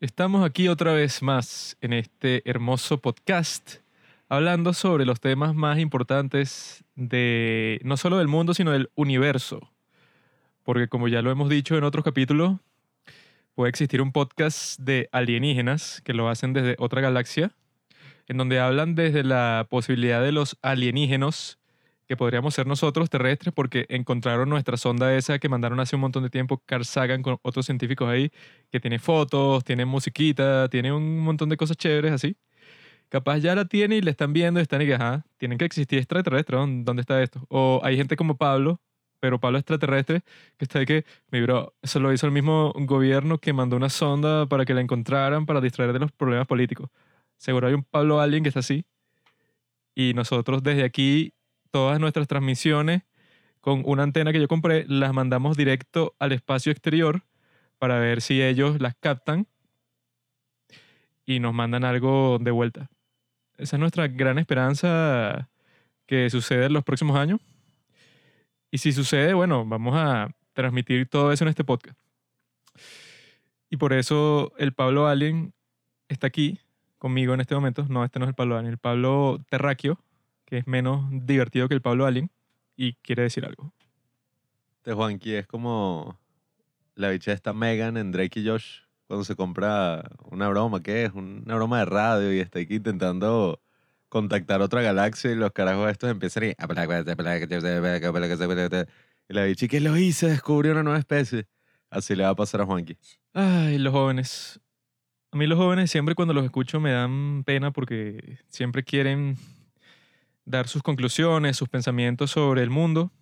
Estamos 0.00 0.46
aquí 0.46 0.68
otra 0.68 0.94
vez 0.94 1.20
más 1.20 1.76
en 1.82 1.92
este 1.92 2.40
hermoso 2.48 3.02
podcast 3.02 3.80
hablando 4.30 4.72
sobre 4.72 5.04
los 5.04 5.20
temas 5.20 5.54
más 5.54 5.78
importantes 5.78 6.82
de 6.94 7.82
no 7.84 7.98
solo 7.98 8.16
del 8.16 8.26
mundo, 8.26 8.54
sino 8.54 8.70
del 8.70 8.88
universo. 8.94 9.70
Porque 10.62 10.88
como 10.88 11.08
ya 11.08 11.20
lo 11.20 11.30
hemos 11.30 11.50
dicho 11.50 11.76
en 11.76 11.84
otros 11.84 12.02
capítulos, 12.02 12.56
puede 13.54 13.68
existir 13.68 14.00
un 14.00 14.10
podcast 14.10 14.80
de 14.80 15.10
alienígenas 15.12 16.00
que 16.02 16.14
lo 16.14 16.30
hacen 16.30 16.54
desde 16.54 16.76
otra 16.78 17.02
galaxia, 17.02 17.54
en 18.26 18.38
donde 18.38 18.58
hablan 18.58 18.94
desde 18.94 19.22
la 19.22 19.66
posibilidad 19.68 20.22
de 20.22 20.32
los 20.32 20.56
alienígenos 20.62 21.58
que 22.10 22.16
podríamos 22.16 22.54
ser 22.54 22.66
nosotros 22.66 23.08
terrestres 23.08 23.54
porque 23.54 23.86
encontraron 23.88 24.48
nuestra 24.48 24.76
sonda 24.76 25.14
esa 25.14 25.38
que 25.38 25.48
mandaron 25.48 25.78
hace 25.78 25.94
un 25.94 26.02
montón 26.02 26.24
de 26.24 26.28
tiempo, 26.28 26.60
Carl 26.66 26.84
Sagan 26.84 27.22
con 27.22 27.38
otros 27.42 27.66
científicos 27.66 28.08
ahí, 28.08 28.32
que 28.68 28.80
tiene 28.80 28.98
fotos, 28.98 29.62
tiene 29.62 29.84
musiquita, 29.84 30.68
tiene 30.68 30.92
un 30.92 31.20
montón 31.20 31.48
de 31.50 31.56
cosas 31.56 31.76
chéveres 31.76 32.10
así. 32.10 32.36
Capaz 33.10 33.38
ya 33.38 33.54
la 33.54 33.64
tiene 33.66 33.94
y 33.94 34.00
le 34.02 34.10
están 34.10 34.32
viendo 34.32 34.58
y 34.58 34.62
están 34.64 34.82
y 34.82 34.86
que, 34.86 34.94
ajá, 34.94 35.24
tienen 35.36 35.56
que 35.56 35.64
existir 35.66 36.00
extraterrestres, 36.00 36.58
¿dónde 36.84 37.00
está 37.02 37.22
esto? 37.22 37.46
O 37.48 37.80
hay 37.84 37.96
gente 37.96 38.16
como 38.16 38.36
Pablo, 38.36 38.80
pero 39.20 39.38
Pablo 39.38 39.58
extraterrestre, 39.58 40.22
que 40.58 40.64
está 40.64 40.80
de 40.80 40.86
que, 40.86 41.04
mi 41.30 41.40
bro, 41.40 41.74
eso 41.80 42.00
lo 42.00 42.12
hizo 42.12 42.26
el 42.26 42.32
mismo 42.32 42.72
gobierno 42.74 43.38
que 43.38 43.52
mandó 43.52 43.76
una 43.76 43.88
sonda 43.88 44.46
para 44.46 44.64
que 44.64 44.74
la 44.74 44.80
encontraran 44.80 45.46
para 45.46 45.60
distraer 45.60 45.92
de 45.92 46.00
los 46.00 46.10
problemas 46.10 46.48
políticos. 46.48 46.90
Seguro 47.36 47.68
hay 47.68 47.74
un 47.74 47.84
Pablo 47.84 48.20
alguien 48.20 48.42
que 48.42 48.48
está 48.48 48.58
así. 48.58 48.84
Y 49.94 50.14
nosotros 50.14 50.62
desde 50.64 50.82
aquí 50.84 51.34
todas 51.70 52.00
nuestras 52.00 52.28
transmisiones 52.28 53.02
con 53.60 53.82
una 53.84 54.02
antena 54.02 54.32
que 54.32 54.40
yo 54.40 54.48
compré, 54.48 54.84
las 54.88 55.12
mandamos 55.12 55.56
directo 55.56 56.14
al 56.18 56.32
espacio 56.32 56.72
exterior 56.72 57.22
para 57.78 57.98
ver 57.98 58.22
si 58.22 58.42
ellos 58.42 58.80
las 58.80 58.94
captan 58.98 59.46
y 61.26 61.40
nos 61.40 61.54
mandan 61.54 61.84
algo 61.84 62.38
de 62.40 62.50
vuelta. 62.50 62.90
Esa 63.58 63.76
es 63.76 63.80
nuestra 63.80 64.08
gran 64.08 64.38
esperanza 64.38 65.50
que 66.06 66.28
suceda 66.30 66.66
en 66.66 66.72
los 66.72 66.84
próximos 66.84 67.16
años. 67.16 67.40
Y 68.70 68.78
si 68.78 68.92
sucede, 68.92 69.34
bueno, 69.34 69.66
vamos 69.66 69.94
a 69.96 70.34
transmitir 70.52 71.08
todo 71.08 71.32
eso 71.32 71.44
en 71.44 71.48
este 71.48 71.64
podcast. 71.64 71.98
Y 73.68 73.76
por 73.76 73.92
eso 73.92 74.52
el 74.58 74.72
Pablo 74.72 75.06
Allen 75.06 75.52
está 76.08 76.26
aquí 76.26 76.58
conmigo 76.98 77.34
en 77.34 77.40
este 77.40 77.54
momento. 77.54 77.86
No, 77.88 78.04
este 78.04 78.18
no 78.18 78.24
es 78.24 78.30
el 78.30 78.34
Pablo 78.34 78.56
Allen, 78.56 78.70
el 78.70 78.78
Pablo 78.78 79.44
Terráqueo 79.48 79.98
que 80.50 80.58
es 80.58 80.66
menos 80.66 81.06
divertido 81.10 81.68
que 81.68 81.74
el 81.74 81.80
Pablo 81.80 82.04
Allen 82.04 82.30
y 82.76 82.94
quiere 82.94 83.22
decir 83.22 83.44
algo. 83.44 83.72
Este 84.78 84.92
Juanqui 84.92 85.34
es 85.34 85.46
como 85.46 86.18
la 86.96 87.10
bicha 87.10 87.32
esta 87.32 87.52
Megan 87.52 87.96
en 87.96 88.10
Drake 88.10 88.40
y 88.40 88.48
Josh 88.48 88.80
cuando 89.06 89.24
se 89.24 89.36
compra 89.36 90.10
una 90.30 90.48
broma, 90.48 90.82
¿qué 90.82 91.04
es? 91.04 91.12
Una 91.12 91.54
broma 91.54 91.78
de 91.78 91.84
radio 91.84 92.34
y 92.34 92.40
está 92.40 92.58
aquí 92.58 92.76
intentando 92.76 93.60
contactar 94.08 94.60
otra 94.60 94.82
galaxia 94.82 95.30
y 95.30 95.36
los 95.36 95.52
carajos 95.52 95.88
estos 95.90 96.10
empiezan 96.10 96.44
y... 96.44 96.54
Y 99.28 99.32
la 99.32 99.44
bicha, 99.44 99.68
¿qué 99.68 99.78
lo 99.78 99.96
hice? 99.96 100.28
Descubrió 100.28 100.72
una 100.72 100.82
nueva 100.82 100.98
especie. 100.98 101.46
Así 101.88 102.16
le 102.16 102.24
va 102.24 102.30
a 102.30 102.34
pasar 102.34 102.62
a 102.62 102.66
Juanqui. 102.66 102.96
Ay, 103.32 103.78
los 103.78 103.92
jóvenes. 103.92 104.60
A 105.30 105.36
mí 105.36 105.46
los 105.46 105.56
jóvenes 105.56 105.92
siempre 105.92 106.16
cuando 106.16 106.34
los 106.34 106.44
escucho 106.44 106.80
me 106.80 106.90
dan 106.90 107.44
pena 107.44 107.70
porque 107.70 108.38
siempre 108.48 108.82
quieren 108.82 109.36
dar 110.50 110.68
sus 110.68 110.82
conclusiones, 110.82 111.56
sus 111.56 111.68
pensamientos 111.68 112.32
sobre 112.32 112.62
el 112.62 112.70
mundo, 112.70 113.12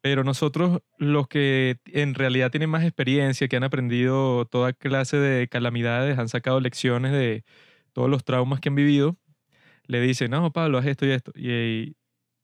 pero 0.00 0.24
nosotros 0.24 0.82
los 0.98 1.28
que 1.28 1.78
en 1.86 2.14
realidad 2.14 2.50
tienen 2.50 2.70
más 2.70 2.84
experiencia, 2.84 3.48
que 3.48 3.56
han 3.56 3.64
aprendido 3.64 4.46
toda 4.46 4.72
clase 4.72 5.16
de 5.16 5.48
calamidades, 5.48 6.18
han 6.18 6.28
sacado 6.28 6.60
lecciones 6.60 7.12
de 7.12 7.44
todos 7.92 8.10
los 8.10 8.24
traumas 8.24 8.60
que 8.60 8.68
han 8.68 8.74
vivido, 8.74 9.16
le 9.86 10.00
dicen, 10.00 10.30
no, 10.32 10.52
Pablo, 10.52 10.78
haz 10.78 10.86
esto 10.86 11.06
y 11.06 11.10
esto. 11.12 11.32
Y 11.36 11.96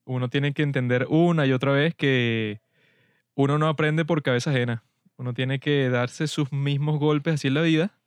uno 0.04 0.28
tiene 0.30 0.52
que 0.54 0.62
entender 0.62 1.06
una 1.08 1.46
y 1.46 1.52
otra 1.52 1.72
vez 1.72 1.94
que 1.94 2.60
uno 3.34 3.58
no 3.58 3.68
aprende 3.68 4.04
por 4.04 4.22
cabeza 4.22 4.50
ajena. 4.50 4.84
Uno 5.16 5.34
tiene 5.34 5.58
que 5.60 5.90
darse 5.90 6.28
sus 6.28 6.52
mismos 6.52 6.98
golpes 6.98 7.34
así 7.34 7.48
en 7.48 7.54
la 7.54 7.62
vida 7.62 7.97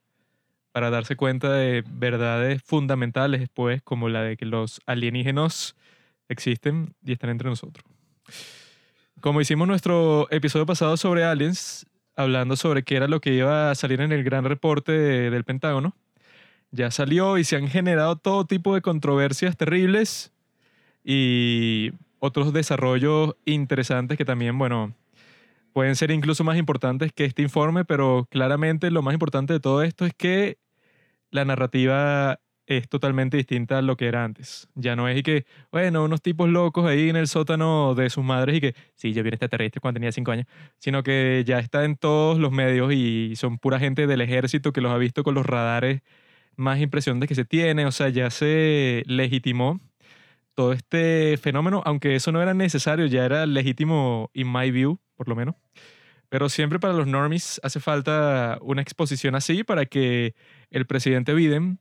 para 0.71 0.89
darse 0.89 1.15
cuenta 1.15 1.51
de 1.51 1.83
verdades 1.87 2.61
fundamentales, 2.63 3.49
pues, 3.53 3.81
como 3.81 4.09
la 4.09 4.21
de 4.21 4.37
que 4.37 4.45
los 4.45 4.81
alienígenos 4.85 5.75
existen 6.29 6.93
y 7.03 7.13
están 7.13 7.29
entre 7.29 7.49
nosotros. 7.49 7.85
Como 9.19 9.41
hicimos 9.41 9.67
nuestro 9.67 10.27
episodio 10.31 10.65
pasado 10.65 10.97
sobre 10.97 11.23
aliens, 11.23 11.85
hablando 12.15 12.55
sobre 12.55 12.83
qué 12.83 12.95
era 12.95 13.07
lo 13.07 13.19
que 13.19 13.33
iba 13.33 13.71
a 13.71 13.75
salir 13.75 14.01
en 14.01 14.11
el 14.11 14.23
gran 14.23 14.45
reporte 14.45 14.91
del 14.91 15.43
Pentágono, 15.43 15.95
ya 16.71 16.89
salió 16.89 17.37
y 17.37 17.43
se 17.43 17.57
han 17.57 17.67
generado 17.67 18.15
todo 18.15 18.45
tipo 18.45 18.73
de 18.73 18.81
controversias 18.81 19.57
terribles 19.57 20.31
y 21.03 21.91
otros 22.19 22.53
desarrollos 22.53 23.35
interesantes 23.45 24.17
que 24.17 24.25
también, 24.25 24.57
bueno, 24.57 24.93
pueden 25.73 25.95
ser 25.95 26.11
incluso 26.11 26.43
más 26.43 26.57
importantes 26.57 27.11
que 27.13 27.25
este 27.25 27.41
informe, 27.41 27.85
pero 27.85 28.27
claramente 28.29 28.91
lo 28.91 29.01
más 29.01 29.13
importante 29.13 29.53
de 29.53 29.59
todo 29.59 29.83
esto 29.83 30.05
es 30.05 30.13
que 30.13 30.57
la 31.31 31.45
narrativa 31.45 32.39
es 32.67 32.87
totalmente 32.87 33.37
distinta 33.37 33.79
a 33.79 33.81
lo 33.81 33.97
que 33.97 34.07
era 34.07 34.23
antes. 34.23 34.69
Ya 34.75 34.95
no 34.95 35.07
es 35.07 35.17
y 35.17 35.23
que, 35.23 35.45
bueno, 35.71 36.03
unos 36.03 36.21
tipos 36.21 36.49
locos 36.49 36.85
ahí 36.85 37.09
en 37.09 37.15
el 37.15 37.27
sótano 37.27 37.95
de 37.95 38.09
sus 38.09 38.23
madres 38.23 38.57
y 38.57 38.61
que, 38.61 38.75
sí, 38.95 39.13
yo 39.13 39.23
vi 39.23 39.29
extraterrestre 39.29 39.81
cuando 39.81 39.99
tenía 39.99 40.11
cinco 40.11 40.31
años, 40.31 40.47
sino 40.79 41.03
que 41.03 41.43
ya 41.45 41.59
está 41.59 41.83
en 41.85 41.97
todos 41.97 42.39
los 42.39 42.51
medios 42.51 42.93
y 42.93 43.33
son 43.35 43.57
pura 43.57 43.79
gente 43.79 44.07
del 44.07 44.21
ejército 44.21 44.71
que 44.73 44.81
los 44.81 44.91
ha 44.91 44.97
visto 44.97 45.23
con 45.23 45.35
los 45.35 45.45
radares 45.45 46.01
más 46.55 46.79
impresionantes 46.79 47.27
que 47.29 47.35
se 47.35 47.45
tiene, 47.45 47.85
o 47.85 47.91
sea, 47.91 48.09
ya 48.09 48.29
se 48.29 49.03
legitimó 49.07 49.79
todo 50.56 50.73
este 50.73 51.38
fenómeno, 51.38 51.81
aunque 51.85 52.16
eso 52.16 52.31
no 52.31 52.41
era 52.41 52.53
necesario, 52.53 53.06
ya 53.06 53.25
era 53.25 53.45
legítimo 53.45 54.29
in 54.34 54.51
my 54.51 54.72
view, 54.72 55.00
por 55.16 55.28
lo 55.28 55.35
menos. 55.35 55.56
Pero 56.29 56.50
siempre 56.50 56.79
para 56.79 56.94
los 56.94 57.07
normies 57.07 57.59
hace 57.63 57.79
falta 57.79 58.57
una 58.61 58.81
exposición 58.81 59.35
así 59.35 59.63
para 59.63 59.85
que 59.85 60.35
el 60.69 60.85
presidente 60.85 61.34
Biden 61.34 61.79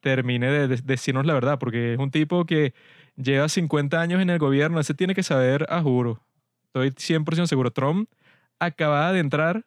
termine 0.00 0.50
de, 0.50 0.68
decirnos 0.68 1.26
la 1.26 1.34
verdad, 1.34 1.58
porque 1.58 1.94
es 1.94 1.98
un 1.98 2.10
tipo 2.10 2.44
que 2.46 2.74
lleva 3.16 3.48
50 3.48 4.00
años 4.00 4.20
en 4.20 4.30
el 4.30 4.38
gobierno, 4.38 4.80
ese 4.80 4.94
tiene 4.94 5.14
que 5.14 5.22
saber 5.22 5.66
a 5.70 5.80
juro. 5.82 6.22
Estoy 6.66 6.90
100% 6.90 7.46
seguro. 7.46 7.70
Trump 7.70 8.10
acababa 8.58 9.12
de 9.12 9.20
entrar 9.20 9.66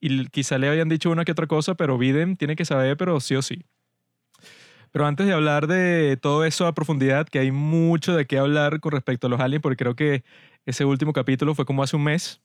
y 0.00 0.26
quizá 0.28 0.58
le 0.58 0.68
habían 0.68 0.88
dicho 0.88 1.10
una 1.10 1.24
que 1.24 1.32
otra 1.32 1.46
cosa, 1.46 1.74
pero 1.74 1.98
Biden 1.98 2.36
tiene 2.36 2.56
que 2.56 2.64
saber, 2.64 2.96
pero 2.96 3.20
sí 3.20 3.34
o 3.36 3.42
sí. 3.42 3.64
Pero 4.92 5.06
antes 5.06 5.26
de 5.26 5.32
hablar 5.32 5.66
de 5.66 6.16
todo 6.20 6.44
eso 6.44 6.66
a 6.66 6.74
profundidad, 6.74 7.28
que 7.28 7.38
hay 7.38 7.52
mucho 7.52 8.14
de 8.14 8.26
qué 8.26 8.38
hablar 8.38 8.80
con 8.80 8.92
respecto 8.92 9.26
a 9.26 9.30
los 9.30 9.40
aliens, 9.40 9.62
porque 9.62 9.76
creo 9.76 9.94
que 9.94 10.24
ese 10.66 10.84
último 10.84 11.12
capítulo 11.12 11.54
fue 11.54 11.64
como 11.64 11.82
hace 11.82 11.96
un 11.96 12.04
mes, 12.04 12.40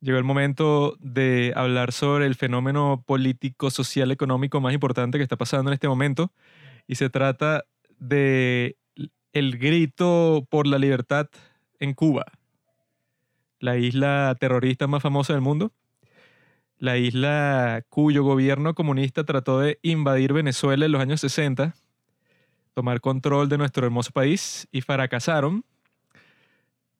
llegó 0.00 0.18
el 0.18 0.24
momento 0.24 0.96
de 1.00 1.52
hablar 1.56 1.92
sobre 1.92 2.26
el 2.26 2.34
fenómeno 2.34 3.02
político, 3.06 3.70
social, 3.70 4.10
económico 4.10 4.60
más 4.60 4.74
importante 4.74 5.18
que 5.18 5.22
está 5.22 5.36
pasando 5.36 5.70
en 5.70 5.74
este 5.74 5.88
momento. 5.88 6.30
Y 6.86 6.96
se 6.96 7.08
trata 7.08 7.64
de 7.98 8.76
el 9.32 9.58
grito 9.58 10.46
por 10.50 10.66
la 10.66 10.78
libertad 10.78 11.28
en 11.80 11.94
Cuba, 11.94 12.26
la 13.58 13.78
isla 13.78 14.36
terrorista 14.38 14.86
más 14.86 15.02
famosa 15.02 15.32
del 15.32 15.42
mundo, 15.42 15.72
la 16.78 16.96
isla 16.96 17.82
cuyo 17.88 18.22
gobierno 18.22 18.74
comunista 18.74 19.24
trató 19.24 19.60
de 19.60 19.78
invadir 19.82 20.32
Venezuela 20.32 20.86
en 20.86 20.92
los 20.92 21.00
años 21.00 21.20
60, 21.20 21.74
tomar 22.74 23.00
control 23.00 23.48
de 23.48 23.58
nuestro 23.58 23.86
hermoso 23.86 24.10
país 24.10 24.68
y 24.72 24.80
fracasaron 24.80 25.64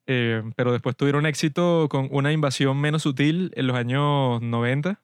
eh, 0.06 0.42
pero 0.56 0.72
después 0.72 0.96
tuvieron 0.96 1.26
éxito 1.26 1.88
con 1.90 2.08
una 2.10 2.32
invasión 2.32 2.78
menos 2.78 3.02
sutil 3.02 3.52
en 3.56 3.66
los 3.66 3.76
años 3.76 4.40
90. 4.42 5.00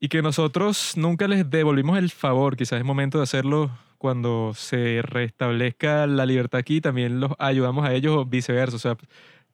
Y 0.00 0.08
que 0.08 0.22
nosotros 0.22 0.96
nunca 0.96 1.26
les 1.28 1.48
devolvimos 1.48 1.98
el 1.98 2.10
favor, 2.10 2.56
quizás 2.56 2.78
es 2.78 2.84
momento 2.84 3.18
de 3.18 3.24
hacerlo 3.24 3.70
cuando 3.96 4.52
se 4.54 5.00
restablezca 5.02 6.06
la 6.06 6.26
libertad 6.26 6.58
aquí, 6.58 6.80
también 6.80 7.20
los 7.20 7.32
ayudamos 7.38 7.86
a 7.86 7.94
ellos 7.94 8.14
o 8.16 8.24
viceversa. 8.26 8.76
O 8.76 8.78
sea, 8.78 8.96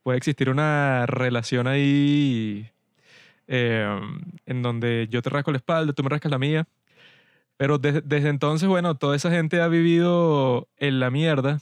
puede 0.03 0.19
existir 0.19 0.51
una 0.51 1.07
relación 1.07 1.69
ahí 1.69 2.69
eh, 3.51 3.85
en 4.47 4.63
donde 4.63 5.09
yo 5.11 5.23
te 5.23 5.29
rasco 5.29 5.51
la 5.51 5.59
espalda, 5.59 5.93
tú 5.93 6.05
me 6.05 6.09
rascas 6.09 6.31
la 6.31 6.39
mía. 6.39 6.67
Pero 7.57 7.79
desde 7.79 8.29
entonces, 8.29 8.69
bueno, 8.69 8.97
toda 8.97 9.17
esa 9.17 9.31
gente 9.31 9.61
ha 9.61 9.69
vivido 9.69 10.69
en 10.79 11.01
la 11.01 11.11
mierda 11.11 11.61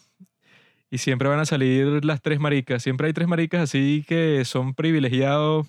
y 0.90 0.98
siempre 0.98 1.28
van 1.28 1.40
a 1.40 1.46
salir 1.46 2.04
las 2.04 2.22
tres 2.22 2.38
maricas. 2.40 2.82
Siempre 2.82 3.08
hay 3.08 3.14
tres 3.14 3.26
maricas 3.26 3.62
así 3.62 4.04
que 4.06 4.44
son 4.44 4.74
privilegiados 4.74 5.66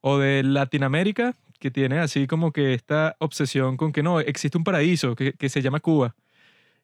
o 0.00 0.18
de 0.18 0.42
Latinoamérica, 0.42 1.34
que 1.60 1.70
tiene 1.70 1.98
así 1.98 2.26
como 2.26 2.52
que 2.52 2.74
esta 2.74 3.16
obsesión 3.20 3.76
con 3.76 3.92
que 3.92 4.02
no, 4.02 4.20
existe 4.20 4.58
un 4.58 4.64
paraíso 4.64 5.14
que, 5.14 5.34
que 5.34 5.48
se 5.50 5.62
llama 5.62 5.80
Cuba. 5.80 6.16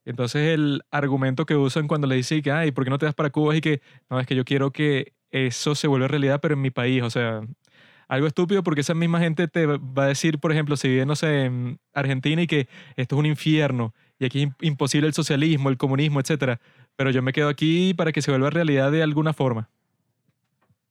Entonces 0.04 0.54
el 0.54 0.82
argumento 0.90 1.46
que 1.46 1.56
usan 1.56 1.88
cuando 1.88 2.06
le 2.06 2.16
dicen 2.16 2.42
que, 2.42 2.52
ay, 2.52 2.70
¿por 2.70 2.84
qué 2.84 2.90
no 2.90 2.98
te 2.98 3.06
das 3.06 3.14
para 3.14 3.30
Cuba? 3.30 3.54
Es 3.54 3.62
que, 3.62 3.80
no, 4.10 4.20
es 4.20 4.26
que 4.26 4.36
yo 4.36 4.44
quiero 4.44 4.70
que 4.72 5.14
eso 5.30 5.74
se 5.74 5.88
vuelva 5.88 6.08
realidad, 6.08 6.40
pero 6.40 6.54
en 6.54 6.60
mi 6.62 6.70
país. 6.70 7.02
O 7.02 7.10
sea, 7.10 7.42
algo 8.08 8.26
estúpido 8.26 8.62
porque 8.62 8.82
esa 8.82 8.94
misma 8.94 9.20
gente 9.20 9.48
te 9.48 9.66
va 9.66 10.04
a 10.04 10.06
decir, 10.06 10.38
por 10.38 10.52
ejemplo, 10.52 10.76
si 10.76 10.88
vive, 10.88 11.06
no 11.06 11.16
sé, 11.16 11.44
en 11.44 11.78
Argentina 11.92 12.42
y 12.42 12.46
que 12.46 12.68
esto 12.96 13.16
es 13.16 13.18
un 13.18 13.26
infierno 13.26 13.94
y 14.18 14.24
aquí 14.24 14.44
es 14.44 14.48
imposible 14.60 15.08
el 15.08 15.14
socialismo, 15.14 15.68
el 15.68 15.76
comunismo, 15.76 16.20
etcétera. 16.20 16.60
Pero 16.96 17.10
yo 17.10 17.22
me 17.22 17.32
quedo 17.32 17.48
aquí 17.48 17.94
para 17.94 18.12
que 18.12 18.22
se 18.22 18.30
vuelva 18.30 18.50
realidad 18.50 18.90
de 18.90 19.02
alguna 19.02 19.32
forma. 19.32 19.68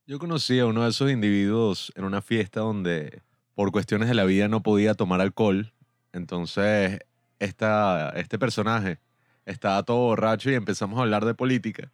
Yo 0.05 0.19
conocí 0.19 0.59
a 0.59 0.67
uno 0.67 0.83
de 0.83 0.89
esos 0.89 1.09
individuos 1.09 1.91
en 1.95 2.03
una 2.03 2.21
fiesta 2.21 2.59
donde 2.59 3.21
por 3.55 3.71
cuestiones 3.71 4.07
de 4.07 4.13
la 4.13 4.25
vida 4.25 4.47
no 4.47 4.61
podía 4.61 4.93
tomar 4.93 5.21
alcohol. 5.21 5.73
Entonces, 6.13 6.99
esta, 7.39 8.09
este 8.11 8.37
personaje 8.37 8.99
estaba 9.45 9.81
todo 9.83 9.97
borracho 9.97 10.51
y 10.51 10.53
empezamos 10.53 10.99
a 10.99 11.03
hablar 11.03 11.25
de 11.25 11.33
política. 11.33 11.91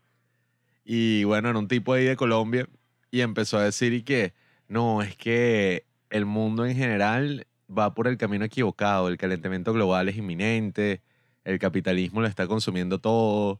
Y 0.83 1.23
bueno, 1.23 1.49
era 1.49 1.59
un 1.59 1.67
tipo 1.67 1.93
ahí 1.93 2.05
de 2.05 2.17
Colombia 2.17 2.67
y 3.11 3.21
empezó 3.21 3.57
a 3.57 3.63
decir 3.63 3.93
y 3.93 4.03
que 4.03 4.33
no, 4.71 5.01
es 5.01 5.17
que 5.17 5.85
el 6.09 6.25
mundo 6.25 6.65
en 6.65 6.75
general 6.77 7.45
va 7.69 7.93
por 7.93 8.07
el 8.07 8.17
camino 8.17 8.45
equivocado, 8.45 9.09
el 9.09 9.17
calentamiento 9.17 9.73
global 9.73 10.07
es 10.07 10.15
inminente, 10.15 11.01
el 11.43 11.59
capitalismo 11.59 12.21
lo 12.21 12.27
está 12.27 12.47
consumiendo 12.47 12.99
todo. 12.99 13.59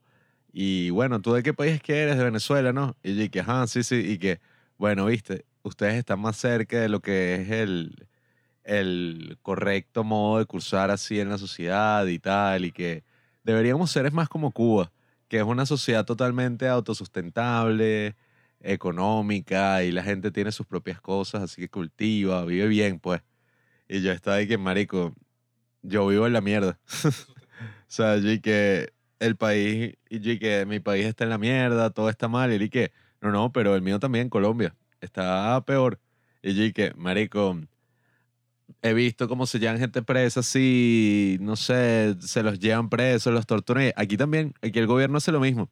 Y 0.53 0.89
bueno, 0.91 1.21
¿tú 1.21 1.33
de 1.33 1.43
qué 1.43 1.53
país 1.53 1.81
que 1.81 1.99
eres? 2.01 2.17
De 2.17 2.23
Venezuela, 2.23 2.71
¿no? 2.71 2.95
Y 3.03 3.15
yo 3.15 3.21
dije, 3.23 3.41
ajá, 3.41 3.67
sí, 3.67 3.83
sí, 3.83 3.95
y 3.95 4.17
que, 4.19 4.39
bueno, 4.77 5.05
viste, 5.07 5.45
ustedes 5.63 5.95
están 5.95 6.21
más 6.21 6.37
cerca 6.37 6.79
de 6.79 6.87
lo 6.87 7.01
que 7.01 7.35
es 7.35 7.49
el, 7.51 8.07
el 8.63 9.37
correcto 9.41 10.05
modo 10.05 10.39
de 10.39 10.45
cursar 10.45 10.91
así 10.91 11.19
en 11.19 11.29
la 11.29 11.37
sociedad 11.37 12.05
y 12.07 12.19
tal, 12.19 12.63
y 12.65 12.71
que 12.71 13.03
deberíamos 13.43 13.91
ser 13.91 14.05
es 14.05 14.13
más 14.13 14.29
como 14.29 14.51
Cuba, 14.51 14.91
que 15.27 15.39
es 15.39 15.43
una 15.43 15.65
sociedad 15.65 16.05
totalmente 16.05 16.69
autosustentable, 16.69 18.15
económica, 18.63 19.83
y 19.83 19.91
la 19.91 20.03
gente 20.03 20.31
tiene 20.31 20.51
sus 20.51 20.67
propias 20.67 21.01
cosas, 21.01 21.43
así 21.43 21.61
que 21.61 21.69
cultiva, 21.69 22.45
vive 22.45 22.67
bien, 22.67 22.99
pues. 22.99 23.21
Y 23.87 24.01
yo 24.01 24.11
estaba 24.11 24.37
ahí 24.37 24.47
que, 24.47 24.57
marico, 24.57 25.13
yo 25.81 26.07
vivo 26.07 26.27
en 26.27 26.33
la 26.33 26.41
mierda. 26.41 26.79
O 27.91 27.93
sea, 27.93 28.15
yo 28.17 28.41
que 28.41 28.93
el 29.19 29.35
país, 29.35 29.95
y 30.09 30.39
que 30.39 30.65
mi 30.65 30.79
país 30.79 31.05
está 31.05 31.25
en 31.25 31.29
la 31.29 31.37
mierda, 31.37 31.89
todo 31.89 32.09
está 32.09 32.29
mal. 32.29 32.53
Y 32.53 32.69
que, 32.69 32.93
no, 33.19 33.31
no, 33.31 33.51
pero 33.51 33.75
el 33.75 33.81
mío 33.81 33.99
también, 33.99 34.29
Colombia, 34.29 34.75
está 35.01 35.61
peor. 35.65 35.99
Y 36.41 36.53
yo 36.53 36.73
que, 36.73 36.93
marico, 36.95 37.59
he 38.81 38.93
visto 38.93 39.27
cómo 39.27 39.45
se 39.45 39.59
llevan 39.59 39.77
gente 39.77 40.01
presa 40.01 40.39
así, 40.39 41.37
no 41.41 41.55
sé, 41.55 42.15
se 42.19 42.43
los 42.43 42.59
llevan 42.59 42.89
presos, 42.89 43.33
los 43.33 43.45
torturan. 43.45 43.91
Aquí 43.95 44.17
también, 44.17 44.53
aquí 44.61 44.79
el 44.79 44.87
gobierno 44.87 45.17
hace 45.17 45.31
lo 45.31 45.39
mismo. 45.39 45.69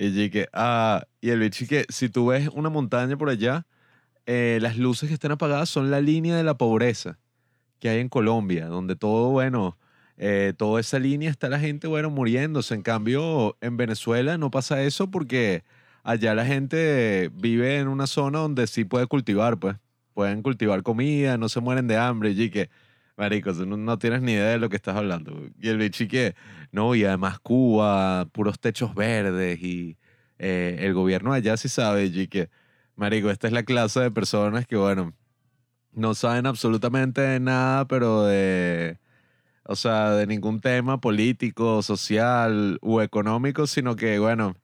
Y 0.00 0.12
yo 0.12 0.30
que, 0.30 0.48
ah, 0.52 1.04
y 1.20 1.30
el 1.30 1.40
bicho 1.40 1.66
que 1.68 1.84
si 1.88 2.08
tú 2.08 2.28
ves 2.28 2.48
una 2.54 2.70
montaña 2.70 3.16
por 3.18 3.30
allá, 3.30 3.66
eh, 4.26 4.60
las 4.62 4.78
luces 4.78 5.08
que 5.08 5.14
están 5.14 5.32
apagadas 5.32 5.68
son 5.70 5.90
la 5.90 6.00
línea 6.00 6.36
de 6.36 6.44
la 6.44 6.56
pobreza 6.56 7.18
que 7.80 7.88
hay 7.88 7.98
en 8.00 8.08
Colombia, 8.08 8.66
donde 8.66 8.94
todo, 8.94 9.30
bueno, 9.30 9.76
eh, 10.16 10.54
toda 10.56 10.80
esa 10.80 11.00
línea 11.00 11.30
está 11.30 11.48
la 11.48 11.58
gente, 11.58 11.88
bueno, 11.88 12.10
muriéndose. 12.10 12.74
En 12.76 12.82
cambio, 12.82 13.56
en 13.60 13.76
Venezuela 13.76 14.38
no 14.38 14.52
pasa 14.52 14.82
eso 14.82 15.10
porque 15.10 15.64
allá 16.04 16.34
la 16.36 16.46
gente 16.46 17.30
vive 17.34 17.78
en 17.78 17.88
una 17.88 18.06
zona 18.06 18.38
donde 18.38 18.68
sí 18.68 18.84
puede 18.84 19.06
cultivar, 19.08 19.58
pues. 19.58 19.76
Pueden 20.14 20.42
cultivar 20.42 20.82
comida, 20.84 21.38
no 21.38 21.48
se 21.48 21.60
mueren 21.60 21.88
de 21.88 21.96
hambre. 21.96 22.30
Y 22.30 22.50
que, 22.50 22.70
marico, 23.18 23.52
tú 23.52 23.66
no, 23.66 23.98
tienes 23.98 24.22
ni 24.22 24.32
idea 24.32 24.48
de 24.50 24.58
lo 24.58 24.70
que 24.70 24.76
estás 24.76 24.96
hablando. 24.96 25.34
Y 25.60 25.68
el 25.68 25.78
bicho 25.78 26.06
que, 26.08 26.34
no, 26.72 26.94
y 26.94 27.04
además 27.04 27.38
Cuba, 27.40 28.26
puros 28.32 28.58
techos 28.60 28.94
verdes 28.94 29.60
y 29.62 29.98
eh, 30.38 30.78
el 30.80 30.94
gobierno 30.94 31.32
allá 31.32 31.56
sí 31.56 31.68
sabe, 31.68 32.06
y 32.06 32.28
que, 32.28 32.50
marico, 32.96 33.30
esta 33.30 33.48
es 33.48 33.52
la 33.52 33.64
clase 33.64 34.00
de 34.00 34.10
personas 34.10 34.66
que, 34.66 34.76
bueno, 34.76 35.14
no 35.92 36.14
saben 36.14 36.46
absolutamente 36.46 37.40
nada, 37.40 37.86
pero 37.88 38.24
de 38.24 38.98
o 39.68 39.76
sea, 39.76 40.12
de 40.12 40.26
ningún 40.26 40.60
tema 40.60 40.98
político, 40.98 41.82
social 41.82 42.78
u 42.80 43.00
económico, 43.00 43.66
sino 43.66 43.96
que, 43.96 44.18
bueno, 44.18 44.56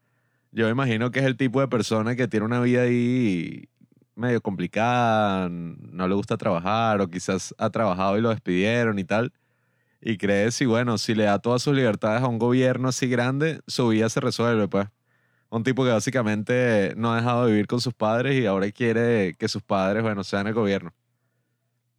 yo 0.51 0.69
imagino 0.71 1.11
que 1.11 1.21
es 1.21 1.27
el 1.27 1.37
tipo 1.37 1.61
de 1.61 1.69
persona 1.69 2.17
que 2.17 2.27
tiene 2.29 2.47
una 2.47 2.61
vida 2.61 2.83
ahí 2.83 3.69
medio 4.15 4.41
complicada, 4.41 5.49
no 5.51 6.09
le 6.09 6.15
gusta 6.15 6.37
trabajar 6.37 7.01
o 7.01 7.09
quizás 7.09 7.55
ha 7.59 7.71
trabajado 7.71 8.19
y 8.19 8.21
lo 8.21 8.31
despidieron 8.31 8.99
y 8.99 9.05
tal. 9.05 9.33
Y 10.01 10.19
cree 10.19 10.51
si, 10.53 10.67
bueno, 10.67 10.99
si 10.99 11.15
le 11.15 11.25
da 11.25 11.39
todas 11.39 11.63
sus 11.63 11.75
libertades 11.75 12.23
a 12.23 12.29
un 12.29 12.39
gobierno 12.39 12.89
así 12.89 13.09
grande, 13.09 13.61
su 13.67 13.89
vida 13.89 14.09
se 14.09 14.21
resuelve, 14.21 14.69
pues. 14.69 14.89
Un 15.51 15.63
tipo 15.63 15.85
que 15.85 15.91
básicamente 15.91 16.95
no 16.97 17.13
ha 17.13 17.17
dejado 17.17 17.47
de 17.47 17.53
vivir 17.53 17.67
con 17.67 17.81
sus 17.81 17.95
padres 17.95 18.39
y 18.41 18.47
ahora 18.47 18.71
quiere 18.73 19.35
que 19.39 19.49
sus 19.49 19.63
padres, 19.63 20.03
bueno, 20.03 20.25
sean 20.25 20.47
el 20.47 20.55
gobierno. 20.55 20.93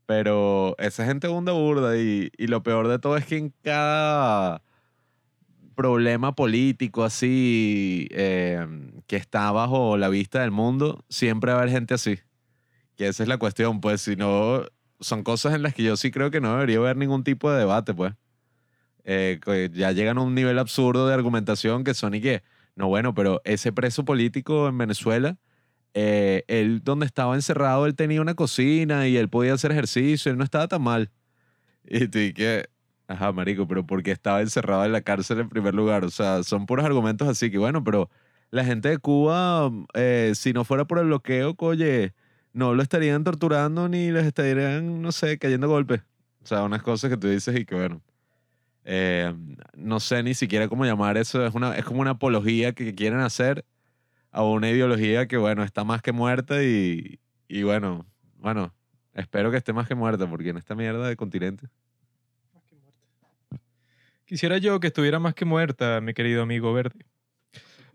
Pero 0.05 0.75
esa 0.77 1.05
gente 1.05 1.27
hunda 1.27 1.53
burda 1.53 1.97
y, 1.97 2.31
y 2.37 2.47
lo 2.47 2.61
peor 2.63 2.87
de 2.87 2.99
todo 2.99 3.17
es 3.17 3.25
que 3.25 3.37
en 3.37 3.53
cada 3.63 4.61
problema 5.75 6.35
político 6.35 7.03
así 7.03 8.07
eh, 8.11 8.65
que 9.07 9.15
está 9.17 9.51
bajo 9.51 9.97
la 9.97 10.09
vista 10.09 10.41
del 10.41 10.51
mundo, 10.51 11.03
siempre 11.09 11.51
va 11.51 11.59
a 11.59 11.61
haber 11.61 11.73
gente 11.73 11.93
así. 11.93 12.19
Que 12.95 13.07
esa 13.07 13.23
es 13.23 13.29
la 13.29 13.37
cuestión, 13.37 13.81
pues 13.81 14.01
si 14.01 14.15
no, 14.15 14.63
son 14.99 15.23
cosas 15.23 15.53
en 15.53 15.63
las 15.63 15.73
que 15.73 15.83
yo 15.83 15.97
sí 15.97 16.11
creo 16.11 16.31
que 16.31 16.41
no 16.41 16.53
debería 16.53 16.77
haber 16.77 16.97
ningún 16.97 17.23
tipo 17.23 17.51
de 17.51 17.59
debate, 17.59 17.93
pues. 17.93 18.13
Eh, 19.03 19.39
ya 19.73 19.91
llegan 19.91 20.17
a 20.17 20.21
un 20.21 20.33
nivel 20.33 20.57
absurdo 20.57 21.07
de 21.07 21.13
argumentación 21.13 21.83
que 21.83 21.93
son 21.93 22.15
y 22.15 22.21
que, 22.21 22.41
no, 22.75 22.87
bueno, 22.87 23.13
pero 23.13 23.41
ese 23.45 23.71
preso 23.71 24.03
político 24.03 24.67
en 24.67 24.77
Venezuela 24.77 25.37
eh, 25.97 26.43
él 26.49 26.83
donde 26.83 27.05
estaba 27.05 27.35
encerrado, 27.35 27.85
él 27.85 27.95
tenía 27.95 28.21
una 28.21 28.33
cocina 28.35 29.07
y 29.07 29.15
él 29.15 29.29
podía 29.29 29.53
hacer 29.53 29.71
ejercicio, 29.71 30.29
él 30.29 30.37
no 30.37 30.43
estaba 30.43 30.67
tan 30.67 30.81
mal. 30.81 31.09
Y 31.85 32.07
tú 32.07 32.19
que, 32.35 32.65
ajá, 33.07 33.31
marico, 33.31 33.67
pero 33.67 33.85
porque 33.85 34.11
estaba 34.11 34.41
encerrado 34.41 34.85
en 34.85 34.91
la 34.91 35.01
cárcel 35.01 35.39
en 35.39 35.49
primer 35.49 35.73
lugar? 35.73 36.05
O 36.05 36.09
sea, 36.09 36.43
son 36.43 36.65
puros 36.65 36.85
argumentos 36.85 37.27
así 37.27 37.51
que, 37.51 37.57
bueno, 37.57 37.83
pero 37.83 38.09
la 38.51 38.63
gente 38.65 38.89
de 38.89 38.97
Cuba, 38.97 39.71
eh, 39.93 40.33
si 40.35 40.53
no 40.53 40.63
fuera 40.63 40.85
por 40.85 40.99
el 40.99 41.05
bloqueo, 41.05 41.55
oye, 41.59 42.13
no 42.53 42.73
lo 42.73 42.81
estarían 42.81 43.23
torturando 43.23 43.89
ni 43.89 44.11
les 44.11 44.25
estarían, 44.25 45.01
no 45.01 45.11
sé, 45.11 45.37
cayendo 45.37 45.67
golpes. 45.67 46.01
O 46.43 46.47
sea, 46.47 46.63
unas 46.63 46.83
cosas 46.83 47.09
que 47.09 47.17
tú 47.17 47.27
dices 47.27 47.59
y 47.59 47.65
que, 47.65 47.75
bueno, 47.75 48.01
eh, 48.85 49.33
no 49.75 49.99
sé 49.99 50.23
ni 50.23 50.33
siquiera 50.35 50.67
cómo 50.67 50.85
llamar 50.85 51.17
eso. 51.17 51.45
Es, 51.45 51.53
una, 51.55 51.75
es 51.75 51.83
como 51.85 52.01
una 52.01 52.11
apología 52.11 52.73
que 52.73 52.93
quieren 52.95 53.19
hacer 53.19 53.65
a 54.31 54.43
una 54.43 54.69
ideología 54.69 55.27
que, 55.27 55.37
bueno, 55.37 55.63
está 55.63 55.83
más 55.83 56.01
que 56.01 56.11
muerta 56.11 56.63
y, 56.63 57.19
y 57.47 57.63
bueno, 57.63 58.05
bueno, 58.37 58.73
espero 59.13 59.51
que 59.51 59.57
esté 59.57 59.73
más 59.73 59.87
que 59.87 59.95
muerta, 59.95 60.29
porque 60.29 60.49
en 60.49 60.57
esta 60.57 60.75
mierda 60.75 61.07
de 61.07 61.15
continente. 61.15 61.67
Quisiera 64.25 64.57
yo 64.57 64.79
que 64.79 64.87
estuviera 64.87 65.19
más 65.19 65.35
que 65.35 65.45
muerta, 65.45 66.01
mi 66.01 66.15
querido 66.15 66.41
amigo 66.41 66.73
Verde, 66.73 67.05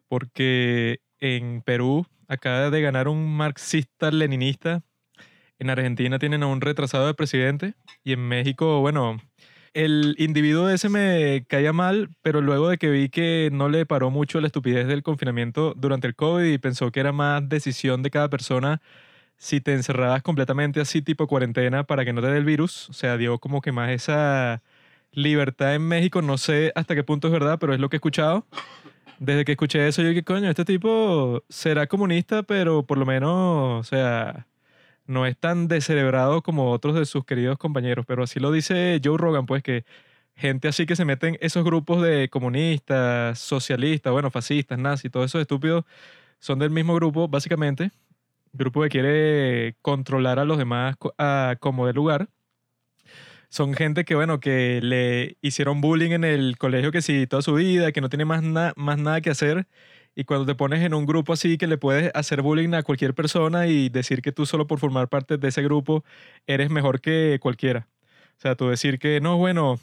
porque 0.07 1.01
en 1.19 1.61
Perú 1.63 2.07
acaba 2.29 2.71
de 2.71 2.81
ganar 2.81 3.09
un 3.09 3.37
marxista-leninista, 3.37 4.85
en 5.59 5.71
Argentina 5.71 6.21
tienen 6.21 6.45
a 6.45 6.47
un 6.47 6.61
retrasado 6.61 7.09
de 7.09 7.15
presidente 7.15 7.75
y 8.05 8.13
en 8.13 8.21
México, 8.21 8.81
bueno, 8.81 9.19
el 9.75 10.15
individuo 10.19 10.69
ese 10.69 10.89
me 10.89 11.45
caía 11.49 11.73
mal, 11.73 12.11
pero 12.23 12.41
luego 12.41 12.69
de 12.69 12.79
que 12.79 12.91
vi 12.91 13.09
que 13.09 13.51
no 13.53 13.69
le 13.69 13.85
paró 13.85 14.11
mucho 14.11 14.41
la 14.41 14.47
estupidez 14.47 14.87
del 14.87 15.03
confinamiento 15.03 15.75
durante 15.77 16.07
el 16.07 16.15
COVID 16.15 16.45
y 16.45 16.59
pensó 16.59 16.93
que 16.93 17.01
era 17.01 17.11
más 17.11 17.49
decisión 17.49 18.05
de 18.05 18.11
cada 18.11 18.31
persona 18.31 18.81
si 19.37 19.61
te 19.61 19.73
encerrabas 19.75 20.23
completamente 20.23 20.81
así 20.81 21.03
tipo 21.03 21.27
cuarentena 21.27 21.85
para 21.85 22.05
que 22.05 22.13
no 22.13 22.21
te 22.21 22.29
dé 22.29 22.39
el 22.39 22.45
virus, 22.45 22.89
o 22.91 22.93
sea, 22.93 23.17
dio 23.17 23.39
como 23.41 23.61
que 23.61 23.73
más 23.73 23.91
esa 23.91 24.63
libertad 25.13 25.75
en 25.75 25.83
México, 25.83 26.23
no 26.23 26.39
sé 26.39 26.73
hasta 26.75 26.95
qué 26.95 27.05
punto 27.05 27.29
es 27.29 27.33
verdad, 27.33 27.59
pero 27.59 27.75
es 27.75 27.81
lo 27.81 27.89
que 27.89 27.97
he 27.97 27.99
escuchado. 27.99 28.47
Desde 29.19 29.45
que 29.45 29.53
escuché 29.53 29.87
eso, 29.87 30.03
yo 30.03 30.09
dije, 30.09 30.25
coño, 30.25 30.49
este 30.49 30.65
tipo 30.65 31.45
será 31.49 31.87
comunista, 31.87 32.43
pero 32.43 32.85
por 32.85 32.99
lo 32.99 33.05
menos, 33.07 33.81
o 33.81 33.85
sea, 33.85 34.47
no 35.07 35.27
es 35.27 35.37
tan 35.37 35.69
descerebrado 35.69 36.43
como 36.43 36.71
otros 36.71 36.95
de 36.95 37.05
sus 37.05 37.25
queridos 37.25 37.59
compañeros, 37.59 38.07
pero 38.07 38.23
así 38.23 38.41
lo 38.41 38.53
dice 38.53 39.01
Joe 39.05 39.19
Rogan, 39.19 39.47
pues 39.47 39.63
que 39.63 39.85
gente 40.37 40.69
así 40.69 40.87
que 40.87 40.97
se 40.97 41.05
mete 41.05 41.29
en 41.29 41.39
esos 41.41 41.65
grupos 41.65 42.03
de 42.03 42.31
comunistas, 42.31 43.39
socialistas, 43.39 44.13
bueno, 44.13 44.31
fascistas, 44.31 44.79
nazis, 44.79 45.11
todos 45.11 45.27
esos 45.27 45.43
estúpidos, 45.43 45.85
son 46.39 46.59
del 46.59 46.71
mismo 46.71 46.95
grupo, 46.95 47.29
básicamente, 47.29 47.91
grupo 48.53 48.83
que 48.83 48.89
quiere 48.89 49.77
controlar 49.83 50.39
a 50.39 50.45
los 50.45 50.59
demás 50.59 50.97
a 51.19 51.57
como 51.61 51.87
de 51.87 51.93
lugar. 51.93 52.29
Son 53.51 53.75
gente 53.75 54.05
que, 54.05 54.15
bueno, 54.15 54.41
que 54.41 54.81
le 54.83 55.37
hicieron 55.43 55.81
bullying 55.83 56.13
en 56.13 56.25
el 56.25 56.57
colegio 56.57 56.93
que 56.93 57.03
sí 57.03 57.27
toda 57.27 57.43
su 57.43 57.55
vida, 57.55 57.93
que 57.93 58.01
no 58.01 58.09
tiene 58.09 58.25
más, 58.25 58.43
más 58.43 58.99
nada 58.99 59.21
que 59.21 59.31
hacer 59.31 59.67
y 60.15 60.25
cuando 60.25 60.47
te 60.47 60.55
pones 60.55 60.83
en 60.83 60.95
un 60.95 61.07
grupo 61.07 61.33
así 61.33 61.57
que 61.59 61.67
le 61.67 61.79
puedes 61.79 62.11
hacer 62.15 62.43
bullying 62.43 62.75
a 62.75 62.83
cualquier 62.83 63.15
persona 63.15 63.67
y 63.67 63.89
decir 63.89 64.23
que 64.23 64.33
tú 64.33 64.47
solo 64.47 64.67
por 64.67 64.79
formar 64.79 65.09
parte 65.09 65.37
de 65.39 65.49
ese 65.49 65.63
grupo 65.63 66.05
eres 66.47 66.71
mejor 66.71 67.01
que 67.01 67.39
cualquiera. 67.41 67.89
O 68.39 68.41
sea, 68.41 68.55
tú 68.55 68.69
decir 68.69 68.99
que 68.99 69.21
no, 69.21 69.37
bueno, 69.37 69.79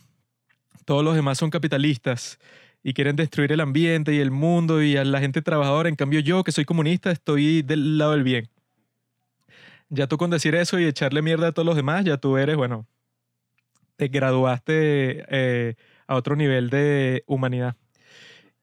todos 0.86 1.04
los 1.04 1.16
demás 1.16 1.38
son 1.38 1.50
capitalistas 1.50 2.40
y 2.84 2.94
quieren 2.94 3.16
destruir 3.16 3.52
el 3.52 3.60
ambiente 3.60 4.14
y 4.14 4.20
el 4.20 4.32
mundo 4.32 4.82
y 4.82 4.98
a 4.98 5.04
la 5.04 5.20
gente 5.20 5.42
trabajadora. 5.42 5.90
En 5.90 5.96
cambio 5.96 6.20
yo, 6.20 6.44
que 6.44 6.52
soy 6.52 6.66
comunista, 6.66 7.12
estoy 7.12 7.62
del 7.62 7.98
lado 7.98 8.12
del 8.12 8.24
bien. 8.24 8.50
Ya 9.90 10.08
tú 10.08 10.18
con 10.18 10.30
decir 10.30 10.56
eso 10.56 10.80
y 10.80 10.86
echarle 10.86 11.22
mierda 11.22 11.48
a 11.48 11.52
todos 11.52 11.66
los 11.66 11.76
demás, 11.76 12.04
ya 12.04 12.18
tú 12.18 12.38
eres, 12.38 12.58
bueno, 12.58 12.86
te 13.98 14.08
graduaste 14.08 15.26
eh, 15.30 15.76
a 16.08 16.16
otro 16.16 16.36
nivel 16.36 16.70
de 16.70 17.24
humanidad. 17.28 17.76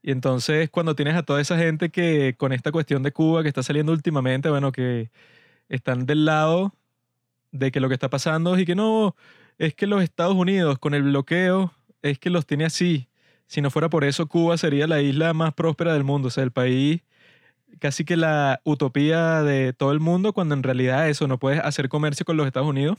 Y 0.02 0.12
entonces 0.12 0.70
cuando 0.70 0.94
tienes 0.94 1.16
a 1.16 1.22
toda 1.22 1.40
esa 1.40 1.58
gente 1.58 1.90
que 1.90 2.34
con 2.38 2.52
esta 2.52 2.72
cuestión 2.72 3.02
de 3.02 3.12
Cuba 3.12 3.42
que 3.42 3.48
está 3.48 3.62
saliendo 3.62 3.92
últimamente, 3.92 4.48
bueno, 4.48 4.72
que 4.72 5.10
están 5.68 6.06
del 6.06 6.24
lado 6.24 6.74
de 7.52 7.70
que 7.72 7.80
lo 7.80 7.88
que 7.88 7.94
está 7.94 8.10
pasando 8.10 8.58
y 8.58 8.64
que 8.66 8.74
no, 8.74 9.16
es 9.58 9.74
que 9.74 9.86
los 9.86 10.02
Estados 10.02 10.34
Unidos 10.34 10.78
con 10.78 10.94
el 10.94 11.04
bloqueo 11.04 11.72
es 12.02 12.18
que 12.18 12.30
los 12.30 12.46
tiene 12.46 12.64
así. 12.64 13.08
Si 13.46 13.60
no 13.60 13.70
fuera 13.70 13.88
por 13.90 14.04
eso, 14.04 14.26
Cuba 14.26 14.58
sería 14.58 14.86
la 14.86 15.00
isla 15.02 15.32
más 15.34 15.54
próspera 15.54 15.92
del 15.94 16.04
mundo, 16.04 16.28
o 16.28 16.30
sea, 16.30 16.44
el 16.44 16.52
país 16.52 17.02
casi 17.80 18.04
que 18.04 18.16
la 18.16 18.60
utopía 18.64 19.42
de 19.42 19.72
todo 19.72 19.92
el 19.92 20.00
mundo, 20.00 20.32
cuando 20.32 20.54
en 20.54 20.62
realidad 20.62 21.08
eso 21.08 21.26
no 21.28 21.38
puedes 21.38 21.60
hacer 21.60 21.88
comercio 21.88 22.24
con 22.24 22.36
los 22.36 22.46
Estados 22.46 22.68
Unidos 22.68 22.98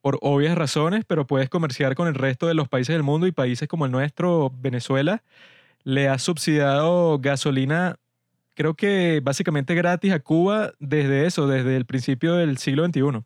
por 0.00 0.18
obvias 0.22 0.56
razones, 0.56 1.04
pero 1.06 1.26
puedes 1.26 1.48
comerciar 1.48 1.94
con 1.94 2.08
el 2.08 2.14
resto 2.14 2.46
de 2.46 2.54
los 2.54 2.68
países 2.68 2.94
del 2.94 3.02
mundo 3.02 3.26
y 3.26 3.32
países 3.32 3.68
como 3.68 3.86
el 3.86 3.92
nuestro, 3.92 4.52
Venezuela, 4.60 5.22
le 5.84 6.08
ha 6.08 6.18
subsidiado 6.18 7.18
gasolina, 7.18 7.96
creo 8.54 8.74
que 8.74 9.20
básicamente 9.22 9.74
gratis 9.74 10.12
a 10.12 10.20
Cuba 10.20 10.72
desde 10.78 11.26
eso, 11.26 11.46
desde 11.46 11.76
el 11.76 11.86
principio 11.86 12.34
del 12.34 12.58
siglo 12.58 12.84
XXI. 12.86 13.24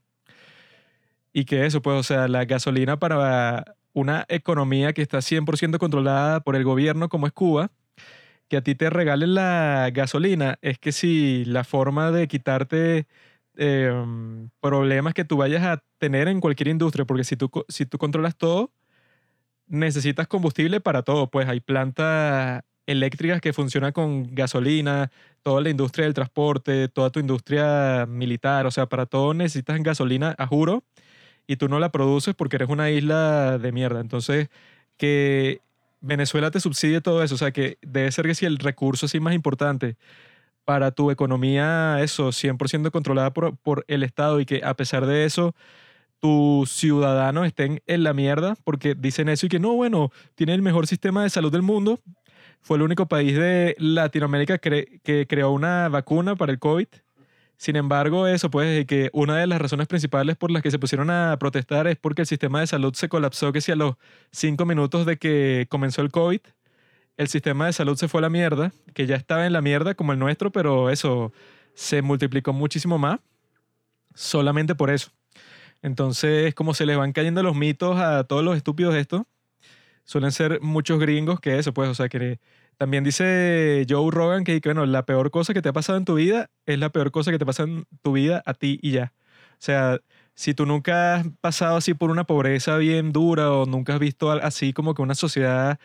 Y 1.32 1.44
que 1.44 1.66
eso, 1.66 1.80
pues, 1.80 1.96
o 1.98 2.02
sea, 2.02 2.28
la 2.28 2.44
gasolina 2.44 2.98
para 2.98 3.76
una 3.92 4.24
economía 4.28 4.92
que 4.92 5.02
está 5.02 5.18
100% 5.18 5.78
controlada 5.78 6.40
por 6.40 6.56
el 6.56 6.64
gobierno 6.64 7.08
como 7.08 7.26
es 7.26 7.32
Cuba, 7.32 7.70
que 8.48 8.56
a 8.56 8.62
ti 8.62 8.74
te 8.74 8.90
regalen 8.90 9.34
la 9.34 9.90
gasolina, 9.92 10.58
es 10.60 10.78
que 10.78 10.92
si 10.92 11.44
la 11.44 11.62
forma 11.64 12.10
de 12.10 12.26
quitarte 12.28 13.06
em, 13.62 14.48
problemas 14.60 15.12
que 15.12 15.26
tú 15.26 15.36
vayas 15.36 15.62
a 15.62 15.82
tener 15.98 16.28
en 16.28 16.40
cualquier 16.40 16.68
industria, 16.68 17.04
porque 17.04 17.24
si 17.24 17.36
tú, 17.36 17.50
si 17.68 17.84
tú 17.84 17.98
controlas 17.98 18.34
todo, 18.34 18.72
necesitas 19.66 20.26
combustible 20.26 20.80
para 20.80 21.02
todo, 21.02 21.30
pues 21.30 21.46
hay 21.46 21.60
plantas 21.60 22.62
eléctricas 22.86 23.42
que 23.42 23.52
funcionan 23.52 23.92
con 23.92 24.34
gasolina, 24.34 25.10
toda 25.42 25.60
la 25.60 25.68
industria 25.68 26.06
del 26.06 26.14
transporte, 26.14 26.88
toda 26.88 27.10
tu 27.10 27.20
industria 27.20 28.06
militar, 28.08 28.66
o 28.66 28.70
sea, 28.70 28.86
para 28.86 29.04
todo 29.04 29.34
necesitas 29.34 29.78
gasolina, 29.82 30.34
a 30.38 30.46
juro, 30.46 30.82
y 31.46 31.56
tú 31.56 31.68
no 31.68 31.78
la 31.80 31.92
produces 31.92 32.34
porque 32.34 32.56
eres 32.56 32.70
una 32.70 32.90
isla 32.90 33.58
de 33.58 33.72
mierda. 33.72 34.00
Entonces, 34.00 34.48
que 34.96 35.60
Venezuela 36.00 36.50
te 36.50 36.60
subsidie 36.60 37.02
todo 37.02 37.22
eso, 37.22 37.34
o 37.34 37.38
sea 37.38 37.52
que 37.52 37.76
debe 37.82 38.10
ser 38.10 38.26
que 38.26 38.34
si 38.34 38.46
el 38.46 38.56
recurso 38.56 39.04
así 39.04 39.20
más 39.20 39.34
importante 39.34 39.96
para 40.70 40.92
tu 40.92 41.10
economía, 41.10 41.98
eso, 42.00 42.28
100% 42.28 42.92
controlada 42.92 43.32
por, 43.32 43.56
por 43.56 43.84
el 43.88 44.04
Estado 44.04 44.38
y 44.38 44.46
que 44.46 44.60
a 44.62 44.74
pesar 44.74 45.04
de 45.04 45.24
eso 45.24 45.52
tus 46.20 46.70
ciudadanos 46.70 47.44
estén 47.44 47.82
en 47.88 48.04
la 48.04 48.14
mierda 48.14 48.54
porque 48.62 48.94
dicen 48.94 49.28
eso 49.28 49.46
y 49.46 49.48
que 49.48 49.58
no, 49.58 49.72
bueno, 49.72 50.12
tiene 50.36 50.54
el 50.54 50.62
mejor 50.62 50.86
sistema 50.86 51.24
de 51.24 51.30
salud 51.30 51.50
del 51.50 51.62
mundo. 51.62 51.98
Fue 52.60 52.76
el 52.76 52.84
único 52.84 53.08
país 53.08 53.36
de 53.36 53.74
Latinoamérica 53.80 54.58
que 54.58 55.26
creó 55.28 55.50
una 55.50 55.88
vacuna 55.88 56.36
para 56.36 56.52
el 56.52 56.60
COVID 56.60 56.86
sin 57.60 57.76
embargo, 57.76 58.26
eso 58.26 58.50
pues 58.50 58.86
que 58.86 59.10
una 59.12 59.36
de 59.36 59.46
las 59.46 59.60
razones 59.60 59.86
principales 59.86 60.34
por 60.34 60.50
las 60.50 60.62
que 60.62 60.70
se 60.70 60.78
pusieron 60.78 61.10
a 61.10 61.36
protestar 61.38 61.86
es 61.88 61.98
porque 61.98 62.22
el 62.22 62.26
sistema 62.26 62.60
de 62.60 62.66
salud 62.66 62.94
se 62.94 63.10
colapsó 63.10 63.52
que 63.52 63.60
si 63.60 63.70
a 63.70 63.76
los 63.76 63.96
cinco 64.32 64.64
minutos 64.64 65.04
de 65.04 65.18
que 65.18 65.66
comenzó 65.68 66.00
el 66.00 66.10
COVID, 66.10 66.40
el 67.20 67.28
sistema 67.28 67.66
de 67.66 67.74
salud 67.74 67.98
se 67.98 68.08
fue 68.08 68.20
a 68.20 68.22
la 68.22 68.30
mierda, 68.30 68.72
que 68.94 69.06
ya 69.06 69.14
estaba 69.14 69.44
en 69.44 69.52
la 69.52 69.60
mierda 69.60 69.94
como 69.94 70.12
el 70.14 70.18
nuestro, 70.18 70.50
pero 70.50 70.88
eso 70.88 71.34
se 71.74 72.00
multiplicó 72.00 72.54
muchísimo 72.54 72.96
más 72.96 73.20
solamente 74.14 74.74
por 74.74 74.88
eso. 74.88 75.10
Entonces, 75.82 76.54
como 76.54 76.72
se 76.72 76.86
les 76.86 76.96
van 76.96 77.12
cayendo 77.12 77.42
los 77.42 77.54
mitos 77.54 78.00
a 78.00 78.24
todos 78.24 78.42
los 78.42 78.56
estúpidos 78.56 78.94
estos, 78.94 79.24
suelen 80.04 80.32
ser 80.32 80.62
muchos 80.62 80.98
gringos 80.98 81.40
que 81.40 81.58
eso, 81.58 81.74
pues, 81.74 81.90
o 81.90 81.94
sea, 81.94 82.08
que 82.08 82.40
también 82.78 83.04
dice 83.04 83.84
Joe 83.86 84.10
Rogan 84.10 84.42
que, 84.42 84.58
bueno, 84.64 84.86
la 84.86 85.04
peor 85.04 85.30
cosa 85.30 85.52
que 85.52 85.60
te 85.60 85.68
ha 85.68 85.74
pasado 85.74 85.98
en 85.98 86.06
tu 86.06 86.14
vida 86.14 86.50
es 86.64 86.78
la 86.78 86.88
peor 86.88 87.10
cosa 87.10 87.30
que 87.30 87.38
te 87.38 87.44
pasa 87.44 87.64
en 87.64 87.84
tu 88.00 88.12
vida 88.12 88.42
a 88.46 88.54
ti 88.54 88.78
y 88.80 88.92
ya. 88.92 89.12
O 89.52 89.56
sea, 89.58 90.00
si 90.34 90.54
tú 90.54 90.64
nunca 90.64 91.16
has 91.16 91.26
pasado 91.42 91.76
así 91.76 91.92
por 91.92 92.10
una 92.10 92.24
pobreza 92.24 92.78
bien 92.78 93.12
dura 93.12 93.52
o 93.52 93.66
nunca 93.66 93.92
has 93.92 94.00
visto 94.00 94.30
así 94.30 94.72
como 94.72 94.94
que 94.94 95.02
una 95.02 95.14
sociedad 95.14 95.78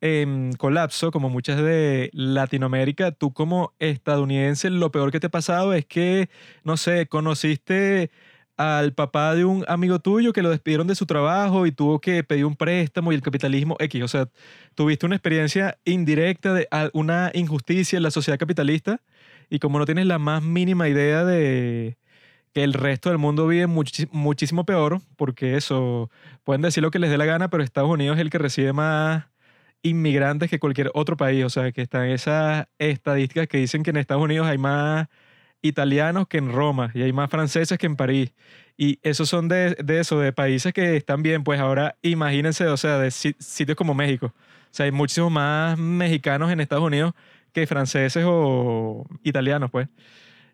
en 0.00 0.52
colapso, 0.52 1.10
como 1.10 1.28
muchas 1.28 1.62
de 1.62 2.10
Latinoamérica, 2.12 3.12
tú 3.12 3.32
como 3.32 3.74
estadounidense, 3.78 4.70
lo 4.70 4.92
peor 4.92 5.10
que 5.10 5.20
te 5.20 5.26
ha 5.26 5.30
pasado 5.30 5.74
es 5.74 5.86
que, 5.86 6.28
no 6.64 6.76
sé, 6.76 7.06
conociste 7.06 8.10
al 8.56 8.92
papá 8.92 9.34
de 9.36 9.44
un 9.44 9.64
amigo 9.68 10.00
tuyo 10.00 10.32
que 10.32 10.42
lo 10.42 10.50
despidieron 10.50 10.88
de 10.88 10.96
su 10.96 11.06
trabajo 11.06 11.66
y 11.66 11.72
tuvo 11.72 12.00
que 12.00 12.24
pedir 12.24 12.44
un 12.44 12.56
préstamo 12.56 13.12
y 13.12 13.14
el 13.14 13.22
capitalismo 13.22 13.76
X. 13.78 14.02
O 14.02 14.08
sea, 14.08 14.28
tuviste 14.74 15.06
una 15.06 15.14
experiencia 15.16 15.78
indirecta 15.84 16.52
de 16.54 16.68
una 16.92 17.30
injusticia 17.34 17.96
en 17.96 18.02
la 18.02 18.10
sociedad 18.10 18.38
capitalista 18.38 19.00
y 19.48 19.60
como 19.60 19.78
no 19.78 19.86
tienes 19.86 20.06
la 20.06 20.18
más 20.18 20.42
mínima 20.42 20.88
idea 20.88 21.24
de 21.24 21.98
que 22.52 22.64
el 22.64 22.72
resto 22.74 23.10
del 23.10 23.18
mundo 23.18 23.46
vive 23.46 23.66
muchísimo 23.66 24.64
peor, 24.64 25.00
porque 25.16 25.56
eso, 25.56 26.10
pueden 26.44 26.62
decir 26.62 26.82
lo 26.82 26.90
que 26.90 26.98
les 26.98 27.10
dé 27.10 27.18
la 27.18 27.26
gana, 27.26 27.50
pero 27.50 27.62
Estados 27.62 27.90
Unidos 27.90 28.16
es 28.16 28.22
el 28.22 28.30
que 28.30 28.38
recibe 28.38 28.72
más 28.72 29.26
inmigrantes 29.82 30.50
que 30.50 30.58
cualquier 30.58 30.90
otro 30.94 31.16
país. 31.16 31.44
O 31.44 31.50
sea, 31.50 31.72
que 31.72 31.82
están 31.82 32.08
esas 32.08 32.66
estadísticas 32.78 33.48
que 33.48 33.58
dicen 33.58 33.82
que 33.82 33.90
en 33.90 33.96
Estados 33.96 34.22
Unidos 34.22 34.46
hay 34.46 34.58
más 34.58 35.08
italianos 35.62 36.28
que 36.28 36.38
en 36.38 36.52
Roma 36.52 36.90
y 36.94 37.02
hay 37.02 37.12
más 37.12 37.30
franceses 37.30 37.78
que 37.78 37.86
en 37.86 37.96
París. 37.96 38.32
Y 38.76 38.98
esos 39.02 39.28
son 39.28 39.48
de, 39.48 39.74
de 39.74 40.00
eso, 40.00 40.20
de 40.20 40.32
países 40.32 40.72
que 40.72 40.96
están 40.96 41.22
bien. 41.22 41.44
Pues 41.44 41.60
ahora 41.60 41.96
imagínense, 42.02 42.66
o 42.68 42.76
sea, 42.76 42.98
de 42.98 43.10
sitios 43.10 43.76
como 43.76 43.94
México. 43.94 44.34
O 44.36 44.70
sea, 44.70 44.84
hay 44.84 44.92
muchísimos 44.92 45.32
más 45.32 45.78
mexicanos 45.78 46.50
en 46.52 46.60
Estados 46.60 46.84
Unidos 46.84 47.14
que 47.52 47.66
franceses 47.66 48.24
o 48.26 49.06
italianos, 49.22 49.70
pues. 49.70 49.88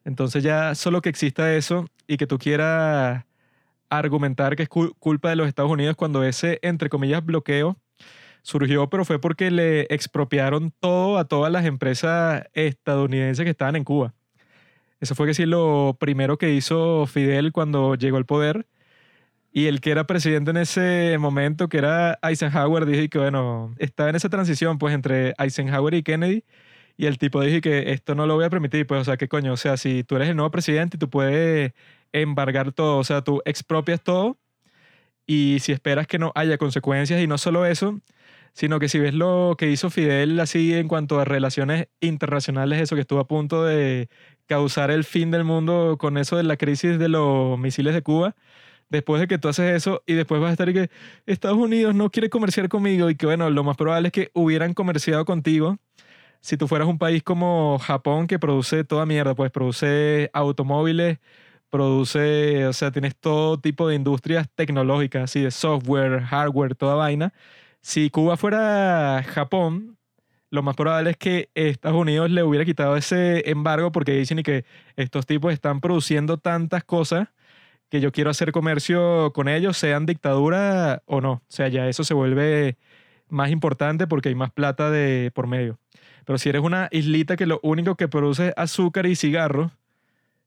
Entonces 0.04 0.42
ya 0.42 0.74
solo 0.74 1.02
que 1.02 1.08
exista 1.08 1.54
eso 1.54 1.86
y 2.06 2.16
que 2.16 2.26
tú 2.26 2.38
quieras 2.38 3.24
argumentar 3.90 4.56
que 4.56 4.64
es 4.64 4.68
culpa 4.68 5.30
de 5.30 5.36
los 5.36 5.48
Estados 5.48 5.70
Unidos 5.70 5.96
cuando 5.96 6.24
ese, 6.24 6.58
entre 6.62 6.88
comillas, 6.88 7.24
bloqueo 7.24 7.78
surgió, 8.44 8.90
pero 8.90 9.04
fue 9.04 9.18
porque 9.20 9.50
le 9.50 9.82
expropiaron 9.90 10.70
todo 10.78 11.18
a 11.18 11.24
todas 11.24 11.50
las 11.50 11.64
empresas 11.64 12.44
estadounidenses 12.52 13.42
que 13.44 13.50
estaban 13.50 13.74
en 13.74 13.84
Cuba. 13.84 14.14
Eso 15.00 15.14
fue 15.14 15.26
que 15.26 15.34
sí 15.34 15.46
lo 15.46 15.96
primero 15.98 16.38
que 16.38 16.54
hizo 16.54 17.06
Fidel 17.06 17.52
cuando 17.52 17.94
llegó 17.96 18.18
al 18.18 18.26
poder. 18.26 18.66
Y 19.52 19.66
el 19.66 19.80
que 19.80 19.90
era 19.92 20.06
presidente 20.06 20.50
en 20.50 20.58
ese 20.58 21.16
momento, 21.18 21.68
que 21.68 21.78
era 21.78 22.18
Eisenhower, 22.22 22.86
dije 22.86 23.08
que, 23.08 23.18
bueno, 23.18 23.74
estaba 23.78 24.10
en 24.10 24.16
esa 24.16 24.28
transición, 24.28 24.78
pues, 24.78 24.94
entre 24.94 25.34
Eisenhower 25.38 25.94
y 25.94 26.02
Kennedy. 26.02 26.44
Y 26.96 27.06
el 27.06 27.18
tipo 27.18 27.40
dije 27.40 27.60
que 27.60 27.92
esto 27.92 28.14
no 28.14 28.26
lo 28.26 28.34
voy 28.34 28.44
a 28.44 28.50
permitir, 28.50 28.86
pues, 28.86 29.00
o 29.00 29.04
sea, 29.04 29.16
¿qué 29.16 29.28
coño? 29.28 29.52
O 29.54 29.56
sea, 29.56 29.76
si 29.76 30.04
tú 30.04 30.16
eres 30.16 30.28
el 30.28 30.36
nuevo 30.36 30.50
presidente 30.50 30.96
y 30.96 31.00
tú 31.00 31.08
puedes 31.10 31.72
embargar 32.12 32.72
todo, 32.72 32.98
o 32.98 33.04
sea, 33.04 33.22
tú 33.22 33.42
expropias 33.44 34.02
todo 34.02 34.38
y 35.26 35.58
si 35.60 35.72
esperas 35.72 36.06
que 36.06 36.18
no 36.18 36.32
haya 36.34 36.58
consecuencias 36.58 37.22
y 37.22 37.26
no 37.26 37.38
solo 37.38 37.66
eso, 37.66 38.00
sino 38.54 38.78
que 38.78 38.88
si 38.88 38.98
ves 39.00 39.14
lo 39.14 39.56
que 39.58 39.70
hizo 39.70 39.90
Fidel 39.90 40.38
así 40.40 40.74
en 40.74 40.88
cuanto 40.88 41.20
a 41.20 41.24
relaciones 41.24 41.88
internacionales, 42.00 42.80
eso 42.80 42.94
que 42.94 43.02
estuvo 43.02 43.18
a 43.20 43.26
punto 43.26 43.64
de 43.64 44.08
causar 44.46 44.90
el 44.92 45.04
fin 45.04 45.30
del 45.32 45.44
mundo 45.44 45.96
con 45.98 46.16
eso 46.18 46.36
de 46.36 46.44
la 46.44 46.56
crisis 46.56 46.98
de 46.98 47.08
los 47.08 47.58
misiles 47.58 47.94
de 47.94 48.02
Cuba, 48.02 48.36
después 48.90 49.20
de 49.20 49.26
que 49.26 49.38
tú 49.38 49.48
haces 49.48 49.74
eso 49.74 50.02
y 50.06 50.14
después 50.14 50.40
vas 50.40 50.50
a 50.50 50.52
estar 50.52 50.68
y 50.68 50.74
que 50.74 50.90
Estados 51.26 51.58
Unidos 51.58 51.96
no 51.96 52.10
quiere 52.10 52.30
comerciar 52.30 52.68
conmigo 52.68 53.10
y 53.10 53.16
que 53.16 53.26
bueno, 53.26 53.50
lo 53.50 53.64
más 53.64 53.76
probable 53.76 54.08
es 54.08 54.12
que 54.12 54.30
hubieran 54.34 54.72
comerciado 54.72 55.24
contigo. 55.24 55.78
Si 56.40 56.56
tú 56.56 56.68
fueras 56.68 56.88
un 56.88 56.98
país 56.98 57.22
como 57.22 57.78
Japón 57.80 58.26
que 58.28 58.38
produce 58.38 58.84
toda 58.84 59.06
mierda, 59.06 59.34
pues 59.34 59.50
produce 59.50 60.30
automóviles, 60.32 61.18
produce, 61.70 62.66
o 62.66 62.72
sea, 62.72 62.92
tienes 62.92 63.16
todo 63.16 63.58
tipo 63.58 63.88
de 63.88 63.96
industrias 63.96 64.48
tecnológicas, 64.54 65.24
así 65.24 65.40
de 65.40 65.50
software, 65.50 66.20
hardware, 66.22 66.76
toda 66.76 66.94
vaina 66.94 67.32
si 67.84 68.08
Cuba 68.08 68.38
fuera 68.38 69.22
Japón, 69.28 69.98
lo 70.48 70.62
más 70.62 70.74
probable 70.74 71.10
es 71.10 71.16
que 71.18 71.50
Estados 71.54 72.00
Unidos 72.00 72.30
le 72.30 72.42
hubiera 72.42 72.64
quitado 72.64 72.96
ese 72.96 73.50
embargo 73.50 73.92
porque 73.92 74.12
dicen 74.12 74.42
que 74.42 74.64
estos 74.96 75.26
tipos 75.26 75.52
están 75.52 75.82
produciendo 75.82 76.38
tantas 76.38 76.82
cosas 76.82 77.28
que 77.90 78.00
yo 78.00 78.10
quiero 78.10 78.30
hacer 78.30 78.52
comercio 78.52 79.34
con 79.34 79.48
ellos, 79.48 79.76
sean 79.76 80.06
dictadura 80.06 81.02
o 81.04 81.20
no. 81.20 81.32
O 81.32 81.42
sea, 81.48 81.68
ya 81.68 81.86
eso 81.86 82.04
se 82.04 82.14
vuelve 82.14 82.78
más 83.28 83.50
importante 83.50 84.06
porque 84.06 84.30
hay 84.30 84.34
más 84.34 84.50
plata 84.50 84.90
de 84.90 85.30
por 85.34 85.46
medio. 85.46 85.78
Pero 86.24 86.38
si 86.38 86.48
eres 86.48 86.62
una 86.62 86.88
islita 86.90 87.36
que 87.36 87.44
lo 87.44 87.60
único 87.62 87.96
que 87.96 88.08
produce 88.08 88.48
es 88.48 88.54
azúcar 88.56 89.04
y 89.04 89.14
cigarros, 89.14 89.72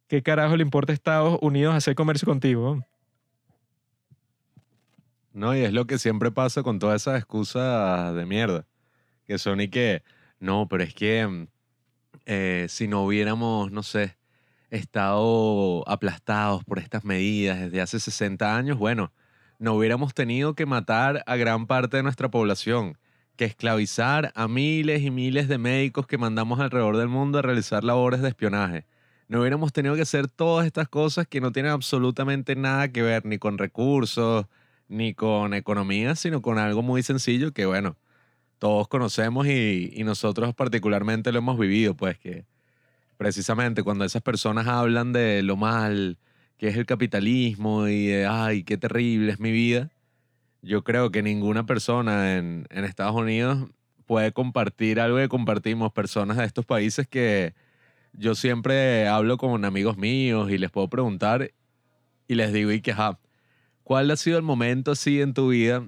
¿qué 0.07 0.23
carajo 0.23 0.57
le 0.57 0.63
importa 0.63 0.91
a 0.91 0.95
Estados 0.95 1.37
Unidos 1.43 1.75
hacer 1.75 1.93
comercio 1.93 2.25
contigo? 2.25 2.83
No, 5.37 5.55
y 5.55 5.59
es 5.59 5.71
lo 5.71 5.85
que 5.85 5.99
siempre 5.99 6.31
pasa 6.31 6.63
con 6.63 6.79
todas 6.79 7.03
esas 7.03 7.19
excusas 7.19 8.15
de 8.15 8.25
mierda. 8.25 8.65
Que 9.27 9.37
son 9.37 9.61
y 9.61 9.67
que, 9.67 10.01
no, 10.39 10.67
pero 10.67 10.83
es 10.83 10.95
que 10.95 11.27
mm, 11.27 11.47
eh, 12.25 12.65
si 12.69 12.87
no 12.87 13.03
hubiéramos, 13.03 13.71
no 13.71 13.83
sé, 13.83 14.17
estado 14.71 15.87
aplastados 15.87 16.63
por 16.63 16.79
estas 16.79 17.05
medidas 17.05 17.59
desde 17.59 17.81
hace 17.81 17.99
60 17.99 18.57
años, 18.57 18.79
bueno, 18.79 19.13
no 19.59 19.75
hubiéramos 19.75 20.15
tenido 20.15 20.55
que 20.55 20.65
matar 20.65 21.23
a 21.27 21.35
gran 21.35 21.67
parte 21.67 21.97
de 21.97 22.03
nuestra 22.03 22.29
población, 22.31 22.97
que 23.35 23.45
esclavizar 23.45 24.31
a 24.33 24.47
miles 24.47 25.03
y 25.03 25.11
miles 25.11 25.47
de 25.47 25.59
médicos 25.59 26.07
que 26.07 26.17
mandamos 26.17 26.59
alrededor 26.59 26.97
del 26.97 27.09
mundo 27.09 27.37
a 27.37 27.43
realizar 27.43 27.83
labores 27.83 28.23
de 28.23 28.29
espionaje. 28.29 28.87
No 29.27 29.41
hubiéramos 29.41 29.71
tenido 29.71 29.93
que 29.93 30.01
hacer 30.01 30.27
todas 30.29 30.65
estas 30.65 30.89
cosas 30.89 31.27
que 31.27 31.41
no 31.41 31.51
tienen 31.51 31.73
absolutamente 31.73 32.55
nada 32.55 32.87
que 32.91 33.03
ver 33.03 33.23
ni 33.23 33.37
con 33.37 33.59
recursos, 33.59 34.47
ni 34.87 35.13
con 35.13 35.53
economía, 35.53 36.15
sino 36.15 36.41
con 36.41 36.57
algo 36.59 36.81
muy 36.81 37.03
sencillo 37.03 37.51
que, 37.53 37.65
bueno, 37.65 37.97
todos 38.59 38.87
conocemos 38.87 39.47
y, 39.47 40.03
nosotros 40.03 40.53
particularmente 40.55 41.31
lo 41.31 41.39
hemos 41.39 41.59
vivido, 41.59 41.95
pues 41.95 42.17
que 42.17 42.45
precisamente 43.17 43.83
cuando 43.83 44.05
esas 44.05 44.21
personas 44.21 44.67
hablan 44.67 45.13
de 45.13 45.43
lo 45.43 45.57
mal 45.57 46.17
que 46.57 46.69
es 46.69 46.77
el 46.77 46.85
capitalismo 46.85 47.87
y 47.87 48.07
de, 48.07 48.25
ay, 48.25 48.63
qué 48.63 48.77
terrible 48.77 49.31
es 49.31 49.39
mi 49.39 49.51
vida, 49.51 49.91
yo 50.61 50.83
creo 50.83 51.11
que 51.11 51.21
ninguna 51.21 51.65
persona 51.65 52.37
en, 52.37 52.65
Estados 52.71 53.15
Unidos 53.15 53.69
puede 54.05 54.31
compartir 54.31 54.99
algo 54.99 55.17
que 55.17 55.29
compartimos 55.29 55.91
personas 55.91 56.37
de 56.37 56.45
estos 56.45 56.65
países 56.65 57.07
que 57.07 57.53
yo 58.13 58.33
siempre 58.33 59.07
hablo 59.07 59.37
con 59.37 59.65
amigos 59.65 59.97
míos 59.97 60.49
y 60.49 60.57
les 60.57 60.71
puedo 60.71 60.89
preguntar 60.89 61.51
y 62.27 62.35
les 62.35 62.51
digo, 62.51 62.71
y 62.71 62.81
que, 62.81 62.93
¿cuál 63.87 64.11
ha 64.11 64.17
sido 64.17 64.37
el 64.37 64.43
momento 64.43 64.91
así 64.91 65.21
en 65.21 65.33
tu 65.33 65.47
vida 65.47 65.81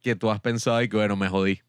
que 0.00 0.16
tú 0.16 0.28
has 0.28 0.40
pensado 0.40 0.82
y 0.82 0.88
que, 0.88 0.96
bueno, 0.96 1.14
me 1.14 1.28
jodí? 1.28 1.60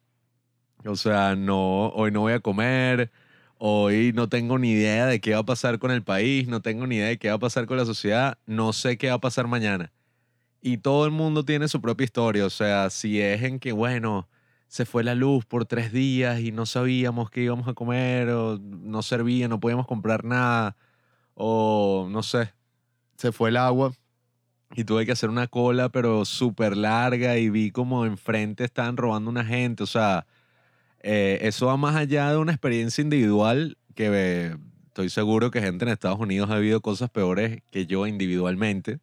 O 0.84 0.96
sea, 0.96 1.36
no, 1.36 1.90
hoy 1.90 2.10
no 2.10 2.22
voy 2.22 2.34
a 2.34 2.40
comer, 2.40 3.12
Hoy 3.60 4.14
no 4.14 4.28
tengo 4.30 4.58
ni 4.58 4.72
idea 4.72 5.06
de 5.06 5.22
qué 5.22 5.36
va 5.36 5.42
a 5.42 5.46
pasar 5.46 5.78
con 5.78 5.92
el 5.92 6.04
país, 6.04 6.48
no 6.48 6.62
tengo 6.62 6.88
ni 6.88 6.96
idea 6.96 7.10
de 7.10 7.20
qué 7.20 7.30
va 7.30 7.36
a 7.36 7.40
pasar 7.40 7.68
con 7.68 7.78
la 7.78 7.86
sociedad, 7.86 8.40
no 8.48 8.74
sé 8.74 8.98
qué 8.98 9.10
va 9.10 9.14
a 9.14 9.22
pasar 9.22 9.48
mañana. 9.48 9.94
Y 10.62 10.80
todo 10.80 11.06
el 11.06 11.12
mundo 11.12 11.46
tiene 11.46 11.68
su 11.68 11.80
propia 11.82 12.06
historia, 12.06 12.46
o 12.48 12.50
sea, 12.50 12.90
si 12.90 13.22
es 13.22 13.44
en 13.44 13.60
que, 13.60 13.74
bueno, 13.74 14.28
se 14.68 14.86
fue 14.86 15.04
la 15.04 15.14
luz 15.14 15.46
por 15.46 15.66
tres 15.66 15.94
días 15.94 16.40
y 16.40 16.52
no 16.52 16.66
sabíamos 16.66 17.30
qué 17.30 17.44
íbamos 17.44 17.68
a 17.68 17.74
comer, 17.74 18.30
o 18.32 18.58
no 18.60 19.04
servía, 19.04 19.48
no 19.48 19.60
podíamos 19.60 19.88
comprar 19.88 20.26
nada, 20.26 20.76
o 21.36 22.08
no 22.10 22.24
sé, 22.24 22.54
se 23.18 23.32
fue 23.32 23.50
el 23.50 23.58
agua 23.58 23.94
y 24.76 24.84
tuve 24.84 25.06
que 25.06 25.12
hacer 25.12 25.30
una 25.30 25.48
cola, 25.48 25.90
pero 25.90 26.26
súper 26.26 26.76
larga 26.78 27.38
y 27.38 27.50
vi 27.50 27.72
como 27.72 28.06
enfrente 28.06 28.64
estaban 28.64 28.98
robando 28.98 29.30
una 29.30 29.46
gente, 29.46 29.84
o 29.84 29.88
sea, 29.88 30.26
eh, 31.02 31.40
eso 31.42 31.68
va 31.68 31.78
más 31.78 31.96
allá 31.96 32.32
de 32.32 32.38
una 32.38 32.54
experiencia 32.54 33.02
individual 33.02 33.78
que 33.96 34.10
eh, 34.14 34.58
estoy 34.88 35.10
seguro 35.10 35.52
que 35.52 35.62
gente 35.62 35.86
en 35.86 35.92
Estados 35.92 36.20
Unidos 36.20 36.50
ha 36.50 36.58
vivido 36.58 36.82
cosas 36.82 37.10
peores 37.10 37.62
que 37.72 37.86
yo 37.86 38.08
individualmente. 38.08 39.00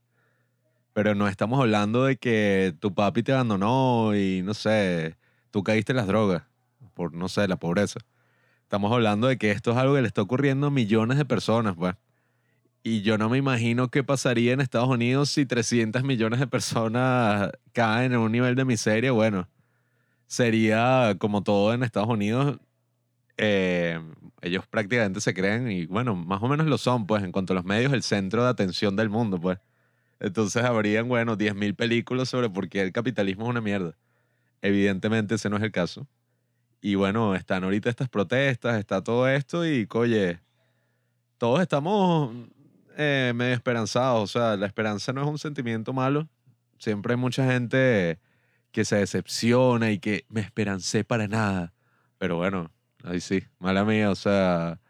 Pero 0.93 1.15
no 1.15 1.29
estamos 1.29 1.61
hablando 1.61 2.05
de 2.05 2.17
que 2.17 2.75
tu 2.81 2.95
papi 2.95 3.23
te 3.23 3.33
abandonó 3.33 4.15
y 4.17 4.43
no 4.43 4.55
sé, 4.55 5.17
tú 5.50 5.62
caíste 5.62 5.93
en 5.93 5.97
las 5.97 6.07
drogas 6.07 6.43
por, 6.95 7.15
no 7.15 7.29
sé, 7.29 7.47
la 7.49 7.57
pobreza. 7.57 8.00
Estamos 8.62 8.93
hablando 8.93 9.27
de 9.27 9.39
que 9.39 9.50
esto 9.50 9.73
es 9.73 9.77
algo 9.77 9.95
que 9.95 10.03
le 10.03 10.09
está 10.09 10.23
ocurriendo 10.23 10.69
a 10.69 10.71
millones 10.71 11.19
de 11.19 11.25
personas, 11.25 11.75
pues. 11.77 11.95
Y 12.82 13.02
yo 13.02 13.18
no 13.18 13.28
me 13.28 13.37
imagino 13.38 13.88
qué 13.90 14.02
pasaría 14.04 14.52
en 14.52 14.60
Estados 14.60 14.88
Unidos 14.88 15.30
si 15.30 15.44
300 15.44 16.02
millones 16.02 16.40
de 16.40 16.46
personas 16.46 17.50
caen 17.72 18.12
en 18.12 18.18
un 18.20 18.32
nivel 18.32 18.54
de 18.54 18.64
miseria. 18.64 19.12
Bueno, 19.12 19.49
sería 20.26 21.16
como 21.18 21.42
todo 21.42 21.75
en 21.75 21.82
Estados 21.84 22.08
Unidos. 22.08 22.58
eh, 23.38 24.00
ellos 24.42 24.66
prácticamente 24.68 25.20
se 25.20 25.34
creen, 25.34 25.70
y 25.70 25.87
bueno, 25.87 26.14
más 26.16 26.42
o 26.42 26.49
menos 26.49 26.66
lo 26.66 26.78
son, 26.78 27.06
pues, 27.06 27.22
en 27.25 27.32
cuanto 27.32 27.52
a 27.54 27.56
los 27.56 27.64
medios, 27.64 27.92
el 27.92 28.02
centro 28.02 28.44
de 28.44 28.50
atención 28.50 28.96
del 28.96 29.10
mundo, 29.10 29.40
pues. 29.40 29.58
Entonces 30.20 30.64
habrían, 30.64 31.08
bueno, 31.08 31.37
10.000 31.37 31.75
películas 31.76 32.28
sobre 32.30 32.50
por 32.50 32.68
qué 32.68 32.82
el 32.82 32.92
capitalismo 32.92 33.44
es 33.44 33.50
una 33.50 33.60
mierda. 33.62 33.96
Evidentemente 34.62 35.37
ese 35.37 35.50
no 35.50 35.56
es 35.58 35.62
el 35.64 35.72
caso. 35.72 36.08
Y 36.82 36.97
bueno, 36.97 37.34
están 37.36 37.64
ahorita 37.64 37.90
estas 37.90 38.08
protestas, 38.10 38.78
está 38.80 39.02
todo 39.04 39.28
esto 39.28 39.66
y, 39.66 39.88
oye, 39.93 40.40
todos 41.38 41.60
estamos 41.62 42.32
eh, 42.97 43.33
medio 43.35 43.55
esperanzados. 43.55 44.23
O 44.23 44.26
sea, 44.26 44.57
la 44.57 44.67
esperanza 44.67 45.13
no 45.13 45.23
es 45.23 45.29
un 45.29 45.39
sentimiento 45.39 45.93
malo. 45.93 46.29
Siempre 46.79 47.15
hay 47.15 47.19
mucha 47.19 47.45
gente 47.47 48.19
que 48.73 48.85
se 48.85 48.97
decepciona 48.97 49.91
y 49.91 49.99
que 49.99 50.25
me 50.29 50.41
esperancé 50.41 51.05
para 51.05 51.29
nada. 51.29 51.73
Pero 52.19 52.37
bueno, 52.37 52.71
ahí 53.05 53.21
sí, 53.21 53.43
mala 53.59 53.85
mía. 53.85 54.11
O 54.11 54.15
sea, 54.15 54.81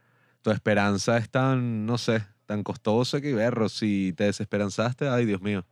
tu 0.42 0.50
esperanza 0.50 1.16
es 1.18 1.30
tan, 1.30 1.86
no 1.86 1.98
sé, 1.98 2.24
tan 2.46 2.62
costosa 2.62 3.20
que 3.20 3.34
berro. 3.34 3.68
Si 3.68 4.12
te 4.16 4.24
desesperanzaste, 4.24 5.08
ay 5.08 5.26
Dios 5.26 5.40
mío. 5.40 5.64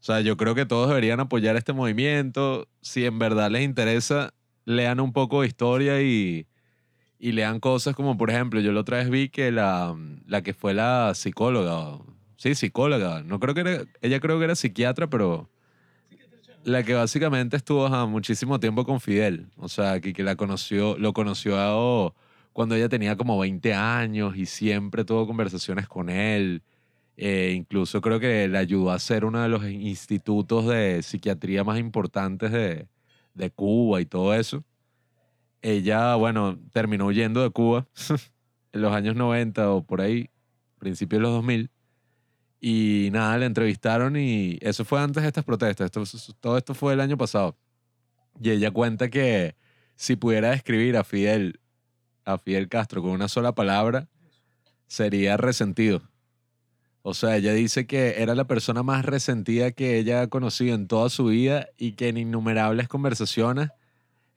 O 0.00 0.06
sea, 0.06 0.20
yo 0.20 0.36
creo 0.36 0.54
que 0.54 0.66
todos 0.66 0.88
deberían 0.88 1.20
apoyar 1.20 1.56
este 1.56 1.72
movimiento. 1.72 2.68
Si 2.82 3.06
en 3.06 3.18
verdad 3.18 3.50
les 3.50 3.62
interesa, 3.62 4.34
lean 4.66 5.00
un 5.00 5.12
poco 5.12 5.40
de 5.40 5.48
historia 5.48 6.02
y, 6.02 6.46
y 7.24 7.32
lean 7.32 7.58
cosas 7.58 7.96
como, 7.96 8.18
por 8.18 8.28
ejemplo, 8.28 8.60
yo 8.60 8.70
la 8.72 8.80
otra 8.80 8.98
vez 8.98 9.08
vi 9.08 9.30
que 9.30 9.50
la, 9.50 9.96
la 10.26 10.42
que 10.42 10.52
fue 10.52 10.74
la 10.74 11.14
psicóloga, 11.14 11.98
sí, 12.36 12.54
psicóloga, 12.54 13.22
no 13.22 13.40
creo 13.40 13.54
que 13.54 13.62
era, 13.62 13.84
ella 14.02 14.20
creo 14.20 14.38
que 14.38 14.44
era 14.44 14.54
psiquiatra, 14.54 15.06
pero 15.08 15.48
la 16.64 16.82
que 16.82 16.92
básicamente 16.92 17.56
estuvo 17.56 17.86
ajá, 17.86 18.04
muchísimo 18.04 18.60
tiempo 18.60 18.84
con 18.84 19.00
Fidel, 19.00 19.46
o 19.56 19.70
sea, 19.70 20.00
que, 20.02 20.12
que 20.12 20.22
la 20.22 20.36
conoció, 20.36 20.98
lo 20.98 21.14
conoció 21.14 21.56
a- 21.58 22.12
cuando 22.52 22.74
ella 22.74 22.90
tenía 22.90 23.16
como 23.16 23.38
20 23.38 23.72
años 23.72 24.36
y 24.36 24.44
siempre 24.44 25.02
tuvo 25.06 25.26
conversaciones 25.26 25.88
con 25.88 26.10
él. 26.10 26.62
Eh, 27.16 27.54
incluso 27.56 28.02
creo 28.02 28.20
que 28.20 28.48
le 28.48 28.58
ayudó 28.58 28.90
a 28.90 28.98
ser 28.98 29.24
uno 29.24 29.40
de 29.42 29.48
los 29.48 29.64
institutos 29.66 30.66
de 30.66 31.02
psiquiatría 31.02 31.64
más 31.64 31.78
importantes 31.78 32.52
de, 32.52 32.86
de 33.34 33.50
Cuba 33.50 34.02
y 34.02 34.06
todo 34.06 34.34
eso. 34.34 34.62
Ella, 35.64 36.14
bueno, 36.16 36.58
terminó 36.74 37.06
huyendo 37.06 37.42
de 37.42 37.48
Cuba 37.48 37.88
en 38.72 38.82
los 38.82 38.92
años 38.92 39.16
90 39.16 39.70
o 39.70 39.82
por 39.82 40.02
ahí, 40.02 40.28
principios 40.78 41.20
de 41.20 41.22
los 41.22 41.32
2000. 41.32 41.70
Y 42.60 43.08
nada, 43.12 43.38
la 43.38 43.46
entrevistaron 43.46 44.14
y 44.16 44.58
eso 44.60 44.84
fue 44.84 45.00
antes 45.00 45.22
de 45.22 45.28
estas 45.28 45.44
protestas. 45.44 45.86
Esto- 45.86 46.34
todo 46.38 46.58
esto 46.58 46.74
fue 46.74 46.92
el 46.92 47.00
año 47.00 47.16
pasado. 47.16 47.56
Y 48.42 48.50
ella 48.50 48.70
cuenta 48.72 49.08
que 49.08 49.56
si 49.96 50.16
pudiera 50.16 50.50
describir 50.50 50.98
a 50.98 51.04
Fidel, 51.04 51.60
a 52.26 52.36
Fidel 52.36 52.68
Castro 52.68 53.00
con 53.00 53.12
una 53.12 53.28
sola 53.28 53.54
palabra, 53.54 54.06
sería 54.86 55.38
resentido. 55.38 56.02
O 57.00 57.14
sea, 57.14 57.36
ella 57.38 57.54
dice 57.54 57.86
que 57.86 58.20
era 58.22 58.34
la 58.34 58.46
persona 58.46 58.82
más 58.82 59.06
resentida 59.06 59.70
que 59.72 59.98
ella 59.98 60.20
ha 60.22 60.26
conocido 60.28 60.74
en 60.74 60.88
toda 60.88 61.08
su 61.08 61.24
vida 61.26 61.68
y 61.78 61.92
que 61.92 62.08
en 62.08 62.18
innumerables 62.18 62.86
conversaciones 62.88 63.70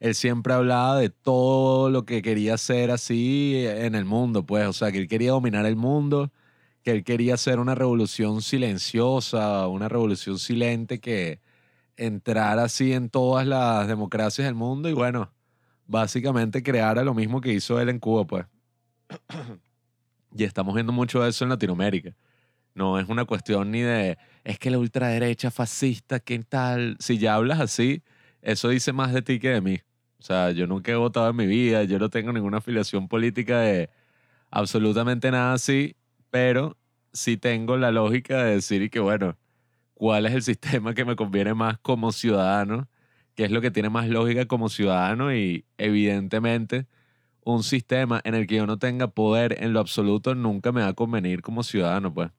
él 0.00 0.14
siempre 0.14 0.54
hablaba 0.54 0.98
de 0.98 1.10
todo 1.10 1.90
lo 1.90 2.04
que 2.04 2.22
quería 2.22 2.54
hacer 2.54 2.90
así 2.90 3.64
en 3.66 3.94
el 3.94 4.04
mundo, 4.04 4.46
pues, 4.46 4.66
o 4.66 4.72
sea, 4.72 4.92
que 4.92 4.98
él 4.98 5.08
quería 5.08 5.32
dominar 5.32 5.66
el 5.66 5.76
mundo, 5.76 6.32
que 6.82 6.92
él 6.92 7.04
quería 7.04 7.34
hacer 7.34 7.58
una 7.58 7.74
revolución 7.74 8.42
silenciosa, 8.42 9.66
una 9.68 9.88
revolución 9.88 10.38
silente 10.38 11.00
que 11.00 11.40
entrara 11.96 12.64
así 12.64 12.92
en 12.92 13.10
todas 13.10 13.46
las 13.46 13.88
democracias 13.88 14.46
del 14.46 14.54
mundo 14.54 14.88
y 14.88 14.92
bueno, 14.92 15.32
básicamente 15.86 16.62
creara 16.62 17.02
lo 17.04 17.14
mismo 17.14 17.40
que 17.40 17.52
hizo 17.52 17.80
él 17.80 17.88
en 17.88 17.98
Cuba, 17.98 18.26
pues. 18.26 18.46
Y 20.36 20.44
estamos 20.44 20.74
viendo 20.74 20.92
mucho 20.92 21.22
de 21.22 21.30
eso 21.30 21.44
en 21.44 21.50
Latinoamérica. 21.50 22.14
No 22.74 22.98
es 22.98 23.08
una 23.08 23.24
cuestión 23.24 23.70
ni 23.70 23.80
de, 23.80 24.18
es 24.44 24.58
que 24.58 24.70
la 24.70 24.78
ultraderecha 24.78 25.50
fascista, 25.50 26.20
¿qué 26.20 26.38
tal? 26.40 26.96
Si 27.00 27.18
ya 27.18 27.34
hablas 27.34 27.60
así, 27.60 28.02
eso 28.42 28.68
dice 28.68 28.92
más 28.92 29.12
de 29.12 29.22
ti 29.22 29.38
que 29.40 29.48
de 29.48 29.60
mí. 29.62 29.80
O 30.18 30.22
sea, 30.22 30.50
yo 30.50 30.66
nunca 30.66 30.92
he 30.92 30.96
votado 30.96 31.30
en 31.30 31.36
mi 31.36 31.46
vida, 31.46 31.84
yo 31.84 31.98
no 31.98 32.10
tengo 32.10 32.32
ninguna 32.32 32.58
afiliación 32.58 33.08
política 33.08 33.60
de 33.60 33.90
absolutamente 34.50 35.30
nada 35.30 35.54
así, 35.54 35.96
pero 36.30 36.76
sí 37.12 37.36
tengo 37.36 37.76
la 37.76 37.92
lógica 37.92 38.42
de 38.44 38.54
decir 38.56 38.90
que, 38.90 39.00
bueno, 39.00 39.36
¿cuál 39.94 40.26
es 40.26 40.34
el 40.34 40.42
sistema 40.44 40.94
que 40.94 41.04
me 41.04 41.16
conviene 41.16 41.54
más 41.54 41.78
como 41.78 42.12
ciudadano? 42.12 42.88
¿Qué 43.34 43.44
es 43.44 43.50
lo 43.52 43.60
que 43.60 43.70
tiene 43.70 43.90
más 43.90 44.08
lógica 44.08 44.46
como 44.46 44.68
ciudadano? 44.68 45.34
Y 45.34 45.64
evidentemente, 45.78 46.86
un 47.44 47.62
sistema 47.64 48.20
en 48.24 48.34
el 48.34 48.46
que 48.46 48.56
yo 48.56 48.66
no 48.66 48.78
tenga 48.78 49.08
poder 49.08 49.62
en 49.62 49.72
lo 49.72 49.80
absoluto 49.80 50.34
nunca 50.34 50.72
me 50.72 50.82
va 50.82 50.88
a 50.88 50.94
convenir 50.94 51.42
como 51.42 51.62
ciudadano, 51.62 52.12
pues. 52.12 52.30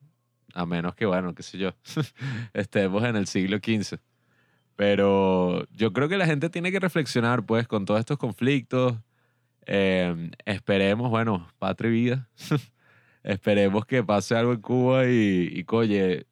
A 0.53 0.65
menos 0.65 0.95
que, 0.95 1.05
bueno, 1.05 1.35
qué 1.35 1.43
sé 1.43 1.57
yo, 1.57 1.71
estemos 2.53 3.03
en 3.03 3.15
el 3.15 3.27
siglo 3.27 3.57
XV. 3.57 3.99
Pero 4.79 5.67
yo 5.73 5.91
creo 5.91 6.07
que 6.07 6.17
la 6.17 6.25
gente 6.25 6.49
tiene 6.49 6.71
que 6.71 6.79
reflexionar, 6.79 7.45
pues, 7.45 7.67
con 7.67 7.83
todos 7.83 7.99
estos 7.99 8.17
conflictos. 8.17 8.95
Eh, 9.65 10.31
esperemos, 10.45 11.09
bueno, 11.09 11.49
patria 11.59 11.89
y 11.89 11.91
vida. 11.91 12.29
esperemos 13.23 13.85
que 13.85 14.05
pase 14.05 14.37
algo 14.37 14.53
en 14.53 14.61
Cuba 14.61 15.05
y, 15.05 15.49
y 15.53 16.25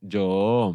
yo 0.00 0.74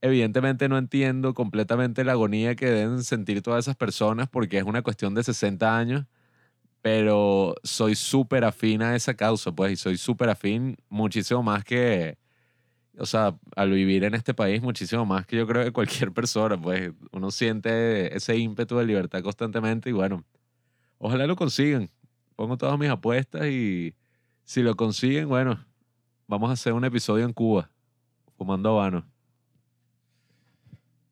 evidentemente 0.00 0.70
no 0.70 0.78
entiendo 0.78 1.34
completamente 1.34 2.02
la 2.02 2.12
agonía 2.12 2.54
que 2.54 2.64
deben 2.64 3.04
sentir 3.04 3.42
todas 3.42 3.66
esas 3.66 3.76
personas 3.76 4.26
porque 4.30 4.56
es 4.56 4.64
una 4.64 4.80
cuestión 4.80 5.14
de 5.14 5.22
60 5.22 5.76
años, 5.76 6.06
pero 6.80 7.56
soy 7.62 7.94
súper 7.94 8.44
afín 8.46 8.80
a 8.80 8.96
esa 8.96 9.12
causa, 9.12 9.52
pues, 9.52 9.72
y 9.72 9.76
soy 9.76 9.98
súper 9.98 10.30
afín 10.30 10.78
muchísimo 10.88 11.42
más 11.42 11.62
que, 11.62 12.16
o 12.98 13.06
sea, 13.06 13.36
al 13.56 13.70
vivir 13.70 14.04
en 14.04 14.14
este 14.14 14.34
país, 14.34 14.62
muchísimo 14.62 15.04
más 15.04 15.26
que 15.26 15.36
yo 15.36 15.46
creo 15.46 15.64
que 15.64 15.72
cualquier 15.72 16.12
persona, 16.12 16.60
pues, 16.60 16.92
uno 17.12 17.30
siente 17.30 18.16
ese 18.16 18.36
ímpetu 18.36 18.76
de 18.76 18.86
libertad 18.86 19.22
constantemente 19.22 19.90
y 19.90 19.92
bueno, 19.92 20.24
ojalá 20.98 21.26
lo 21.26 21.36
consigan. 21.36 21.90
Pongo 22.36 22.56
todas 22.56 22.78
mis 22.78 22.90
apuestas 22.90 23.46
y 23.46 23.94
si 24.44 24.62
lo 24.62 24.76
consiguen, 24.76 25.28
bueno, 25.28 25.64
vamos 26.26 26.50
a 26.50 26.54
hacer 26.54 26.72
un 26.72 26.84
episodio 26.84 27.24
en 27.24 27.32
Cuba, 27.32 27.70
fumando 28.36 28.70
habano. 28.70 29.04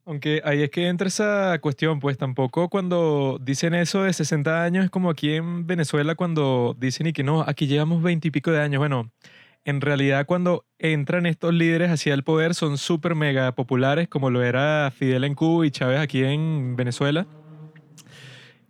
Aunque 0.04 0.42
ahí 0.44 0.62
es 0.62 0.70
que 0.70 0.88
entra 0.88 1.06
esa 1.06 1.56
cuestión, 1.60 2.00
pues 2.00 2.18
tampoco 2.18 2.68
cuando 2.68 3.38
dicen 3.40 3.72
eso 3.72 4.02
de 4.02 4.12
60 4.12 4.64
años 4.64 4.84
es 4.84 4.90
como 4.90 5.10
aquí 5.10 5.34
en 5.34 5.64
Venezuela 5.64 6.16
cuando 6.16 6.74
dicen 6.76 7.06
y 7.06 7.12
que 7.12 7.22
no, 7.22 7.42
aquí 7.46 7.68
llevamos 7.68 8.02
20 8.02 8.26
y 8.26 8.30
pico 8.32 8.50
de 8.50 8.60
años. 8.60 8.80
Bueno, 8.80 9.12
en 9.64 9.80
realidad 9.80 10.26
cuando 10.26 10.64
entran 10.78 11.26
estos 11.26 11.54
líderes 11.54 11.90
hacia 11.90 12.14
el 12.14 12.24
poder 12.24 12.54
son 12.54 12.78
súper 12.78 13.14
mega 13.14 13.52
populares 13.54 14.08
como 14.08 14.30
lo 14.30 14.42
era 14.42 14.90
Fidel 14.90 15.24
en 15.24 15.34
Cuba 15.34 15.66
y 15.66 15.70
Chávez 15.70 16.00
aquí 16.00 16.24
en 16.24 16.76
Venezuela. 16.76 17.26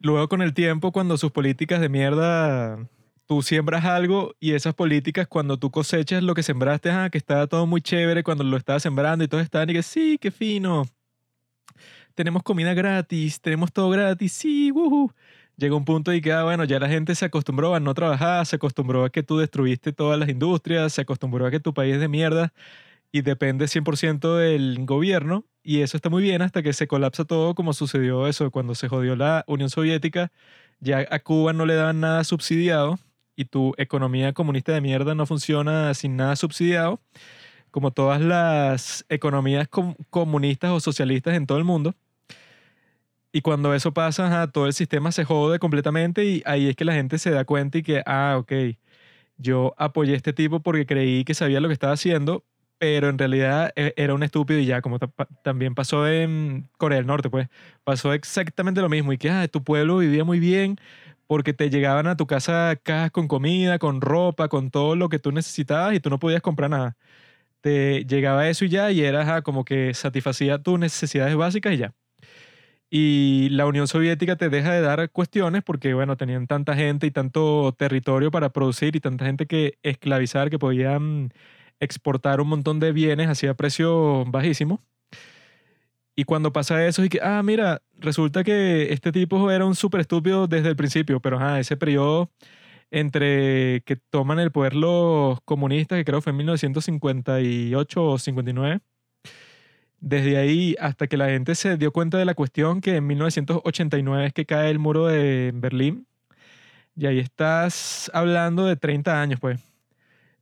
Luego 0.01 0.29
con 0.29 0.43
el 0.43 0.53
tiempo 0.53 0.93
cuando 0.93 1.17
sus 1.17 1.31
políticas 1.31 1.81
de 1.81 1.89
mierda 1.89 2.79
tú 3.27 3.41
siembras 3.43 3.85
algo 3.85 4.35
y 4.41 4.53
esas 4.53 4.75
políticas 4.75 5.27
cuando 5.27 5.59
tú 5.59 5.71
cosechas 5.71 6.23
lo 6.23 6.35
que 6.35 6.43
sembraste, 6.43 6.91
ah, 6.91 7.09
que 7.11 7.19
estaba 7.19 7.47
todo 7.47 7.67
muy 7.67 7.81
chévere 7.81 8.23
cuando 8.23 8.45
lo 8.45 8.57
estabas 8.57 8.83
sembrando 8.83 9.25
y 9.25 9.29
todos 9.29 9.45
estaban 9.45 9.71
y 9.71 9.75
que 9.75 9.83
sí, 9.83 10.19
qué 10.21 10.31
fino 10.31 10.85
tenemos 12.15 12.43
comida 12.43 12.75
gratis, 12.75 13.41
tenemos 13.41 13.73
todo 13.73 13.91
gratis, 13.91 14.33
sí, 14.33 14.71
woohoo. 14.71 15.13
Llega 15.63 15.77
un 15.77 15.85
punto 15.85 16.13
y 16.13 16.21
que, 16.21 16.33
ah, 16.33 16.43
bueno, 16.43 16.65
ya 16.65 16.81
la 16.81 16.89
gente 16.89 17.15
se 17.15 17.25
acostumbró 17.25 17.77
a 17.77 17.79
no 17.79 17.95
trabajar, 17.95 18.45
se 18.47 18.57
acostumbró 18.57 19.05
a 19.05 19.11
que 19.11 19.23
tú 19.23 19.39
destruiste 19.39 19.93
todas 19.93 20.19
las 20.19 20.29
industrias, 20.29 20.93
se 20.93 21.03
acostumbró 21.03 21.47
a 21.47 21.53
que 21.53 21.61
tu 21.61 21.73
país 21.73 21.95
es 21.95 22.01
de 22.01 22.09
mierda 22.09 22.53
y 23.13 23.23
depende 23.23 23.69
100% 23.69 24.39
del 24.39 24.85
gobierno. 24.85 25.45
Y 25.63 25.83
eso 25.83 25.97
está 25.97 26.11
muy 26.11 26.25
bien 26.25 26.43
hasta 26.43 26.65
que 26.65 26.73
se 26.73 26.89
colapsa 26.89 27.25
todo, 27.27 27.55
como 27.55 27.75
sucedió 27.75 28.27
eso 28.27 28.51
cuando 28.51 28.75
se 28.75 28.89
jodió 28.89 29.15
la 29.15 29.45
Unión 29.47 29.71
Soviética. 29.71 30.33
Ya 30.81 31.07
a 31.09 31.21
Cuba 31.21 31.53
no 31.53 31.65
le 31.65 31.77
daban 31.77 32.01
nada 32.01 32.25
subsidiado 32.25 32.99
y 33.37 33.45
tu 33.45 33.73
economía 33.79 34.33
comunista 34.33 34.73
de 34.73 34.81
mierda 34.81 35.15
no 35.15 35.27
funciona 35.27 35.95
sin 35.95 36.17
nada 36.17 36.35
subsidiado 36.35 37.01
como 37.71 37.93
todas 37.93 38.21
las 38.21 39.07
economías 39.09 39.69
comunistas 40.11 40.73
o 40.73 40.81
socialistas 40.81 41.35
en 41.35 41.47
todo 41.47 41.59
el 41.59 41.65
mundo. 41.65 41.95
Y 43.33 43.41
cuando 43.41 43.75
eso 43.75 43.93
pasa, 43.95 44.51
todo 44.53 44.67
el 44.67 44.75
sistema 44.75 45.11
se 45.13 45.25
jode 45.25 45.59
completamente 45.59 46.25
y 46.25 46.43
ahí 46.45 46.69
es 46.69 46.77
que 46.77 46.85
la 46.85 46.93
gente 46.95 47.19
se 47.19 47.31
da 47.31 47.45
cuenta 47.45 47.79
y 47.79 47.83
que, 47.83 48.03
ah, 48.07 48.37
ok, 48.39 48.53
yo 49.39 49.75
apoyé 49.79 50.15
a 50.15 50.17
este 50.17 50.33
tipo 50.33 50.61
porque 50.61 50.87
creí 50.87 51.25
que 51.25 51.35
sabía 51.35 51.61
lo 51.61 51.69
que 51.69 51.75
estaba 51.75 51.95
haciendo, 51.95 52.45
pero 52.79 53.09
en 53.09 53.19
realidad 53.19 53.73
e-, 53.77 53.95
era 53.97 54.15
un 54.15 54.23
estúpido 54.23 54.61
y 54.61 54.67
ya, 54.67 54.83
como 54.83 54.99
también 55.43 55.75
pasó 55.75 56.07
en 56.09 56.69
Corea 56.79 56.99
del 56.99 57.07
Norte, 57.07 57.31
pues 57.31 57.49
pasó 57.85 58.13
exactamente 58.13 58.81
lo 58.83 58.89
mismo 58.91 59.13
y 59.13 59.19
que, 59.19 59.31
ah, 59.31 59.49
tu 59.49 59.65
pueblo 59.65 59.99
vivía 59.99 60.25
muy 60.25 60.41
bien 60.41 60.77
porque 61.27 61.55
te 61.55 61.71
llegaban 61.71 62.07
a 62.09 62.17
tu 62.17 62.27
casa 62.27 62.77
cajas 62.83 63.11
con 63.13 63.29
comida, 63.29 63.79
con 63.79 64.01
ropa, 64.03 64.49
con 64.49 64.71
todo 64.71 64.97
lo 64.97 65.09
que 65.09 65.19
tú 65.19 65.33
necesitabas 65.33 65.95
y 65.95 66.01
tú 66.01 66.11
no 66.11 66.19
podías 66.19 66.43
comprar 66.43 66.71
nada 66.71 66.97
te 67.63 68.05
llegaba 68.07 68.49
eso 68.49 68.65
y 68.67 68.71
ya, 68.71 68.91
y 68.93 69.03
era 69.03 69.43
como 69.43 69.65
que 69.65 69.95
satisfacía 69.95 70.59
tus 70.63 70.79
necesidades 70.79 71.37
básicas 71.37 71.75
y 71.75 71.79
ya. 71.79 71.95
Y 72.95 73.49
la 73.49 73.65
Unión 73.65 73.89
Soviética 73.89 74.37
te 74.37 74.51
deja 74.51 74.71
de 74.75 74.83
dar 74.83 75.11
cuestiones 75.11 75.63
porque, 75.63 75.95
bueno, 75.95 76.19
tenían 76.19 76.47
tanta 76.47 76.75
gente 76.75 77.07
y 77.07 77.11
tanto 77.11 77.75
territorio 77.79 78.31
para 78.31 78.51
producir 78.53 78.95
y 78.97 79.01
tanta 79.01 79.25
gente 79.25 79.47
que 79.47 79.79
esclavizar 79.83 80.51
que 80.51 80.59
podían 80.59 81.33
exportar 81.81 82.43
un 82.43 82.49
montón 82.49 82.81
de 82.81 82.93
bienes 82.93 83.29
hacia 83.29 83.55
precio 83.55 84.27
bajísimo. 84.27 84.83
Y 86.15 86.25
cuando 86.25 86.53
pasa 86.53 86.87
eso, 86.87 87.03
y 87.03 87.09
que, 87.09 87.21
ah, 87.23 87.43
mira, 87.43 87.81
resulta 87.99 88.45
que 88.45 88.93
este 88.93 89.11
tipo 89.11 89.51
era 89.51 89.65
un 89.65 89.75
súper 89.75 90.03
estúpido 90.03 90.47
desde 90.47 90.69
el 90.69 90.77
principio, 90.77 91.21
pero 91.21 91.39
ajá, 91.39 91.61
ese 91.61 91.79
periodo 91.79 92.31
entre 92.91 93.83
que 93.87 93.97
toman 93.97 94.39
el 94.39 94.53
poder 94.53 94.75
los 94.77 95.41
comunistas, 95.47 95.99
que 95.99 96.05
creo 96.05 96.21
fue 96.21 96.33
en 96.33 96.39
1958 96.39 98.05
o 98.05 98.19
59. 98.19 98.81
Desde 100.03 100.37
ahí 100.37 100.77
hasta 100.81 101.07
que 101.07 101.17
la 101.17 101.29
gente 101.29 101.55
se 101.55 101.77
dio 101.79 101.93
cuenta 101.93 102.19
de 102.19 102.27
la 102.27 102.35
cuestión 102.35 102.81
que 102.81 102.97
en 102.97 103.07
1989 103.07 104.27
es 104.27 104.33
que 104.35 104.45
cae 104.47 104.71
el 104.71 104.79
muro 104.79 105.07
de 105.07 105.53
Berlín. 105.55 106.07
Y 106.97 107.07
ahí 107.07 107.19
estás 107.19 108.11
hablando 108.13 108.67
de 108.67 108.77
30 108.77 109.23
años, 109.23 109.41
pues. 109.41 109.61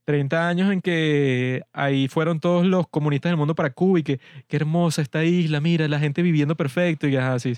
30 0.04 0.48
años 0.48 0.72
en 0.72 0.80
que 0.80 1.62
ahí 1.72 2.08
fueron 2.08 2.40
todos 2.40 2.66
los 2.66 2.88
comunistas 2.88 3.30
del 3.30 3.36
mundo 3.36 3.54
para 3.54 3.70
Cuba 3.70 4.00
y 4.00 4.02
que 4.02 4.20
qué 4.48 4.56
hermosa 4.56 5.02
esta 5.02 5.24
isla, 5.24 5.60
mira, 5.60 5.86
la 5.88 6.00
gente 6.00 6.22
viviendo 6.22 6.56
perfecto 6.56 7.06
y 7.06 7.16
así 7.16 7.54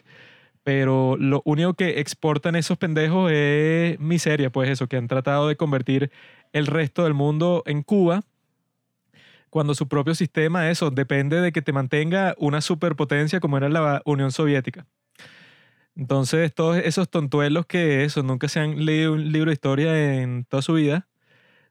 pero 0.65 1.17
lo 1.19 1.43
único 1.45 1.75
que 1.75 2.01
exportan 2.01 2.57
esos 2.57 2.79
pendejos 2.79 3.31
es 3.33 3.99
miseria, 3.99 4.51
pues 4.51 4.71
eso, 4.71 4.87
que 4.87 4.97
han 4.97 5.09
tratado 5.09 5.49
de 5.49 5.57
convertir 5.57 6.11
el 6.53 6.67
resto 6.67 7.05
del 7.05 7.15
mundo 7.15 7.62
en 7.67 7.83
Cuba, 7.83 8.23
cuando 9.53 9.75
su 9.75 9.87
propio 9.87 10.15
sistema, 10.15 10.71
eso, 10.71 10.91
depende 10.91 11.43
de 11.43 11.53
que 11.53 11.61
te 11.61 11.75
mantenga 11.75 12.35
una 12.38 12.62
superpotencia 12.62 13.38
como 13.38 13.59
era 13.59 13.69
la 13.69 14.01
Unión 14.07 14.33
Soviética. 14.33 14.87
Entonces, 15.95 16.55
todos 16.55 16.79
esos 16.79 17.11
tontuelos 17.11 17.67
que 17.67 18.05
eso, 18.05 18.23
nunca 18.23 18.49
se 18.49 18.61
han 18.61 18.87
leído 18.87 19.12
un 19.12 19.31
libro 19.31 19.51
de 19.51 19.53
historia 19.53 20.23
en 20.23 20.47
toda 20.47 20.62
su 20.62 20.73
vida, 20.73 21.07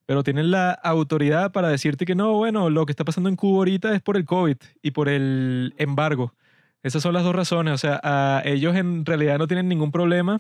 pero 0.06 0.22
tienen 0.22 0.52
la 0.52 0.74
autoridad 0.74 1.52
para 1.52 1.70
decirte 1.70 2.06
que 2.06 2.14
no, 2.14 2.34
bueno, 2.34 2.70
lo 2.70 2.86
que 2.86 2.92
está 2.92 3.04
pasando 3.04 3.30
en 3.30 3.36
Cuba 3.36 3.58
ahorita 3.58 3.96
es 3.96 4.02
por 4.04 4.16
el 4.16 4.26
COVID 4.26 4.58
y 4.84 4.92
por 4.92 5.10
el 5.10 5.74
embargo. 5.80 6.36
Esas 6.84 7.02
son 7.02 7.16
las 7.16 7.24
dos 7.24 7.36
razones. 7.36 7.74
O 7.74 7.78
sea, 7.80 8.44
ellos 8.46 8.76
en 8.76 9.08
realidad 9.08 9.40
no 9.40 9.48
tienen 9.48 9.68
ningún 9.68 9.92
problema 9.92 10.40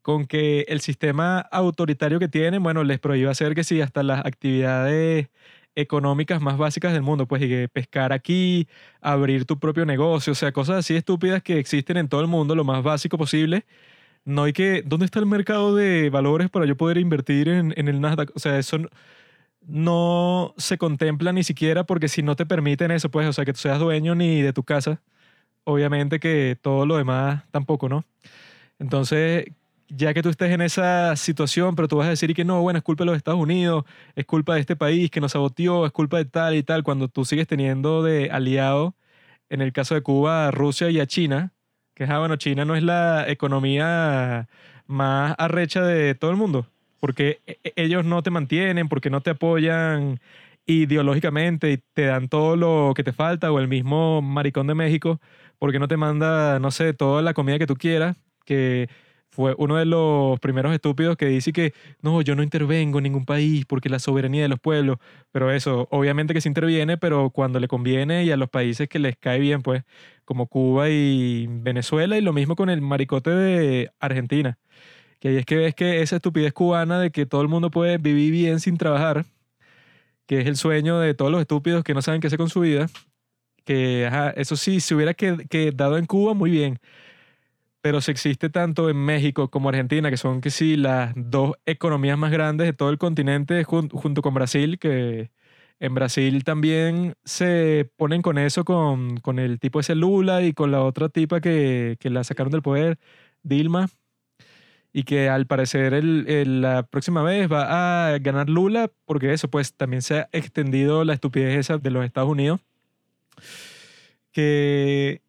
con 0.00 0.24
que 0.24 0.64
el 0.68 0.80
sistema 0.80 1.38
autoritario 1.38 2.18
que 2.18 2.28
tienen, 2.28 2.62
bueno, 2.62 2.82
les 2.82 2.98
prohíba 2.98 3.30
hacer 3.30 3.54
que 3.54 3.62
sí, 3.62 3.82
hasta 3.82 4.02
las 4.02 4.24
actividades 4.24 5.28
económicas 5.74 6.40
más 6.40 6.58
básicas 6.58 6.92
del 6.92 7.02
mundo, 7.02 7.26
pues 7.26 7.42
y 7.42 7.68
pescar 7.68 8.12
aquí, 8.12 8.68
abrir 9.00 9.46
tu 9.46 9.58
propio 9.58 9.86
negocio, 9.86 10.32
o 10.32 10.36
sea, 10.36 10.52
cosas 10.52 10.76
así 10.78 10.94
estúpidas 10.96 11.42
que 11.42 11.58
existen 11.58 11.96
en 11.96 12.08
todo 12.08 12.20
el 12.20 12.26
mundo, 12.28 12.54
lo 12.54 12.64
más 12.64 12.82
básico 12.82 13.18
posible. 13.18 13.64
No 14.24 14.44
hay 14.44 14.52
que, 14.52 14.82
¿dónde 14.86 15.06
está 15.06 15.18
el 15.20 15.26
mercado 15.26 15.74
de 15.74 16.10
valores 16.10 16.50
para 16.50 16.66
yo 16.66 16.76
poder 16.76 16.98
invertir 16.98 17.48
en, 17.48 17.74
en 17.76 17.88
el 17.88 18.00
Nasdaq? 18.00 18.30
O 18.36 18.38
sea, 18.38 18.58
eso 18.58 18.78
no 19.66 20.54
se 20.58 20.78
contempla 20.78 21.32
ni 21.32 21.44
siquiera 21.44 21.84
porque 21.84 22.08
si 22.08 22.22
no 22.22 22.36
te 22.36 22.46
permiten 22.46 22.90
eso, 22.90 23.10
pues, 23.10 23.28
o 23.28 23.32
sea, 23.32 23.44
que 23.44 23.52
tú 23.52 23.60
seas 23.60 23.78
dueño 23.78 24.14
ni 24.14 24.42
de 24.42 24.52
tu 24.52 24.64
casa, 24.64 25.02
obviamente 25.64 26.20
que 26.20 26.58
todo 26.60 26.86
lo 26.86 26.96
demás 26.96 27.44
tampoco, 27.50 27.88
¿no? 27.88 28.04
Entonces, 28.78 29.46
ya 29.94 30.14
que 30.14 30.22
tú 30.22 30.30
estés 30.30 30.50
en 30.52 30.62
esa 30.62 31.16
situación, 31.16 31.74
pero 31.76 31.88
tú 31.88 31.96
vas 31.96 32.06
a 32.06 32.10
decir 32.10 32.34
que 32.34 32.44
no, 32.44 32.62
bueno, 32.62 32.78
es 32.78 32.84
culpa 32.84 33.04
de 33.04 33.06
los 33.06 33.16
Estados 33.16 33.40
Unidos, 33.40 33.84
es 34.16 34.24
culpa 34.24 34.54
de 34.54 34.60
este 34.60 34.76
país 34.76 35.10
que 35.10 35.20
nos 35.20 35.32
saboteó, 35.32 35.86
es 35.86 35.92
culpa 35.92 36.18
de 36.18 36.24
tal 36.24 36.54
y 36.54 36.62
tal, 36.62 36.82
cuando 36.82 37.08
tú 37.08 37.24
sigues 37.24 37.46
teniendo 37.46 38.02
de 38.02 38.30
aliado, 38.30 38.94
en 39.50 39.60
el 39.60 39.72
caso 39.72 39.94
de 39.94 40.02
Cuba, 40.02 40.48
a 40.48 40.50
Rusia 40.50 40.90
y 40.90 40.98
a 41.00 41.06
China, 41.06 41.52
que 41.94 42.04
ah, 42.04 42.18
bueno, 42.20 42.36
China 42.36 42.64
no 42.64 42.74
es 42.76 42.82
la 42.82 43.28
economía 43.28 44.48
más 44.86 45.34
arrecha 45.38 45.82
de 45.82 46.14
todo 46.14 46.30
el 46.30 46.36
mundo, 46.38 46.66
porque 47.00 47.40
e, 47.46 47.58
e, 47.64 47.72
ellos 47.76 48.04
no 48.04 48.22
te 48.22 48.30
mantienen, 48.30 48.88
porque 48.88 49.10
no 49.10 49.20
te 49.20 49.30
apoyan 49.30 50.20
ideológicamente 50.66 51.72
y 51.72 51.78
te 51.94 52.06
dan 52.06 52.28
todo 52.28 52.56
lo 52.56 52.94
que 52.96 53.04
te 53.04 53.12
falta, 53.12 53.52
o 53.52 53.58
el 53.58 53.68
mismo 53.68 54.22
maricón 54.22 54.66
de 54.68 54.74
México, 54.74 55.20
porque 55.58 55.78
no 55.78 55.88
te 55.88 55.96
manda, 55.98 56.58
no 56.60 56.70
sé, 56.70 56.94
toda 56.94 57.22
la 57.22 57.34
comida 57.34 57.58
que 57.58 57.66
tú 57.66 57.76
quieras, 57.76 58.16
que 58.44 58.88
fue 59.32 59.54
uno 59.56 59.76
de 59.76 59.86
los 59.86 60.38
primeros 60.40 60.74
estúpidos 60.74 61.16
que 61.16 61.26
dice 61.26 61.52
que 61.52 61.72
no, 62.02 62.20
yo 62.20 62.36
no 62.36 62.42
intervengo 62.42 62.98
en 62.98 63.04
ningún 63.04 63.24
país 63.24 63.64
porque 63.64 63.88
la 63.88 63.98
soberanía 63.98 64.42
de 64.42 64.48
los 64.48 64.60
pueblos, 64.60 64.98
pero 65.32 65.50
eso, 65.50 65.88
obviamente 65.90 66.34
que 66.34 66.42
se 66.42 66.50
interviene, 66.50 66.98
pero 66.98 67.30
cuando 67.30 67.58
le 67.58 67.66
conviene 67.66 68.24
y 68.24 68.30
a 68.30 68.36
los 68.36 68.50
países 68.50 68.88
que 68.88 68.98
les 68.98 69.16
cae 69.16 69.40
bien, 69.40 69.62
pues, 69.62 69.84
como 70.26 70.48
Cuba 70.48 70.90
y 70.90 71.46
Venezuela, 71.48 72.18
y 72.18 72.20
lo 72.20 72.34
mismo 72.34 72.56
con 72.56 72.68
el 72.68 72.82
maricote 72.82 73.30
de 73.30 73.90
Argentina, 74.00 74.58
que 75.18 75.28
ahí 75.28 75.36
es 75.38 75.46
que 75.46 75.56
ves 75.56 75.74
que 75.74 76.02
esa 76.02 76.16
estupidez 76.16 76.52
cubana 76.52 77.00
de 77.00 77.10
que 77.10 77.24
todo 77.26 77.40
el 77.42 77.48
mundo 77.48 77.70
puede 77.70 77.96
vivir 77.98 78.32
bien 78.32 78.60
sin 78.60 78.76
trabajar, 78.76 79.24
que 80.26 80.40
es 80.40 80.46
el 80.46 80.56
sueño 80.56 80.98
de 81.00 81.14
todos 81.14 81.32
los 81.32 81.40
estúpidos 81.40 81.84
que 81.84 81.94
no 81.94 82.02
saben 82.02 82.20
qué 82.20 82.26
hacer 82.26 82.38
con 82.38 82.50
su 82.50 82.60
vida. 82.60 82.88
Que, 83.64 84.10
eso 84.36 84.56
sí, 84.56 84.80
se 84.80 84.94
hubiera 84.94 85.14
quedado 85.14 85.96
en 85.98 86.06
Cuba, 86.06 86.34
muy 86.34 86.50
bien. 86.50 86.78
Pero 87.82 88.00
si 88.00 88.12
existe 88.12 88.48
tanto 88.48 88.88
en 88.88 88.96
México 88.96 89.50
como 89.50 89.68
Argentina, 89.68 90.08
que 90.10 90.16
son 90.16 90.40
que 90.40 90.50
sí 90.50 90.76
las 90.76 91.12
dos 91.16 91.54
economías 91.66 92.16
más 92.16 92.30
grandes 92.30 92.66
de 92.68 92.72
todo 92.72 92.90
el 92.90 92.98
continente, 92.98 93.64
junto 93.64 94.22
con 94.22 94.34
Brasil, 94.34 94.78
que 94.78 95.30
en 95.80 95.94
Brasil 95.94 96.44
también 96.44 97.14
se 97.24 97.90
ponen 97.96 98.22
con 98.22 98.38
eso, 98.38 98.64
con, 98.64 99.16
con 99.18 99.40
el 99.40 99.58
tipo 99.58 99.80
ese 99.80 99.96
Lula 99.96 100.42
y 100.42 100.52
con 100.52 100.70
la 100.70 100.82
otra 100.82 101.08
tipa 101.08 101.40
que, 101.40 101.96
que 101.98 102.08
la 102.10 102.22
sacaron 102.24 102.52
del 102.52 102.62
poder, 102.62 102.98
Dilma. 103.42 103.88
y 104.92 105.04
que 105.04 105.28
al 105.28 105.46
parecer 105.46 105.94
el- 105.94 106.26
el- 106.28 106.60
la 106.62 106.82
próxima 106.84 107.22
vez 107.22 107.50
va 107.50 108.12
a 108.14 108.18
ganar 108.18 108.48
Lula 108.50 108.90
porque 109.06 109.32
eso 109.32 109.48
pues 109.50 109.74
también 109.74 110.02
se 110.02 110.20
ha 110.20 110.28
extendido 110.32 111.04
la 111.04 111.14
estupidez 111.14 111.58
esa 111.58 111.78
de 111.78 111.90
los 111.90 112.04
Estados 112.04 112.28
Unidos 112.30 112.60
que 114.32 115.22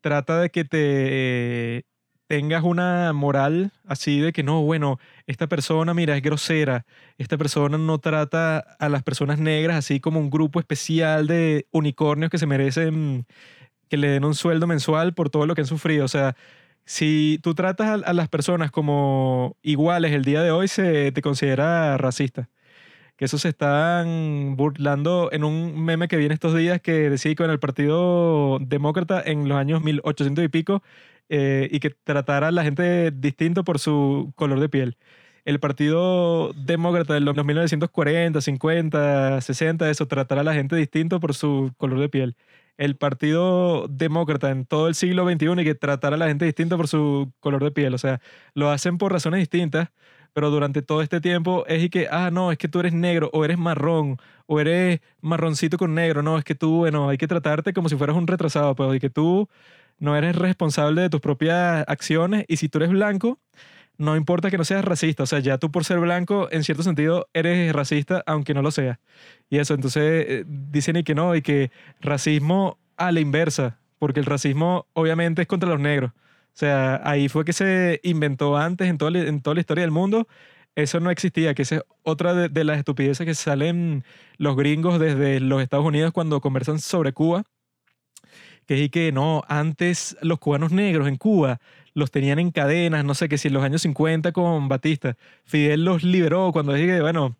trata 0.00 0.40
de 0.40 0.50
que 0.50 0.64
te 0.64 1.84
tengas 2.32 2.64
una 2.64 3.12
moral 3.12 3.72
así 3.86 4.18
de 4.18 4.32
que 4.32 4.42
no, 4.42 4.62
bueno, 4.62 4.98
esta 5.26 5.48
persona, 5.48 5.92
mira, 5.92 6.16
es 6.16 6.22
grosera, 6.22 6.86
esta 7.18 7.36
persona 7.36 7.76
no 7.76 7.98
trata 7.98 8.56
a 8.78 8.88
las 8.88 9.02
personas 9.02 9.38
negras 9.38 9.76
así 9.76 10.00
como 10.00 10.18
un 10.18 10.30
grupo 10.30 10.58
especial 10.58 11.26
de 11.26 11.66
unicornios 11.72 12.30
que 12.30 12.38
se 12.38 12.46
merecen 12.46 13.26
que 13.90 13.98
le 13.98 14.08
den 14.08 14.24
un 14.24 14.34
sueldo 14.34 14.66
mensual 14.66 15.12
por 15.12 15.28
todo 15.28 15.44
lo 15.44 15.54
que 15.54 15.60
han 15.60 15.66
sufrido. 15.66 16.06
O 16.06 16.08
sea, 16.08 16.34
si 16.86 17.38
tú 17.42 17.54
tratas 17.54 18.02
a, 18.02 18.12
las 18.14 18.28
personas 18.30 18.70
como 18.70 19.58
iguales 19.62 20.12
el 20.12 20.24
día 20.24 20.40
de 20.42 20.52
hoy, 20.52 20.68
se 20.68 21.12
te 21.12 21.20
considera 21.20 21.98
racista. 21.98 22.48
Que 23.16 23.26
eso 23.26 23.36
se 23.36 23.50
están 23.50 24.56
burlando 24.56 25.28
en 25.32 25.44
un 25.44 25.84
meme 25.84 26.08
que 26.08 26.16
viene 26.16 26.32
estos 26.32 26.56
días 26.56 26.80
que 26.80 27.10
decía 27.10 27.34
que 27.34 27.44
en 27.44 27.50
el 27.50 27.60
Partido 27.60 28.58
Demócrata 28.62 29.22
en 29.22 29.48
los 29.50 29.58
años 29.58 29.82
1800 29.82 30.44
y 30.44 30.48
pico 30.48 30.82
eh, 31.34 31.66
y 31.72 31.80
que 31.80 31.88
tratara 31.90 32.48
a 32.48 32.50
la 32.52 32.62
gente 32.62 33.10
distinto 33.10 33.64
por 33.64 33.78
su 33.78 34.34
color 34.36 34.60
de 34.60 34.68
piel. 34.68 34.98
El 35.46 35.60
Partido 35.60 36.52
Demócrata 36.52 37.14
de 37.14 37.20
los 37.20 37.34
1940, 37.34 38.40
50, 38.42 39.40
60, 39.40 39.90
eso, 39.90 40.06
tratar 40.06 40.38
a 40.38 40.44
la 40.44 40.52
gente 40.52 40.76
distinto 40.76 41.20
por 41.20 41.34
su 41.34 41.72
color 41.78 42.00
de 42.00 42.10
piel. 42.10 42.36
El 42.76 42.96
Partido 42.96 43.88
Demócrata 43.88 44.50
en 44.50 44.66
todo 44.66 44.88
el 44.88 44.94
siglo 44.94 45.24
XXI 45.26 45.62
y 45.62 45.64
que 45.64 45.74
tratar 45.74 46.12
a 46.12 46.18
la 46.18 46.28
gente 46.28 46.44
distinto 46.44 46.76
por 46.76 46.86
su 46.86 47.32
color 47.40 47.64
de 47.64 47.70
piel. 47.70 47.94
O 47.94 47.98
sea, 47.98 48.20
lo 48.54 48.70
hacen 48.70 48.98
por 48.98 49.10
razones 49.12 49.40
distintas, 49.40 49.88
pero 50.34 50.50
durante 50.50 50.82
todo 50.82 51.00
este 51.02 51.20
tiempo 51.22 51.64
es 51.66 51.82
y 51.82 51.88
que, 51.90 52.08
ah, 52.10 52.30
no, 52.30 52.52
es 52.52 52.58
que 52.58 52.68
tú 52.68 52.80
eres 52.80 52.92
negro 52.92 53.30
o 53.32 53.44
eres 53.46 53.56
marrón 53.58 54.18
o 54.46 54.60
eres 54.60 55.00
marroncito 55.22 55.78
con 55.78 55.94
negro. 55.94 56.22
No, 56.22 56.36
es 56.38 56.44
que 56.44 56.54
tú, 56.54 56.78
bueno, 56.78 57.08
hay 57.08 57.16
que 57.18 57.28
tratarte 57.28 57.72
como 57.72 57.88
si 57.88 57.96
fueras 57.96 58.16
un 58.16 58.26
retrasado, 58.26 58.74
pues, 58.74 58.96
y 58.96 59.00
que 59.00 59.10
tú 59.10 59.48
no 60.02 60.16
eres 60.16 60.34
responsable 60.34 61.00
de 61.00 61.10
tus 61.10 61.20
propias 61.20 61.84
acciones 61.86 62.44
y 62.48 62.56
si 62.56 62.68
tú 62.68 62.78
eres 62.78 62.90
blanco, 62.90 63.38
no 63.98 64.16
importa 64.16 64.50
que 64.50 64.58
no 64.58 64.64
seas 64.64 64.84
racista, 64.84 65.22
o 65.22 65.26
sea, 65.26 65.38
ya 65.38 65.58
tú 65.58 65.70
por 65.70 65.84
ser 65.84 66.00
blanco, 66.00 66.48
en 66.50 66.64
cierto 66.64 66.82
sentido, 66.82 67.28
eres 67.32 67.72
racista, 67.72 68.20
aunque 68.26 68.52
no 68.52 68.62
lo 68.62 68.72
seas. 68.72 68.98
Y 69.48 69.58
eso, 69.58 69.74
entonces 69.74 70.02
eh, 70.26 70.44
dicen 70.44 70.96
y 70.96 71.04
que 71.04 71.14
no, 71.14 71.36
y 71.36 71.42
que 71.42 71.70
racismo 72.00 72.78
a 72.96 73.12
la 73.12 73.20
inversa, 73.20 73.78
porque 74.00 74.18
el 74.18 74.26
racismo 74.26 74.86
obviamente 74.92 75.42
es 75.42 75.46
contra 75.46 75.68
los 75.68 75.78
negros. 75.78 76.10
O 76.10 76.54
sea, 76.54 77.00
ahí 77.04 77.28
fue 77.28 77.44
que 77.44 77.52
se 77.52 78.00
inventó 78.02 78.56
antes 78.56 78.88
en 78.88 78.98
toda, 78.98 79.16
en 79.16 79.40
toda 79.40 79.54
la 79.54 79.60
historia 79.60 79.82
del 79.82 79.92
mundo. 79.92 80.26
Eso 80.74 80.98
no 80.98 81.12
existía, 81.12 81.54
que 81.54 81.62
esa 81.62 81.76
es 81.76 81.82
otra 82.02 82.34
de 82.34 82.64
las 82.64 82.78
estupideces 82.78 83.24
que 83.24 83.36
salen 83.36 84.02
los 84.36 84.56
gringos 84.56 84.98
desde 84.98 85.38
los 85.38 85.62
Estados 85.62 85.86
Unidos 85.86 86.10
cuando 86.12 86.40
conversan 86.40 86.80
sobre 86.80 87.12
Cuba. 87.12 87.44
Que 88.66 88.84
es 88.84 88.90
que 88.90 89.12
no, 89.12 89.42
antes 89.48 90.16
los 90.22 90.38
cubanos 90.38 90.72
negros 90.72 91.08
en 91.08 91.16
Cuba 91.16 91.60
los 91.94 92.10
tenían 92.10 92.38
en 92.38 92.50
cadenas, 92.52 93.04
no 93.04 93.14
sé 93.14 93.28
qué, 93.28 93.36
si 93.38 93.48
en 93.48 93.54
los 93.54 93.64
años 93.64 93.82
50 93.82 94.32
con 94.32 94.68
Batista. 94.68 95.16
Fidel 95.44 95.84
los 95.84 96.02
liberó 96.04 96.52
cuando 96.52 96.72
dije, 96.72 97.00
bueno, 97.02 97.36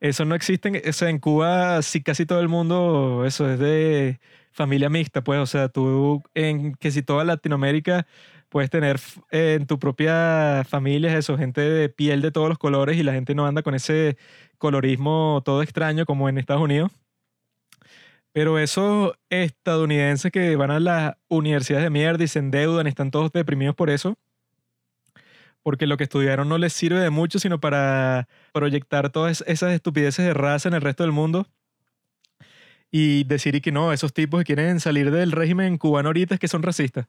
eso 0.00 0.24
no 0.24 0.34
existe. 0.34 0.82
O 0.88 0.92
sea, 0.92 1.10
en 1.10 1.18
Cuba 1.18 1.82
sí 1.82 2.02
casi 2.02 2.26
todo 2.26 2.40
el 2.40 2.48
mundo, 2.48 3.24
eso 3.26 3.50
es 3.50 3.58
de 3.58 4.20
familia 4.52 4.88
mixta, 4.90 5.22
pues, 5.22 5.38
o 5.40 5.46
sea, 5.46 5.68
tú 5.68 6.22
en 6.34 6.74
que 6.74 6.90
si 6.90 7.02
toda 7.02 7.24
Latinoamérica 7.24 8.06
puedes 8.48 8.70
tener 8.70 8.96
f- 8.96 9.20
en 9.30 9.66
tu 9.66 9.78
propia 9.78 10.64
familia 10.68 11.16
eso, 11.16 11.36
gente 11.38 11.60
de 11.60 11.88
piel 11.88 12.20
de 12.22 12.32
todos 12.32 12.48
los 12.48 12.58
colores 12.58 12.96
y 12.98 13.02
la 13.04 13.12
gente 13.12 13.34
no 13.34 13.46
anda 13.46 13.62
con 13.62 13.74
ese 13.74 14.16
colorismo 14.58 15.42
todo 15.44 15.62
extraño 15.62 16.04
como 16.06 16.28
en 16.28 16.38
Estados 16.38 16.62
Unidos. 16.62 16.90
Pero 18.32 18.58
esos 18.58 19.12
estadounidenses 19.28 20.30
que 20.30 20.54
van 20.56 20.70
a 20.70 20.80
las 20.80 21.16
universidades 21.28 21.84
de 21.84 21.90
mierda 21.90 22.24
y 22.24 22.28
se 22.28 22.38
endeudan 22.38 22.86
y 22.86 22.90
están 22.90 23.10
todos 23.10 23.32
deprimidos 23.32 23.74
por 23.74 23.90
eso, 23.90 24.16
porque 25.62 25.86
lo 25.86 25.96
que 25.96 26.04
estudiaron 26.04 26.48
no 26.48 26.58
les 26.58 26.72
sirve 26.72 27.00
de 27.00 27.10
mucho, 27.10 27.38
sino 27.38 27.60
para 27.60 28.28
proyectar 28.52 29.10
todas 29.10 29.44
esas 29.46 29.72
estupideces 29.72 30.24
de 30.24 30.34
raza 30.34 30.68
en 30.68 30.74
el 30.74 30.80
resto 30.80 31.02
del 31.02 31.12
mundo 31.12 31.46
y 32.90 33.24
decir 33.24 33.54
y 33.54 33.60
que 33.60 33.72
no, 33.72 33.92
esos 33.92 34.12
tipos 34.12 34.40
que 34.40 34.54
quieren 34.54 34.80
salir 34.80 35.10
del 35.10 35.32
régimen 35.32 35.78
cubano 35.78 36.08
ahorita 36.08 36.34
es 36.34 36.40
que 36.40 36.48
son 36.48 36.62
racistas. 36.62 37.06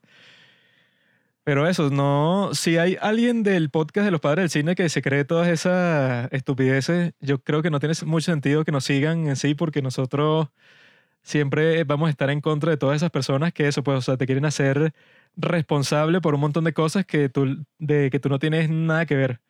Pero 1.44 1.68
eso, 1.68 1.90
no, 1.90 2.52
si 2.54 2.78
hay 2.78 2.98
alguien 3.02 3.42
del 3.42 3.72
podcast 3.72 4.06
de 4.06 4.12
los 4.12 4.22
padres 4.22 4.44
del 4.44 4.50
cine 4.52 4.76
que 4.76 4.90
se 4.90 5.02
cree 5.02 5.26
todas 5.26 5.48
esas 5.48 6.32
estupideces, 6.32 7.14
yo 7.20 7.40
creo 7.40 7.64
que 7.64 7.72
no 7.72 7.80
tiene 7.80 7.96
mucho 8.06 8.32
sentido 8.32 8.64
que 8.64 8.72
nos 8.72 8.86
sigan 8.86 9.28
en 9.28 9.36
sí, 9.36 9.56
porque 9.56 9.82
nosotros 9.82 10.50
siempre 11.24 11.84
vamos 11.84 12.08
a 12.08 12.12
estar 12.12 12.30
en 12.30 12.42
contra 12.42 12.72
de 12.72 12.78
todas 12.78 12.98
esas 12.98 13.12
personas 13.12 13.54
que 13.54 13.68
eso, 13.68 13.84
pues, 13.84 13.98
o 13.98 14.02
sea, 14.02 14.18
te 14.18 14.26
quieren 14.26 14.46
hacer 14.46 14.94
responsable 15.36 16.22
por 16.22 16.36
un 16.36 16.42
montón 16.42 16.64
de 16.64 16.74
cosas 16.74 17.06
que 17.06 17.30
tú, 17.30 17.66
de 17.80 18.10
que 18.10 18.20
tú 18.20 18.30
no 18.30 18.40
tienes 18.40 18.70
nada 18.70 19.06
que 19.06 19.16
ver. 19.16 19.42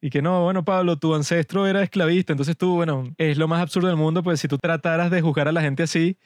Y 0.00 0.10
que 0.10 0.22
no, 0.22 0.44
bueno, 0.44 0.64
Pablo, 0.64 0.98
tu 0.98 1.14
ancestro 1.14 1.66
era 1.66 1.82
esclavista, 1.82 2.32
entonces 2.32 2.56
tú, 2.56 2.74
bueno, 2.76 3.04
es 3.18 3.38
lo 3.38 3.48
más 3.48 3.62
absurdo 3.62 3.88
del 3.88 3.96
mundo, 3.96 4.22
pues 4.22 4.40
si 4.40 4.48
tú 4.48 4.58
trataras 4.58 5.10
de 5.10 5.22
juzgar 5.22 5.48
a 5.48 5.52
la 5.52 5.62
gente 5.62 5.82
así, 5.84 6.18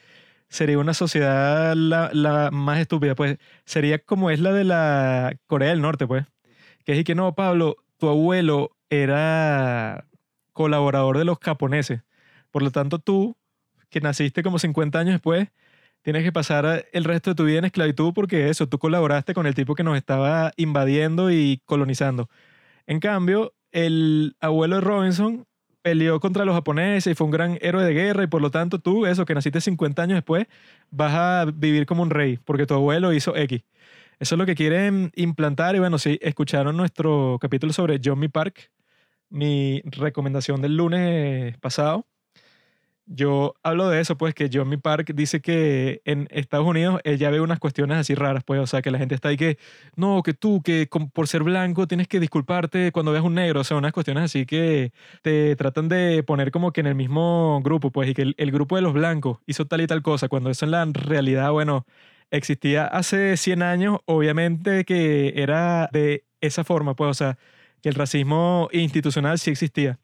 sería 0.48 0.78
una 0.78 0.94
sociedad 0.94 1.74
la, 1.76 2.10
la 2.12 2.50
más 2.52 2.80
estúpida, 2.80 3.14
pues 3.14 3.38
sería 3.64 3.98
como 4.00 4.30
es 4.30 4.40
la 4.40 4.52
de 4.52 4.64
la 4.64 5.36
Corea 5.46 5.70
del 5.70 5.82
Norte, 5.82 6.06
pues. 6.06 6.26
Que 6.84 6.92
es 6.94 6.98
y 7.00 7.04
que 7.04 7.14
no, 7.14 7.34
Pablo, 7.34 7.76
tu 7.98 8.08
abuelo 8.08 8.76
era 8.90 10.06
colaborador 10.52 11.18
de 11.18 11.24
los 11.24 11.38
japoneses. 11.40 12.02
Por 12.50 12.62
lo 12.62 12.70
tanto, 12.72 12.98
tú, 12.98 13.36
que 13.90 14.00
naciste 14.00 14.42
como 14.42 14.58
50 14.58 14.98
años 14.98 15.14
después, 15.14 15.48
tienes 16.02 16.24
que 16.24 16.32
pasar 16.32 16.86
el 16.92 17.04
resto 17.04 17.30
de 17.30 17.34
tu 17.34 17.44
vida 17.44 17.58
en 17.58 17.64
esclavitud 17.66 18.12
porque 18.14 18.48
eso, 18.48 18.68
tú 18.68 18.78
colaboraste 18.78 19.34
con 19.34 19.46
el 19.46 19.54
tipo 19.54 19.74
que 19.74 19.84
nos 19.84 19.96
estaba 19.96 20.52
invadiendo 20.56 21.30
y 21.30 21.60
colonizando. 21.66 22.28
En 22.86 23.00
cambio, 23.00 23.54
el 23.72 24.36
abuelo 24.40 24.76
de 24.76 24.80
Robinson 24.82 25.46
peleó 25.82 26.20
contra 26.20 26.44
los 26.44 26.54
japoneses 26.54 27.12
y 27.12 27.14
fue 27.14 27.26
un 27.26 27.30
gran 27.30 27.58
héroe 27.60 27.84
de 27.84 27.94
guerra 27.94 28.24
y 28.24 28.26
por 28.26 28.42
lo 28.42 28.50
tanto 28.50 28.78
tú, 28.78 29.06
eso, 29.06 29.24
que 29.24 29.34
naciste 29.34 29.60
50 29.60 30.02
años 30.02 30.16
después, 30.16 30.46
vas 30.90 31.14
a 31.14 31.44
vivir 31.52 31.86
como 31.86 32.02
un 32.02 32.10
rey 32.10 32.38
porque 32.44 32.66
tu 32.66 32.74
abuelo 32.74 33.12
hizo 33.12 33.36
X. 33.36 33.62
Eso 34.18 34.34
es 34.34 34.38
lo 34.38 34.46
que 34.46 34.54
quieren 34.54 35.12
implantar 35.14 35.76
y 35.76 35.78
bueno, 35.78 35.98
si 35.98 36.18
escucharon 36.20 36.76
nuestro 36.76 37.38
capítulo 37.40 37.72
sobre 37.72 38.00
John 38.04 38.20
Park, 38.30 38.70
mi 39.30 39.80
recomendación 39.84 40.60
del 40.60 40.76
lunes 40.76 41.56
pasado, 41.58 42.06
yo 43.12 43.54
hablo 43.64 43.88
de 43.88 44.00
eso, 44.00 44.16
pues 44.16 44.34
que 44.34 44.48
John 44.52 44.68
Me 44.68 44.78
Park 44.78 45.12
dice 45.14 45.40
que 45.40 46.00
en 46.04 46.28
Estados 46.30 46.66
Unidos 46.66 47.00
él 47.02 47.18
ya 47.18 47.30
ve 47.30 47.40
unas 47.40 47.58
cuestiones 47.58 47.98
así 47.98 48.14
raras, 48.14 48.44
pues, 48.44 48.60
o 48.60 48.66
sea, 48.68 48.82
que 48.82 48.92
la 48.92 48.98
gente 48.98 49.16
está 49.16 49.30
ahí 49.30 49.36
que, 49.36 49.58
no, 49.96 50.22
que 50.22 50.32
tú, 50.32 50.62
que 50.62 50.88
por 51.12 51.26
ser 51.26 51.42
blanco 51.42 51.88
tienes 51.88 52.06
que 52.06 52.20
disculparte 52.20 52.92
cuando 52.92 53.10
veas 53.10 53.24
un 53.24 53.34
negro, 53.34 53.60
o 53.60 53.64
sea, 53.64 53.76
unas 53.76 53.92
cuestiones 53.92 54.24
así 54.24 54.46
que 54.46 54.92
te 55.22 55.56
tratan 55.56 55.88
de 55.88 56.22
poner 56.22 56.52
como 56.52 56.72
que 56.72 56.80
en 56.82 56.86
el 56.86 56.94
mismo 56.94 57.60
grupo, 57.64 57.90
pues, 57.90 58.08
y 58.08 58.14
que 58.14 58.22
el, 58.22 58.34
el 58.38 58.52
grupo 58.52 58.76
de 58.76 58.82
los 58.82 58.92
blancos 58.92 59.38
hizo 59.46 59.66
tal 59.66 59.80
y 59.80 59.88
tal 59.88 60.02
cosa, 60.02 60.28
cuando 60.28 60.48
eso 60.50 60.64
en 60.64 60.70
la 60.70 60.84
realidad, 60.86 61.50
bueno, 61.50 61.86
existía 62.30 62.86
hace 62.86 63.36
100 63.36 63.62
años, 63.62 63.98
obviamente 64.06 64.84
que 64.84 65.34
era 65.36 65.88
de 65.92 66.24
esa 66.40 66.62
forma, 66.62 66.94
pues, 66.94 67.10
o 67.10 67.14
sea, 67.14 67.38
que 67.82 67.88
el 67.88 67.96
racismo 67.96 68.68
institucional 68.72 69.38
sí 69.40 69.50
existía 69.50 69.98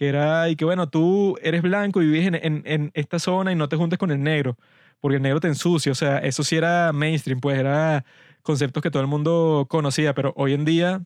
que 0.00 0.08
era, 0.08 0.48
y 0.48 0.56
que 0.56 0.64
bueno, 0.64 0.88
tú 0.88 1.36
eres 1.42 1.60
blanco 1.60 2.00
y 2.00 2.06
vives 2.06 2.26
en, 2.42 2.62
en- 2.64 2.90
esta 2.94 3.18
zona 3.18 3.52
y 3.52 3.54
no 3.54 3.68
te 3.68 3.76
juntes 3.76 3.98
con 3.98 4.10
el 4.10 4.22
negro, 4.22 4.56
porque 4.98 5.16
el 5.16 5.22
negro 5.22 5.40
te 5.40 5.48
ensucia, 5.48 5.92
o 5.92 5.94
sea, 5.94 6.16
eso 6.20 6.42
sí 6.42 6.56
era 6.56 6.90
mainstream, 6.94 7.38
pues 7.40 7.58
era 7.58 8.06
conceptos 8.42 8.82
que 8.82 8.90
todo 8.90 9.02
el 9.02 9.08
mundo 9.08 9.66
conocía, 9.68 10.14
pero 10.14 10.32
hoy 10.36 10.54
en 10.54 10.64
día 10.64 11.02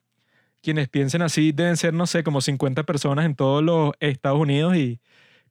quienes 0.63 0.89
piensen 0.89 1.23
así 1.23 1.53
deben 1.53 1.77
ser, 1.77 1.95
no 1.95 2.07
sé, 2.07 2.25
como 2.25 2.41
50 2.41 2.85
personas 2.85 3.27
en 3.27 3.37
todos 3.37 3.65
los 3.65 3.93
Estados 4.01 4.41
Unidos 4.41 4.77
y 4.77 5.01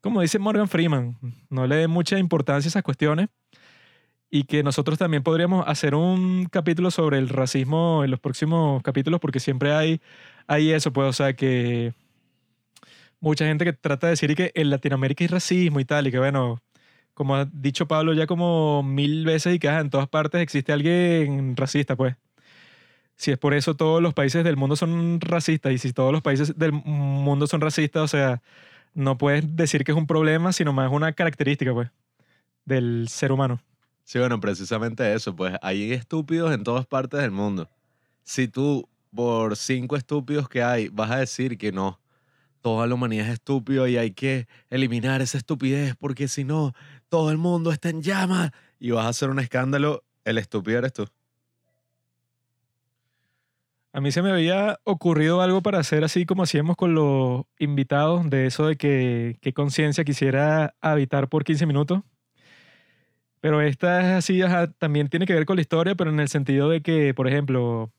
como 0.02 0.22
dice 0.22 0.40
Morgan 0.40 0.70
Freeman, 0.70 1.18
no 1.50 1.68
le 1.68 1.78
den 1.78 1.92
mucha 1.92 2.20
importancia 2.20 2.68
a 2.68 2.72
esas 2.72 2.84
cuestiones. 2.84 3.30
Y 4.30 4.46
que 4.46 4.64
nosotros 4.64 4.98
también 4.98 5.22
podríamos 5.22 5.64
hacer 5.68 5.94
un 5.94 6.46
capítulo 6.46 6.90
sobre 6.90 7.20
el 7.20 7.30
racismo 7.30 8.04
en 8.04 8.10
los 8.12 8.20
próximos 8.20 8.82
capítulos 8.82 9.20
porque 9.20 9.40
siempre 9.40 9.74
hay, 9.74 10.02
hay 10.48 10.72
eso, 10.72 10.92
pues, 10.92 11.08
o 11.10 11.14
sea, 11.14 11.34
que 11.36 11.94
mucha 13.24 13.46
gente 13.46 13.64
que 13.64 13.72
trata 13.72 14.08
de 14.08 14.12
decir 14.12 14.36
que 14.36 14.52
en 14.54 14.70
Latinoamérica 14.70 15.24
hay 15.24 15.30
racismo 15.30 15.80
y 15.80 15.86
tal, 15.86 16.08
y 16.08 16.12
que 16.12 16.20
bueno, 16.20 16.62
como 17.14 17.38
ha 17.38 17.46
dicho 17.46 17.88
Pablo 17.88 18.14
ya 18.14 18.28
como 18.28 18.84
mil 18.84 19.26
veces 19.26 19.56
y 19.56 19.60
que 19.60 19.70
en 19.70 19.90
todas 19.90 20.10
partes 20.10 20.42
existe 20.42 20.74
alguien 20.74 21.56
racista, 21.56 21.96
pues. 21.96 22.16
Si 23.16 23.32
es 23.32 23.38
por 23.38 23.54
eso 23.54 23.76
todos 23.76 24.02
los 24.02 24.14
países 24.14 24.44
del 24.44 24.58
mundo 24.58 24.76
son 24.76 25.22
racistas 25.22 25.72
y 25.72 25.78
si 25.78 25.94
todos 25.94 26.12
los 26.12 26.22
países 26.22 26.58
del 26.58 26.74
mundo 26.74 27.48
son 27.48 27.62
racistas, 27.62 28.04
o 28.04 28.08
sea, 28.10 28.42
no 28.94 29.18
puedes 29.18 29.56
decir 29.56 29.86
que 29.86 29.94
es 29.94 29.98
un 29.98 30.08
problema, 30.08 30.52
sino 30.52 30.74
más 30.74 30.92
una 30.92 31.14
característica, 31.14 31.74
pues, 31.74 31.90
del 32.66 33.08
ser 33.08 33.32
humano. 33.32 33.62
Sí, 34.04 34.20
bueno, 34.20 34.42
precisamente 34.42 35.14
eso, 35.14 35.34
pues 35.34 35.56
hay 35.62 35.94
estúpidos 35.94 36.54
en 36.54 36.64
todas 36.64 36.86
partes 36.86 37.22
del 37.22 37.32
mundo. 37.32 37.70
Si 38.24 38.50
tú 38.50 38.90
por 39.16 39.56
cinco 39.56 39.96
estúpidos 39.96 40.50
que 40.50 40.62
hay, 40.62 40.90
vas 40.90 41.12
a 41.12 41.18
decir 41.20 41.58
que 41.58 41.72
no. 41.72 42.02
Toda 42.63 42.88
la 42.88 42.95
humanidad 42.95 43.28
es 43.28 43.34
estúpido 43.34 43.89
y 43.89 43.97
hay 43.97 44.12
que 44.12 44.47
eliminar 44.69 45.21
esa 45.21 45.38
estupidez 45.38 45.97
porque 45.99 46.30
si 46.30 46.45
no, 46.45 46.71
todo 47.10 47.30
el 47.30 47.38
mundo 47.38 47.73
está 47.73 47.89
en 47.89 48.02
llamas 48.02 48.52
y 48.80 48.91
vas 48.91 49.06
a 49.06 49.10
hacer 49.10 49.30
un 49.30 49.39
escándalo, 49.39 50.06
el 50.23 50.38
estúpido 50.38 50.78
eres 50.78 50.93
tú. 50.93 51.06
A 53.91 53.99
mí 53.99 54.13
se 54.13 54.21
me 54.21 54.32
había 54.32 54.80
ocurrido 54.86 55.41
algo 55.41 55.62
para 55.62 55.80
hacer 55.80 56.06
así 56.06 56.26
como 56.26 56.43
hacíamos 56.43 56.78
con 56.78 56.95
los 56.95 57.43
invitados, 57.60 58.30
de 58.30 58.45
eso 58.45 58.67
de 58.67 58.78
que 58.78 59.38
qué 59.41 59.52
conciencia 59.52 60.06
quisiera 60.06 60.73
habitar 60.80 61.28
por 61.28 61.43
15 61.43 61.65
minutos. 61.65 62.02
Pero 63.41 63.60
esta 63.60 63.99
es 63.99 64.06
así, 64.19 64.39
también 64.78 65.10
tiene 65.10 65.26
que 65.26 65.34
ver 65.34 65.45
con 65.45 65.58
la 65.58 65.62
historia, 65.62 65.95
pero 65.95 66.12
en 66.12 66.21
el 66.21 66.30
sentido 66.30 66.69
de 66.69 66.82
que, 66.82 67.13
por 67.13 67.28
ejemplo, 67.28 67.91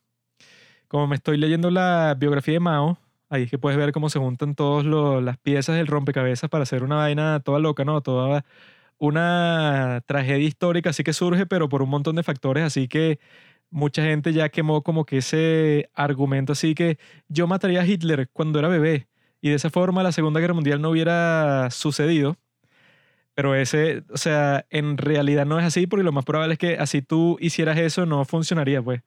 como 0.87 1.05
me 1.05 1.17
estoy 1.17 1.37
leyendo 1.37 1.69
la 1.69 2.15
biografía 2.17 2.55
de 2.55 2.59
Mao, 2.61 2.97
ahí 3.29 3.43
es 3.43 3.51
que 3.51 3.57
puedes 3.57 3.77
ver 3.77 3.91
cómo 3.91 4.09
se 4.09 4.19
juntan 4.19 4.55
todas 4.55 4.85
las 5.23 5.37
piezas 5.37 5.75
del 5.75 5.87
rompecabezas 5.87 6.49
para 6.49 6.63
hacer 6.63 6.83
una 6.83 6.97
vaina 6.97 7.39
toda 7.41 7.59
loca, 7.59 7.85
¿no? 7.85 8.01
Toda 8.01 8.45
una 8.97 10.01
tragedia 10.07 10.47
histórica 10.47 10.91
así 10.91 11.03
que 11.03 11.13
surge, 11.13 11.45
pero 11.45 11.69
por 11.69 11.81
un 11.81 11.89
montón 11.89 12.15
de 12.15 12.23
factores, 12.23 12.63
así 12.63 12.87
que 12.87 13.19
mucha 13.69 14.03
gente 14.03 14.33
ya 14.33 14.49
quemó 14.49 14.83
como 14.83 15.05
que 15.05 15.17
ese 15.17 15.89
argumento 15.93 16.53
así 16.53 16.75
que 16.75 16.97
yo 17.27 17.47
mataría 17.47 17.81
a 17.81 17.85
Hitler 17.87 18.29
cuando 18.31 18.59
era 18.59 18.69
bebé 18.69 19.07
y 19.41 19.49
de 19.49 19.55
esa 19.55 19.69
forma 19.69 20.03
la 20.03 20.11
Segunda 20.11 20.39
Guerra 20.39 20.53
Mundial 20.53 20.81
no 20.81 20.89
hubiera 20.91 21.69
sucedido. 21.71 22.37
Pero 23.35 23.53
ese, 23.55 24.03
o 24.11 24.17
sea, 24.17 24.65
en 24.69 24.97
realidad 24.97 25.45
no 25.45 25.59
es 25.59 25.65
así 25.65 25.87
porque 25.87 26.03
lo 26.03 26.13
más 26.13 26.25
probable 26.25 26.53
es 26.53 26.59
que 26.59 26.77
así 26.77 27.01
tú 27.01 27.37
hicieras 27.41 27.77
eso 27.77 28.05
no 28.05 28.23
funcionaría, 28.25 28.81
pues. 28.81 29.01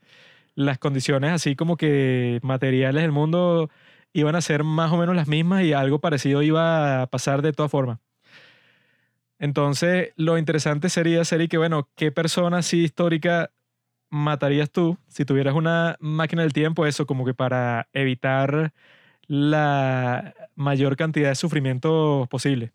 Las 0.54 0.78
condiciones 0.78 1.33
así 1.33 1.57
como 1.57 1.76
que 1.76 2.40
materiales 2.42 3.02
del 3.02 3.12
mundo 3.12 3.70
iban 4.12 4.34
a 4.36 4.40
ser 4.40 4.64
más 4.64 4.92
o 4.92 4.96
menos 4.96 5.16
las 5.16 5.28
mismas 5.28 5.64
y 5.64 5.72
algo 5.72 6.00
parecido 6.00 6.42
iba 6.42 7.02
a 7.02 7.06
pasar 7.06 7.42
de 7.42 7.52
todas 7.52 7.70
formas. 7.70 7.98
Entonces, 9.38 10.12
lo 10.16 10.36
interesante 10.36 10.88
sería 10.88 11.24
ser 11.24 11.48
que, 11.48 11.58
bueno, 11.58 11.88
¿qué 11.94 12.10
persona 12.10 12.58
así 12.58 12.82
histórica 12.82 13.50
matarías 14.10 14.70
tú 14.70 14.98
si 15.06 15.24
tuvieras 15.24 15.54
una 15.54 15.96
máquina 16.00 16.42
del 16.42 16.52
tiempo? 16.52 16.86
Eso 16.86 17.06
como 17.06 17.24
que 17.24 17.34
para 17.34 17.88
evitar 17.92 18.72
la 19.28 20.34
mayor 20.56 20.96
cantidad 20.96 21.28
de 21.28 21.34
sufrimiento 21.36 22.26
posible. 22.30 22.72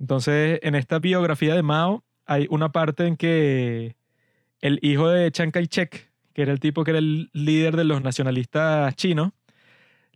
Entonces, 0.00 0.58
en 0.62 0.74
esta 0.74 0.98
biografía 0.98 1.54
de 1.54 1.62
Mao 1.62 2.04
hay 2.26 2.46
una 2.50 2.72
parte 2.72 3.06
en 3.06 3.16
que 3.16 3.96
el 4.60 4.78
hijo 4.82 5.08
de 5.08 5.30
Chiang 5.30 5.50
Kai-shek, 5.50 6.10
que 6.32 6.42
era 6.42 6.52
el 6.52 6.60
tipo 6.60 6.84
que 6.84 6.92
era 6.92 6.98
el 6.98 7.30
líder 7.32 7.76
de 7.76 7.84
los 7.84 8.02
nacionalistas 8.02 8.94
chinos, 8.96 9.32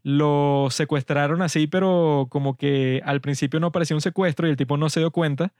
lo 0.02 0.68
secuestraron 0.70 1.42
así, 1.42 1.66
pero 1.66 2.26
como 2.30 2.56
que 2.56 3.00
al 3.04 3.20
principio 3.20 3.60
no 3.60 3.72
parecía 3.72 3.96
un 3.96 4.00
secuestro 4.00 4.46
y 4.46 4.50
el 4.50 4.56
tipo 4.56 4.76
no 4.76 4.90
se 4.90 5.00
dio 5.00 5.10
cuenta, 5.10 5.52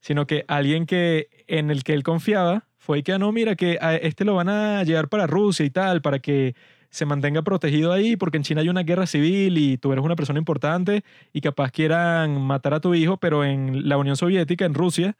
sino 0.00 0.26
que 0.26 0.44
alguien 0.48 0.86
que 0.86 1.28
en 1.46 1.70
el 1.70 1.84
que 1.84 1.92
él 1.94 2.02
confiaba 2.02 2.66
fue 2.78 3.02
que, 3.02 3.12
ah, 3.12 3.18
no, 3.18 3.30
mira, 3.32 3.54
que 3.54 3.78
a 3.80 3.94
este 3.94 4.24
lo 4.24 4.34
van 4.34 4.48
a 4.48 4.82
llevar 4.82 5.08
para 5.08 5.26
Rusia 5.26 5.64
y 5.64 5.70
tal, 5.70 6.02
para 6.02 6.18
que 6.18 6.54
se 6.90 7.06
mantenga 7.06 7.42
protegido 7.42 7.92
ahí 7.92 8.16
porque 8.16 8.36
en 8.36 8.42
China 8.42 8.60
hay 8.60 8.68
una 8.68 8.82
guerra 8.82 9.06
civil 9.06 9.56
y 9.56 9.78
tú 9.78 9.92
eres 9.92 10.04
una 10.04 10.16
persona 10.16 10.38
importante 10.38 11.04
y 11.32 11.40
capaz 11.40 11.70
quieran 11.70 12.40
matar 12.42 12.74
a 12.74 12.80
tu 12.80 12.94
hijo, 12.94 13.16
pero 13.16 13.44
en 13.44 13.88
la 13.88 13.96
Unión 13.96 14.16
Soviética, 14.16 14.64
en 14.64 14.74
Rusia, 14.74 15.16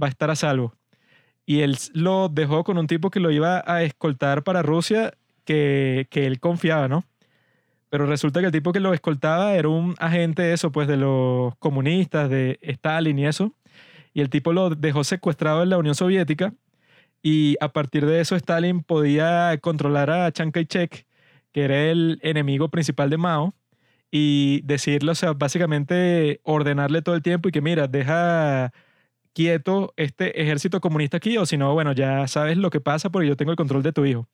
va 0.00 0.08
a 0.08 0.10
estar 0.10 0.30
a 0.30 0.36
salvo. 0.36 0.74
Y 1.46 1.60
él 1.60 1.76
lo 1.92 2.28
dejó 2.28 2.64
con 2.64 2.78
un 2.78 2.86
tipo 2.86 3.10
que 3.10 3.20
lo 3.20 3.30
iba 3.30 3.62
a 3.66 3.82
escoltar 3.82 4.44
para 4.44 4.62
Rusia, 4.62 5.14
que, 5.44 6.06
que 6.10 6.26
él 6.26 6.40
confiaba, 6.40 6.88
¿no? 6.88 7.04
Pero 7.94 8.06
resulta 8.06 8.40
que 8.40 8.46
el 8.46 8.52
tipo 8.52 8.72
que 8.72 8.80
lo 8.80 8.92
escoltaba 8.92 9.54
era 9.54 9.68
un 9.68 9.94
agente 10.00 10.52
eso, 10.52 10.72
pues 10.72 10.88
de 10.88 10.96
los 10.96 11.54
comunistas, 11.60 12.28
de 12.28 12.58
Stalin 12.60 13.16
y 13.20 13.26
eso. 13.28 13.54
Y 14.12 14.20
el 14.20 14.30
tipo 14.30 14.52
lo 14.52 14.70
dejó 14.70 15.04
secuestrado 15.04 15.62
en 15.62 15.70
la 15.70 15.78
Unión 15.78 15.94
Soviética. 15.94 16.52
Y 17.22 17.54
a 17.60 17.68
partir 17.72 18.04
de 18.04 18.20
eso 18.20 18.34
Stalin 18.34 18.82
podía 18.82 19.56
controlar 19.58 20.10
a 20.10 20.32
Chiang 20.32 20.50
Kai-shek 20.50 21.06
que 21.52 21.62
era 21.62 21.84
el 21.84 22.18
enemigo 22.22 22.68
principal 22.68 23.10
de 23.10 23.16
Mao, 23.16 23.54
y 24.10 24.62
decirle, 24.64 25.12
o 25.12 25.14
sea, 25.14 25.32
básicamente 25.32 26.40
ordenarle 26.42 27.00
todo 27.00 27.14
el 27.14 27.22
tiempo 27.22 27.48
y 27.48 27.52
que 27.52 27.60
mira, 27.60 27.86
deja 27.86 28.72
quieto 29.34 29.94
este 29.96 30.42
ejército 30.42 30.80
comunista 30.80 31.18
aquí, 31.18 31.38
o 31.38 31.46
si 31.46 31.56
no, 31.56 31.72
bueno, 31.74 31.92
ya 31.92 32.26
sabes 32.26 32.56
lo 32.56 32.70
que 32.70 32.80
pasa 32.80 33.10
porque 33.10 33.28
yo 33.28 33.36
tengo 33.36 33.52
el 33.52 33.56
control 33.56 33.84
de 33.84 33.92
tu 33.92 34.04
hijo. 34.04 34.26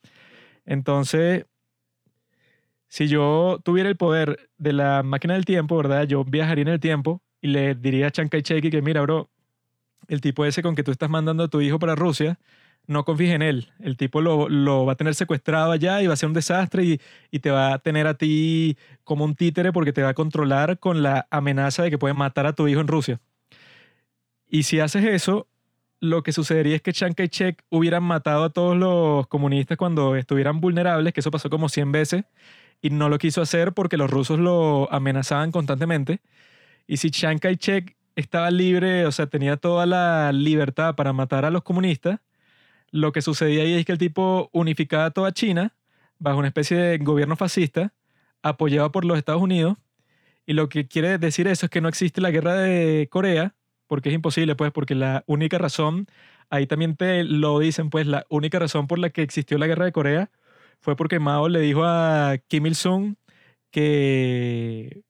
Entonces, 0.65 1.45
si 2.91 3.07
yo 3.07 3.61
tuviera 3.65 3.89
el 3.89 3.97
poder 3.97 4.51
de 4.59 4.73
la 4.73 5.05
máquina 5.05 5.35
del 5.35 5.45
tiempo, 5.45 5.77
¿verdad? 5.77 6.09
Yo 6.09 6.25
viajaría 6.25 6.63
en 6.63 6.69
el 6.69 6.81
tiempo 6.81 7.23
y 7.41 7.47
le 7.47 7.77
diría 7.77 8.09
a 8.09 8.11
Chiang 8.11 8.29
Kai-shek 8.29 8.69
que 8.69 8.83
mira, 8.83 9.01
bro, 9.03 9.31
el 10.09 10.21
tipo 10.21 10.45
ese 10.45 10.61
con 10.61 10.75
que 10.75 10.83
tú 10.83 10.91
estás 10.91 11.09
mandando 11.09 11.45
a 11.45 11.49
tu 11.49 11.61
hijo 11.61 11.79
para 11.79 11.95
Rusia, 11.95 12.41
no 12.89 13.05
confíes 13.05 13.33
en 13.33 13.43
él. 13.43 13.69
El 13.79 13.97
tipo 13.97 14.21
lo, 14.21 14.49
lo, 14.49 14.87
va 14.87 14.95
a 14.95 14.97
tener 14.97 15.15
secuestrado 15.15 15.71
allá 15.71 16.03
y 16.03 16.09
va 16.09 16.15
a 16.15 16.17
ser 16.17 16.27
un 16.27 16.35
desastre 16.35 16.85
y, 16.85 17.01
y, 17.31 17.39
te 17.39 17.53
va 17.53 17.75
a 17.75 17.79
tener 17.79 18.09
a 18.09 18.15
ti 18.15 18.77
como 19.05 19.25
un 19.25 19.37
títere 19.37 19.73
porque 19.73 19.93
te 19.93 20.03
va 20.03 20.09
a 20.09 20.15
controlar 20.15 20.81
con 20.81 21.03
la 21.03 21.29
amenaza 21.31 21.85
de 21.85 21.91
que 21.91 21.99
puede 21.99 22.15
matar 22.15 22.47
a 22.47 22.55
tu 22.55 22.67
hijo 22.67 22.81
en 22.81 22.89
Rusia. 22.89 23.21
Y 24.49 24.65
si 24.65 24.81
haces 24.81 25.05
eso, 25.05 25.47
lo 26.01 26.25
que 26.25 26.33
sucedería 26.33 26.75
es 26.75 26.83
que 26.83 26.93
Chiang 26.93 27.15
Kai-shek 27.15 27.63
hubieran 27.69 28.03
matado 28.03 28.43
a 28.45 28.51
todos 28.51 28.77
los 28.77 29.29
comunistas 29.29 29.79
cuando 29.79 30.17
estuvieran 30.17 30.61
vulnerables, 30.61 31.13
que 31.13 31.21
eso 31.21 31.31
pasó 31.31 31.51
como 31.51 31.69
100 31.69 31.93
veces, 31.93 32.25
y 32.83 32.91
no 32.91 33.09
lo 33.09 33.19
quiso 33.19 33.43
hacer 33.43 33.73
porque 33.73 33.97
los 33.97 34.11
rusos 34.11 34.39
lo 34.39 34.91
amenazaban 34.93 35.53
constantemente. 35.53 36.21
Y 36.87 36.99
si 36.99 37.11
Chiang 37.11 37.39
Kai-shek 37.39 37.97
estaba 38.17 38.51
libre, 38.51 39.07
o 39.07 39.13
sea, 39.13 39.27
tenía 39.27 39.57
toda 39.57 39.87
la 39.87 40.33
libertad 40.33 40.95
para 40.97 41.13
matar 41.13 41.45
a 41.45 41.51
los 41.51 41.63
comunistas, 41.63 42.21
lo 42.91 43.13
que 43.13 43.23
sucedía 43.23 43.63
ahí 43.63 43.75
es 43.75 43.85
que 43.85 43.93
el 43.93 43.99
tipo 43.99 44.51
unificaba 44.53 45.11
toda 45.11 45.33
China 45.33 45.75
bajo 46.19 46.39
una 46.39 46.49
especie 46.49 46.77
de 46.77 46.99
gobierno 46.99 47.37
fascista 47.37 47.93
apoyado 48.43 48.93
por 48.93 49.05
los 49.05 49.19
Estados 49.19 49.43
Unidos. 49.43 49.77
Y 50.47 50.55
lo 50.55 50.69
que 50.69 50.89
quiere 50.89 51.19
decir 51.19 51.47
eso 51.47 51.67
es 51.67 51.71
que 51.71 51.81
no 51.81 51.89
existe 51.89 52.21
la 52.21 52.31
guerra 52.31 52.55
de 52.55 53.09
Corea, 53.11 53.55
porque 53.87 54.09
es 54.09 54.15
imposible, 54.15 54.57
pues, 54.57 54.73
porque 54.73 54.95
la 54.95 55.25
única 55.27 55.59
razón, 55.59 56.07
ahí 56.51 56.67
también 56.67 56.97
te 56.97 57.25
lo 57.25 57.59
dicen, 57.59 57.91
pues, 57.91 58.07
la 58.07 58.27
única 58.29 58.59
razón 58.59 58.87
por 58.87 58.99
la 58.99 59.11
que 59.11 59.23
existió 59.23 59.59
la 59.59 59.67
guerra 59.67 59.85
de 59.85 59.93
Corea 59.93 60.31
fue 60.81 60.97
porque 60.97 61.19
Mao 61.19 61.49
le 61.49 61.61
dijo 61.61 61.85
a 61.85 62.37
Kim 62.49 62.67
Il-sung 62.67 63.15
que 63.71 65.03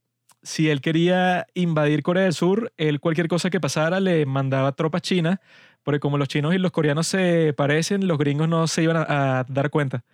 si 0.42 0.70
él 0.70 0.80
quería 0.80 1.46
invadir 1.54 2.02
Corea 2.02 2.24
del 2.24 2.34
Sur, 2.34 2.72
él 2.76 3.00
cualquier 3.00 3.28
cosa 3.28 3.50
que 3.50 3.60
pasara 3.60 4.00
le 4.00 4.26
mandaba 4.26 4.72
tropas 4.72 5.02
chinas 5.02 5.38
porque 5.82 6.00
como 6.00 6.18
los 6.18 6.28
chinos 6.28 6.54
y 6.54 6.58
los 6.58 6.72
coreanos 6.72 7.06
se 7.06 7.52
parecen, 7.54 8.06
los 8.06 8.18
gringos 8.18 8.48
no 8.48 8.66
se 8.66 8.82
iban 8.82 8.96
a, 8.96 9.44
dar 9.48 9.70
cuenta. 9.70 10.04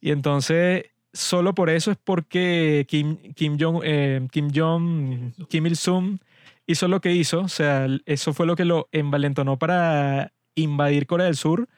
Y 0.00 0.10
entonces, 0.10 0.86
solo 1.12 1.54
por 1.54 1.70
eso 1.70 1.90
es 1.90 1.98
porque 2.02 2.86
Kim, 2.88 3.16
Kim 3.34 3.56
Jong, 3.58 3.80
eh, 3.84 4.26
Kim 4.30 4.50
Jong, 4.54 5.32
Kim 5.48 5.66
Il-sung 5.66 6.18
hizo 6.66 6.88
lo 6.88 7.00
que 7.00 7.12
hizo. 7.12 7.40
O 7.40 7.48
sea, 7.48 7.86
eso 8.06 8.32
fue 8.34 8.46
lo 8.46 8.56
que 8.56 8.64
lo 8.64 8.88
envalentonó 8.92 9.58
para 9.58 10.32
invadir 10.54 11.06
Corea 11.06 11.26
del 11.26 11.36
Sur, 11.36 11.68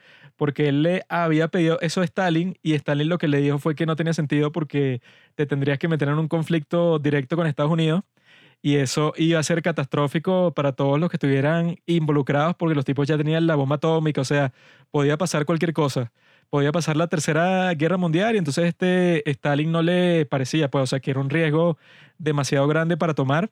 porque 0.40 0.70
él 0.70 0.82
le 0.82 1.04
había 1.10 1.48
pedido 1.48 1.78
eso 1.82 2.00
a 2.00 2.04
Stalin 2.04 2.56
y 2.62 2.72
Stalin 2.72 3.10
lo 3.10 3.18
que 3.18 3.28
le 3.28 3.42
dijo 3.42 3.58
fue 3.58 3.74
que 3.74 3.84
no 3.84 3.94
tenía 3.94 4.14
sentido 4.14 4.52
porque 4.52 5.02
te 5.34 5.44
tendrías 5.44 5.78
que 5.78 5.86
meter 5.86 6.08
en 6.08 6.14
un 6.14 6.28
conflicto 6.28 6.98
directo 6.98 7.36
con 7.36 7.46
Estados 7.46 7.70
Unidos 7.70 8.04
y 8.62 8.76
eso 8.76 9.12
iba 9.18 9.38
a 9.38 9.42
ser 9.42 9.60
catastrófico 9.60 10.54
para 10.54 10.72
todos 10.72 10.98
los 10.98 11.10
que 11.10 11.16
estuvieran 11.16 11.76
involucrados 11.84 12.56
porque 12.56 12.74
los 12.74 12.86
tipos 12.86 13.06
ya 13.06 13.18
tenían 13.18 13.46
la 13.46 13.54
bomba 13.54 13.76
atómica, 13.76 14.22
o 14.22 14.24
sea, 14.24 14.54
podía 14.90 15.18
pasar 15.18 15.44
cualquier 15.44 15.74
cosa. 15.74 16.10
Podía 16.48 16.72
pasar 16.72 16.96
la 16.96 17.08
tercera 17.08 17.74
guerra 17.74 17.98
mundial 17.98 18.34
y 18.34 18.38
entonces 18.38 18.64
este 18.64 19.28
Stalin 19.30 19.70
no 19.70 19.82
le 19.82 20.24
parecía, 20.24 20.70
pues, 20.70 20.84
o 20.84 20.86
sea, 20.86 21.00
que 21.00 21.10
era 21.10 21.20
un 21.20 21.28
riesgo 21.28 21.76
demasiado 22.18 22.66
grande 22.66 22.96
para 22.96 23.12
tomar. 23.14 23.50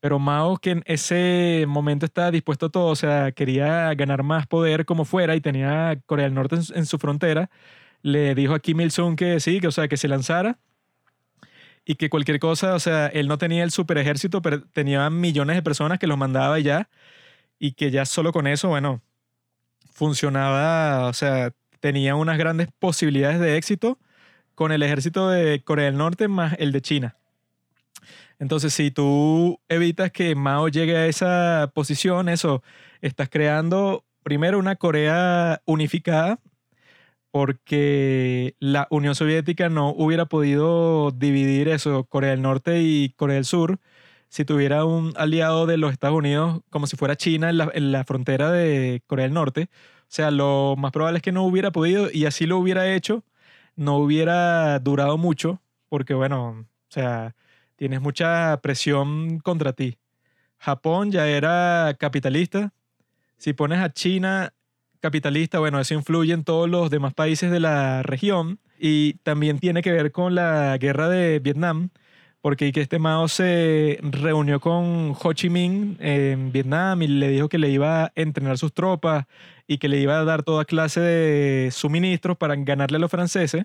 Pero 0.00 0.18
Mao, 0.18 0.56
que 0.58 0.70
en 0.70 0.82
ese 0.86 1.66
momento 1.68 2.06
estaba 2.06 2.30
dispuesto 2.30 2.66
a 2.66 2.70
todo, 2.70 2.86
o 2.86 2.96
sea, 2.96 3.32
quería 3.32 3.92
ganar 3.94 4.22
más 4.22 4.46
poder 4.46 4.86
como 4.86 5.04
fuera 5.04 5.36
y 5.36 5.40
tenía 5.42 6.00
Corea 6.06 6.24
del 6.24 6.34
Norte 6.34 6.56
en, 6.74 6.86
su 6.86 6.98
frontera, 6.98 7.50
le 8.02 8.34
dijo 8.34 8.54
a 8.54 8.60
Kim 8.60 8.80
Il-sung 8.80 9.16
que 9.16 9.40
sí, 9.40 9.60
que, 9.60 9.68
o 9.68 9.72
sea, 9.72 9.88
que 9.88 9.96
se 9.98 10.08
lanzara 10.08 10.58
y 11.84 11.96
que 11.96 12.10
cualquier 12.10 12.40
cosa, 12.40 12.74
o 12.74 12.80
sea, 12.80 13.08
él 13.08 13.28
no 13.28 13.38
tenía 13.38 13.64
el 13.64 13.70
super 13.72 13.98
ejército, 13.98 14.42
pero 14.42 14.62
tenía 14.72 15.10
millones 15.10 15.56
de 15.56 15.62
personas 15.62 15.98
que 15.98 16.06
los 16.06 16.18
mandaba 16.18 16.58
ya 16.60 16.88
y 17.58 17.72
que 17.72 17.90
ya 17.90 18.06
solo 18.06 18.32
con 18.32 18.46
eso, 18.46 18.68
bueno, 18.68 19.02
funcionaba, 19.92 21.08
o 21.08 21.12
sea, 21.12 21.52
tenía 21.80 22.14
unas 22.16 22.38
grandes 22.38 22.68
posibilidades 22.78 23.40
de 23.40 23.56
éxito 23.56 23.98
con 24.54 24.72
el 24.72 24.82
ejército 24.82 25.30
de 25.30 25.62
Corea 25.64 25.86
del 25.86 25.98
Norte 25.98 26.28
más 26.28 26.54
el 26.58 26.72
de 26.72 26.82
China. 26.82 27.19
Entonces, 28.40 28.72
si 28.74 28.90
tú 28.90 29.60
evitas 29.68 30.10
que 30.12 30.34
Mao 30.34 30.68
llegue 30.68 30.96
a 30.96 31.06
esa 31.06 31.70
posición, 31.74 32.28
eso, 32.28 32.62
estás 33.02 33.28
creando 33.28 34.04
primero 34.22 34.58
una 34.58 34.76
Corea 34.76 35.62
unificada 35.66 36.40
porque 37.30 38.56
la 38.58 38.88
Unión 38.90 39.14
Soviética 39.14 39.68
no 39.68 39.90
hubiera 39.90 40.26
podido 40.26 41.10
dividir 41.12 41.68
eso, 41.68 42.04
Corea 42.04 42.30
del 42.30 42.42
Norte 42.42 42.82
y 42.82 43.10
Corea 43.10 43.36
del 43.36 43.44
Sur, 43.44 43.78
si 44.28 44.44
tuviera 44.44 44.84
un 44.84 45.12
aliado 45.16 45.66
de 45.66 45.76
los 45.76 45.92
Estados 45.92 46.16
Unidos 46.16 46.62
como 46.70 46.86
si 46.86 46.96
fuera 46.96 47.16
China 47.16 47.50
en 47.50 47.58
la, 47.58 47.70
en 47.74 47.92
la 47.92 48.04
frontera 48.04 48.50
de 48.50 49.02
Corea 49.06 49.24
del 49.24 49.34
Norte. 49.34 49.68
O 50.02 50.06
sea, 50.08 50.30
lo 50.30 50.76
más 50.78 50.92
probable 50.92 51.18
es 51.18 51.22
que 51.22 51.32
no 51.32 51.44
hubiera 51.44 51.72
podido 51.72 52.08
y 52.12 52.26
así 52.26 52.46
lo 52.46 52.58
hubiera 52.58 52.92
hecho, 52.94 53.24
no 53.76 53.96
hubiera 53.98 54.78
durado 54.80 55.18
mucho, 55.18 55.62
porque 55.88 56.14
bueno, 56.14 56.50
o 56.50 56.92
sea, 56.92 57.34
tienes 57.80 58.02
mucha 58.02 58.60
presión 58.60 59.38
contra 59.38 59.72
ti. 59.72 59.96
Japón 60.58 61.10
ya 61.10 61.26
era 61.26 61.96
capitalista. 61.98 62.74
Si 63.38 63.54
pones 63.54 63.78
a 63.78 63.90
China 63.90 64.52
capitalista, 65.00 65.60
bueno, 65.60 65.80
eso 65.80 65.94
influye 65.94 66.34
en 66.34 66.44
todos 66.44 66.68
los 66.68 66.90
demás 66.90 67.14
países 67.14 67.50
de 67.50 67.58
la 67.58 68.02
región 68.02 68.58
y 68.78 69.14
también 69.22 69.60
tiene 69.60 69.80
que 69.80 69.92
ver 69.92 70.12
con 70.12 70.34
la 70.34 70.76
guerra 70.76 71.08
de 71.08 71.38
Vietnam, 71.38 71.88
porque 72.42 72.70
que 72.70 72.82
este 72.82 72.98
Mao 72.98 73.28
se 73.28 73.98
reunió 74.02 74.60
con 74.60 75.16
Ho 75.18 75.32
Chi 75.32 75.48
Minh 75.48 75.96
en 76.00 76.52
Vietnam 76.52 77.00
y 77.00 77.06
le 77.06 77.28
dijo 77.28 77.48
que 77.48 77.56
le 77.56 77.70
iba 77.70 78.04
a 78.04 78.12
entrenar 78.14 78.58
sus 78.58 78.74
tropas 78.74 79.24
y 79.66 79.78
que 79.78 79.88
le 79.88 79.98
iba 79.98 80.20
a 80.20 80.24
dar 80.24 80.42
toda 80.42 80.66
clase 80.66 81.00
de 81.00 81.70
suministros 81.70 82.36
para 82.36 82.54
ganarle 82.56 82.96
a 82.96 83.00
los 83.00 83.10
franceses. 83.10 83.64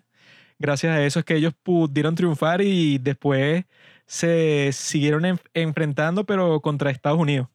Gracias 0.58 0.96
a 0.96 1.06
eso 1.06 1.20
es 1.20 1.26
que 1.26 1.36
ellos 1.36 1.54
pudieron 1.64 2.16
triunfar 2.16 2.62
y 2.62 2.98
después 2.98 3.66
se 4.06 4.72
siguieron 4.74 5.26
en- 5.26 5.40
enfrentando, 5.54 6.26
pero 6.26 6.62
contra 6.62 6.92
Estados 6.92 7.20
Unidos. 7.20 7.48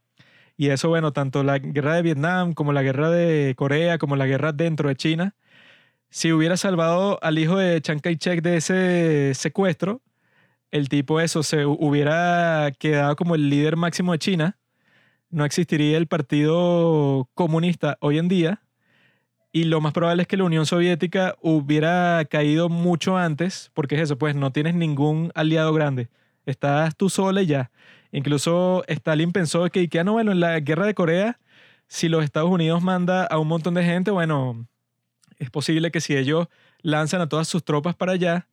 Y 0.56 0.68
eso, 0.70 0.88
bueno, 0.90 1.12
tanto 1.12 1.42
la 1.44 1.58
guerra 1.58 1.94
de 1.96 2.02
Vietnam 2.02 2.52
como 2.54 2.72
la 2.72 2.82
guerra 2.82 3.10
de 3.10 3.54
Corea, 3.56 3.98
como 3.98 4.16
la 4.16 4.26
guerra 4.26 4.52
dentro 4.52 4.88
de 4.88 4.96
China, 4.96 5.34
si 6.10 6.32
hubiera 6.32 6.56
salvado 6.56 7.18
al 7.22 7.38
hijo 7.38 7.56
de 7.58 7.80
Chiang 7.82 8.00
Kai-shek 8.00 8.42
de 8.42 8.56
ese 8.56 9.32
secuestro, 9.34 10.02
el 10.70 10.88
tipo 10.88 11.20
eso 11.20 11.42
se 11.42 11.66
hu- 11.66 11.76
hubiera 11.80 12.72
quedado 12.78 13.16
como 13.16 13.34
el 13.34 13.50
líder 13.50 13.76
máximo 13.76 14.12
de 14.12 14.18
China, 14.18 14.58
no 15.30 15.44
existiría 15.44 15.96
el 15.98 16.06
Partido 16.08 17.28
Comunista 17.34 17.96
hoy 18.00 18.18
en 18.18 18.28
día, 18.28 18.62
y 19.52 19.64
lo 19.64 19.80
más 19.80 19.92
probable 19.92 20.22
es 20.22 20.28
que 20.28 20.36
la 20.36 20.44
Unión 20.44 20.66
Soviética 20.66 21.36
hubiera 21.40 22.24
caído 22.30 22.68
mucho 22.68 23.16
antes, 23.16 23.70
porque 23.74 23.96
es 23.96 24.02
eso, 24.02 24.18
pues 24.18 24.34
no 24.36 24.52
tienes 24.52 24.74
ningún 24.74 25.32
aliado 25.34 25.72
grande, 25.72 26.08
estás 26.46 26.96
tú 26.96 27.08
sola 27.08 27.42
y 27.42 27.46
ya. 27.46 27.70
Incluso 28.12 28.84
Stalin 28.88 29.32
pensó 29.32 29.68
que, 29.70 29.88
que 29.88 30.04
no, 30.04 30.12
bueno, 30.12 30.32
en 30.32 30.40
la 30.40 30.58
guerra 30.60 30.86
de 30.86 30.94
Corea, 30.94 31.38
si 31.86 32.08
los 32.08 32.24
Estados 32.24 32.50
Unidos 32.50 32.82
manda 32.82 33.24
a 33.24 33.38
un 33.38 33.48
montón 33.48 33.74
de 33.74 33.84
gente, 33.84 34.10
bueno, 34.10 34.66
es 35.38 35.50
posible 35.50 35.90
que 35.90 36.00
si 36.00 36.16
ellos 36.16 36.48
lanzan 36.82 37.20
a 37.20 37.28
todas 37.28 37.48
sus 37.48 37.64
tropas 37.64 37.94
para 37.94 38.12
allá, 38.12 38.48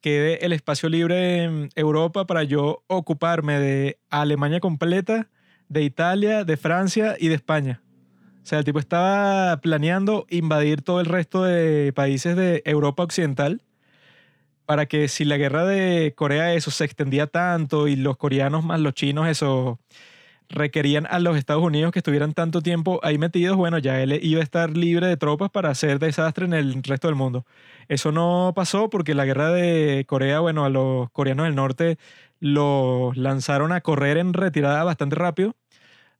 quede 0.00 0.44
el 0.44 0.52
espacio 0.52 0.88
libre 0.88 1.44
en 1.44 1.70
Europa 1.74 2.26
para 2.26 2.42
yo 2.42 2.82
ocuparme 2.88 3.58
de 3.58 3.98
Alemania 4.10 4.60
completa, 4.60 5.28
de 5.68 5.82
Italia, 5.82 6.44
de 6.44 6.56
Francia 6.56 7.16
y 7.18 7.28
de 7.28 7.34
España. 7.34 7.82
O 8.42 8.46
sea, 8.46 8.58
el 8.58 8.64
tipo 8.64 8.80
estaba 8.80 9.60
planeando 9.60 10.26
invadir 10.28 10.82
todo 10.82 11.00
el 11.00 11.06
resto 11.06 11.44
de 11.44 11.92
países 11.94 12.36
de 12.36 12.62
Europa 12.64 13.04
Occidental 13.04 13.62
para 14.66 14.86
que 14.86 15.08
si 15.08 15.24
la 15.24 15.36
guerra 15.36 15.64
de 15.64 16.14
Corea 16.16 16.54
eso 16.54 16.70
se 16.70 16.84
extendía 16.84 17.26
tanto 17.26 17.88
y 17.88 17.96
los 17.96 18.16
coreanos 18.16 18.64
más 18.64 18.80
los 18.80 18.94
chinos 18.94 19.28
eso 19.28 19.78
requerían 20.52 21.06
a 21.10 21.18
los 21.18 21.36
Estados 21.36 21.62
Unidos 21.62 21.92
que 21.92 21.98
estuvieran 22.00 22.34
tanto 22.34 22.60
tiempo 22.62 23.00
ahí 23.02 23.18
metidos, 23.18 23.56
bueno, 23.56 23.78
ya 23.78 24.00
él 24.02 24.18
iba 24.22 24.40
a 24.40 24.44
estar 24.44 24.76
libre 24.76 25.06
de 25.06 25.16
tropas 25.16 25.50
para 25.50 25.70
hacer 25.70 25.98
desastre 25.98 26.44
en 26.44 26.52
el 26.52 26.82
resto 26.82 27.08
del 27.08 27.14
mundo. 27.16 27.46
Eso 27.88 28.12
no 28.12 28.52
pasó 28.54 28.90
porque 28.90 29.14
la 29.14 29.24
guerra 29.24 29.50
de 29.50 30.04
Corea, 30.06 30.40
bueno, 30.40 30.64
a 30.64 30.70
los 30.70 31.10
coreanos 31.10 31.46
del 31.46 31.54
norte 31.54 31.98
los 32.40 33.16
lanzaron 33.16 33.72
a 33.72 33.80
correr 33.80 34.18
en 34.18 34.34
retirada 34.34 34.84
bastante 34.84 35.16
rápido 35.16 35.56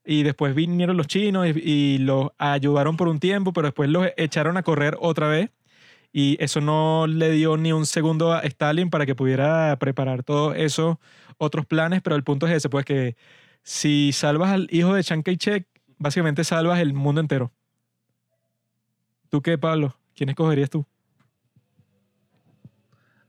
y 0.04 0.22
después 0.24 0.54
vinieron 0.54 0.96
los 0.96 1.06
chinos 1.06 1.46
y, 1.46 1.60
y 1.60 1.98
los 1.98 2.30
ayudaron 2.38 2.96
por 2.96 3.08
un 3.08 3.20
tiempo, 3.20 3.52
pero 3.52 3.68
después 3.68 3.88
los 3.90 4.08
echaron 4.16 4.56
a 4.56 4.62
correr 4.62 4.96
otra 5.00 5.28
vez 5.28 5.50
y 6.12 6.36
eso 6.42 6.60
no 6.60 7.06
le 7.06 7.30
dio 7.30 7.56
ni 7.56 7.72
un 7.72 7.86
segundo 7.86 8.32
a 8.32 8.40
Stalin 8.40 8.90
para 8.90 9.06
que 9.06 9.14
pudiera 9.14 9.76
preparar 9.78 10.22
todos 10.22 10.54
esos 10.56 10.98
otros 11.38 11.64
planes, 11.66 12.02
pero 12.02 12.16
el 12.16 12.22
punto 12.22 12.46
es 12.46 12.52
ese, 12.52 12.68
pues 12.68 12.84
que 12.84 13.16
si 13.62 14.12
salvas 14.12 14.50
al 14.50 14.68
hijo 14.70 14.94
de 14.94 15.02
Chiang 15.02 15.22
Kai-shek, 15.22 15.66
básicamente 15.98 16.44
salvas 16.44 16.80
el 16.80 16.92
mundo 16.92 17.20
entero. 17.20 17.50
¿Tú 19.30 19.40
qué, 19.40 19.56
Pablo? 19.56 19.96
¿Quién 20.14 20.28
escogerías 20.28 20.68
tú? 20.68 20.84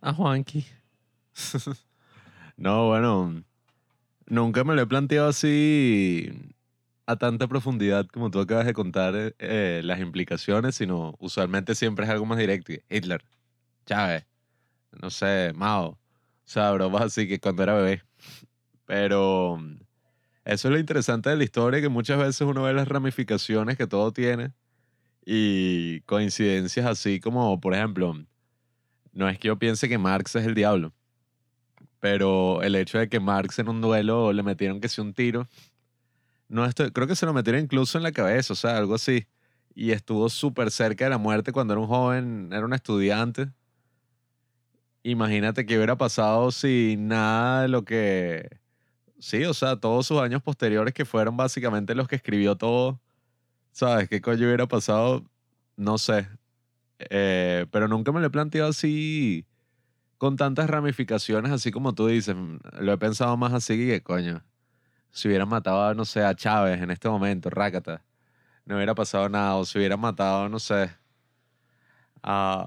A 0.02 0.14
Juanqui. 0.14 0.66
no, 2.58 2.88
bueno, 2.88 3.44
nunca 4.26 4.66
me 4.66 4.76
lo 4.76 4.82
he 4.82 4.88
planteado 4.88 5.30
así 5.30 6.30
a 7.06 7.16
tanta 7.18 7.48
profundidad 7.48 8.08
como 8.08 8.32
tú 8.32 8.40
acabas 8.40 8.66
de 8.66 8.74
contar 8.74 9.16
eh, 9.16 9.36
eh, 9.40 9.82
las 9.84 10.00
implicaciones, 10.00 10.76
sino 10.76 11.16
usualmente 11.20 11.76
siempre 11.76 12.06
es 12.06 12.12
algo 12.12 12.26
más 12.26 12.38
directo. 12.38 12.74
Hitler, 12.90 13.24
Chávez, 13.86 14.26
no 15.02 15.10
sé, 15.10 15.54
Mao. 15.56 15.90
O 15.90 16.00
sea, 16.46 16.72
bromas 16.72 17.04
así 17.04 17.28
que 17.28 17.40
cuando 17.40 17.64
era 17.64 17.74
bebé. 17.74 18.04
Pero 18.86 19.58
mm, 19.60 19.78
eso 20.46 20.68
es 20.68 20.72
lo 20.74 20.80
interesante 20.80 21.30
de 21.30 21.38
la 21.38 21.44
historia, 21.44 21.82
que 21.82 21.90
muchas 21.90 22.20
veces 22.20 22.42
uno 22.42 22.64
ve 22.64 22.74
las 22.74 22.88
ramificaciones 22.88 23.78
que 23.78 23.88
todo 23.88 24.12
tiene 24.14 24.54
y 25.26 26.02
coincidencias 26.02 26.86
así 26.86 27.20
como, 27.20 27.60
por 27.62 27.74
ejemplo, 27.74 28.16
no 29.14 29.30
es 29.30 29.40
que 29.40 29.48
yo 29.50 29.58
piense 29.58 29.88
que 29.90 29.98
Marx 29.98 30.36
es 30.36 30.46
el 30.46 30.56
diablo, 30.56 30.94
pero 32.00 32.62
el 32.62 32.76
hecho 32.76 32.98
de 33.00 33.10
que 33.10 33.20
Marx 33.20 33.60
en 33.60 33.70
un 33.70 33.82
duelo 33.82 34.34
le 34.34 34.44
metieron 34.44 34.82
que 34.82 34.90
sí 34.90 35.02
un 35.02 35.14
tiro, 35.14 35.48
no 36.48 36.66
estoy, 36.66 36.92
creo 36.92 37.08
que 37.08 37.16
se 37.16 37.26
lo 37.26 37.34
metieron 37.34 37.62
incluso 37.62 37.98
en 37.98 38.04
la 38.04 38.12
cabeza, 38.12 38.54
o 38.54 38.56
sea, 38.56 38.78
algo 38.78 38.96
así, 38.96 39.28
y 39.76 39.92
estuvo 39.92 40.30
súper 40.30 40.72
cerca 40.72 41.06
de 41.06 41.10
la 41.12 41.18
muerte 41.18 41.52
cuando 41.52 41.74
era 41.74 41.82
un 41.82 41.88
joven, 41.88 42.50
era 42.54 42.66
un 42.66 42.74
estudiante. 42.74 43.52
Imagínate 45.04 45.66
qué 45.66 45.76
hubiera 45.78 45.98
pasado 45.98 46.52
si 46.52 46.96
nada 46.98 47.64
de 47.64 47.68
lo 47.68 47.84
que... 47.84 48.50
Sí, 49.20 49.44
o 49.46 49.54
sea, 49.54 49.78
todos 49.78 50.08
sus 50.08 50.20
años 50.20 50.42
posteriores 50.44 50.94
que 50.94 51.06
fueron 51.06 51.38
básicamente 51.38 51.96
los 51.96 52.08
que 52.08 52.18
escribió 52.18 52.56
todo, 52.58 53.02
¿sabes? 53.72 54.10
¿Qué 54.10 54.22
coño 54.22 54.46
hubiera 54.48 54.68
pasado? 54.68 55.26
No 55.78 55.98
sé. 55.98 56.28
Eh, 57.00 57.66
pero 57.72 57.88
nunca 57.88 58.12
me 58.12 58.22
lo 58.22 58.28
he 58.28 58.30
planteado 58.30 58.70
así 58.70 59.46
con 60.18 60.38
tantas 60.38 60.70
ramificaciones, 60.70 61.52
así 61.52 61.72
como 61.72 61.94
tú 61.94 62.08
dices. 62.08 62.36
Lo 62.80 62.94
he 62.94 62.98
pensado 62.98 63.38
más 63.38 63.54
así 63.54 63.78
que, 63.78 64.02
coño, 64.04 64.44
si 65.14 65.28
hubieran 65.28 65.48
matado, 65.50 65.94
no 65.96 66.06
sé, 66.06 66.24
a 66.24 66.36
Chávez 66.36 66.82
en 66.82 66.92
este 66.92 67.08
momento, 67.10 67.50
Rácata, 67.50 68.04
no 68.66 68.76
hubiera 68.76 68.96
pasado 68.96 69.30
nada. 69.30 69.56
O 69.56 69.66
si 69.66 69.78
hubieran 69.78 70.00
matado, 70.00 70.50
no 70.50 70.60
sé, 70.60 70.92
a, 72.24 72.66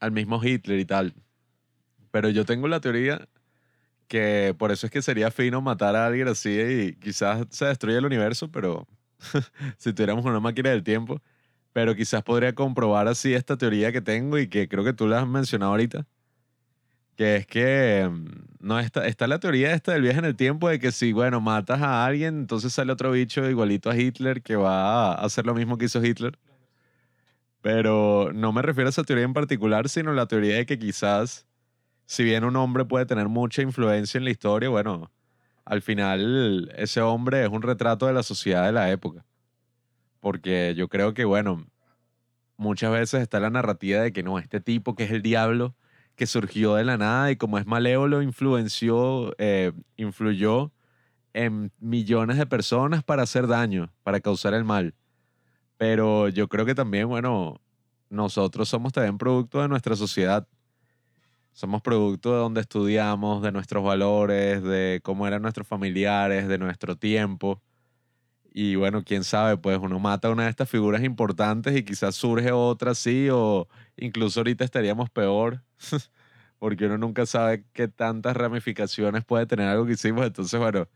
al 0.00 0.12
mismo 0.12 0.42
Hitler 0.42 0.78
y 0.78 0.84
tal. 0.84 1.14
Pero 2.10 2.30
yo 2.30 2.44
tengo 2.44 2.68
la 2.68 2.80
teoría 2.80 3.28
que 4.08 4.54
por 4.58 4.72
eso 4.72 4.86
es 4.86 4.92
que 4.92 5.02
sería 5.02 5.30
fino 5.30 5.60
matar 5.60 5.96
a 5.96 6.06
alguien 6.06 6.28
así 6.28 6.50
y 6.50 6.94
quizás 6.96 7.46
se 7.50 7.66
destruya 7.66 7.98
el 7.98 8.06
universo, 8.06 8.50
pero 8.50 8.86
si 9.78 9.92
tuviéramos 9.92 10.24
una 10.24 10.40
máquina 10.40 10.70
del 10.70 10.82
tiempo, 10.84 11.20
pero 11.72 11.94
quizás 11.94 12.22
podría 12.22 12.54
comprobar 12.54 13.08
así 13.08 13.34
esta 13.34 13.58
teoría 13.58 13.92
que 13.92 14.00
tengo 14.00 14.38
y 14.38 14.48
que 14.48 14.68
creo 14.68 14.84
que 14.84 14.94
tú 14.94 15.08
la 15.08 15.20
has 15.20 15.28
mencionado 15.28 15.72
ahorita, 15.72 16.06
que 17.18 17.34
es 17.36 17.46
que 17.48 18.08
mm, 18.08 18.26
no 18.60 18.78
está, 18.78 19.06
está 19.08 19.26
la 19.26 19.40
teoría 19.40 19.74
esta 19.74 19.92
del 19.92 20.02
viaje 20.02 20.20
en 20.20 20.24
el 20.24 20.36
tiempo 20.36 20.68
de 20.68 20.78
que 20.78 20.92
si, 20.92 21.12
bueno, 21.12 21.40
matas 21.40 21.82
a 21.82 22.06
alguien, 22.06 22.38
entonces 22.38 22.72
sale 22.72 22.92
otro 22.92 23.10
bicho 23.10 23.48
igualito 23.50 23.90
a 23.90 23.96
Hitler 23.96 24.40
que 24.40 24.54
va 24.54 25.12
a 25.12 25.24
hacer 25.24 25.44
lo 25.44 25.52
mismo 25.52 25.76
que 25.78 25.86
hizo 25.86 26.02
Hitler. 26.02 26.38
Pero 27.60 28.30
no 28.32 28.52
me 28.52 28.62
refiero 28.62 28.88
a 28.88 28.90
esa 28.90 29.02
teoría 29.02 29.24
en 29.24 29.34
particular, 29.34 29.88
sino 29.88 30.12
la 30.12 30.26
teoría 30.26 30.56
de 30.56 30.66
que 30.66 30.78
quizás, 30.78 31.48
si 32.06 32.22
bien 32.22 32.44
un 32.44 32.54
hombre 32.54 32.84
puede 32.84 33.04
tener 33.04 33.28
mucha 33.28 33.62
influencia 33.62 34.18
en 34.18 34.24
la 34.24 34.30
historia, 34.30 34.68
bueno, 34.68 35.10
al 35.64 35.82
final 35.82 36.72
ese 36.76 37.00
hombre 37.00 37.42
es 37.42 37.48
un 37.48 37.62
retrato 37.62 38.06
de 38.06 38.12
la 38.12 38.22
sociedad 38.22 38.64
de 38.64 38.72
la 38.72 38.92
época. 38.92 39.24
Porque 40.20 40.74
yo 40.76 40.88
creo 40.88 41.14
que, 41.14 41.24
bueno, 41.24 41.66
muchas 42.56 42.92
veces 42.92 43.22
está 43.22 43.40
la 43.40 43.50
narrativa 43.50 44.02
de 44.02 44.12
que 44.12 44.22
no, 44.22 44.38
este 44.38 44.60
tipo 44.60 44.94
que 44.94 45.02
es 45.02 45.10
el 45.10 45.22
diablo, 45.22 45.74
que 46.18 46.26
surgió 46.26 46.74
de 46.74 46.84
la 46.84 46.98
nada 46.98 47.30
y 47.30 47.36
como 47.36 47.58
es 47.58 47.66
malévolo, 47.66 48.22
influenció, 48.22 49.34
eh, 49.38 49.72
influyó 49.96 50.72
en 51.32 51.72
millones 51.78 52.38
de 52.38 52.46
personas 52.46 53.04
para 53.04 53.22
hacer 53.22 53.46
daño, 53.46 53.92
para 54.02 54.18
causar 54.18 54.52
el 54.52 54.64
mal. 54.64 54.94
Pero 55.76 56.28
yo 56.28 56.48
creo 56.48 56.66
que 56.66 56.74
también, 56.74 57.08
bueno, 57.08 57.60
nosotros 58.10 58.68
somos 58.68 58.92
también 58.92 59.16
producto 59.16 59.62
de 59.62 59.68
nuestra 59.68 59.94
sociedad. 59.94 60.48
Somos 61.52 61.82
producto 61.82 62.32
de 62.32 62.38
donde 62.38 62.62
estudiamos, 62.62 63.40
de 63.40 63.52
nuestros 63.52 63.84
valores, 63.84 64.60
de 64.64 65.00
cómo 65.04 65.24
eran 65.24 65.40
nuestros 65.42 65.68
familiares, 65.68 66.48
de 66.48 66.58
nuestro 66.58 66.96
tiempo. 66.96 67.62
Y 68.52 68.76
bueno, 68.76 69.04
quién 69.04 69.24
sabe, 69.24 69.56
pues 69.56 69.78
uno 69.78 69.98
mata 70.00 70.28
a 70.28 70.30
una 70.30 70.44
de 70.44 70.50
estas 70.50 70.68
figuras 70.68 71.02
importantes 71.04 71.76
y 71.76 71.82
quizás 71.84 72.14
surge 72.14 72.50
otra 72.50 72.92
así, 72.92 73.28
o 73.30 73.68
incluso 73.96 74.40
ahorita 74.40 74.64
estaríamos 74.64 75.10
peor, 75.10 75.62
porque 76.58 76.86
uno 76.86 76.98
nunca 76.98 77.26
sabe 77.26 77.64
qué 77.72 77.88
tantas 77.88 78.36
ramificaciones 78.36 79.24
puede 79.24 79.46
tener 79.46 79.68
algo 79.68 79.86
que 79.86 79.92
hicimos. 79.92 80.26
Entonces, 80.26 80.58
bueno, 80.58 80.88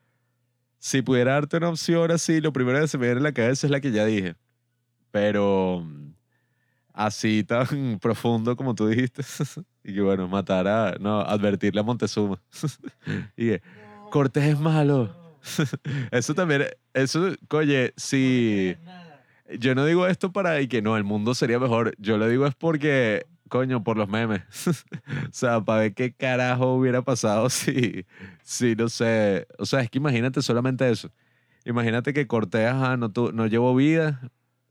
si 0.78 1.02
pudiera 1.02 1.34
darte 1.34 1.58
una 1.58 1.68
opción 1.68 2.10
así, 2.10 2.40
lo 2.40 2.52
primero 2.52 2.80
que 2.80 2.88
se 2.88 2.98
me 2.98 3.06
viene 3.06 3.18
en 3.18 3.24
la 3.24 3.32
cabeza 3.32 3.66
es 3.66 3.70
la 3.70 3.80
que 3.80 3.92
ya 3.92 4.04
dije. 4.04 4.34
Pero 5.12 5.86
así 6.92 7.44
tan 7.44 7.66
profundo 8.00 8.56
como 8.56 8.74
tú 8.74 8.88
dijiste. 8.88 9.22
y 9.84 9.94
que 9.94 10.00
bueno, 10.00 10.28
matar 10.28 10.66
a, 10.66 10.96
no, 10.98 11.20
advertirle 11.20 11.80
a 11.80 11.84
Montezuma. 11.84 12.40
y 13.36 13.50
que, 13.50 13.62
Cortés 14.10 14.44
es 14.44 14.60
malo. 14.60 15.14
eso 16.10 16.34
también, 16.34 16.66
eso, 16.94 17.30
oye, 17.50 17.92
si 17.96 18.76
yo 19.58 19.74
no 19.74 19.84
digo 19.84 20.06
esto 20.06 20.32
para 20.32 20.60
y 20.60 20.68
que 20.68 20.82
no, 20.82 20.96
el 20.96 21.04
mundo 21.04 21.34
sería 21.34 21.58
mejor. 21.58 21.94
Yo 21.98 22.18
lo 22.18 22.28
digo 22.28 22.46
es 22.46 22.54
porque, 22.54 23.26
coño, 23.48 23.82
por 23.84 23.96
los 23.96 24.08
memes. 24.08 24.42
o 24.66 25.32
sea, 25.32 25.60
para 25.60 25.80
ver 25.80 25.94
qué 25.94 26.12
carajo 26.12 26.74
hubiera 26.74 27.02
pasado 27.02 27.50
si, 27.50 28.06
si, 28.42 28.74
no 28.76 28.88
sé. 28.88 29.46
O 29.58 29.66
sea, 29.66 29.80
es 29.80 29.90
que 29.90 29.98
imagínate 29.98 30.42
solamente 30.42 30.88
eso. 30.90 31.10
Imagínate 31.64 32.12
que 32.12 32.26
Cortés 32.26 32.68
ajá, 32.68 32.96
no, 32.96 33.10
tu- 33.12 33.32
no 33.32 33.46
llevó 33.46 33.74
vida. 33.74 34.20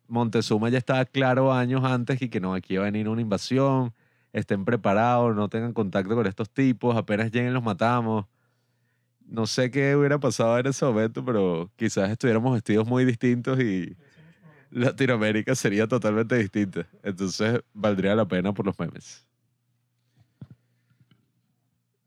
Montezuma 0.07 0.67
ya 0.69 0.77
estaba 0.77 1.05
claro 1.05 1.53
años 1.53 1.83
antes 1.85 2.21
y 2.21 2.27
que 2.27 2.41
no, 2.41 2.53
aquí 2.53 2.75
va 2.75 2.83
a 2.83 2.91
venir 2.91 3.07
una 3.07 3.21
invasión. 3.21 3.93
Estén 4.33 4.65
preparados, 4.65 5.35
no 5.35 5.47
tengan 5.49 5.73
contacto 5.73 6.15
con 6.15 6.25
estos 6.27 6.49
tipos. 6.49 6.95
Apenas 6.97 7.31
lleguen, 7.31 7.53
los 7.53 7.63
matamos. 7.63 8.25
No 9.31 9.47
sé 9.47 9.71
qué 9.71 9.95
hubiera 9.95 10.19
pasado 10.19 10.59
en 10.59 10.67
ese 10.67 10.83
momento, 10.83 11.23
pero 11.23 11.71
quizás 11.77 12.11
estuviéramos 12.11 12.53
vestidos 12.53 12.85
muy 12.85 13.05
distintos 13.05 13.57
y 13.61 13.95
Latinoamérica 14.71 15.55
sería 15.55 15.87
totalmente 15.87 16.35
distinta. 16.35 16.85
Entonces, 17.01 17.61
valdría 17.73 18.13
la 18.13 18.27
pena 18.27 18.53
por 18.53 18.65
los 18.65 18.77
memes. 18.77 19.25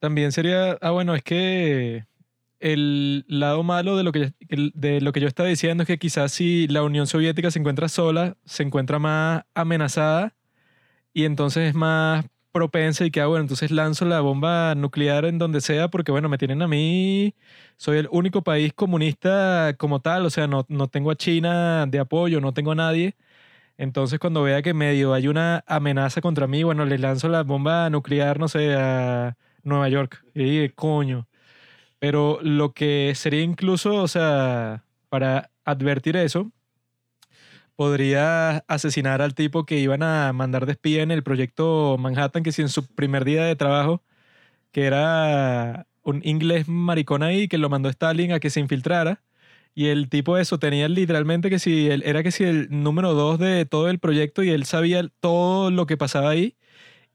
También 0.00 0.32
sería, 0.32 0.72
ah, 0.82 0.90
bueno, 0.90 1.14
es 1.14 1.22
que 1.22 2.04
el 2.60 3.24
lado 3.26 3.62
malo 3.62 3.96
de 3.96 4.04
lo 4.04 4.12
que, 4.12 4.34
de 4.74 5.00
lo 5.00 5.12
que 5.12 5.20
yo 5.20 5.26
estaba 5.26 5.48
diciendo 5.48 5.84
es 5.84 5.86
que 5.86 5.98
quizás 5.98 6.30
si 6.30 6.68
la 6.68 6.82
Unión 6.82 7.06
Soviética 7.06 7.50
se 7.50 7.58
encuentra 7.58 7.88
sola, 7.88 8.36
se 8.44 8.64
encuentra 8.64 8.98
más 8.98 9.44
amenazada 9.54 10.34
y 11.14 11.24
entonces 11.24 11.70
es 11.70 11.74
más 11.74 12.26
propensa 12.54 13.04
y 13.04 13.10
que, 13.10 13.20
ah, 13.20 13.26
bueno, 13.26 13.42
entonces 13.42 13.72
lanzo 13.72 14.06
la 14.06 14.20
bomba 14.20 14.74
nuclear 14.76 15.26
en 15.26 15.38
donde 15.38 15.60
sea 15.60 15.88
porque, 15.88 16.12
bueno, 16.12 16.28
me 16.30 16.38
tienen 16.38 16.62
a 16.62 16.68
mí, 16.68 17.34
soy 17.76 17.98
el 17.98 18.08
único 18.12 18.42
país 18.44 18.72
comunista 18.74 19.74
como 19.78 20.00
tal, 20.00 20.24
o 20.26 20.30
sea, 20.30 20.46
no, 20.46 20.64
no 20.68 20.88
tengo 20.88 21.10
a 21.10 21.16
China 21.16 21.86
de 21.86 21.98
apoyo, 22.00 22.40
no 22.40 22.54
tengo 22.54 22.72
a 22.72 22.76
nadie. 22.76 23.16
Entonces, 23.78 24.18
cuando 24.20 24.42
vea 24.44 24.62
que 24.62 24.74
medio 24.74 25.14
hay 25.14 25.28
una 25.28 25.64
amenaza 25.66 26.20
contra 26.20 26.46
mí, 26.46 26.62
bueno, 26.64 26.84
le 26.86 26.98
lanzo 26.98 27.28
la 27.28 27.42
bomba 27.42 27.90
nuclear, 27.90 28.38
no 28.40 28.48
sé, 28.48 28.74
a 28.74 29.36
Nueva 29.64 29.88
York. 29.88 30.24
Y 30.34 30.68
coño. 30.70 31.28
Pero 31.98 32.38
lo 32.42 32.72
que 32.74 33.14
sería 33.16 33.42
incluso, 33.42 33.96
o 33.96 34.08
sea, 34.08 34.84
para 35.08 35.50
advertir 35.64 36.16
eso, 36.16 36.52
podría 37.76 38.58
asesinar 38.68 39.22
al 39.22 39.34
tipo 39.34 39.66
que 39.66 39.78
iban 39.78 40.02
a 40.02 40.32
mandar 40.32 40.66
de 40.66 40.72
espía 40.72 41.02
en 41.02 41.10
el 41.10 41.22
proyecto 41.22 41.96
Manhattan, 41.98 42.42
que 42.42 42.52
si 42.52 42.62
en 42.62 42.68
su 42.68 42.86
primer 42.86 43.24
día 43.24 43.44
de 43.44 43.56
trabajo, 43.56 44.02
que 44.72 44.84
era 44.86 45.86
un 46.02 46.20
inglés 46.24 46.68
maricón 46.68 47.22
ahí, 47.22 47.48
que 47.48 47.58
lo 47.58 47.68
mandó 47.70 47.88
Stalin 47.88 48.32
a 48.32 48.40
que 48.40 48.50
se 48.50 48.60
infiltrara. 48.60 49.22
Y 49.74 49.88
el 49.88 50.08
tipo 50.08 50.38
eso 50.38 50.58
tenía 50.58 50.88
literalmente 50.88 51.50
que 51.50 51.58
si 51.58 51.88
él 51.90 52.02
era 52.06 52.22
que 52.22 52.30
si 52.32 52.44
el 52.44 52.68
número 52.70 53.14
dos 53.14 53.38
de 53.40 53.66
todo 53.66 53.88
el 53.90 53.98
proyecto 53.98 54.42
y 54.44 54.50
él 54.50 54.64
sabía 54.66 55.08
todo 55.20 55.70
lo 55.72 55.86
que 55.86 55.96
pasaba 55.96 56.30
ahí 56.30 56.56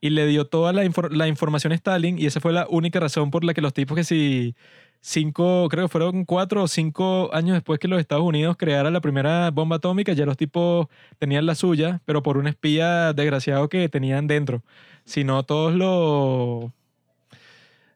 y 0.02 0.12
le 0.12 0.28
dio 0.28 0.46
toda 0.48 0.74
la, 0.74 0.86
infor- 0.86 1.12
la 1.12 1.28
información 1.28 1.74
a 1.74 1.76
Stalin 1.76 2.20
y 2.20 2.26
esa 2.26 2.40
fue 2.42 2.54
la 2.54 2.68
única 2.70 3.00
razón 3.00 3.32
por 3.32 3.44
la 3.44 3.54
que 3.54 3.62
los 3.62 3.74
tipos 3.74 3.96
que 3.98 4.04
si 4.04 4.56
cinco, 5.02 5.68
creo 5.70 5.86
que 5.86 5.92
fueron 5.92 6.26
cuatro 6.26 6.64
o 6.64 6.68
cinco 6.68 7.30
años 7.34 7.56
después 7.56 7.80
que 7.80 7.88
los 7.88 8.00
Estados 8.00 8.24
Unidos 8.24 8.58
creara 8.58 8.92
la 8.92 9.02
primera 9.02 9.52
bomba 9.52 9.78
atómica, 9.78 10.14
ya 10.14 10.26
los 10.26 10.38
tipos 10.38 10.88
tenían 11.18 11.46
la 11.46 11.56
suya, 11.56 12.02
pero 12.06 12.24
por 12.24 12.38
un 12.38 12.48
espía 12.48 13.14
desgraciado 13.14 13.70
que 13.70 13.90
tenían 13.90 14.28
dentro. 14.28 14.64
Si 15.06 15.24
no, 15.24 15.44
todos 15.44 15.74
los 15.74 16.72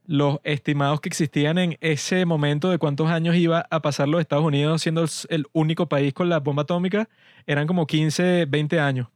los 0.05 0.39
estimados 0.43 0.99
que 1.01 1.09
existían 1.09 1.57
en 1.57 1.77
ese 1.81 2.25
momento 2.25 2.69
de 2.69 2.77
cuántos 2.77 3.09
años 3.09 3.35
iba 3.35 3.65
a 3.69 3.81
pasar 3.81 4.07
los 4.07 4.21
Estados 4.21 4.43
Unidos 4.43 4.81
siendo 4.81 5.05
el, 5.29 5.45
único 5.53 5.87
país 5.87 6.13
con 6.13 6.29
la 6.29 6.39
bomba 6.39 6.63
atómica 6.63 7.09
eran 7.45 7.67
como 7.67 7.87
15, 7.87 8.45
20 8.45 8.79
años. 8.79 9.07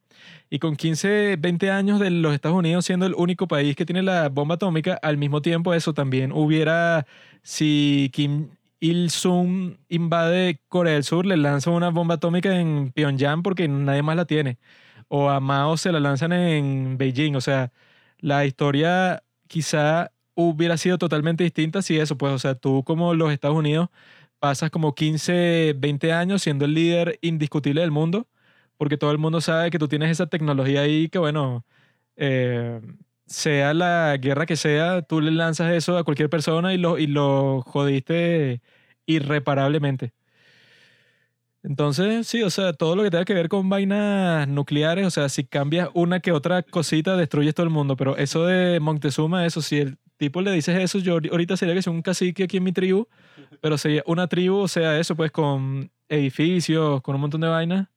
Y 0.49 0.59
con 0.59 0.75
15, 0.75 1.35
20 1.37 1.71
años 1.71 1.99
de 1.99 2.09
los 2.09 2.33
Estados 2.33 2.57
Unidos 2.57 2.85
siendo 2.85 3.05
el 3.05 3.13
único 3.15 3.47
país 3.47 3.75
que 3.75 3.85
tiene 3.85 4.01
la 4.03 4.29
bomba 4.29 4.55
atómica, 4.55 4.97
al 5.01 5.17
mismo 5.17 5.41
tiempo 5.41 5.73
eso 5.73 5.93
también 5.93 6.31
hubiera, 6.31 7.05
si 7.43 8.09
Kim 8.13 8.49
Il-sung 8.79 9.77
invade 9.89 10.59
Corea 10.69 10.93
del 10.93 11.03
Sur, 11.03 11.25
le 11.25 11.37
lanzan 11.37 11.73
una 11.73 11.89
bomba 11.89 12.15
atómica 12.15 12.59
en 12.59 12.91
Pyongyang 12.91 13.43
porque 13.43 13.67
nadie 13.67 14.03
más 14.03 14.15
la 14.15 14.25
tiene. 14.25 14.57
O 15.09 15.29
a 15.29 15.39
Mao 15.39 15.77
se 15.77 15.91
la 15.91 15.99
lanzan 15.99 16.33
en 16.33 16.97
Beijing. 16.97 17.35
O 17.35 17.41
sea, 17.41 17.71
la 18.19 18.45
historia 18.45 19.23
quizá 19.47 20.11
hubiera 20.35 20.77
sido 20.77 20.97
totalmente 20.97 21.43
distinta 21.43 21.81
si 21.81 21.97
eso, 21.99 22.17
pues, 22.17 22.33
o 22.33 22.39
sea, 22.39 22.55
tú 22.55 22.83
como 22.83 23.13
los 23.15 23.31
Estados 23.31 23.57
Unidos 23.57 23.89
pasas 24.39 24.69
como 24.71 24.95
15, 24.95 25.75
20 25.77 26.13
años 26.13 26.43
siendo 26.43 26.65
el 26.65 26.73
líder 26.75 27.19
indiscutible 27.21 27.81
del 27.81 27.91
mundo, 27.91 28.27
porque 28.78 28.97
todo 28.97 29.11
el 29.11 29.17
mundo 29.17 29.41
sabe 29.41 29.71
que 29.71 29.80
tú 29.80 29.88
tienes 29.88 30.11
esa 30.11 30.28
tecnología 30.28 30.82
ahí 30.82 31.09
que, 31.09 31.19
bueno, 31.19 31.65
eh, 32.15 32.82
sea 33.28 33.73
la 33.73 34.17
guerra 34.17 34.45
que 34.45 34.55
sea, 34.57 35.01
tú 35.03 35.21
le 35.21 35.32
lanzas 35.32 35.73
eso 35.73 35.97
a 35.97 36.03
cualquier 36.03 36.30
persona 36.30 36.73
y 36.73 36.78
lo, 36.78 36.97
y 36.99 37.07
lo 37.07 37.61
jodiste 37.63 38.61
irreparablemente. 39.05 40.13
Entonces, 41.63 42.28
sí, 42.28 42.43
o 42.43 42.49
sea, 42.49 42.71
todo 42.73 42.95
lo 42.95 43.03
que 43.03 43.11
tenga 43.11 43.25
que 43.25 43.34
ver 43.34 43.49
con 43.49 43.67
vainas 43.69 44.47
nucleares, 44.47 45.05
o 45.05 45.11
sea, 45.11 45.28
si 45.28 45.43
cambias 45.43 45.89
una 45.93 46.19
que 46.21 46.32
otra 46.32 46.63
cosita, 46.63 47.17
destruyes 47.17 47.55
todo 47.55 47.65
el 47.65 47.71
mundo. 47.71 47.97
Pero 47.97 48.15
eso 48.17 48.45
de 48.45 48.80
Montezuma, 48.80 49.45
eso, 49.45 49.61
si 49.61 49.78
el 49.80 49.97
tipo 50.17 50.41
le 50.41 50.51
dices 50.51 50.80
eso, 50.80 50.99
yo 50.99 51.17
ahori- 51.17 51.32
ahorita 51.32 51.57
sería 51.57 51.73
que 51.75 51.82
soy 51.82 51.93
un 51.93 52.01
cacique 52.01 52.43
aquí 52.43 52.57
en 52.57 52.63
mi 52.63 52.71
tribu, 52.71 53.07
pero 53.61 53.78
sería 53.78 54.03
una 54.07 54.28
tribu, 54.28 54.57
o 54.59 54.67
sea, 54.67 54.99
eso, 54.99 55.15
pues 55.15 55.32
con 55.32 55.91
edificios, 56.09 57.01
con 57.01 57.15
un 57.15 57.21
montón 57.21 57.41
de 57.41 57.47
vainas. 57.49 57.88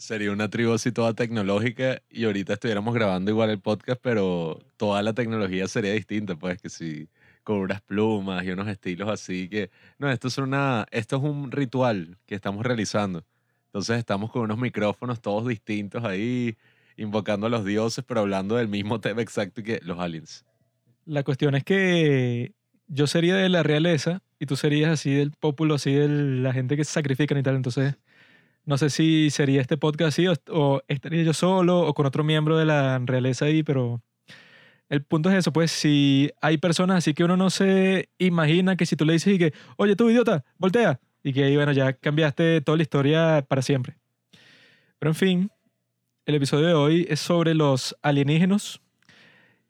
Sería 0.00 0.32
una 0.32 0.48
tribu 0.48 0.72
así 0.72 0.92
toda 0.92 1.12
tecnológica 1.12 2.00
y 2.08 2.24
ahorita 2.24 2.54
estuviéramos 2.54 2.94
grabando 2.94 3.30
igual 3.30 3.50
el 3.50 3.60
podcast, 3.60 4.00
pero 4.02 4.58
toda 4.78 5.02
la 5.02 5.12
tecnología 5.12 5.68
sería 5.68 5.92
distinta, 5.92 6.36
pues 6.36 6.58
que 6.58 6.70
sí, 6.70 7.10
con 7.44 7.58
unas 7.58 7.82
plumas 7.82 8.42
y 8.42 8.50
unos 8.50 8.66
estilos 8.68 9.10
así 9.10 9.50
que... 9.50 9.70
No, 9.98 10.10
esto 10.10 10.28
es, 10.28 10.38
una, 10.38 10.86
esto 10.90 11.16
es 11.16 11.22
un 11.22 11.52
ritual 11.52 12.16
que 12.24 12.34
estamos 12.34 12.64
realizando. 12.64 13.26
Entonces 13.66 13.98
estamos 13.98 14.32
con 14.32 14.40
unos 14.40 14.56
micrófonos 14.56 15.20
todos 15.20 15.46
distintos 15.46 16.02
ahí, 16.02 16.56
invocando 16.96 17.48
a 17.48 17.50
los 17.50 17.66
dioses, 17.66 18.02
pero 18.02 18.20
hablando 18.20 18.56
del 18.56 18.68
mismo 18.68 19.00
tema 19.02 19.20
exacto 19.20 19.62
que 19.62 19.80
los 19.82 19.98
aliens. 19.98 20.46
La 21.04 21.24
cuestión 21.24 21.54
es 21.54 21.62
que 21.62 22.54
yo 22.86 23.06
sería 23.06 23.36
de 23.36 23.50
la 23.50 23.62
realeza 23.62 24.22
y 24.38 24.46
tú 24.46 24.56
serías 24.56 24.92
así 24.92 25.12
del 25.12 25.32
pueblo, 25.32 25.74
así 25.74 25.92
de 25.92 26.08
la 26.08 26.54
gente 26.54 26.78
que 26.78 26.84
se 26.84 26.92
sacrifican 26.92 27.36
y 27.36 27.42
tal. 27.42 27.56
Entonces, 27.56 27.96
no 28.64 28.78
sé 28.78 28.90
si 28.90 29.30
sería 29.30 29.60
este 29.60 29.76
podcast 29.76 30.18
o, 30.50 30.82
estaría 30.88 31.22
yo 31.22 31.32
solo 31.32 31.80
o 31.80 31.94
con 31.94 32.06
otro 32.06 32.24
miembro 32.24 32.56
de 32.56 32.64
la 32.64 32.98
realeza 33.04 33.46
ahí, 33.46 33.62
pero 33.62 34.02
el 34.88 35.02
punto 35.04 35.30
es 35.30 35.36
eso, 35.36 35.52
pues 35.52 35.70
si 35.70 36.30
hay 36.40 36.58
personas 36.58 36.98
así 36.98 37.14
que 37.14 37.24
uno 37.24 37.36
no 37.36 37.50
se 37.50 38.08
imagina 38.18 38.76
que 38.76 38.86
si 38.86 38.96
tú 38.96 39.04
le 39.04 39.14
dices 39.14 39.34
y 39.34 39.38
que, 39.38 39.52
oye 39.76 39.96
tú 39.96 40.10
idiota, 40.10 40.44
voltea, 40.58 41.00
y 41.22 41.32
que 41.32 41.54
bueno, 41.56 41.72
ya 41.72 41.92
cambiaste 41.92 42.60
toda 42.60 42.76
la 42.76 42.82
historia 42.82 43.44
para 43.48 43.62
siempre. 43.62 43.96
Pero 44.98 45.10
en 45.10 45.14
fin, 45.14 45.50
el 46.26 46.34
episodio 46.34 46.66
de 46.66 46.74
hoy 46.74 47.06
es 47.08 47.20
sobre 47.20 47.54
los 47.54 47.96
alienígenas 48.02 48.80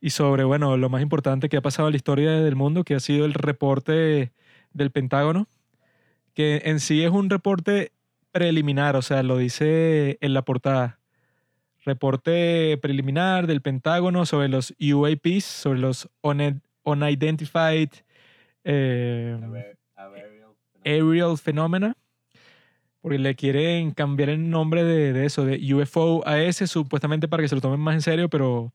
y 0.01 0.11
sobre, 0.11 0.45
bueno, 0.45 0.76
lo 0.76 0.88
más 0.88 1.03
importante 1.03 1.49
que 1.49 1.57
ha 1.57 1.62
pasado 1.62 1.88
en 1.88 1.93
la 1.93 1.97
historia 1.97 2.32
del 2.32 2.57
mundo, 2.57 2.84
que 2.84 2.95
ha 2.95 3.01
sido 3.01 3.26
el 3.26 3.34
reporte 3.34 4.32
del 4.72 4.91
Pentágono, 4.91 5.47
que 6.34 6.62
en 6.64 6.80
sí 6.80 7.03
es 7.03 7.11
un 7.11 7.28
reporte 7.28 7.93
preliminar, 8.32 8.96
o 8.96 9.02
sea, 9.02 9.22
lo 9.22 9.38
dice 9.38 10.18
en 10.20 10.34
la 10.34 10.42
portada. 10.42 10.98
Reporte 11.84 12.78
preliminar 12.82 13.46
del 13.46 13.62
Pentágono 13.62 14.26
sobre 14.26 14.48
los 14.48 14.74
UAPs, 14.78 15.44
sobre 15.44 15.78
los 15.78 16.10
Unidentified 16.82 17.88
eh, 18.64 19.38
Aerial 20.84 21.38
Phenomena, 21.38 21.96
porque 23.00 23.18
le 23.18 23.34
quieren 23.34 23.92
cambiar 23.92 24.28
el 24.28 24.50
nombre 24.50 24.84
de, 24.84 25.12
de 25.14 25.24
eso, 25.24 25.44
de 25.44 25.74
UFO 25.74 26.26
a 26.26 26.40
ese, 26.42 26.66
supuestamente 26.66 27.28
para 27.28 27.42
que 27.42 27.48
se 27.48 27.54
lo 27.54 27.62
tomen 27.62 27.80
más 27.80 27.94
en 27.94 28.02
serio, 28.02 28.28
pero 28.28 28.74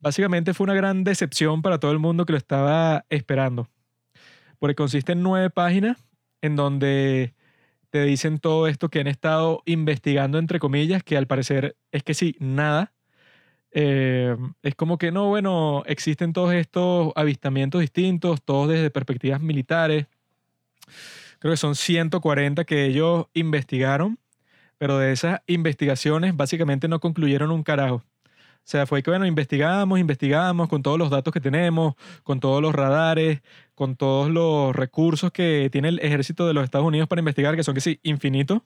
básicamente 0.00 0.52
fue 0.52 0.64
una 0.64 0.74
gran 0.74 1.04
decepción 1.04 1.62
para 1.62 1.78
todo 1.78 1.92
el 1.92 1.98
mundo 2.00 2.26
que 2.26 2.32
lo 2.32 2.38
estaba 2.38 3.04
esperando. 3.08 3.68
Porque 4.58 4.74
consiste 4.74 5.12
en 5.12 5.22
nueve 5.22 5.50
páginas 5.50 6.04
en 6.42 6.56
donde 6.56 7.35
te 7.90 8.02
dicen 8.04 8.38
todo 8.38 8.66
esto 8.68 8.88
que 8.88 9.00
han 9.00 9.06
estado 9.06 9.62
investigando, 9.66 10.38
entre 10.38 10.58
comillas, 10.58 11.02
que 11.02 11.16
al 11.16 11.26
parecer 11.26 11.76
es 11.92 12.02
que 12.02 12.14
sí, 12.14 12.36
nada. 12.40 12.92
Eh, 13.72 14.36
es 14.62 14.74
como 14.74 14.98
que 14.98 15.12
no, 15.12 15.28
bueno, 15.28 15.82
existen 15.86 16.32
todos 16.32 16.54
estos 16.54 17.12
avistamientos 17.14 17.80
distintos, 17.80 18.42
todos 18.42 18.68
desde 18.68 18.90
perspectivas 18.90 19.40
militares. 19.40 20.06
Creo 21.38 21.52
que 21.52 21.58
son 21.58 21.74
140 21.74 22.64
que 22.64 22.86
ellos 22.86 23.26
investigaron, 23.34 24.18
pero 24.78 24.98
de 24.98 25.12
esas 25.12 25.40
investigaciones 25.46 26.36
básicamente 26.36 26.88
no 26.88 27.00
concluyeron 27.00 27.50
un 27.50 27.62
carajo. 27.62 28.02
O 28.66 28.68
sea, 28.68 28.84
fue 28.84 29.00
que, 29.00 29.10
bueno, 29.10 29.26
investigamos, 29.26 30.00
investigamos 30.00 30.68
con 30.68 30.82
todos 30.82 30.98
los 30.98 31.08
datos 31.08 31.32
que 31.32 31.40
tenemos, 31.40 31.94
con 32.24 32.40
todos 32.40 32.60
los 32.60 32.74
radares, 32.74 33.40
con 33.76 33.94
todos 33.94 34.28
los 34.28 34.74
recursos 34.74 35.30
que 35.30 35.68
tiene 35.70 35.86
el 35.86 36.00
ejército 36.00 36.48
de 36.48 36.52
los 36.52 36.64
Estados 36.64 36.84
Unidos 36.84 37.06
para 37.06 37.20
investigar, 37.20 37.54
que 37.54 37.62
son 37.62 37.76
que 37.76 37.80
sí, 37.80 38.00
infinitos. 38.02 38.62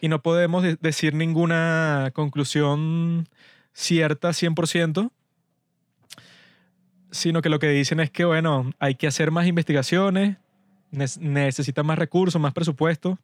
Y 0.00 0.06
no 0.06 0.22
podemos 0.22 0.62
de- 0.62 0.76
decir 0.80 1.12
ninguna 1.12 2.12
conclusión 2.14 3.28
cierta 3.72 4.32
100%, 4.32 5.10
sino 7.10 7.42
que 7.42 7.48
lo 7.48 7.58
que 7.58 7.68
dicen 7.70 7.98
es 7.98 8.12
que, 8.12 8.24
bueno, 8.24 8.70
hay 8.78 8.94
que 8.94 9.08
hacer 9.08 9.32
más 9.32 9.48
investigaciones, 9.48 10.36
ne- 10.92 11.06
necesitan 11.18 11.84
más 11.84 11.98
recursos, 11.98 12.40
más 12.40 12.52
presupuesto, 12.52 13.18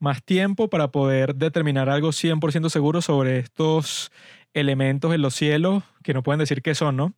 más 0.00 0.22
tiempo 0.22 0.68
para 0.68 0.88
poder 0.88 1.34
determinar 1.34 1.88
algo 1.88 2.12
100% 2.12 2.68
seguro 2.68 3.02
sobre 3.02 3.38
estos 3.38 4.10
elementos 4.54 5.14
en 5.14 5.22
los 5.22 5.34
cielos 5.34 5.82
que 6.02 6.14
no 6.14 6.22
pueden 6.22 6.40
decir 6.40 6.62
qué 6.62 6.74
son, 6.74 6.96
¿no? 6.96 7.14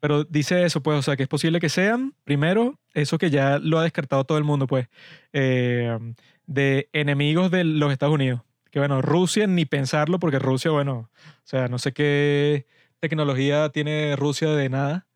Pero 0.00 0.24
dice 0.24 0.64
eso, 0.64 0.82
pues, 0.82 0.98
o 0.98 1.02
sea, 1.02 1.16
que 1.16 1.24
es 1.24 1.28
posible 1.28 1.60
que 1.60 1.68
sean, 1.68 2.14
primero, 2.24 2.78
eso 2.94 3.18
que 3.18 3.30
ya 3.30 3.58
lo 3.58 3.78
ha 3.78 3.82
descartado 3.82 4.24
todo 4.24 4.38
el 4.38 4.44
mundo, 4.44 4.66
pues, 4.66 4.88
eh, 5.32 5.98
de 6.46 6.88
enemigos 6.92 7.50
de 7.50 7.64
los 7.64 7.92
Estados 7.92 8.14
Unidos. 8.14 8.42
Que 8.70 8.78
bueno, 8.78 9.02
Rusia 9.02 9.46
ni 9.46 9.64
pensarlo, 9.64 10.18
porque 10.18 10.38
Rusia, 10.38 10.70
bueno, 10.70 11.10
o 11.12 11.44
sea, 11.44 11.68
no 11.68 11.78
sé 11.78 11.92
qué 11.92 12.66
tecnología 13.00 13.70
tiene 13.70 14.14
Rusia 14.16 14.50
de 14.50 14.68
nada. 14.68 15.06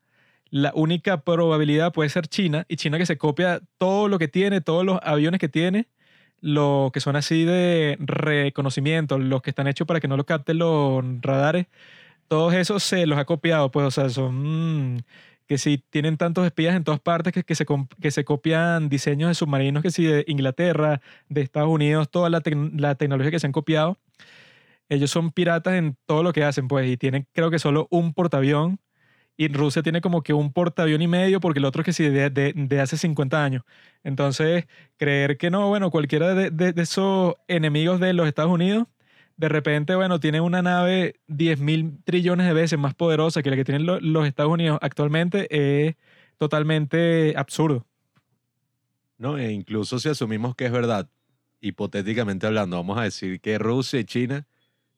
La 0.49 0.71
única 0.75 1.21
probabilidad 1.21 1.93
puede 1.93 2.09
ser 2.09 2.27
China, 2.27 2.65
y 2.67 2.75
China 2.75 2.97
que 2.97 3.05
se 3.05 3.17
copia 3.17 3.61
todo 3.77 4.07
lo 4.09 4.19
que 4.19 4.27
tiene, 4.27 4.61
todos 4.61 4.85
los 4.85 4.99
aviones 5.03 5.39
que 5.39 5.49
tiene, 5.49 5.87
los 6.43 6.91
que 6.91 6.99
son 6.99 7.15
así 7.15 7.45
de 7.45 7.97
reconocimiento, 8.01 9.17
los 9.17 9.41
que 9.41 9.51
están 9.51 9.67
hechos 9.67 9.87
para 9.87 10.01
que 10.01 10.09
no 10.09 10.17
lo 10.17 10.25
capten 10.25 10.57
los 10.57 11.01
radares, 11.21 11.67
todos 12.27 12.53
esos 12.53 12.83
se 12.83 13.05
los 13.07 13.17
ha 13.17 13.25
copiado, 13.25 13.71
pues, 13.71 13.87
o 13.87 13.91
sea, 13.91 14.09
son 14.09 14.95
mm, 14.95 14.99
que 15.47 15.57
si 15.57 15.77
tienen 15.77 16.17
tantos 16.17 16.45
espías 16.45 16.75
en 16.75 16.83
todas 16.83 16.99
partes 16.99 17.31
que, 17.33 17.43
que, 17.43 17.55
se, 17.55 17.65
que 18.01 18.11
se 18.11 18.25
copian 18.25 18.89
diseños 18.89 19.29
de 19.29 19.35
submarinos 19.35 19.83
que 19.83 19.91
si 19.91 20.03
de 20.05 20.25
Inglaterra, 20.27 21.01
de 21.29 21.41
Estados 21.41 21.69
Unidos, 21.69 22.09
toda 22.11 22.29
la, 22.29 22.41
la 22.73 22.95
tecnología 22.95 23.31
que 23.31 23.39
se 23.39 23.47
han 23.47 23.53
copiado, 23.53 23.97
ellos 24.89 25.11
son 25.11 25.31
piratas 25.31 25.75
en 25.75 25.97
todo 26.05 26.23
lo 26.23 26.33
que 26.33 26.43
hacen, 26.43 26.67
pues, 26.67 26.89
y 26.89 26.97
tienen 26.97 27.25
creo 27.31 27.51
que 27.51 27.59
solo 27.59 27.87
un 27.89 28.13
portaavión. 28.13 28.79
Y 29.35 29.47
Rusia 29.47 29.81
tiene 29.81 30.01
como 30.01 30.21
que 30.21 30.33
un 30.33 30.53
portaavión 30.53 31.01
y 31.01 31.07
medio 31.07 31.39
porque 31.39 31.59
el 31.59 31.65
otro 31.65 31.81
es 31.81 31.85
que 31.85 31.93
sí 31.93 32.03
de, 32.07 32.29
de, 32.29 32.81
hace 32.81 32.97
50 32.97 33.43
años. 33.43 33.63
Entonces, 34.03 34.65
creer 34.97 35.37
que 35.37 35.49
no, 35.49 35.69
bueno, 35.69 35.89
cualquiera 35.89 36.35
de, 36.35 36.51
de- 36.51 36.79
esos 36.81 37.35
enemigos 37.47 37.99
de 37.99 38.13
los 38.13 38.27
Estados 38.27 38.51
Unidos, 38.51 38.87
de 39.37 39.49
repente, 39.49 39.95
bueno, 39.95 40.19
tiene 40.19 40.39
una 40.41 40.61
nave 40.61 41.15
10 41.27 41.59
mil 41.59 41.97
trillones 42.03 42.45
de 42.47 42.53
veces 42.53 42.77
más 42.77 42.93
poderosa 42.93 43.41
que 43.41 43.49
la 43.49 43.55
que 43.55 43.65
tienen 43.65 43.85
lo- 43.87 43.99
los 43.99 44.27
Estados 44.27 44.51
Unidos 44.51 44.77
actualmente, 44.81 45.47
es 45.87 45.95
totalmente 46.37 47.33
absurdo. 47.35 47.85
No, 49.17 49.37
e 49.37 49.51
incluso 49.51 49.99
si 49.99 50.09
asumimos 50.09 50.55
que 50.55 50.65
es 50.65 50.71
verdad, 50.71 51.09
hipotéticamente 51.61 52.45
hablando, 52.45 52.77
vamos 52.77 52.97
a 52.99 53.03
decir 53.03 53.39
que 53.39 53.57
Rusia 53.57 53.99
y 53.99 54.03
China 54.05 54.45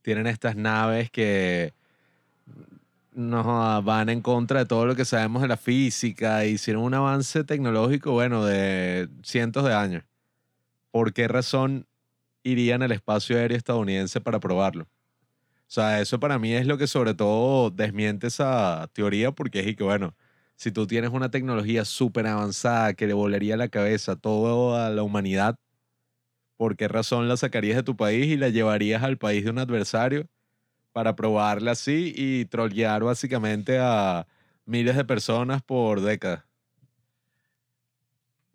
tienen 0.01 0.27
estas 0.27 0.55
naves 0.55 1.09
que 1.11 1.73
no 3.15 3.81
van 3.83 4.09
en 4.09 4.21
contra 4.21 4.59
de 4.59 4.65
todo 4.65 4.85
lo 4.85 4.95
que 4.95 5.05
sabemos 5.05 5.41
de 5.41 5.47
la 5.47 5.57
física 5.57 6.45
hicieron 6.45 6.83
un 6.83 6.93
avance 6.93 7.43
tecnológico, 7.43 8.11
bueno, 8.11 8.45
de 8.45 9.09
cientos 9.23 9.63
de 9.65 9.73
años. 9.73 10.03
¿Por 10.91 11.13
qué 11.13 11.27
razón 11.27 11.87
irían 12.43 12.83
al 12.83 12.91
espacio 12.93 13.37
aéreo 13.37 13.57
estadounidense 13.57 14.21
para 14.21 14.39
probarlo? 14.39 14.83
O 14.85 15.71
sea, 15.75 16.01
eso 16.01 16.19
para 16.19 16.39
mí 16.39 16.53
es 16.53 16.67
lo 16.67 16.77
que 16.77 16.87
sobre 16.87 17.13
todo 17.15 17.71
desmiente 17.71 18.27
esa 18.27 18.89
teoría 18.93 19.31
porque 19.33 19.61
es 19.61 19.75
que, 19.75 19.83
bueno, 19.83 20.15
si 20.57 20.71
tú 20.71 20.87
tienes 20.87 21.11
una 21.11 21.31
tecnología 21.31 21.85
súper 21.85 22.27
avanzada 22.27 22.93
que 22.95 23.07
le 23.07 23.13
volaría 23.13 23.57
la 23.57 23.69
cabeza 23.69 24.13
a 24.13 24.15
toda 24.17 24.89
la 24.91 25.03
humanidad, 25.03 25.59
¿por 26.57 26.75
qué 26.75 26.87
razón 26.87 27.27
la 27.29 27.37
sacarías 27.37 27.77
de 27.77 27.83
tu 27.83 27.95
país 27.95 28.27
y 28.27 28.37
la 28.37 28.49
llevarías 28.49 29.03
al 29.03 29.17
país 29.17 29.43
de 29.45 29.51
un 29.51 29.59
adversario 29.59 30.27
para 30.95 31.13
probarla 31.13 31.71
así 31.71 32.13
y 32.15 32.45
trollear 32.45 33.03
básicamente 33.03 33.79
a 33.81 34.25
miles 34.63 34.95
de 34.95 35.03
personas 35.03 35.61
por 35.61 35.99
décadas? 35.99 36.45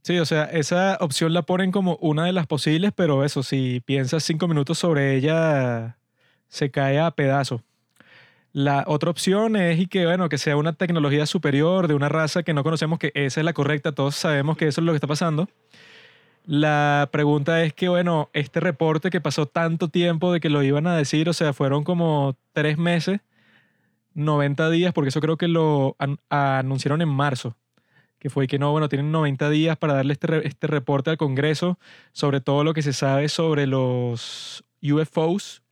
Sí, 0.03 0.19
o 0.19 0.25
sea, 0.25 0.45
esa 0.45 0.97
opción 1.03 1.35
la 1.35 1.43
ponen 1.43 1.71
como 1.71 1.97
una 1.97 2.25
de 2.25 2.33
las 2.33 2.47
posibles, 2.47 2.93
pero 2.97 3.27
eso, 3.27 3.43
si 3.43 3.83
piensas 3.85 4.25
cinco 4.25 4.49
minutos 4.49 4.79
sobre 4.79 5.17
ella, 5.17 5.99
se 6.49 6.71
cae 6.71 6.99
a 6.99 7.11
pedazos. 7.11 7.61
La 8.55 8.85
otra 8.87 9.11
opción 9.11 9.55
es 9.55 9.79
y 9.79 9.87
que, 9.87 10.07
bueno, 10.07 10.31
que 10.31 10.39
sea 10.39 10.57
una 10.57 10.73
tecnología 10.73 11.27
superior 11.27 11.89
de 11.89 11.95
una 11.95 12.09
raza 12.09 12.43
que 12.43 12.55
no 12.55 12.63
conocemos, 12.63 12.99
que 12.99 13.13
esa 13.15 13.41
es 13.43 13.45
la 13.45 13.53
correcta, 13.53 13.93
todos 13.93 14.17
sabemos 14.17 14.57
que 14.57 14.67
eso 14.67 14.81
es 14.81 14.87
lo 14.87 14.93
que 14.93 14.97
está 14.97 15.07
pasando. 15.07 15.47
La 16.47 17.09
pregunta 17.13 17.63
es 17.63 17.75
que, 17.75 17.89
bueno, 17.89 18.29
este 18.33 18.61
reporte 18.61 19.11
que 19.11 19.21
pasó 19.21 19.47
tanto 19.47 19.89
tiempo 19.89 20.33
de 20.33 20.41
que 20.41 20.51
lo 20.51 20.63
iban 20.63 20.87
a 20.87 20.97
decir, 20.97 21.29
o 21.29 21.33
sea, 21.33 21.53
fueron 21.53 21.85
como 21.85 22.37
tres 22.53 22.79
meses, 22.79 23.21
90 24.15 24.71
días, 24.71 24.93
porque 24.93 25.11
eso 25.11 25.21
creo 25.21 25.37
que 25.37 25.49
lo 25.49 25.97
an- 25.99 26.19
anunciaron 26.31 27.03
en 27.03 27.09
marzo 27.09 27.57
que 28.19 28.31
fue 28.31 28.47
que 28.49 28.59
no, 28.59 28.73
bueno, 28.73 28.89
tienen 28.89 29.13
90 29.13 29.51
días 29.51 29.77
para 29.79 29.95
darle 29.95 30.13
este, 30.15 30.47
este 30.47 30.67
reporte 30.67 31.11
al 31.11 31.17
Congreso 31.19 31.79
sobre 32.13 32.41
todo 32.41 32.65
lo 32.65 32.75
que 32.75 32.83
se 32.83 32.93
sabe 32.93 33.29
sobre 33.31 33.67
los 33.67 34.65
UFOs. 34.83 35.63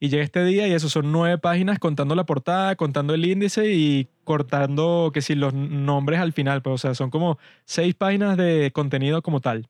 Y 0.00 0.08
llega 0.10 0.24
este 0.24 0.44
día 0.44 0.68
y 0.68 0.72
eso 0.72 0.88
son 0.88 1.12
nueve 1.12 1.38
páginas 1.38 1.78
contando 1.78 2.14
la 2.14 2.26
portada, 2.26 2.76
contando 2.76 3.14
el 3.14 3.24
índice 3.26 3.72
y 3.72 4.08
cortando 4.24 5.10
que 5.14 5.22
si 5.22 5.34
los 5.34 5.54
nombres 5.54 6.20
al 6.20 6.32
final, 6.32 6.62
pues, 6.62 6.74
o 6.74 6.78
sea, 6.78 6.94
son 6.94 7.10
como 7.10 7.38
seis 7.64 7.94
páginas 7.94 8.36
de 8.36 8.70
contenido 8.72 9.22
como 9.22 9.40
tal. 9.40 9.68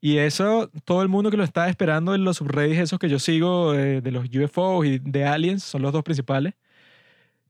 Y 0.00 0.18
eso, 0.18 0.70
todo 0.84 1.02
el 1.02 1.08
mundo 1.08 1.30
que 1.30 1.36
lo 1.36 1.44
está 1.44 1.68
esperando 1.68 2.14
en 2.14 2.24
los 2.24 2.36
subreddits 2.36 2.78
esos 2.80 2.98
que 2.98 3.08
yo 3.08 3.18
sigo 3.18 3.74
eh, 3.74 4.00
de 4.00 4.10
los 4.12 4.26
UFOs 4.28 4.86
y 4.86 4.98
de 5.00 5.24
aliens, 5.24 5.64
son 5.64 5.82
los 5.82 5.92
dos 5.92 6.04
principales. 6.04 6.54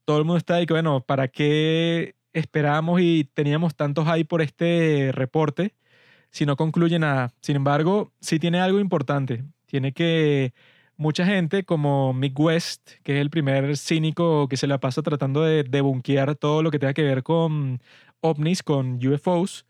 Todo 0.04 0.18
el 0.18 0.24
mundo 0.24 0.38
está 0.38 0.56
ahí 0.56 0.66
que, 0.66 0.72
bueno, 0.72 1.02
¿para 1.02 1.28
qué 1.28 2.14
esperábamos 2.32 3.00
y 3.02 3.24
teníamos 3.34 3.74
tantos 3.76 4.06
hype 4.06 4.24
por 4.24 4.42
este 4.42 5.10
reporte 5.12 5.74
si 6.30 6.46
no 6.46 6.56
concluye 6.56 6.98
nada? 6.98 7.34
Sin 7.42 7.56
embargo, 7.56 8.12
sí 8.20 8.38
tiene 8.38 8.60
algo 8.60 8.80
importante. 8.80 9.44
Tiene 9.66 9.92
que 9.92 10.54
mucha 10.96 11.26
gente 11.26 11.64
como 11.64 12.14
Mick 12.14 12.38
West, 12.38 12.92
que 13.02 13.16
es 13.16 13.20
el 13.20 13.30
primer 13.30 13.76
cínico 13.76 14.48
que 14.48 14.56
se 14.56 14.66
la 14.66 14.80
pasa 14.80 15.02
tratando 15.02 15.42
de 15.42 15.64
debunkear 15.64 16.34
todo 16.36 16.62
lo 16.62 16.70
que 16.70 16.78
tenga 16.78 16.94
que 16.94 17.02
ver 17.04 17.22
con 17.22 17.80
ovnis, 18.20 18.62
con 18.62 18.98
UFOs, 19.06 19.66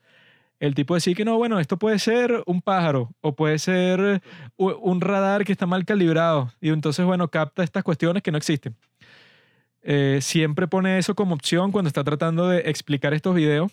el 0.61 0.75
tipo 0.75 0.95
decía 0.95 1.15
que 1.15 1.25
no, 1.25 1.37
bueno, 1.37 1.61
esto 1.61 1.79
puede 1.79 1.99
ser 1.99 2.43
un 2.47 2.63
pájaro 2.63 3.11
o 3.21 3.35
puede 3.35 3.59
ser 3.59 4.23
un 4.57 5.01
radar 5.01 5.45
que 5.45 5.53
está 5.53 5.67
mal 5.67 5.85
calibrado 5.85 6.53
y 6.61 6.71
entonces, 6.71 7.05
bueno, 7.07 7.29
capta 7.29 7.63
estas 7.63 7.85
cuestiones 7.85 8.23
que 8.23 8.33
no 8.33 8.39
existen. 8.39 8.75
Eh, 9.83 10.19
siempre 10.21 10.67
pone 10.67 10.99
eso 10.99 11.15
como 11.15 11.35
opción 11.35 11.71
cuando 11.71 11.89
está 11.89 12.03
tratando 12.03 12.49
de 12.49 12.59
explicar 12.67 13.15
estos 13.15 13.35
videos, 13.35 13.73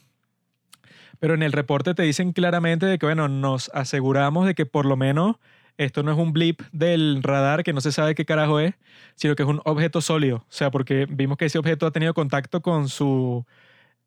pero 1.19 1.33
en 1.33 1.43
el 1.43 1.51
reporte 1.51 1.95
te 1.95 2.03
dicen 2.03 2.33
claramente 2.33 2.85
de 2.85 2.99
que, 2.99 3.05
bueno, 3.05 3.27
nos 3.27 3.69
aseguramos 3.73 4.45
de 4.45 4.53
que 4.53 4.65
por 4.65 4.85
lo 4.85 4.95
menos 4.95 5.37
esto 5.77 6.03
no 6.03 6.11
es 6.11 6.17
un 6.17 6.33
blip 6.33 6.61
del 6.71 7.21
radar 7.23 7.63
que 7.63 7.73
no 7.73 7.81
se 7.81 7.91
sabe 7.91 8.15
qué 8.15 8.25
carajo 8.25 8.59
es, 8.59 8.75
sino 9.15 9.35
que 9.35 9.43
es 9.43 9.49
un 9.49 9.61
objeto 9.65 10.01
sólido. 10.01 10.37
O 10.37 10.45
sea, 10.49 10.71
porque 10.71 11.05
vimos 11.09 11.37
que 11.37 11.45
ese 11.45 11.57
objeto 11.57 11.85
ha 11.85 11.91
tenido 11.91 12.13
contacto 12.13 12.61
con 12.61 12.87
su 12.89 13.45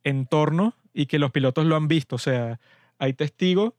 entorno 0.05 0.75
y 0.99 1.07
que 1.07 1.21
los 1.21 1.31
pilotos 1.31 1.65
lo 1.65 1.77
han 1.77 1.87
visto. 1.87 2.17
O 2.17 2.19
sea, 2.19 2.59
hay 2.99 3.13
testigos 3.13 3.73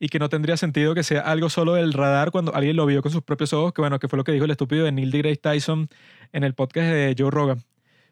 y 0.00 0.08
que 0.08 0.18
no 0.18 0.28
tendría 0.28 0.56
sentido 0.56 0.96
que 0.96 1.04
sea 1.04 1.20
algo 1.20 1.48
solo 1.48 1.74
del 1.74 1.92
radar 1.92 2.32
cuando 2.32 2.52
alguien 2.56 2.74
lo 2.74 2.84
vio 2.86 3.02
con 3.02 3.12
sus 3.12 3.22
propios 3.22 3.52
ojos, 3.52 3.72
que 3.72 3.82
bueno, 3.82 4.00
que 4.00 4.08
fue 4.08 4.16
lo 4.16 4.24
que 4.24 4.32
dijo 4.32 4.46
el 4.46 4.50
estúpido 4.50 4.84
de 4.84 4.90
Neil 4.90 5.12
deGrasse 5.12 5.36
Tyson 5.36 5.88
en 6.32 6.42
el 6.42 6.54
podcast 6.54 6.88
de 6.88 7.14
Joe 7.16 7.30
Rogan. 7.30 7.62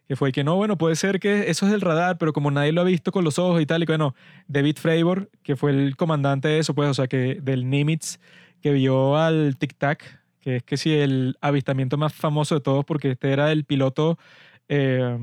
Que 0.07 0.15
fue 0.15 0.31
que 0.31 0.45
no, 0.45 0.55
bueno, 0.55 0.79
puede 0.79 0.95
ser 0.95 1.19
que 1.19 1.51
eso 1.51 1.67
es 1.67 1.73
del 1.73 1.81
radar, 1.81 2.17
pero 2.17 2.33
como 2.33 2.53
nadie 2.53 2.71
lo 2.71 2.83
ha 2.83 2.85
visto 2.85 3.11
con 3.11 3.25
los 3.25 3.41
ojos 3.41 3.61
y 3.61 3.67
tal, 3.67 3.83
y 3.83 3.87
bueno, 3.87 4.15
David 4.47 4.77
Fravor, 4.79 5.31
que 5.43 5.57
fue 5.57 5.73
el 5.73 5.97
comandante 5.97 6.47
de 6.47 6.61
eso, 6.61 6.75
pues, 6.77 6.89
o 6.89 6.95
sea, 6.95 7.09
que 7.09 7.41
del 7.43 7.69
Nimitz, 7.69 8.21
que 8.63 8.73
vio 8.73 9.17
al 9.17 9.57
Tic 9.59 9.75
Tac, 9.77 10.23
que 10.41 10.57
es 10.57 10.63
que 10.63 10.77
sí, 10.77 10.93
el 10.95 11.37
avistamiento 11.41 11.97
más 11.97 12.13
famoso 12.15 12.55
de 12.55 12.61
todos, 12.61 12.85
porque 12.85 13.11
este 13.13 13.33
era 13.33 13.51
el 13.51 13.65
piloto 13.65 14.17
eh, 14.69 15.19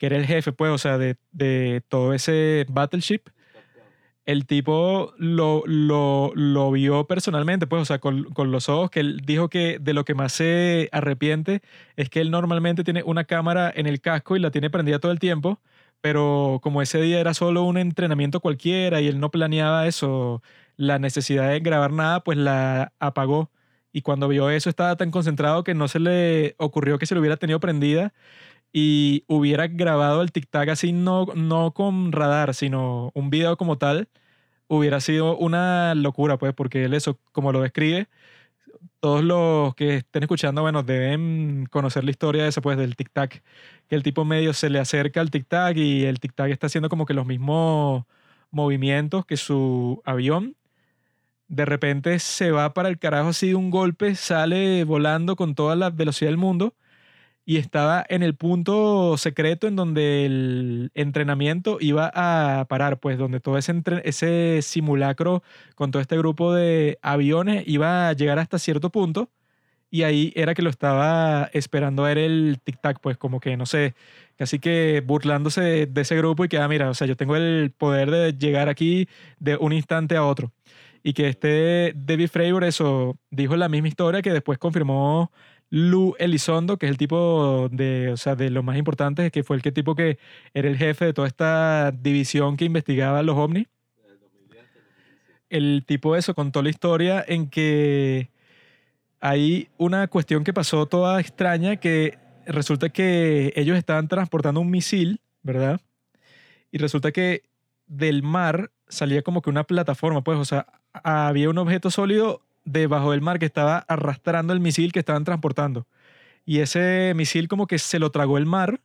que 0.00 0.06
era 0.06 0.16
el 0.16 0.26
jefe, 0.26 0.52
pues, 0.52 0.72
o 0.72 0.78
sea, 0.78 0.98
de, 0.98 1.16
de 1.30 1.82
todo 1.88 2.14
ese 2.14 2.66
battleship. 2.70 3.20
el 4.26 4.46
tipo 4.46 5.12
lo, 5.18 5.62
lo, 5.66 6.32
lo 6.34 6.70
vio 6.72 7.06
personalmente, 7.06 7.66
pues, 7.66 7.82
o 7.82 7.84
sea, 7.84 7.98
con, 7.98 8.24
con, 8.32 8.50
los 8.50 8.68
ojos, 8.70 8.90
que 8.90 9.00
él 9.00 9.20
dijo 9.26 9.50
que 9.50 9.78
de 9.80 9.92
lo 9.94 10.04
que 10.06 10.14
más 10.14 10.32
se 10.32 10.88
arrepiente 10.92 11.60
es 11.96 12.08
que 12.10 12.20
él 12.22 12.30
normalmente 12.30 12.84
tiene 12.84 13.02
una 13.04 13.24
cámara 13.24 13.70
en 13.74 13.86
el 13.86 14.00
casco 14.00 14.36
y 14.36 14.40
la 14.40 14.50
tiene 14.50 14.70
prendida 14.70 15.00
todo 15.00 15.12
el 15.12 15.18
tiempo, 15.18 15.60
pero 16.00 16.60
como 16.62 16.80
ese 16.82 17.00
día 17.02 17.20
era 17.20 17.34
solo 17.34 17.64
un 17.64 17.76
entrenamiento 17.76 18.40
cualquiera 18.40 19.00
y 19.02 19.08
él 19.08 19.20
no 19.20 19.30
planeaba 19.30 19.86
eso, 19.86 20.42
la 20.76 20.98
necesidad 20.98 21.50
de 21.50 21.60
grabar 21.60 21.92
nada, 21.92 22.20
pues 22.24 22.38
la 22.38 22.92
apagó. 23.00 23.50
Y 23.92 24.02
cuando 24.02 24.28
vio 24.28 24.50
eso 24.50 24.70
estaba 24.70 24.96
tan 24.96 25.10
concentrado 25.10 25.64
que 25.64 25.74
no 25.74 25.88
se 25.88 26.00
le 26.00 26.54
ocurrió 26.58 26.98
que 26.98 27.06
se 27.06 27.14
lo 27.14 27.20
hubiera 27.20 27.36
tenido 27.36 27.60
prendida 27.60 28.14
y 28.72 29.24
hubiera 29.28 29.66
grabado 29.68 30.22
el 30.22 30.32
tic-tac 30.32 30.70
así, 30.70 30.92
no, 30.92 31.26
no 31.34 31.72
con 31.72 32.12
radar, 32.12 32.54
sino 32.54 33.10
un 33.14 33.30
video 33.30 33.56
como 33.56 33.78
tal, 33.78 34.08
hubiera 34.68 35.00
sido 35.00 35.36
una 35.36 35.94
locura, 35.94 36.38
pues, 36.38 36.54
porque 36.54 36.84
él 36.84 36.94
eso, 36.94 37.18
como 37.32 37.52
lo 37.52 37.62
describe, 37.62 38.08
todos 39.00 39.24
los 39.24 39.74
que 39.74 39.96
estén 39.96 40.22
escuchando, 40.24 40.62
bueno, 40.62 40.82
deben 40.82 41.66
conocer 41.70 42.04
la 42.04 42.10
historia 42.10 42.44
de 42.44 42.50
eso, 42.50 42.62
pues, 42.62 42.78
del 42.78 42.96
tic-tac, 42.96 43.42
que 43.88 43.96
el 43.96 44.02
tipo 44.02 44.24
medio 44.24 44.52
se 44.52 44.70
le 44.70 44.78
acerca 44.78 45.20
al 45.20 45.30
tic-tac 45.30 45.76
y 45.76 46.04
el 46.04 46.20
tic-tac 46.20 46.50
está 46.50 46.66
haciendo 46.68 46.88
como 46.88 47.06
que 47.06 47.14
los 47.14 47.26
mismos 47.26 48.04
movimientos 48.50 49.26
que 49.26 49.36
su 49.36 50.02
avión. 50.04 50.56
De 51.48 51.64
repente 51.64 52.18
se 52.20 52.52
va 52.52 52.74
para 52.74 52.88
el 52.88 52.98
carajo 52.98 53.30
así 53.30 53.48
de 53.48 53.54
un 53.56 53.70
golpe, 53.70 54.14
sale 54.14 54.84
volando 54.84 55.36
con 55.36 55.54
toda 55.54 55.76
la 55.76 55.90
velocidad 55.90 56.30
del 56.30 56.38
mundo 56.38 56.74
y 57.44 57.56
estaba 57.56 58.04
en 58.08 58.22
el 58.22 58.36
punto 58.36 59.16
secreto 59.18 59.66
en 59.66 59.76
donde 59.76 60.26
el 60.26 60.90
entrenamiento 60.94 61.78
iba 61.80 62.10
a 62.14 62.64
parar, 62.66 63.00
pues 63.00 63.18
donde 63.18 63.40
todo 63.40 63.58
ese, 63.58 63.82
ese 64.04 64.60
simulacro 64.62 65.42
con 65.74 65.90
todo 65.90 66.02
este 66.02 66.16
grupo 66.18 66.54
de 66.54 66.98
aviones 67.02 67.64
iba 67.66 68.08
a 68.08 68.12
llegar 68.12 68.38
hasta 68.38 68.58
cierto 68.58 68.90
punto 68.90 69.30
y 69.90 70.04
ahí 70.04 70.32
era 70.36 70.54
que 70.54 70.62
lo 70.62 70.70
estaba 70.70 71.50
esperando 71.52 72.04
a 72.04 72.08
ver 72.08 72.18
el 72.18 72.60
tic-tac, 72.64 73.00
pues 73.00 73.16
como 73.16 73.40
que, 73.40 73.56
no 73.56 73.66
sé, 73.66 73.94
casi 74.36 74.60
que 74.60 75.02
burlándose 75.04 75.86
de, 75.86 76.00
ese 76.00 76.16
grupo 76.16 76.44
y 76.44 76.48
que, 76.48 76.58
ah, 76.58 76.68
mira, 76.68 76.88
o 76.90 76.94
sea, 76.94 77.06
yo 77.06 77.16
tengo 77.16 77.36
el 77.36 77.72
poder 77.76 78.10
de 78.10 78.32
llegar 78.32 78.68
aquí 78.68 79.08
de 79.40 79.56
un 79.56 79.72
instante 79.72 80.16
a 80.16 80.24
otro. 80.24 80.52
Y 81.02 81.14
que 81.14 81.28
este 81.28 81.92
David 81.96 82.28
Fravor, 82.28 82.64
eso, 82.64 83.18
dijo 83.30 83.56
la 83.56 83.68
misma 83.68 83.88
historia 83.88 84.22
que 84.22 84.32
después 84.32 84.58
confirmó 84.58 85.32
Lou 85.70 86.16
Elizondo, 86.18 86.76
que 86.76 86.86
es 86.86 86.90
el 86.90 86.98
tipo 86.98 87.68
de, 87.70 88.10
o 88.12 88.16
sea, 88.16 88.34
de 88.34 88.50
lo 88.50 88.62
más 88.62 88.76
importante, 88.76 89.30
que 89.30 89.44
fue 89.44 89.56
el 89.56 89.62
que 89.62 89.72
tipo 89.72 89.94
que 89.94 90.18
era 90.52 90.68
el 90.68 90.76
jefe 90.76 91.06
de 91.06 91.12
toda 91.12 91.28
esta 91.28 91.92
división 91.92 92.56
que 92.56 92.64
investigaba 92.64 93.22
los 93.22 93.36
ovnis. 93.36 93.66
El 95.48 95.84
tipo 95.86 96.16
eso 96.16 96.34
contó 96.34 96.62
la 96.62 96.70
historia 96.70 97.24
en 97.26 97.48
que 97.48 98.30
hay 99.20 99.68
una 99.78 100.08
cuestión 100.08 100.44
que 100.44 100.52
pasó 100.52 100.86
toda 100.86 101.20
extraña 101.20 101.76
que 101.76 102.18
resulta 102.46 102.88
que 102.88 103.52
ellos 103.56 103.76
estaban 103.76 104.08
transportando 104.08 104.60
un 104.60 104.70
misil, 104.70 105.20
¿verdad? 105.42 105.80
Y 106.72 106.78
resulta 106.78 107.12
que 107.12 107.42
del 107.86 108.22
mar 108.22 108.70
salía 108.88 109.22
como 109.22 109.42
que 109.42 109.50
una 109.50 109.64
plataforma, 109.64 110.22
pues, 110.22 110.38
o 110.38 110.44
sea, 110.44 110.66
había 110.92 111.50
un 111.50 111.58
objeto 111.58 111.90
sólido 111.90 112.42
debajo 112.64 113.12
del 113.12 113.20
mar 113.20 113.38
que 113.38 113.46
estaba 113.46 113.78
arrastrando 113.88 114.52
el 114.52 114.60
misil 114.60 114.92
que 114.92 114.98
estaban 114.98 115.24
transportando. 115.24 115.86
Y 116.44 116.60
ese 116.60 117.12
misil 117.16 117.48
como 117.48 117.66
que 117.66 117.78
se 117.78 117.98
lo 117.98 118.10
tragó 118.10 118.38
el 118.38 118.46
mar 118.46 118.80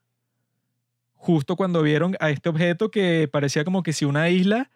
justo 1.14 1.56
cuando 1.56 1.82
vieron 1.82 2.16
a 2.20 2.30
este 2.30 2.50
objeto 2.50 2.92
que 2.92 3.28
parecía 3.32 3.64
como 3.64 3.82
que 3.82 3.94
si 3.94 4.06
una 4.06 4.30
isla 4.30 4.70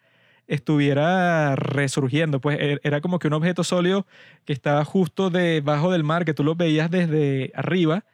estuviera 0.48 1.54
resurgiendo, 1.54 2.40
pues 2.40 2.58
e-, 2.60 2.80
era 2.82 3.00
como 3.00 3.18
que 3.20 3.28
un 3.28 3.34
objeto 3.34 3.62
sólido 3.62 4.06
que 4.44 4.52
estaba 4.52 4.84
justo 4.84 5.30
debajo 5.30 5.92
del 5.92 6.02
mar, 6.02 6.24
que 6.24 6.34
tú 6.34 6.42
lo 6.42 6.56
veías 6.56 6.90
desde 6.90 7.52
arriba, 7.54 8.04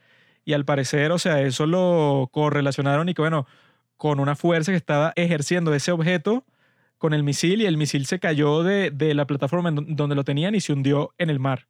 y 0.45 0.53
al 0.53 0.65
parecer, 0.65 1.13
o 1.13 1.19
sea, 1.19 1.41
eso 1.41 1.67
lo 1.67 2.29
correlacionaron 2.33 3.09
y 3.09 3.15
que 3.15 3.23
bueno, 3.23 3.47
con 3.97 4.21
una 4.21 4.37
fuerza 4.37 4.73
que 4.73 4.77
estaba 4.77 5.13
ejerciendo 5.17 5.75
ese 5.75 5.93
objeto, 5.93 6.45
con 7.07 7.15
el 7.15 7.23
misil 7.23 7.63
y 7.63 7.67
el 7.67 7.77
misil 7.77 8.05
se 8.05 8.19
cayó 8.19 8.65
de, 8.65 8.91
la 9.15 9.29
plataforma 9.29 9.71
donde 9.71 10.17
lo 10.17 10.25
tenían 10.25 10.57
y 10.57 10.61
se 10.61 10.73
hundió 10.73 11.15
en 11.19 11.31
el 11.31 11.39
mar. 11.39 11.69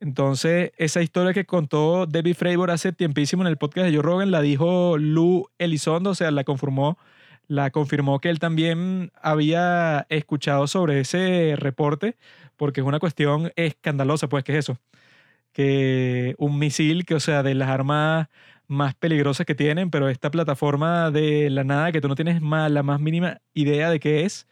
Entonces, 0.00 0.72
esa 0.76 1.02
historia 1.02 1.32
que 1.32 1.46
contó 1.46 2.06
Debbie 2.06 2.34
Fravor 2.34 2.72
hace 2.72 2.92
tiempísimo 2.92 3.44
en 3.44 3.46
el 3.46 3.58
podcast 3.58 3.86
de 3.86 3.94
Joe 3.94 4.02
Rogan 4.02 4.32
la 4.32 4.40
dijo 4.40 4.98
Lou 4.98 5.46
Elizondo, 5.58 6.10
o 6.10 6.14
sea, 6.16 6.32
la 6.32 6.42
confirmó, 6.42 6.98
la 7.46 7.70
confirmó 7.70 8.18
que 8.18 8.28
él 8.28 8.40
también 8.40 9.12
había 9.22 10.04
escuchado 10.08 10.66
sobre 10.66 10.98
ese 10.98 11.54
reporte, 11.56 12.16
porque 12.56 12.80
es 12.80 12.86
una 12.88 12.98
cuestión 12.98 13.52
escandalosa, 13.54 14.28
pues, 14.28 14.42
¿qué 14.42 14.50
es 14.54 14.58
eso? 14.68 14.78
Que 15.52 16.34
un 16.38 16.58
misil, 16.58 17.04
que, 17.06 17.14
o 17.14 17.20
sea, 17.20 17.44
de 17.44 17.54
las 17.54 17.68
armas 17.68 18.26
más 18.66 18.94
peligrosas 18.94 19.46
que 19.46 19.54
tienen, 19.54 19.90
pero 19.90 20.08
esta 20.08 20.30
plataforma 20.30 21.10
de 21.10 21.50
la 21.50 21.64
nada 21.64 21.92
que 21.92 22.00
tú 22.00 22.08
no 22.08 22.14
tienes 22.14 22.40
más, 22.40 22.70
la 22.70 22.82
más 22.82 23.00
mínima 23.00 23.38
idea 23.52 23.90
de 23.90 24.00
qué 24.00 24.24
es, 24.24 24.46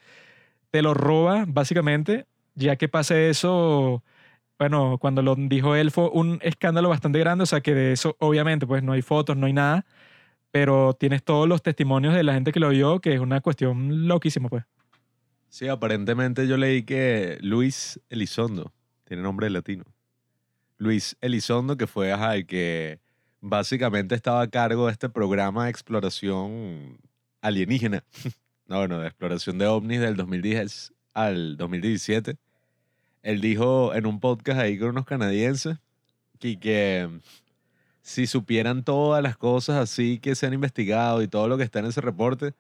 te 0.71 0.83
lo 0.83 0.95
roba 0.95 1.45
básicamente, 1.47 2.27
ya 2.55 2.77
que 2.77 2.89
pase 2.89 3.31
eso, 3.31 4.03
bueno, 4.59 4.99
cuando 4.99 5.23
lo 5.23 5.35
dijo 5.37 5.75
él 5.75 5.91
fue 5.91 6.09
un 6.11 6.39
escándalo 6.43 6.89
bastante 6.89 7.19
grande, 7.19 7.45
o 7.45 7.47
sea 7.47 7.61
que 7.61 7.75
de 7.75 7.93
eso 7.93 8.17
obviamente 8.19 8.67
pues 8.67 8.83
no 8.83 8.93
hay 8.93 9.03
fotos, 9.03 9.37
no 9.37 9.47
hay 9.47 9.53
nada, 9.53 9.85
pero 10.51 10.95
tienes 10.95 11.23
todos 11.23 11.49
los 11.49 11.63
testimonios 11.63 12.15
de 12.15 12.23
la 12.23 12.35
gente 12.35 12.53
que 12.53 12.61
lo 12.61 12.69
vio, 12.69 13.01
que 13.01 13.15
es 13.15 13.21
una 13.21 13.41
cuestión 13.41 14.07
loquísima 14.09 14.49
pues. 14.49 14.65
Sí, 15.49 15.69
aparentemente 15.69 16.47
yo 16.47 16.57
leí 16.57 16.83
que 16.83 17.39
Luis 17.41 18.01
Elizondo, 18.09 18.73
tiene 19.05 19.23
nombre 19.23 19.51
latino. 19.51 19.85
Luis 20.79 21.17
Elizondo, 21.21 21.77
que 21.77 21.87
fue 21.87 22.13
ajá, 22.13 22.35
el 22.35 22.47
que 22.47 23.01
básicamente 23.43 24.15
estaba 24.15 24.41
a 24.41 24.49
cargo 24.49 24.87
de 24.87 24.93
este 24.93 25.11
programa 25.11 25.65
de 25.65 25.71
exploración 25.71 26.99
alienígena. 27.43 28.05
no, 28.67 28.79
bueno, 28.79 29.01
de 29.01 29.09
exploración 29.09 29.59
de 29.59 29.67
ovnis 29.67 30.01
del 30.01 30.17
2010 30.17 30.95
al 31.13 31.57
2017. 31.59 32.37
Él 33.23 33.41
dijo 33.41 33.95
en 33.95 34.07
un 34.07 34.21
podcast 34.21 34.61
ahí 34.61 34.79
con 34.79 34.91
unos 34.91 35.05
canadienses 35.05 35.77
que, 36.39 36.59
que 36.59 37.09
si 38.01 38.27
supieran 38.27 38.85
todas 38.85 39.23
las 39.23 39.37
cosas 39.37 39.77
así 39.77 40.19
que 40.19 40.35
se 40.35 40.47
han 40.47 40.55
investigado 40.55 41.23
y 41.23 41.29
todo 41.29 41.49
lo 41.49 41.59
que 41.59 41.65
está 41.65 41.81
en 41.81 41.87
ese 41.87 42.01
reporte, 42.01 42.55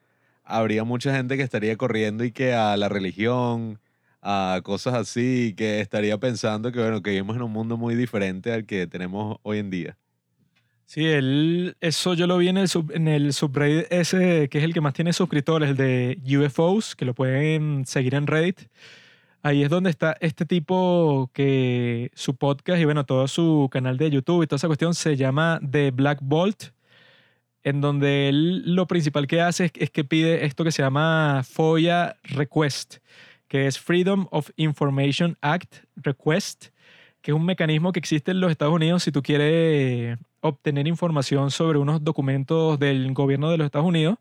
habría 0.44 0.84
mucha 0.84 1.14
gente 1.14 1.36
que 1.36 1.42
estaría 1.42 1.76
corriendo 1.76 2.24
y 2.24 2.32
que 2.32 2.54
a 2.54 2.76
la 2.76 2.88
religión, 2.88 3.80
a 4.20 4.60
cosas 4.64 4.94
así, 4.94 5.54
que 5.56 5.80
estaría 5.80 6.18
pensando 6.18 6.72
que, 6.72 6.80
bueno, 6.80 7.02
que 7.02 7.10
vivimos 7.10 7.36
en 7.36 7.42
un 7.42 7.52
mundo 7.52 7.76
muy 7.76 7.94
diferente 7.94 8.52
al 8.52 8.66
que 8.66 8.86
tenemos 8.86 9.38
hoy 9.42 9.58
en 9.58 9.70
día. 9.70 9.96
Sí, 10.92 11.06
él, 11.06 11.74
eso 11.80 12.12
yo 12.12 12.26
lo 12.26 12.36
vi 12.36 12.48
en 12.48 12.58
el, 12.58 12.68
sub, 12.68 12.92
en 12.92 13.08
el 13.08 13.32
subreddit 13.32 13.86
ese, 13.90 14.50
que 14.50 14.58
es 14.58 14.64
el 14.64 14.74
que 14.74 14.82
más 14.82 14.92
tiene 14.92 15.14
suscriptores, 15.14 15.70
el 15.70 15.76
de 15.78 16.18
UFOs, 16.38 16.94
que 16.96 17.06
lo 17.06 17.14
pueden 17.14 17.86
seguir 17.86 18.14
en 18.14 18.26
Reddit. 18.26 18.60
Ahí 19.42 19.62
es 19.62 19.70
donde 19.70 19.88
está 19.88 20.18
este 20.20 20.44
tipo 20.44 21.30
que 21.32 22.10
su 22.14 22.36
podcast 22.36 22.78
y 22.78 22.84
bueno, 22.84 23.06
todo 23.06 23.26
su 23.26 23.70
canal 23.72 23.96
de 23.96 24.10
YouTube 24.10 24.42
y 24.42 24.46
toda 24.46 24.58
esa 24.58 24.66
cuestión 24.66 24.92
se 24.92 25.16
llama 25.16 25.60
The 25.70 25.92
Black 25.92 26.18
Bolt, 26.20 26.74
en 27.62 27.80
donde 27.80 28.28
él 28.28 28.74
lo 28.74 28.86
principal 28.86 29.26
que 29.26 29.40
hace 29.40 29.64
es, 29.66 29.72
es 29.76 29.90
que 29.90 30.04
pide 30.04 30.44
esto 30.44 30.62
que 30.62 30.72
se 30.72 30.82
llama 30.82 31.42
FOIA 31.42 32.16
Request, 32.22 32.96
que 33.48 33.66
es 33.66 33.78
Freedom 33.78 34.26
of 34.30 34.50
Information 34.56 35.38
Act 35.40 35.86
Request, 35.96 36.66
que 37.22 37.30
es 37.30 37.34
un 37.34 37.46
mecanismo 37.46 37.92
que 37.92 37.98
existe 38.00 38.32
en 38.32 38.40
los 38.40 38.50
Estados 38.50 38.74
Unidos 38.74 39.04
si 39.04 39.10
tú 39.10 39.22
quieres 39.22 40.18
obtener 40.42 40.86
información 40.86 41.50
sobre 41.50 41.78
unos 41.78 42.04
documentos 42.04 42.78
del 42.78 43.12
gobierno 43.14 43.50
de 43.50 43.56
los 43.58 43.64
Estados 43.64 43.86
Unidos, 43.88 44.18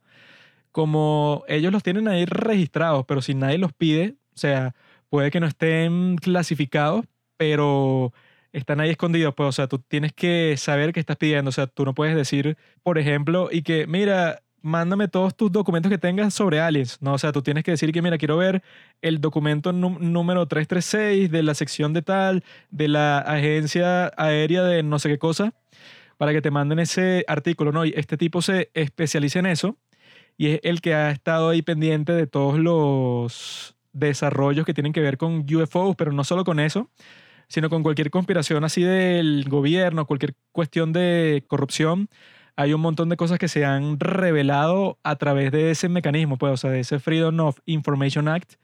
como 0.72 1.44
ellos 1.48 1.74
los 1.74 1.84
tienen 1.84 2.08
ahí 2.08 2.26
registrados, 2.26 3.06
pero 3.06 3.22
si 3.22 3.36
nadie 3.36 3.58
los 3.58 3.74
pide, 3.74 4.16
o 4.34 4.38
sea, 4.38 4.74
puede 5.10 5.32
que 5.32 5.42
no 5.42 5.48
estén 5.48 6.16
clasificados, 6.18 7.06
pero 7.38 8.14
están 8.54 8.80
ahí 8.80 8.92
escondidos, 8.92 9.34
pues, 9.36 9.50
o 9.50 9.52
sea, 9.52 9.68
tú 9.68 9.80
tienes 9.80 10.14
que 10.14 10.56
saber 10.58 10.94
qué 10.94 11.00
estás 11.00 11.18
pidiendo, 11.18 11.50
o 11.50 11.52
sea, 11.52 11.68
tú 11.68 11.86
no 11.86 11.94
puedes 11.94 12.16
decir, 12.16 12.58
por 12.84 12.98
ejemplo, 12.98 13.50
y 13.52 13.64
que, 13.64 13.88
mira, 13.88 14.42
mándame 14.62 15.08
todos 15.08 15.36
tus 15.36 15.52
documentos 15.52 15.90
que 15.90 15.98
tengas 15.98 16.34
sobre 16.34 16.60
aliens, 16.60 17.02
¿no? 17.02 17.14
O 17.14 17.18
sea, 17.18 17.32
tú 17.32 17.42
tienes 17.42 17.64
que 17.64 17.72
decir 17.72 17.92
que, 17.92 18.02
mira, 18.02 18.18
quiero 18.18 18.38
ver 18.38 18.62
el 19.02 19.20
documento 19.20 19.74
número 19.74 20.48
336 20.48 21.32
de 21.32 21.44
la 21.44 21.56
sección 21.56 21.94
de 21.94 22.02
tal, 22.04 22.44
de 22.70 22.88
la 22.88 23.20
agencia 23.20 24.12
aérea 24.18 24.64
de 24.64 24.84
no 24.84 25.00
sé 25.00 25.10
qué 25.10 25.18
cosa, 25.18 25.54
para 26.22 26.34
que 26.34 26.42
te 26.44 26.52
manden 26.52 26.78
ese 26.78 27.26
artículo, 27.28 27.72
¿no? 27.72 27.84
Este 27.84 28.16
tipo 28.16 28.44
se 28.44 28.70
especializa 28.76 29.40
en 29.40 29.48
eso 29.48 29.80
y 30.38 30.50
es 30.50 30.60
el 30.62 30.80
que 30.80 30.94
ha 30.94 31.10
estado 31.10 31.50
ahí 31.50 31.64
pendiente 31.64 32.14
de 32.14 32.28
todos 32.28 32.60
los 32.60 33.76
desarrollos 33.92 34.64
que 34.64 34.76
tienen 34.76 34.94
que 34.94 35.02
ver 35.02 35.18
con 35.18 35.48
UFOs, 35.52 35.96
pero 35.96 36.12
no 36.12 36.24
solo 36.24 36.44
con 36.44 36.60
eso, 36.60 36.92
sino 37.48 37.72
con 37.72 37.82
cualquier 37.82 38.12
conspiración 38.12 38.64
así 38.64 38.84
del 38.84 39.46
gobierno, 39.50 40.06
cualquier 40.06 40.36
cuestión 40.52 40.94
de 40.94 41.44
corrupción. 41.48 42.08
hay 42.56 42.74
un 42.76 42.82
montón 42.82 43.10
de 43.10 43.18
cosas 43.18 43.40
que 43.40 43.48
se 43.48 43.66
han 43.66 44.00
revelado 44.00 45.00
a 45.02 45.16
través 45.16 45.52
de 45.52 45.72
ese 45.72 45.90
mecanismo, 45.90 46.38
pues, 46.38 46.54
o 46.54 46.58
sea, 46.58 46.70
de 46.70 46.82
ese 46.82 47.00
Freedom 47.00 47.40
of 47.40 47.58
Information 47.66 48.28
Act, 48.28 48.58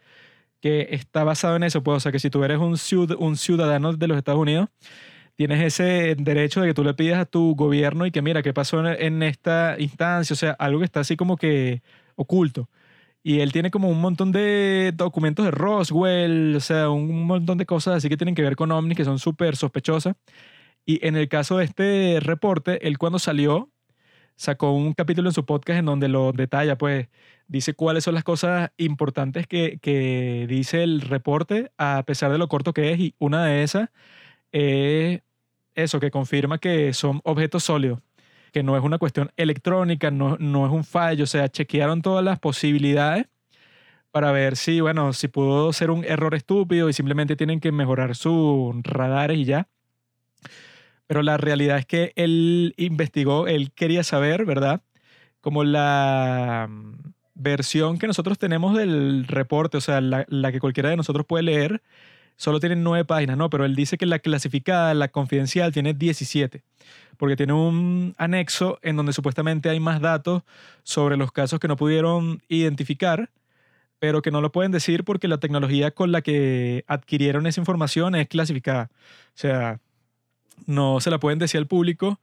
que 0.62 0.90
está 0.92 1.24
basado 1.24 1.56
en 1.56 1.64
eso, 1.64 1.82
pues, 1.82 1.98
o 1.98 2.00
sea, 2.02 2.12
que 2.12 2.20
si 2.20 2.30
tú 2.30 2.44
eres 2.44 2.60
un 2.60 3.36
ciudadano 3.36 3.94
de 3.94 4.08
los 4.08 4.16
Estados 4.16 4.42
Unidos, 4.42 4.70
tienes 5.38 5.64
ese 5.64 6.16
derecho 6.16 6.62
de 6.62 6.70
que 6.70 6.74
tú 6.74 6.84
le 6.84 6.96
pidas 6.96 7.20
a 7.20 7.26
tu 7.26 7.56
gobierno 7.56 8.06
y 8.06 8.12
que 8.12 8.22
mira, 8.24 8.44
¿qué 8.44 8.54
pasó 8.54 8.86
en, 8.88 9.24
esta 9.24 9.76
instancia? 9.80 10.34
O 10.34 10.38
sea, 10.38 10.52
algo 10.54 10.80
que 10.80 10.86
está 10.86 11.02
así 11.02 11.16
como 11.18 11.38
que 11.38 11.84
oculto. 12.16 12.70
Y 13.24 13.42
él 13.42 13.52
tiene 13.54 13.72
como 13.72 13.90
un 13.90 14.02
montón 14.02 14.32
de 14.32 14.94
documentos 14.96 15.46
de 15.46 15.52
Roswell, 15.52 16.56
o 16.56 16.60
sea, 16.62 16.90
un 16.90 17.26
montón 17.26 17.58
de 17.60 17.66
cosas 17.68 17.98
así 17.98 18.10
que 18.10 18.18
tienen 18.18 18.36
que 18.36 18.42
ver 18.44 18.56
con 18.56 18.72
ovnis 18.72 18.98
que 18.98 19.06
son 19.06 19.20
súper 19.20 19.56
sospechosas. 19.58 20.16
Y 20.86 21.06
en 21.08 21.16
el 21.18 21.30
caso 21.30 21.58
de 21.58 21.66
este 21.66 22.20
reporte, 22.22 22.88
él 22.88 22.98
cuando 22.98 23.20
salió, 23.20 23.72
sacó 24.36 24.72
un 24.74 24.94
capítulo 24.94 25.30
en 25.30 25.34
su 25.34 25.46
podcast 25.46 25.80
en 25.80 25.86
donde 25.86 26.10
lo 26.10 26.32
detalla, 26.34 26.78
pues 26.78 27.10
dice 27.48 27.74
cuáles 27.76 28.04
son 28.06 28.16
las 28.16 28.24
cosas 28.24 28.72
importantes 28.78 29.48
que, 29.48 29.80
que 29.82 30.48
dice 30.50 30.84
el 30.84 31.02
reporte, 31.02 31.72
a 31.78 32.04
pesar 32.08 32.32
de 32.32 32.38
lo 32.40 32.48
corto 32.50 32.74
que 32.74 32.92
es. 32.94 33.00
Y 33.00 33.16
una 33.20 33.46
de 33.46 33.64
esas 33.64 33.90
es 34.52 35.22
eso, 35.78 36.00
que 36.00 36.12
confirma 36.12 36.58
que 36.58 36.92
son 36.94 37.22
objetos 37.24 37.64
sólidos, 37.64 38.00
que 38.52 38.64
no 38.64 38.76
es 38.76 38.84
una 38.84 38.98
cuestión 38.98 39.32
electrónica, 39.38 40.12
no, 40.12 40.36
no 40.40 40.66
es 40.66 40.72
un 40.72 40.84
fallo, 40.84 41.24
o 41.24 41.28
sea, 41.28 41.48
chequearon 41.48 42.02
todas 42.02 42.26
las 42.26 42.40
posibilidades 42.40 43.28
para 44.12 44.32
ver 44.32 44.58
si, 44.58 44.82
bueno, 44.82 45.14
si 45.14 45.28
pudo 45.28 45.72
ser 45.74 45.92
un 45.92 46.04
error 46.04 46.34
estúpido 46.34 46.90
y 46.90 46.94
simplemente 46.94 47.36
tienen 47.36 47.60
que 47.60 47.72
mejorar 47.72 48.16
sus 48.16 48.76
radares 48.84 49.38
y 49.38 49.46
ya. 49.46 49.68
Pero 51.06 51.22
la 51.22 51.38
realidad 51.38 51.78
es 51.78 51.86
que 51.86 52.14
él 52.16 52.74
investigó, 52.78 53.48
él 53.48 53.72
quería 53.72 54.04
saber, 54.04 54.46
¿verdad? 54.46 54.82
Como 55.40 55.64
la 55.64 56.68
mm, 56.70 57.14
versión 57.36 58.00
que 58.00 58.08
nosotros 58.08 58.40
tenemos 58.40 58.76
del 58.76 59.28
reporte, 59.28 59.78
o 59.78 59.82
sea, 59.82 60.02
la, 60.02 60.26
la 60.28 60.52
que 60.52 60.60
cualquiera 60.60 60.90
de 60.90 60.98
nosotros 60.98 61.26
puede 61.28 61.44
leer, 61.44 61.84
solo 62.38 62.60
tiene 62.60 62.76
nueve 62.76 63.04
páginas, 63.04 63.38
¿no? 63.38 63.50
Pero 63.50 63.66
él 63.66 63.76
dice 63.76 63.98
que 63.98 64.06
la 64.06 64.20
clasificada, 64.20 64.94
la 64.94 65.10
confidencial, 65.10 65.74
tiene 65.74 65.94
17, 65.94 66.64
porque 67.18 67.36
tiene 67.36 67.54
un 67.54 68.16
anexo 68.18 68.80
en 68.82 68.96
donde 68.96 69.12
supuestamente 69.12 69.70
hay 69.70 69.80
más 69.80 70.00
datos 70.00 70.44
sobre 70.84 71.18
los 71.18 71.32
casos 71.32 71.60
que 71.60 71.68
no 71.68 71.76
pudieron 71.76 72.42
identificar, 72.48 73.30
pero 74.00 74.22
que 74.22 74.32
no 74.32 74.42
lo 74.42 74.52
pueden 74.52 74.72
decir 74.72 75.04
porque 75.04 75.28
la 75.28 75.40
tecnología 75.40 75.92
con 75.92 76.12
la 76.12 76.22
que 76.22 76.86
adquirieron 76.88 77.48
esa 77.48 77.60
información 77.60 78.16
es 78.16 78.28
clasificada. 78.28 78.92
O 78.94 79.38
sea, 79.38 79.80
no 80.68 81.02
se 81.02 81.10
la 81.10 81.20
pueden 81.20 81.40
decir 81.40 81.58
al 81.58 81.68
público 81.68 82.20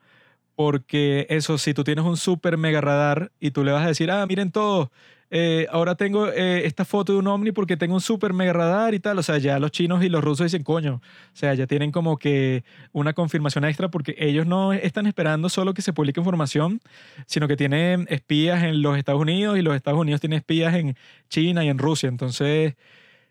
porque 0.54 1.26
eso, 1.30 1.58
si 1.58 1.74
tú 1.74 1.84
tienes 1.84 2.04
un 2.04 2.16
super 2.16 2.56
mega 2.56 2.80
radar 2.80 3.32
y 3.40 3.50
tú 3.50 3.64
le 3.64 3.72
vas 3.72 3.84
a 3.84 3.88
decir, 3.88 4.10
ah, 4.10 4.24
miren 4.26 4.52
todo, 4.52 4.90
eh, 5.30 5.66
ahora 5.70 5.96
tengo 5.96 6.28
eh, 6.28 6.64
esta 6.64 6.84
foto 6.84 7.12
de 7.12 7.18
un 7.18 7.26
ovni 7.26 7.50
porque 7.50 7.76
tengo 7.76 7.94
un 7.94 8.00
super 8.00 8.32
mega 8.32 8.52
radar 8.52 8.94
y 8.94 9.00
tal, 9.00 9.18
o 9.18 9.22
sea, 9.22 9.38
ya 9.38 9.58
los 9.58 9.72
chinos 9.72 10.04
y 10.04 10.08
los 10.08 10.22
rusos 10.22 10.44
dicen, 10.44 10.62
coño, 10.62 11.00
o 11.02 11.36
sea, 11.36 11.54
ya 11.54 11.66
tienen 11.66 11.90
como 11.90 12.18
que 12.18 12.62
una 12.92 13.14
confirmación 13.14 13.64
extra 13.64 13.88
porque 13.90 14.14
ellos 14.18 14.46
no 14.46 14.72
están 14.72 15.06
esperando 15.06 15.48
solo 15.48 15.74
que 15.74 15.82
se 15.82 15.92
publique 15.92 16.20
información, 16.20 16.80
sino 17.26 17.48
que 17.48 17.56
tienen 17.56 18.06
espías 18.10 18.62
en 18.62 18.80
los 18.80 18.96
Estados 18.96 19.20
Unidos 19.20 19.58
y 19.58 19.62
los 19.62 19.74
Estados 19.74 19.98
Unidos 19.98 20.20
tienen 20.20 20.38
espías 20.38 20.74
en 20.74 20.96
China 21.28 21.64
y 21.64 21.68
en 21.68 21.78
Rusia, 21.78 22.08
entonces 22.08 22.76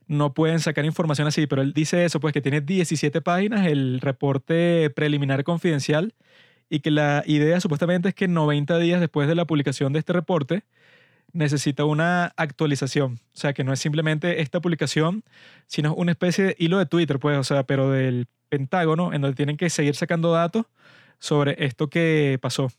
no 0.07 0.34
pueden 0.34 0.59
sacar 0.59 0.84
información 0.84 1.28
así, 1.30 1.47
pero 1.47 1.61
él 1.61 1.71
dice 1.71 2.03
eso, 2.03 2.19
pues 2.19 2.34
que 2.34 2.41
tiene 2.41 2.59
17 2.59 3.21
páginas 3.21 3.65
el 3.67 4.01
reporte 4.01 4.89
preliminar 4.93 5.45
confidencial 5.45 6.13
y 6.70 6.80
que 6.80 6.91
la 6.91 7.24
idea 7.26 7.59
supuestamente 7.59 8.09
es 8.09 8.16
que 8.16 8.28
90 8.28 8.78
días 8.80 8.99
después 8.99 9.28
de 9.28 9.36
la 9.36 9.45
publicación 9.45 9.93
de 9.93 9.99
este 9.99 10.14
reporte 10.14 10.64
necesita 11.34 11.86
una 11.86 12.34
actualización, 12.38 13.20
o 13.34 13.38
sea, 13.38 13.53
que 13.53 13.64
no 13.64 13.74
es 13.74 13.80
simplemente 13.80 14.41
esta 14.41 14.61
publicación, 14.61 15.24
sino 15.68 15.93
una 15.95 16.11
especie 16.11 16.43
de 16.45 16.55
hilo 16.59 16.78
de 16.78 16.86
Twitter, 16.86 17.20
pues, 17.20 17.38
o 17.38 17.43
sea, 17.43 17.64
pero 17.64 17.89
del 17.89 18.28
Pentágono, 18.49 19.14
en 19.14 19.22
donde 19.22 19.36
tienen 19.36 19.57
que 19.57 19.70
seguir 19.70 19.95
sacando 19.95 20.32
datos 20.32 20.68
sobre 21.20 21.66
esto 21.66 21.89
que 21.89 22.38
pasó. 22.41 22.70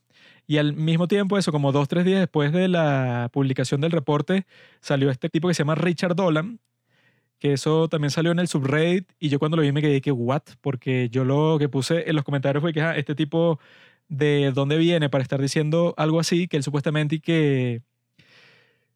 Y 0.47 0.59
al 0.59 0.75
mismo 0.75 1.09
tiempo, 1.09 1.39
eso, 1.39 1.53
como 1.53 1.73
dos, 1.73 1.89
tres 1.89 2.05
días 2.05 2.21
después 2.21 2.53
de 2.53 2.69
la 2.69 3.29
publicación 3.33 3.81
del 3.81 3.91
reporte, 3.91 4.47
salió 4.81 5.11
este 5.11 5.29
tipo 5.29 5.49
que 5.49 5.55
se 5.55 5.63
llama 5.63 5.75
Richard 5.75 6.15
Dolan, 6.15 6.61
que 7.45 7.53
eso 7.53 7.91
también 7.91 8.11
salió 8.11 8.33
en 8.33 8.39
el 8.39 8.49
subreddit 8.49 9.07
y 9.21 9.29
yo 9.29 9.39
cuando 9.39 9.59
lo 9.59 9.63
vi 9.63 9.71
me 9.71 9.83
quedé 9.83 10.01
que, 10.01 10.11
¿what? 10.11 10.45
Porque 10.63 11.11
yo 11.11 11.27
lo 11.27 11.59
que 11.59 11.69
puse 11.69 12.09
en 12.09 12.17
los 12.17 12.25
comentarios 12.25 12.63
fue 12.63 12.73
que 12.73 12.81
este 12.97 13.15
tipo 13.15 13.61
de 14.09 14.51
dónde 14.55 14.79
viene 14.79 15.11
para 15.11 15.21
estar 15.21 15.43
diciendo 15.43 15.93
algo 15.99 16.21
así, 16.21 16.49
que 16.49 16.57
él 16.57 16.63
supuestamente 16.63 17.21
que 17.21 17.83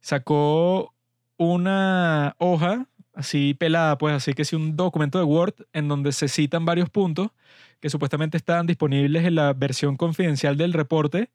sacó 0.01 0.95
una 1.37 2.37
hoja 2.39 2.87
así 3.13 3.53
pelada, 3.53 3.99
pues 3.99 4.15
así 4.15 4.33
que 4.33 4.47
sí, 4.47 4.57
un 4.57 4.77
documento 4.77 5.19
de 5.19 5.25
Word 5.25 5.67
en 5.75 5.89
donde 5.89 6.13
se 6.13 6.27
citan 6.27 6.65
varios 6.65 6.89
puntos 6.89 7.29
que 7.81 7.91
supuestamente 7.91 8.39
están 8.39 8.67
disponibles 8.67 9.27
en 9.27 9.35
la 9.35 9.53
versión 9.53 9.99
confidencial 9.99 10.57
del 10.57 10.73
reporte 10.73 11.29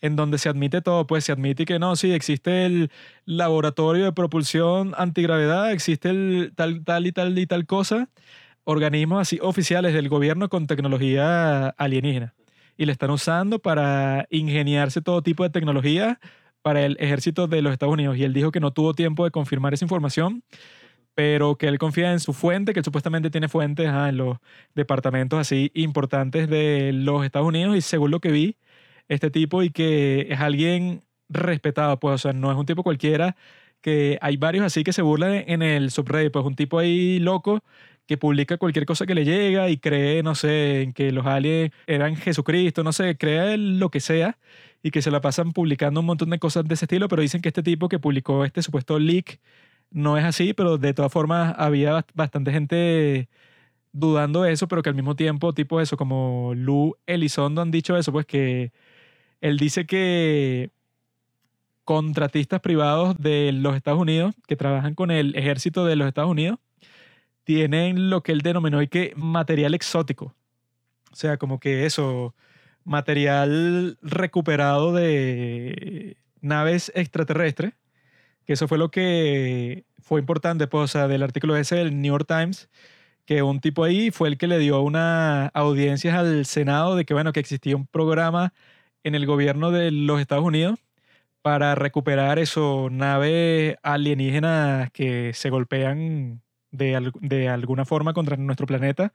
en 0.00 0.16
donde 0.16 0.38
se 0.38 0.48
admite 0.48 0.80
todo, 0.80 1.06
pues 1.06 1.24
se 1.24 1.32
admite 1.32 1.64
que 1.64 1.78
no, 1.78 1.96
sí, 1.96 2.12
existe 2.12 2.66
el 2.66 2.90
laboratorio 3.24 4.04
de 4.04 4.12
propulsión 4.12 4.94
antigravedad, 4.96 5.72
existe 5.72 6.10
el 6.10 6.52
tal, 6.54 6.84
tal 6.84 7.06
y 7.06 7.12
tal 7.12 7.38
y 7.38 7.46
tal 7.46 7.66
cosa, 7.66 8.08
organismos 8.64 9.20
así 9.22 9.38
oficiales 9.42 9.94
del 9.94 10.08
gobierno 10.08 10.48
con 10.48 10.66
tecnología 10.66 11.68
alienígena. 11.70 12.34
Y 12.76 12.86
le 12.86 12.92
están 12.92 13.10
usando 13.10 13.58
para 13.58 14.26
ingeniarse 14.30 15.00
todo 15.00 15.22
tipo 15.22 15.42
de 15.42 15.50
tecnología 15.50 16.20
para 16.62 16.84
el 16.84 16.96
ejército 17.00 17.48
de 17.48 17.62
los 17.62 17.72
Estados 17.72 17.94
Unidos. 17.94 18.16
Y 18.16 18.24
él 18.24 18.32
dijo 18.32 18.52
que 18.52 18.60
no 18.60 18.72
tuvo 18.72 18.94
tiempo 18.94 19.24
de 19.24 19.30
confirmar 19.30 19.74
esa 19.74 19.84
información, 19.84 20.44
pero 21.14 21.56
que 21.56 21.66
él 21.66 21.78
confía 21.78 22.12
en 22.12 22.20
su 22.20 22.32
fuente, 22.32 22.72
que 22.74 22.84
supuestamente 22.84 23.30
tiene 23.30 23.48
fuentes 23.48 23.88
en 23.88 24.16
los 24.16 24.38
departamentos 24.76 25.40
así 25.40 25.72
importantes 25.74 26.48
de 26.48 26.92
los 26.92 27.24
Estados 27.24 27.48
Unidos. 27.48 27.76
Y 27.76 27.80
según 27.80 28.12
lo 28.12 28.20
que 28.20 28.30
vi, 28.30 28.56
este 29.08 29.30
tipo 29.30 29.62
y 29.62 29.70
que 29.70 30.26
es 30.30 30.40
alguien 30.40 31.02
respetado, 31.28 31.98
pues, 32.00 32.14
o 32.14 32.18
sea, 32.18 32.32
no 32.32 32.50
es 32.50 32.56
un 32.56 32.66
tipo 32.66 32.82
cualquiera, 32.82 33.36
que 33.80 34.18
hay 34.22 34.36
varios 34.36 34.64
así 34.64 34.84
que 34.84 34.92
se 34.92 35.02
burlan 35.02 35.44
en 35.46 35.62
el 35.62 35.90
subreddit, 35.90 36.32
pues 36.32 36.44
un 36.44 36.56
tipo 36.56 36.78
ahí 36.78 37.18
loco 37.20 37.62
que 38.06 38.16
publica 38.16 38.56
cualquier 38.56 38.86
cosa 38.86 39.06
que 39.06 39.14
le 39.14 39.24
llega 39.24 39.68
y 39.68 39.76
cree, 39.78 40.22
no 40.22 40.34
sé, 40.34 40.82
en 40.82 40.92
que 40.94 41.12
los 41.12 41.26
aliens 41.26 41.72
eran 41.86 42.16
Jesucristo, 42.16 42.82
no 42.82 42.92
sé, 42.92 43.16
cree 43.18 43.58
lo 43.58 43.90
que 43.90 44.00
sea 44.00 44.38
y 44.82 44.90
que 44.90 45.02
se 45.02 45.10
la 45.10 45.20
pasan 45.20 45.52
publicando 45.52 46.00
un 46.00 46.06
montón 46.06 46.30
de 46.30 46.38
cosas 46.38 46.64
de 46.66 46.74
ese 46.74 46.86
estilo, 46.86 47.08
pero 47.08 47.22
dicen 47.22 47.42
que 47.42 47.48
este 47.48 47.62
tipo 47.62 47.88
que 47.88 47.98
publicó 47.98 48.44
este 48.44 48.62
supuesto 48.62 48.98
leak 48.98 49.40
no 49.90 50.16
es 50.18 50.24
así, 50.24 50.54
pero 50.54 50.78
de 50.78 50.94
todas 50.94 51.12
formas 51.12 51.54
había 51.58 52.04
bastante 52.14 52.52
gente 52.52 53.28
dudando 53.92 54.42
de 54.42 54.52
eso, 54.52 54.68
pero 54.68 54.82
que 54.82 54.90
al 54.90 54.94
mismo 54.96 55.16
tiempo, 55.16 55.52
tipo 55.54 55.80
eso, 55.80 55.96
como 55.96 56.52
Lou 56.54 56.96
Elizondo 57.06 57.62
han 57.62 57.70
dicho 57.70 57.96
eso, 57.96 58.12
pues 58.12 58.26
que 58.26 58.72
él 59.40 59.58
dice 59.58 59.86
que 59.86 60.70
contratistas 61.84 62.60
privados 62.60 63.16
de 63.18 63.50
los 63.52 63.74
Estados 63.74 64.00
Unidos 64.00 64.34
que 64.46 64.56
trabajan 64.56 64.94
con 64.94 65.10
el 65.10 65.34
ejército 65.36 65.86
de 65.86 65.96
los 65.96 66.06
Estados 66.06 66.30
Unidos 66.30 66.58
tienen 67.44 68.10
lo 68.10 68.22
que 68.22 68.32
él 68.32 68.42
denominó 68.42 68.82
y 68.82 68.88
que 68.88 69.14
material 69.16 69.74
exótico. 69.74 70.34
O 71.10 71.16
sea, 71.16 71.38
como 71.38 71.58
que 71.60 71.86
eso, 71.86 72.34
material 72.84 73.96
recuperado 74.02 74.92
de 74.92 76.18
naves 76.42 76.92
extraterrestres, 76.94 77.72
que 78.44 78.52
eso 78.52 78.68
fue 78.68 78.76
lo 78.76 78.90
que 78.90 79.84
fue 79.98 80.20
importante, 80.20 80.66
pues, 80.66 80.84
o 80.84 80.88
sea, 80.88 81.08
del 81.08 81.22
artículo 81.22 81.56
ese 81.56 81.76
del 81.76 82.00
New 82.00 82.12
York 82.12 82.26
Times, 82.28 82.68
que 83.24 83.42
un 83.42 83.60
tipo 83.60 83.84
ahí 83.84 84.10
fue 84.10 84.28
el 84.28 84.38
que 84.38 84.46
le 84.46 84.58
dio 84.58 84.82
una 84.82 85.46
audiencia 85.48 86.18
al 86.18 86.44
Senado 86.46 86.96
de 86.96 87.04
que, 87.04 87.14
bueno, 87.14 87.32
que 87.32 87.40
existía 87.40 87.76
un 87.76 87.86
programa 87.86 88.52
en 89.04 89.14
el 89.14 89.26
gobierno 89.26 89.70
de 89.70 89.90
los 89.90 90.20
Estados 90.20 90.44
Unidos 90.44 90.78
para 91.42 91.74
recuperar 91.74 92.38
eso, 92.38 92.88
naves 92.90 93.76
alienígenas 93.82 94.90
que 94.90 95.32
se 95.34 95.50
golpean 95.50 96.42
de, 96.70 97.12
de 97.20 97.48
alguna 97.48 97.84
forma 97.84 98.12
contra 98.12 98.36
nuestro 98.36 98.66
planeta. 98.66 99.12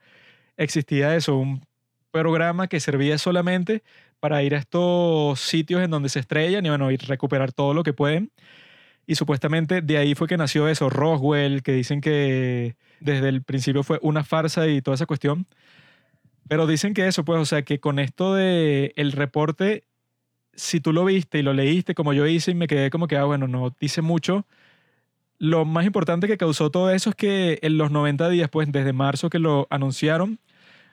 Existía 0.57 1.15
eso, 1.15 1.37
un 1.37 1.65
programa 2.11 2.67
que 2.67 2.79
servía 2.79 3.17
solamente 3.17 3.83
para 4.19 4.41
ir 4.43 4.55
a 4.55 4.59
estos 4.59 5.39
sitios 5.41 5.83
en 5.83 5.91
donde 5.91 6.09
se 6.09 6.19
estrellan 6.19 6.65
y 6.65 6.69
bueno, 6.69 6.91
y 6.91 6.97
recuperar 6.97 7.51
todo 7.51 7.73
lo 7.73 7.83
que 7.83 7.93
pueden. 7.93 8.31
Y 9.05 9.15
supuestamente 9.15 9.81
de 9.81 9.97
ahí 9.97 10.15
fue 10.15 10.27
que 10.27 10.37
nació 10.37 10.69
eso, 10.69 10.89
Roswell, 10.89 11.61
que 11.61 11.73
dicen 11.73 12.01
que 12.01 12.77
desde 12.99 13.29
el 13.29 13.43
principio 13.43 13.83
fue 13.83 13.99
una 14.01 14.23
farsa 14.23 14.67
y 14.67 14.81
toda 14.81 14.95
esa 14.95 15.05
cuestión. 15.05 15.45
Pero 16.47 16.67
dicen 16.67 16.93
que 16.93 17.07
eso, 17.07 17.25
pues, 17.25 17.39
o 17.39 17.45
sea, 17.45 17.63
que 17.63 17.79
con 17.79 17.99
esto 17.99 18.33
de 18.33 18.93
el 18.95 19.11
reporte, 19.11 19.85
si 20.53 20.79
tú 20.79 20.93
lo 20.93 21.05
viste 21.05 21.39
y 21.39 21.43
lo 21.43 21.53
leíste 21.53 21.95
como 21.95 22.13
yo 22.13 22.27
hice 22.27 22.51
y 22.51 22.55
me 22.55 22.67
quedé 22.67 22.89
como 22.89 23.07
que, 23.07 23.17
ah, 23.17 23.25
bueno, 23.25 23.47
no 23.47 23.75
dice 23.79 24.01
mucho. 24.01 24.45
Lo 25.39 25.65
más 25.65 25.85
importante 25.85 26.27
que 26.27 26.37
causó 26.37 26.69
todo 26.71 26.91
eso 26.91 27.11
es 27.11 27.15
que 27.15 27.59
en 27.63 27.77
los 27.77 27.91
90 27.91 28.29
días, 28.29 28.49
pues, 28.49 28.71
desde 28.71 28.93
marzo 28.93 29.29
que 29.29 29.39
lo 29.39 29.67
anunciaron, 29.69 30.39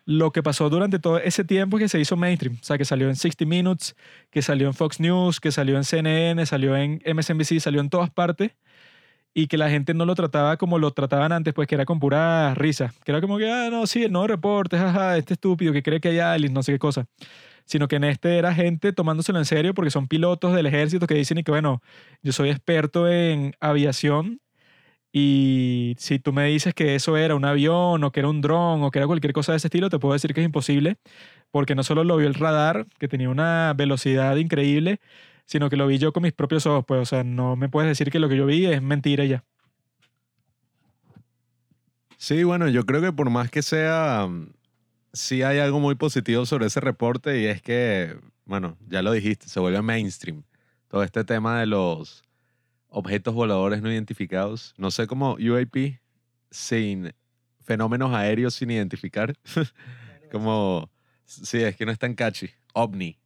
lo 0.06 0.32
que 0.32 0.42
pasó 0.42 0.70
durante 0.70 0.98
todo 0.98 1.18
ese 1.18 1.44
tiempo 1.44 1.78
que 1.78 1.88
se 1.88 2.00
hizo 2.00 2.16
mainstream. 2.16 2.58
O 2.60 2.64
sea, 2.64 2.78
que 2.78 2.84
salió 2.84 3.08
en 3.08 3.16
60 3.16 3.44
Minutes, 3.44 3.96
que 4.30 4.42
salió 4.42 4.66
en 4.66 4.74
Fox 4.74 4.98
News, 5.00 5.40
que 5.40 5.52
salió 5.52 5.76
en 5.76 5.84
CNN, 5.84 6.44
salió 6.46 6.76
en 6.76 7.00
MSNBC, 7.06 7.60
salió 7.60 7.80
en 7.80 7.90
todas 7.90 8.10
partes. 8.10 8.52
Y 9.32 9.46
que 9.46 9.56
la 9.56 9.70
gente 9.70 9.94
no 9.94 10.04
lo 10.06 10.14
trataba 10.14 10.56
como 10.56 10.78
lo 10.78 10.90
trataban 10.92 11.32
antes, 11.32 11.54
pues 11.54 11.68
que 11.68 11.76
era 11.76 11.84
con 11.84 12.00
pura 12.00 12.54
risa. 12.54 12.92
Que 13.04 13.12
era 13.12 13.20
como 13.20 13.38
que, 13.38 13.50
ah, 13.50 13.68
no, 13.70 13.86
sí, 13.86 14.04
el 14.04 14.12
nuevo 14.12 14.26
reporte, 14.26 14.76
jaja, 14.76 15.16
este 15.16 15.34
estúpido 15.34 15.72
que 15.72 15.82
cree 15.82 16.00
que 16.00 16.08
hay 16.08 16.18
aliens, 16.18 16.54
no 16.54 16.62
sé 16.62 16.72
qué 16.72 16.78
cosa. 16.80 17.06
Sino 17.64 17.88
que 17.88 17.96
en 17.96 18.04
este 18.04 18.38
era 18.38 18.54
gente 18.54 18.92
tomándoselo 18.92 19.38
en 19.38 19.44
serio 19.44 19.74
porque 19.74 19.90
son 19.90 20.08
pilotos 20.08 20.54
del 20.54 20.66
ejército 20.66 21.06
que 21.06 21.14
dicen 21.14 21.38
y 21.38 21.44
que, 21.44 21.52
bueno, 21.52 21.82
yo 22.22 22.32
soy 22.32 22.50
experto 22.50 23.08
en 23.08 23.54
aviación 23.60 24.40
y 25.12 25.96
si 25.98 26.20
tú 26.20 26.32
me 26.32 26.46
dices 26.46 26.72
que 26.74 26.94
eso 26.94 27.16
era 27.16 27.34
un 27.34 27.44
avión 27.44 28.04
o 28.04 28.12
que 28.12 28.20
era 28.20 28.28
un 28.28 28.40
dron 28.40 28.82
o 28.84 28.90
que 28.90 29.00
era 29.00 29.06
cualquier 29.08 29.32
cosa 29.32 29.52
de 29.52 29.56
ese 29.58 29.66
estilo, 29.66 29.90
te 29.90 29.98
puedo 29.98 30.12
decir 30.12 30.32
que 30.34 30.40
es 30.40 30.44
imposible, 30.46 30.98
porque 31.50 31.74
no 31.74 31.82
solo 31.82 32.04
lo 32.04 32.16
vio 32.16 32.28
el 32.28 32.34
radar, 32.34 32.86
que 32.98 33.08
tenía 33.08 33.28
una 33.30 33.74
velocidad 33.76 34.36
increíble, 34.36 35.00
sino 35.50 35.68
que 35.68 35.76
lo 35.76 35.88
vi 35.88 35.98
yo 35.98 36.12
con 36.12 36.22
mis 36.22 36.32
propios 36.32 36.64
ojos. 36.66 36.84
Pues, 36.86 37.00
o 37.00 37.04
sea, 37.04 37.24
no 37.24 37.56
me 37.56 37.68
puedes 37.68 37.88
decir 37.88 38.12
que 38.12 38.20
lo 38.20 38.28
que 38.28 38.36
yo 38.36 38.46
vi 38.46 38.66
es 38.66 38.80
mentira 38.80 39.24
ya. 39.24 39.44
Sí, 42.16 42.44
bueno, 42.44 42.68
yo 42.68 42.86
creo 42.86 43.00
que 43.00 43.12
por 43.12 43.30
más 43.30 43.50
que 43.50 43.62
sea, 43.62 44.28
sí 45.12 45.42
hay 45.42 45.58
algo 45.58 45.80
muy 45.80 45.96
positivo 45.96 46.46
sobre 46.46 46.66
ese 46.66 46.78
reporte 46.78 47.40
y 47.40 47.46
es 47.46 47.62
que, 47.62 48.16
bueno, 48.44 48.76
ya 48.86 49.02
lo 49.02 49.10
dijiste, 49.10 49.48
se 49.48 49.58
vuelve 49.58 49.82
mainstream. 49.82 50.44
Todo 50.86 51.02
este 51.02 51.24
tema 51.24 51.58
de 51.58 51.66
los 51.66 52.22
objetos 52.88 53.34
voladores 53.34 53.82
no 53.82 53.90
identificados. 53.90 54.72
No 54.78 54.92
sé 54.92 55.08
cómo 55.08 55.32
UAP 55.32 55.98
sin 56.52 57.12
fenómenos 57.58 58.14
aéreos 58.14 58.54
sin 58.54 58.70
identificar. 58.70 59.34
como, 60.30 60.88
sí, 61.24 61.58
es 61.58 61.74
que 61.74 61.86
no 61.86 61.90
es 61.90 61.98
tan 61.98 62.14
catchy. 62.14 62.50
OVNI. 62.72 63.18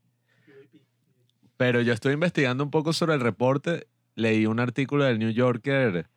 Pero 1.56 1.80
yo 1.80 1.92
estoy 1.92 2.14
investigando 2.14 2.64
un 2.64 2.70
poco 2.70 2.92
sobre 2.92 3.14
el 3.14 3.20
reporte. 3.20 3.86
Leí 4.14 4.46
un 4.46 4.60
artículo 4.60 5.04
del 5.04 5.18
New 5.18 5.30
Yorker 5.30 6.08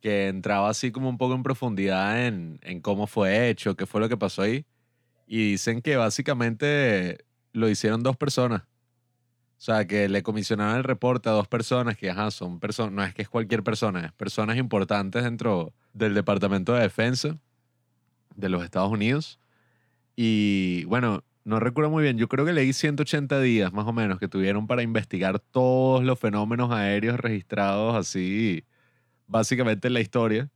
que 0.00 0.28
entraba 0.28 0.68
así 0.68 0.92
como 0.92 1.08
un 1.08 1.18
poco 1.18 1.34
en 1.34 1.42
profundidad 1.42 2.26
en, 2.26 2.60
en 2.62 2.80
cómo 2.80 3.06
fue 3.06 3.48
hecho, 3.48 3.76
qué 3.76 3.86
fue 3.86 4.00
lo 4.00 4.08
que 4.08 4.16
pasó 4.16 4.42
ahí. 4.42 4.64
Y 5.26 5.52
dicen 5.52 5.82
que 5.82 5.96
básicamente 5.96 7.24
lo 7.52 7.68
hicieron 7.68 8.02
dos 8.02 8.16
personas. 8.16 8.62
O 8.62 9.60
sea, 9.60 9.86
que 9.86 10.08
le 10.08 10.22
comisionaron 10.22 10.76
el 10.76 10.84
reporte 10.84 11.28
a 11.28 11.32
dos 11.32 11.48
personas 11.48 11.96
que, 11.96 12.10
ajá, 12.10 12.30
son 12.30 12.60
personas, 12.60 12.92
no 12.92 13.02
es 13.02 13.12
que 13.12 13.22
es 13.22 13.28
cualquier 13.28 13.64
persona, 13.64 14.06
es 14.06 14.12
personas 14.12 14.56
importantes 14.56 15.24
dentro 15.24 15.72
del 15.92 16.14
Departamento 16.14 16.74
de 16.74 16.82
Defensa 16.82 17.36
de 18.36 18.48
los 18.48 18.62
Estados 18.62 18.90
Unidos. 18.90 19.40
Y 20.14 20.84
bueno, 20.84 21.24
no 21.48 21.60
recuerdo 21.60 21.90
muy 21.90 22.02
bien, 22.02 22.18
yo 22.18 22.28
creo 22.28 22.44
que 22.44 22.52
leí 22.52 22.74
180 22.74 23.40
días 23.40 23.72
más 23.72 23.86
o 23.86 23.92
menos 23.94 24.18
que 24.18 24.28
tuvieron 24.28 24.66
para 24.66 24.82
investigar 24.82 25.38
todos 25.40 26.04
los 26.04 26.18
fenómenos 26.18 26.70
aéreos 26.70 27.18
registrados 27.18 27.96
así, 27.96 28.64
básicamente 29.26 29.88
en 29.88 29.94
la 29.94 30.00
historia. 30.00 30.50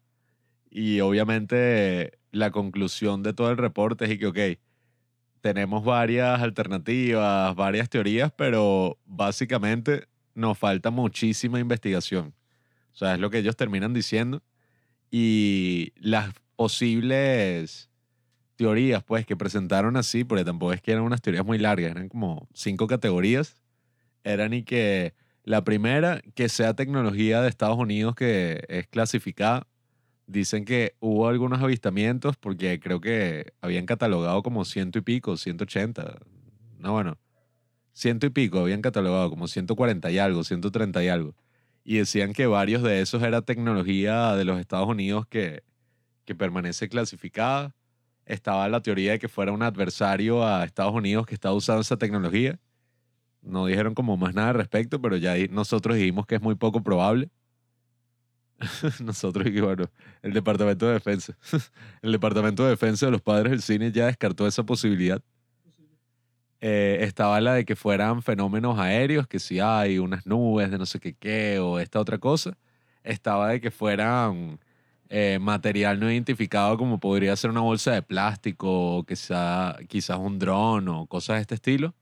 Y 0.70 1.00
obviamente 1.00 2.18
la 2.30 2.50
conclusión 2.50 3.22
de 3.22 3.32
todo 3.32 3.50
el 3.50 3.56
reporte 3.56 4.04
es 4.04 4.18
que, 4.18 4.26
ok, 4.26 4.38
tenemos 5.40 5.82
varias 5.82 6.42
alternativas, 6.42 7.56
varias 7.56 7.88
teorías, 7.88 8.30
pero 8.36 8.98
básicamente 9.06 10.08
nos 10.34 10.58
falta 10.58 10.90
muchísima 10.90 11.58
investigación. 11.58 12.34
O 12.92 12.96
sea, 12.96 13.14
es 13.14 13.20
lo 13.20 13.30
que 13.30 13.38
ellos 13.38 13.56
terminan 13.56 13.94
diciendo. 13.94 14.42
Y 15.10 15.92
las 15.96 16.34
posibles 16.56 17.88
teorías, 18.62 19.02
pues, 19.04 19.26
que 19.26 19.36
presentaron 19.36 19.96
así, 19.96 20.24
porque 20.24 20.44
tampoco 20.44 20.72
es 20.72 20.80
que 20.80 20.92
eran 20.92 21.04
unas 21.04 21.20
teorías 21.20 21.44
muy 21.44 21.58
largas, 21.58 21.90
eran 21.90 22.08
como 22.08 22.48
cinco 22.54 22.86
categorías. 22.86 23.56
Eran 24.24 24.52
y 24.54 24.62
que 24.62 25.14
la 25.44 25.64
primera, 25.64 26.22
que 26.34 26.48
sea 26.48 26.74
tecnología 26.74 27.42
de 27.42 27.48
Estados 27.48 27.78
Unidos 27.78 28.14
que 28.14 28.64
es 28.68 28.86
clasificada 28.86 29.66
Dicen 30.26 30.64
que 30.64 30.94
hubo 31.00 31.28
algunos 31.28 31.60
avistamientos 31.60 32.36
porque 32.36 32.80
creo 32.80 33.00
que 33.00 33.52
habían 33.60 33.86
catalogado 33.86 34.42
como 34.42 34.64
ciento 34.64 34.98
y 34.98 35.02
pico, 35.02 35.36
180. 35.36 36.20
No, 36.78 36.92
bueno, 36.92 37.18
ciento 37.92 38.26
y 38.26 38.30
pico 38.30 38.60
habían 38.60 38.82
catalogado 38.82 39.28
como 39.30 39.48
140 39.48 40.10
y 40.10 40.18
algo, 40.18 40.44
130 40.44 41.04
y 41.04 41.08
algo. 41.08 41.34
Y 41.84 41.96
decían 41.96 42.32
que 42.32 42.46
varios 42.46 42.82
de 42.82 43.00
esos 43.02 43.22
era 43.22 43.42
tecnología 43.42 44.34
de 44.36 44.44
los 44.44 44.60
Estados 44.60 44.88
Unidos 44.88 45.26
que, 45.26 45.64
que 46.24 46.34
permanece 46.34 46.88
clasificada. 46.88 47.74
Estaba 48.26 48.68
la 48.68 48.80
teoría 48.80 49.12
de 49.12 49.18
que 49.18 49.28
fuera 49.28 49.52
un 49.52 49.62
adversario 49.62 50.46
a 50.46 50.64
Estados 50.64 50.94
Unidos 50.94 51.26
que 51.26 51.34
estaba 51.34 51.54
usando 51.54 51.82
esa 51.82 51.96
tecnología. 51.96 52.58
No 53.42 53.66
dijeron 53.66 53.94
como 53.94 54.16
más 54.16 54.34
nada 54.34 54.50
al 54.50 54.54
respecto, 54.54 55.00
pero 55.00 55.16
ya 55.16 55.34
nosotros 55.50 55.96
dijimos 55.96 56.26
que 56.26 56.36
es 56.36 56.42
muy 56.42 56.54
poco 56.54 56.82
probable. 56.82 57.30
Nosotros, 59.04 59.46
y 59.46 59.60
bueno, 59.60 59.90
el 60.22 60.32
Departamento 60.32 60.86
de 60.86 60.94
Defensa. 60.94 61.36
el 62.02 62.12
Departamento 62.12 62.62
de 62.62 62.70
Defensa 62.70 63.06
de 63.06 63.12
los 63.12 63.20
Padres 63.20 63.50
del 63.50 63.62
Cine 63.62 63.90
ya 63.90 64.06
descartó 64.06 64.46
esa 64.46 64.62
posibilidad. 64.62 65.20
Eh, 66.60 66.98
estaba 67.00 67.40
la 67.40 67.54
de 67.54 67.64
que 67.64 67.74
fueran 67.74 68.22
fenómenos 68.22 68.78
aéreos, 68.78 69.26
que 69.26 69.40
si 69.40 69.58
hay 69.58 69.98
unas 69.98 70.26
nubes 70.26 70.70
de 70.70 70.78
no 70.78 70.86
sé 70.86 71.00
qué 71.00 71.12
qué 71.14 71.58
o 71.58 71.80
esta 71.80 71.98
otra 71.98 72.18
cosa. 72.18 72.56
Estaba 73.02 73.48
de 73.48 73.60
que 73.60 73.72
fueran 73.72 74.60
eh, 75.14 75.38
material 75.38 76.00
no 76.00 76.10
identificado 76.10 76.78
como 76.78 76.98
podría 76.98 77.36
ser 77.36 77.50
una 77.50 77.60
bolsa 77.60 77.92
de 77.92 78.00
plástico 78.00 79.04
quizá, 79.06 79.76
quizás 79.86 80.16
un 80.18 80.38
dron 80.38 80.88
o 80.88 81.06
cosas 81.06 81.36
de 81.36 81.42
este 81.42 81.54
estilo. 81.56 81.94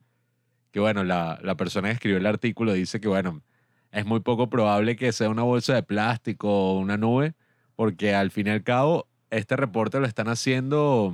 Que 0.71 0.79
bueno, 0.79 1.03
la, 1.03 1.41
la 1.43 1.57
persona 1.57 1.89
que 1.89 1.95
escribió 1.95 2.19
el 2.19 2.27
artículo 2.27 2.73
dice 2.73 3.01
que 3.01 3.09
bueno, 3.09 3.43
es 3.91 4.07
muy 4.07 4.21
poco 4.21 4.49
probable 4.49 4.95
que 4.95 5.11
sea 5.11 5.29
una 5.29 5.43
bolsa 5.43 5.75
de 5.75 5.83
plástico 5.83 6.49
o 6.49 6.79
una 6.79 6.97
nube, 6.97 7.35
porque 7.75 8.15
al 8.15 8.31
fin 8.31 8.47
y 8.47 8.51
al 8.51 8.63
cabo, 8.63 9.09
este 9.31 9.57
reporte 9.57 9.99
lo 9.99 10.07
están 10.07 10.29
haciendo, 10.29 11.13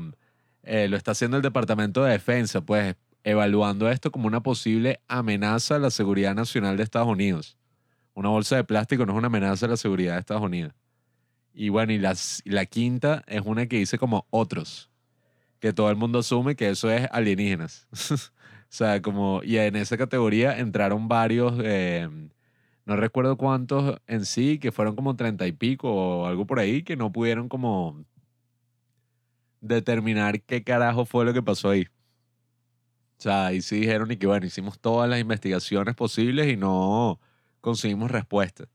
eh, 0.65 0.89
lo 0.89 0.99
está 0.99 1.13
haciendo 1.13 1.39
el 1.39 1.43
Departamento 1.43 2.05
de 2.05 2.13
Defensa, 2.13 2.61
pues 2.61 2.97
evaluando 3.25 3.89
esto 3.91 4.13
como 4.13 4.27
una 4.27 4.43
posible 4.43 5.01
amenaza 5.09 5.77
a 5.77 5.79
la 5.79 5.91
seguridad 5.91 6.35
nacional 6.35 6.77
de 6.77 6.83
Estados 6.83 7.09
Unidos. 7.09 7.57
Una 8.13 8.29
bolsa 8.29 8.57
de 8.57 8.65
plástico 8.65 9.07
no 9.07 9.13
es 9.13 9.19
una 9.19 9.29
amenaza 9.29 9.65
a 9.65 9.71
la 9.71 9.77
seguridad 9.79 10.15
de 10.15 10.21
Estados 10.21 10.43
Unidos. 10.43 10.75
Y 11.57 11.71
bueno, 11.71 11.93
y, 11.93 11.99
la 11.99 12.67
quinta 12.67 13.25
es 13.27 13.43
una 13.45 13.67
que 13.67 13.79
dice 13.79 13.99
como 13.99 14.27
otros, 14.31 14.91
que 15.59 15.73
todo 15.73 15.91
el 15.91 15.97
mundo 15.97 16.19
asume 16.21 16.55
que 16.55 16.69
eso 16.69 16.91
es 16.91 17.09
alienígenas. 17.11 17.89
o 18.13 18.17
sea, 18.69 19.03
como, 19.03 19.43
y 19.43 19.57
en 19.57 19.75
esa 19.75 19.97
categoría 19.97 20.59
entraron 20.59 21.09
varios 21.09 21.55
eh, 21.65 22.09
no 22.87 22.97
recuerdo 22.97 23.37
cuántos 23.37 24.01
en 24.07 24.25
sí, 24.25 24.59
que 24.59 24.71
fueron 24.73 24.95
como 24.95 25.17
treinta 25.17 25.47
y 25.47 25.53
pico 25.53 25.93
o 25.93 26.27
algo 26.27 26.47
por 26.47 26.61
ahí, 26.61 26.83
que 26.85 26.97
no 26.97 27.13
pudieron 27.13 27.49
como 27.49 28.05
determinar 29.61 30.41
qué 30.43 30.63
carajo 30.63 31.05
fue 31.05 31.25
lo 31.25 31.35
que 31.35 31.43
pasó 31.43 31.71
ahí. 31.71 31.89
O 33.19 33.23
sea, 33.23 33.47
ahí 33.47 33.61
sí 33.63 33.81
dijeron 33.81 34.13
y 34.13 34.17
que 34.17 34.27
bueno, 34.29 34.47
hicimos 34.47 34.79
todas 34.79 35.11
las 35.11 35.19
investigaciones 35.21 35.97
posibles 35.97 36.49
y 36.49 36.57
no 36.57 37.19
conseguimos 37.61 38.11
respuesta. 38.11 38.69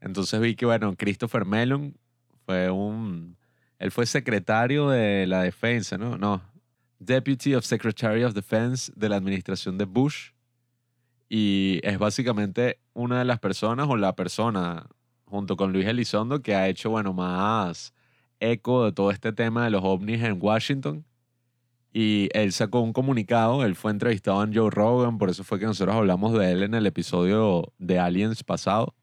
Entonces 0.00 0.40
vi 0.40 0.56
que 0.56 0.66
bueno, 0.66 0.94
Christopher 0.96 1.46
Mellon 1.46 1.96
fue 2.44 2.70
un... 2.70 3.36
Él 3.78 3.90
fue 3.90 4.06
secretario 4.06 4.88
de 4.88 5.26
la 5.26 5.42
defensa, 5.42 5.98
¿no? 5.98 6.16
No, 6.16 6.42
Deputy 6.98 7.54
of 7.54 7.64
Secretary 7.64 8.24
of 8.24 8.34
Defense 8.34 8.92
de 8.96 9.08
la 9.08 9.16
administración 9.16 9.76
de 9.76 9.84
Bush 9.84 10.30
y 11.28 11.80
es 11.82 11.98
básicamente 11.98 12.78
una 12.92 13.18
de 13.18 13.24
las 13.24 13.40
personas 13.40 13.88
o 13.88 13.96
la 13.96 14.14
persona 14.14 14.86
junto 15.24 15.56
con 15.56 15.72
Luis 15.72 15.86
Elizondo 15.86 16.42
que 16.42 16.54
ha 16.54 16.68
hecho, 16.68 16.90
bueno, 16.90 17.12
más 17.12 17.92
eco 18.40 18.84
de 18.84 18.92
todo 18.92 19.10
este 19.10 19.32
tema 19.32 19.64
de 19.64 19.70
los 19.70 19.82
ovnis 19.84 20.22
en 20.22 20.38
Washington. 20.40 21.04
Y 21.92 22.28
él 22.32 22.52
sacó 22.52 22.80
un 22.80 22.92
comunicado, 22.92 23.64
él 23.64 23.76
fue 23.76 23.92
entrevistado 23.92 24.42
en 24.42 24.52
Joe 24.52 24.70
Rogan, 24.70 25.16
por 25.16 25.30
eso 25.30 25.44
fue 25.44 25.60
que 25.60 25.66
nosotros 25.66 25.94
hablamos 25.94 26.32
de 26.36 26.50
él 26.50 26.62
en 26.64 26.74
el 26.74 26.86
episodio 26.86 27.72
de 27.78 28.00
Aliens 28.00 28.42
pasado. 28.42 28.94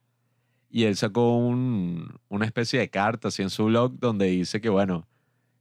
Y 0.72 0.86
él 0.86 0.96
sacó 0.96 1.38
un, 1.38 2.18
una 2.30 2.46
especie 2.46 2.80
de 2.80 2.90
carta 2.90 3.28
así 3.28 3.42
en 3.42 3.50
su 3.50 3.66
blog 3.66 4.00
donde 4.00 4.28
dice 4.28 4.62
que, 4.62 4.70
bueno, 4.70 5.06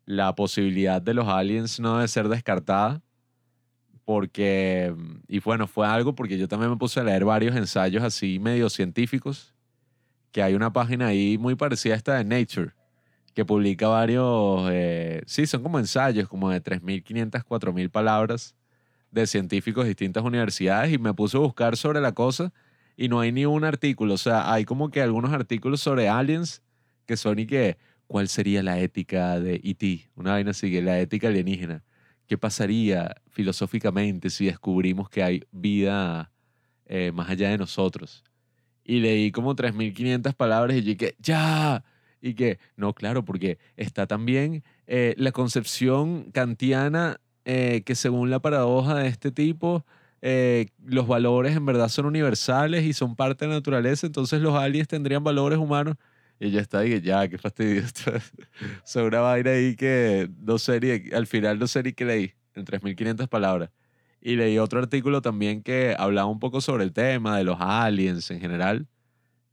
la 0.06 0.34
posibilidad 0.34 1.02
de 1.02 1.14
los 1.14 1.26
aliens 1.28 1.80
no 1.80 1.96
debe 1.96 2.08
ser 2.08 2.28
descartada 2.28 3.02
porque, 4.04 4.94
y 5.28 5.38
bueno, 5.40 5.66
fue 5.66 5.86
algo 5.86 6.14
porque 6.14 6.38
yo 6.38 6.48
también 6.48 6.70
me 6.70 6.76
puse 6.76 6.98
a 6.98 7.04
leer 7.04 7.24
varios 7.24 7.54
ensayos 7.54 8.02
así 8.02 8.40
medio 8.40 8.68
científicos, 8.68 9.54
que 10.32 10.42
hay 10.42 10.54
una 10.54 10.72
página 10.72 11.08
ahí 11.08 11.38
muy 11.38 11.54
parecida 11.54 11.94
a 11.94 11.96
esta 11.96 12.14
de 12.14 12.24
Nature, 12.24 12.72
que 13.34 13.44
publica 13.44 13.86
varios, 13.86 14.68
eh, 14.72 15.22
sí, 15.26 15.46
son 15.46 15.62
como 15.62 15.78
ensayos, 15.78 16.28
como 16.28 16.50
de 16.50 16.60
3.500, 16.60 17.44
4.000 17.44 17.90
palabras 17.90 18.56
de 19.12 19.26
científicos 19.26 19.84
de 19.84 19.90
distintas 19.90 20.24
universidades 20.24 20.92
y 20.92 20.98
me 20.98 21.14
puse 21.14 21.36
a 21.36 21.40
buscar 21.40 21.76
sobre 21.76 22.00
la 22.00 22.12
cosa 22.12 22.52
y 23.00 23.08
no 23.08 23.20
hay 23.20 23.32
ni 23.32 23.46
un 23.46 23.64
artículo, 23.64 24.12
o 24.12 24.18
sea, 24.18 24.52
hay 24.52 24.66
como 24.66 24.90
que 24.90 25.00
algunos 25.00 25.32
artículos 25.32 25.80
sobre 25.80 26.10
aliens 26.10 26.62
que 27.06 27.16
son 27.16 27.38
y 27.38 27.46
que, 27.46 27.78
¿cuál 28.06 28.28
sería 28.28 28.62
la 28.62 28.78
ética 28.78 29.40
de 29.40 29.58
ET? 29.64 30.10
Una 30.16 30.32
vaina 30.32 30.50
así, 30.50 30.78
la 30.82 31.00
ética 31.00 31.28
alienígena 31.28 31.82
¿qué 32.26 32.36
pasaría 32.36 33.16
filosóficamente 33.30 34.28
si 34.28 34.44
descubrimos 34.44 35.08
que 35.08 35.22
hay 35.22 35.44
vida 35.50 36.30
eh, 36.84 37.10
más 37.10 37.30
allá 37.30 37.48
de 37.48 37.56
nosotros? 37.56 38.22
Y 38.84 39.00
leí 39.00 39.32
como 39.32 39.56
3.500 39.56 40.34
palabras 40.34 40.76
y 40.76 40.82
dije, 40.82 41.16
ya, 41.20 41.82
y 42.20 42.34
que, 42.34 42.58
no, 42.76 42.92
claro, 42.92 43.24
porque 43.24 43.56
está 43.78 44.06
también 44.06 44.62
eh, 44.86 45.14
la 45.16 45.32
concepción 45.32 46.30
kantiana 46.32 47.18
eh, 47.46 47.80
que 47.86 47.94
según 47.94 48.28
la 48.28 48.40
paradoja 48.40 48.96
de 48.96 49.08
este 49.08 49.32
tipo, 49.32 49.86
eh, 50.22 50.68
los 50.84 51.06
valores 51.06 51.56
en 51.56 51.64
verdad 51.64 51.88
son 51.88 52.06
universales 52.06 52.84
y 52.84 52.92
son 52.92 53.16
parte 53.16 53.44
de 53.44 53.50
la 53.50 53.56
naturaleza, 53.56 54.06
entonces 54.06 54.40
los 54.40 54.54
aliens 54.54 54.88
tendrían 54.88 55.24
valores 55.24 55.58
humanos. 55.58 55.96
Y 56.38 56.50
ya 56.50 56.60
está, 56.60 56.84
y 56.86 57.00
ya, 57.00 57.28
qué 57.28 57.38
fastidio. 57.38 57.82
Sobre 58.84 59.08
una 59.08 59.20
vaina 59.20 59.50
ahí 59.50 59.76
que 59.76 60.30
no 60.38 60.58
sé 60.58 60.80
ni, 60.80 61.14
al 61.14 61.26
final 61.26 61.58
no 61.58 61.66
sé 61.66 61.82
ni 61.82 61.92
qué 61.92 62.04
leí, 62.04 62.34
en 62.54 62.64
3.500 62.64 63.28
palabras. 63.28 63.70
Y 64.22 64.36
leí 64.36 64.58
otro 64.58 64.80
artículo 64.80 65.22
también 65.22 65.62
que 65.62 65.94
hablaba 65.98 66.28
un 66.28 66.38
poco 66.38 66.60
sobre 66.60 66.84
el 66.84 66.92
tema 66.92 67.38
de 67.38 67.44
los 67.44 67.56
aliens 67.60 68.30
en 68.30 68.40
general. 68.40 68.86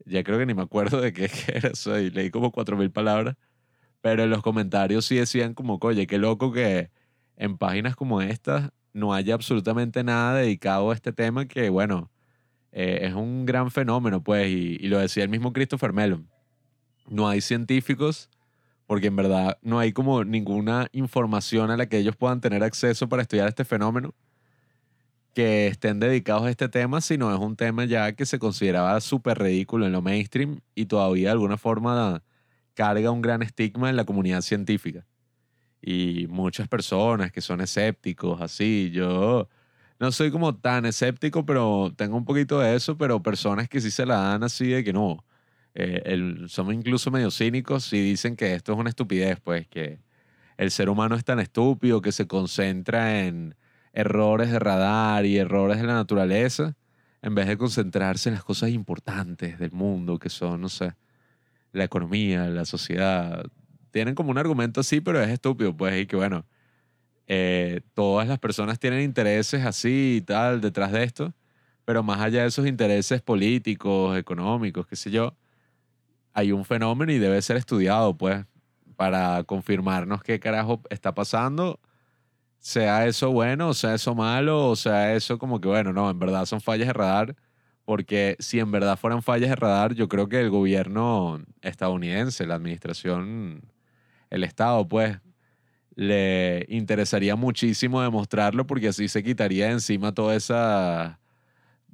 Ya 0.05 0.23
creo 0.23 0.37
que 0.37 0.45
ni 0.45 0.53
me 0.53 0.63
acuerdo 0.63 1.01
de 1.01 1.13
qué 1.13 1.29
era 1.47 1.69
eso, 1.69 1.97
y 1.99 2.09
leí 2.09 2.29
como 2.29 2.51
4.000 2.51 2.91
palabras. 2.91 3.35
Pero 4.01 4.23
en 4.23 4.29
los 4.29 4.41
comentarios 4.41 5.05
sí 5.05 5.15
decían 5.15 5.53
como, 5.53 5.79
oye, 5.81 6.07
qué 6.07 6.17
loco 6.17 6.51
que 6.51 6.91
en 7.37 7.57
páginas 7.57 7.95
como 7.95 8.21
estas 8.21 8.71
no 8.93 9.13
haya 9.13 9.33
absolutamente 9.33 10.03
nada 10.03 10.35
dedicado 10.35 10.91
a 10.91 10.93
este 10.95 11.13
tema 11.13 11.47
que, 11.47 11.69
bueno, 11.69 12.11
eh, 12.71 12.99
es 13.03 13.13
un 13.13 13.45
gran 13.45 13.71
fenómeno, 13.71 14.23
pues, 14.23 14.47
y, 14.47 14.77
y, 14.79 14.87
lo 14.87 14.99
decía 14.99 15.23
el 15.23 15.29
mismo 15.29 15.53
Christopher 15.53 15.93
Mellon. 15.93 16.29
No 17.07 17.27
hay 17.27 17.41
científicos 17.41 18.29
porque 18.87 19.07
en 19.07 19.15
verdad 19.17 19.59
no 19.61 19.79
hay 19.79 19.91
como 19.91 20.23
ninguna 20.23 20.87
información 20.93 21.69
a 21.71 21.77
la 21.77 21.87
que 21.87 21.97
ellos 21.97 22.15
puedan 22.15 22.41
tener 22.41 22.63
acceso 22.63 23.07
para 23.09 23.21
estudiar 23.21 23.47
este 23.47 23.65
fenómeno 23.65 24.15
que 25.33 25.67
estén 25.67 25.99
dedicados 25.99 26.43
a 26.43 26.49
este 26.49 26.67
tema, 26.67 26.99
sino 27.01 27.31
es 27.31 27.39
un 27.39 27.55
tema 27.55 27.85
ya 27.85 28.13
que 28.13 28.25
se 28.25 28.39
consideraba 28.39 28.99
súper 29.01 29.37
ridículo 29.37 29.85
en 29.85 29.91
lo 29.91 30.01
mainstream 30.01 30.61
y 30.73 30.85
todavía 30.87 31.27
de 31.27 31.33
alguna 31.33 31.57
forma 31.57 32.23
carga 32.73 33.11
un 33.11 33.21
gran 33.21 33.43
estigma 33.43 33.89
en 33.89 33.97
la 33.97 34.05
comunidad 34.05 34.41
científica 34.41 35.05
y 35.87 36.27
muchas 36.27 36.67
personas 36.67 37.31
que 37.31 37.39
son 37.39 37.61
escépticos, 37.61 38.41
así. 38.41 38.91
Yo 38.91 39.47
no 39.99 40.11
soy 40.11 40.31
como 40.31 40.53
tan 40.57 40.85
escéptico, 40.85 41.45
pero 41.45 41.93
tengo 41.95 42.17
un 42.17 42.25
poquito 42.25 42.59
de 42.59 42.75
eso, 42.75 42.97
pero 42.97 43.23
personas 43.23 43.69
que 43.69 43.79
sí 43.79 43.89
se 43.89 44.05
la 44.05 44.17
dan 44.17 44.43
así 44.43 44.67
de 44.67 44.83
que 44.83 44.91
no. 44.91 45.23
Eh, 45.75 46.03
incluso 46.73 47.09
medio 47.11 47.31
cínicos 47.31 47.93
y 47.93 48.01
dicen 48.01 48.35
que 48.35 48.53
esto 48.53 48.73
es 48.73 48.79
una 48.79 48.89
estupidez, 48.89 49.39
pues 49.39 49.67
que 49.67 49.99
el 50.57 50.71
ser 50.71 50.89
humano 50.89 51.15
es 51.15 51.23
tan 51.23 51.39
estúpido 51.39 52.01
que 52.01 52.11
se 52.11 52.27
concentra 52.27 53.23
en 53.25 53.55
errores 53.93 54.51
de 54.51 54.59
radar 54.59 55.25
y 55.25 55.37
errores 55.37 55.79
de 55.79 55.87
la 55.87 55.93
naturaleza 55.93 56.75
en 57.21 57.33
vez 57.35 57.47
de 57.47 57.57
concentrarse 57.57 58.29
en 58.29 58.35
las 58.35 58.43
cosas 58.43 58.71
importantes 58.71 59.57
del 59.59 59.71
mundo, 59.71 60.19
que 60.19 60.29
son, 60.29 60.61
no 60.61 60.69
sé, 60.69 60.95
la 61.71 61.85
economía, 61.85 62.47
la 62.49 62.65
sociedad, 62.65 63.45
tienen 63.97 64.13
como 64.13 64.29
un 64.29 64.37
argumento 64.37 64.81
así, 64.81 65.01
pero 65.01 65.19
es 65.23 65.29
estúpido, 65.29 65.75
pues, 65.75 65.99
y 65.99 66.05
que 66.05 66.15
bueno, 66.15 66.45
eh, 67.25 67.81
todas 67.95 68.27
las 68.27 68.37
personas 68.37 68.77
tienen 68.77 69.01
intereses 69.01 69.65
así 69.65 70.17
y 70.17 70.21
tal 70.21 70.61
detrás 70.61 70.91
de 70.91 71.03
esto, 71.03 71.33
pero 71.83 72.03
más 72.03 72.19
allá 72.21 72.43
de 72.43 72.47
esos 72.49 72.67
intereses 72.67 73.23
políticos, 73.23 74.15
económicos, 74.15 74.85
qué 74.85 74.95
sé 74.95 75.09
yo, 75.09 75.35
hay 76.31 76.51
un 76.51 76.63
fenómeno 76.63 77.11
y 77.11 77.17
debe 77.17 77.41
ser 77.41 77.57
estudiado, 77.57 78.15
pues, 78.15 78.45
para 78.95 79.43
confirmarnos 79.45 80.21
qué 80.21 80.39
carajo 80.39 80.79
está 80.91 81.15
pasando, 81.15 81.79
sea 82.59 83.07
eso 83.07 83.31
bueno, 83.31 83.69
o 83.69 83.73
sea 83.73 83.95
eso 83.95 84.13
malo, 84.13 84.67
o 84.69 84.75
sea 84.75 85.15
eso 85.15 85.39
como 85.39 85.59
que, 85.59 85.69
bueno, 85.69 85.91
no, 85.91 86.07
en 86.11 86.19
verdad 86.19 86.45
son 86.45 86.61
fallas 86.61 86.85
de 86.85 86.93
radar, 86.93 87.35
porque 87.83 88.35
si 88.37 88.59
en 88.59 88.69
verdad 88.69 88.95
fueran 88.95 89.23
fallas 89.23 89.49
de 89.49 89.55
radar, 89.55 89.95
yo 89.95 90.07
creo 90.07 90.29
que 90.29 90.39
el 90.39 90.51
gobierno 90.51 91.41
estadounidense, 91.61 92.45
la 92.45 92.55
administración 92.55 93.63
el 94.29 94.43
Estado, 94.43 94.87
pues, 94.87 95.17
le 95.95 96.65
interesaría 96.69 97.35
muchísimo 97.35 98.01
demostrarlo 98.01 98.67
porque 98.67 98.89
así 98.89 99.07
se 99.07 99.23
quitaría 99.23 99.71
encima 99.71 100.13
toda 100.13 100.35
esa, 100.35 101.19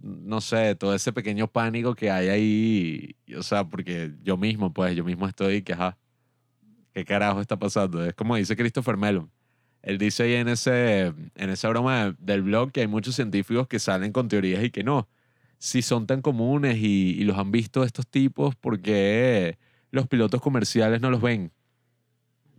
no 0.02 0.42
sé, 0.42 0.76
todo 0.76 0.94
ese 0.94 1.14
pequeño 1.14 1.48
pánico 1.48 1.96
que 1.96 2.12
hay 2.12 2.28
ahí. 2.30 3.16
O 3.38 3.44
sea, 3.44 3.64
porque 3.64 4.12
yo 4.24 4.38
mismo, 4.38 4.74
pues, 4.74 4.96
yo 4.96 5.06
mismo 5.06 5.28
estoy 5.28 5.64
que, 5.64 5.74
ajá, 5.74 5.98
¿qué 6.94 7.06
carajo 7.06 7.42
está 7.42 7.58
pasando? 7.58 8.04
Es 8.06 8.14
como 8.14 8.36
dice 8.36 8.56
Christopher 8.56 8.98
Mellon. 8.98 9.32
Él 9.82 9.98
dice 9.98 10.24
ahí 10.24 10.34
en, 10.36 10.48
ese, 10.50 11.14
en 11.36 11.50
esa 11.50 11.70
broma 11.70 12.16
del 12.20 12.42
blog 12.44 12.72
que 12.72 12.82
hay 12.82 12.88
muchos 12.88 13.16
científicos 13.16 13.68
que 13.68 13.80
salen 13.80 14.12
con 14.14 14.28
teorías 14.30 14.64
y 14.64 14.72
que 14.72 14.84
no. 14.84 15.10
Si 15.60 15.82
son 15.82 16.08
tan 16.08 16.22
comunes 16.22 16.78
y, 16.78 17.12
y 17.12 17.24
los 17.26 17.38
han 17.38 17.52
visto 17.52 17.84
estos 17.84 18.08
tipos, 18.08 18.56
¿por 18.56 18.82
qué 18.82 19.58
los 19.92 20.08
pilotos 20.08 20.42
comerciales 20.42 21.02
no 21.02 21.10
los 21.10 21.22
ven? 21.22 21.52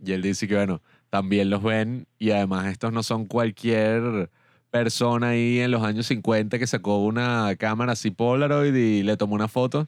Y 0.05 0.13
él 0.13 0.21
dice 0.21 0.47
que, 0.47 0.55
bueno, 0.55 0.81
también 1.09 1.49
los 1.49 1.63
ven 1.63 2.07
y 2.19 2.31
además 2.31 2.67
estos 2.67 2.93
no 2.93 3.03
son 3.03 3.25
cualquier 3.25 4.29
persona 4.71 5.29
ahí 5.29 5.59
en 5.59 5.71
los 5.71 5.83
años 5.83 6.07
50 6.07 6.59
que 6.59 6.67
sacó 6.67 7.03
una 7.03 7.55
cámara 7.57 7.93
así 7.93 8.11
Polaroid 8.11 8.75
y 8.75 9.03
le 9.03 9.17
tomó 9.17 9.35
una 9.35 9.47
foto, 9.47 9.87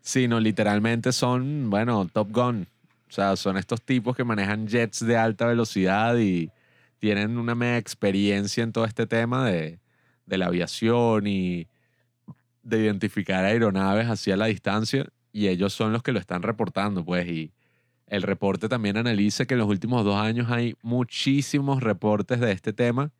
sino 0.00 0.40
literalmente 0.40 1.12
son, 1.12 1.70
bueno, 1.70 2.08
Top 2.12 2.30
Gun. 2.32 2.68
O 3.08 3.12
sea, 3.12 3.36
son 3.36 3.56
estos 3.56 3.82
tipos 3.82 4.16
que 4.16 4.24
manejan 4.24 4.66
jets 4.66 5.06
de 5.06 5.16
alta 5.16 5.46
velocidad 5.46 6.16
y 6.18 6.50
tienen 6.98 7.38
una 7.38 7.54
mega 7.54 7.78
experiencia 7.78 8.64
en 8.64 8.72
todo 8.72 8.84
este 8.86 9.06
tema 9.06 9.46
de, 9.46 9.78
de 10.26 10.38
la 10.38 10.46
aviación 10.46 11.26
y 11.26 11.68
de 12.62 12.80
identificar 12.80 13.44
aeronaves 13.44 14.08
hacia 14.08 14.36
la 14.36 14.46
distancia 14.46 15.06
y 15.32 15.48
ellos 15.48 15.72
son 15.74 15.92
los 15.92 16.02
que 16.02 16.12
lo 16.12 16.20
están 16.20 16.42
reportando, 16.42 17.04
pues, 17.04 17.28
y 17.28 17.52
el 18.06 18.22
reporte 18.22 18.68
también 18.68 18.96
analiza 18.96 19.46
que 19.46 19.54
en 19.54 19.60
los 19.60 19.68
últimos 19.68 20.04
dos 20.04 20.16
años 20.16 20.50
hay 20.50 20.76
muchísimos 20.82 21.82
reportes 21.82 22.40
de 22.40 22.52
este 22.52 22.72
tema 22.72 23.12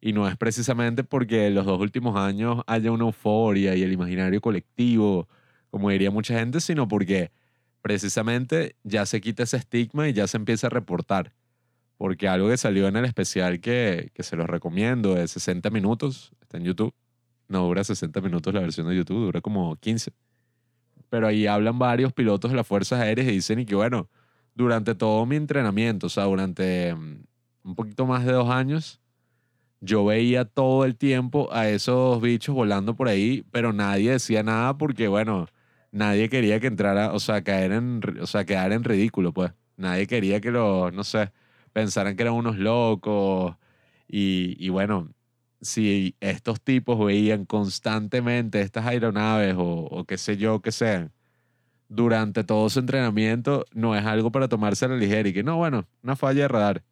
y 0.00 0.12
no 0.12 0.28
es 0.28 0.36
precisamente 0.36 1.02
porque 1.02 1.46
en 1.46 1.54
los 1.54 1.66
dos 1.66 1.80
últimos 1.80 2.16
años 2.16 2.62
haya 2.66 2.92
una 2.92 3.04
euforia 3.04 3.74
y 3.74 3.82
el 3.82 3.92
imaginario 3.92 4.40
colectivo, 4.40 5.28
como 5.70 5.90
diría 5.90 6.10
mucha 6.10 6.38
gente, 6.38 6.60
sino 6.60 6.86
porque 6.86 7.32
precisamente 7.82 8.76
ya 8.84 9.06
se 9.06 9.20
quita 9.20 9.42
ese 9.42 9.56
estigma 9.56 10.08
y 10.08 10.12
ya 10.12 10.26
se 10.26 10.36
empieza 10.36 10.68
a 10.68 10.70
reportar. 10.70 11.32
Porque 11.96 12.28
algo 12.28 12.48
que 12.48 12.56
salió 12.56 12.86
en 12.86 12.96
el 12.96 13.04
especial 13.06 13.60
que, 13.60 14.10
que 14.14 14.22
se 14.22 14.36
los 14.36 14.46
recomiendo 14.46 15.16
es 15.16 15.32
60 15.32 15.68
minutos, 15.70 16.32
está 16.40 16.58
en 16.58 16.64
YouTube. 16.64 16.94
No 17.48 17.64
dura 17.64 17.82
60 17.82 18.20
minutos 18.20 18.54
la 18.54 18.60
versión 18.60 18.88
de 18.88 18.94
YouTube, 18.94 19.24
dura 19.24 19.40
como 19.40 19.74
15. 19.76 20.12
Pero 21.10 21.26
ahí 21.26 21.46
hablan 21.46 21.78
varios 21.78 22.12
pilotos 22.12 22.52
de 22.52 22.56
las 22.56 22.66
Fuerzas 22.66 23.00
Aéreas 23.00 23.26
y 23.26 23.32
dicen 23.32 23.58
y 23.58 23.66
que 23.66 23.74
bueno, 23.74 24.08
durante 24.58 24.94
todo 24.94 25.24
mi 25.26 25.36
entrenamiento, 25.36 26.06
o 26.08 26.10
sea, 26.10 26.24
durante 26.24 26.94
mm, 26.94 27.24
un 27.64 27.74
poquito 27.76 28.06
más 28.06 28.24
de 28.24 28.32
dos 28.32 28.50
años, 28.50 29.00
yo 29.80 30.04
veía 30.04 30.44
todo 30.44 30.84
el 30.84 30.96
tiempo 30.96 31.48
a 31.52 31.68
esos 31.68 32.20
bichos 32.22 32.54
volando 32.54 32.96
por 32.96 33.08
ahí, 33.08 33.44
pero 33.52 33.72
nadie 33.72 34.12
decía 34.12 34.42
nada 34.42 34.78
porque, 34.78 35.08
bueno, 35.08 35.46
nadie 35.92 36.28
quería 36.28 36.60
que 36.60 36.68
entrara, 36.68 37.12
o 37.12 37.20
sea, 37.20 37.42
caer 37.44 37.72
en, 37.72 38.00
o 38.20 38.26
sea, 38.26 38.44
quedar 38.44 38.72
en 38.72 38.84
ridículo, 38.84 39.32
pues. 39.32 39.52
Nadie 39.76 40.06
quería 40.08 40.40
que 40.40 40.50
los, 40.50 40.92
no 40.92 41.04
sé, 41.04 41.32
pensaran 41.72 42.16
que 42.16 42.22
eran 42.24 42.34
unos 42.34 42.58
locos. 42.58 43.56
Y, 44.08 44.56
y 44.64 44.70
bueno, 44.70 45.14
si 45.60 46.16
estos 46.20 46.60
tipos 46.62 46.98
veían 47.04 47.44
constantemente 47.46 48.60
estas 48.62 48.86
aeronaves 48.86 49.54
o, 49.56 49.62
o 49.86 50.04
qué 50.04 50.18
sé 50.18 50.36
yo, 50.36 50.60
qué 50.62 50.72
sean, 50.72 51.12
durante 51.88 52.44
todo 52.44 52.68
su 52.68 52.80
entrenamiento 52.80 53.64
no 53.72 53.96
es 53.96 54.04
algo 54.04 54.30
para 54.30 54.48
tomarse 54.48 54.84
a 54.84 54.88
la 54.88 54.96
ligera 54.96 55.28
y 55.28 55.32
que 55.32 55.42
no, 55.42 55.56
bueno, 55.56 55.86
una 56.02 56.16
falla 56.16 56.42
de 56.42 56.48
radar. 56.48 56.82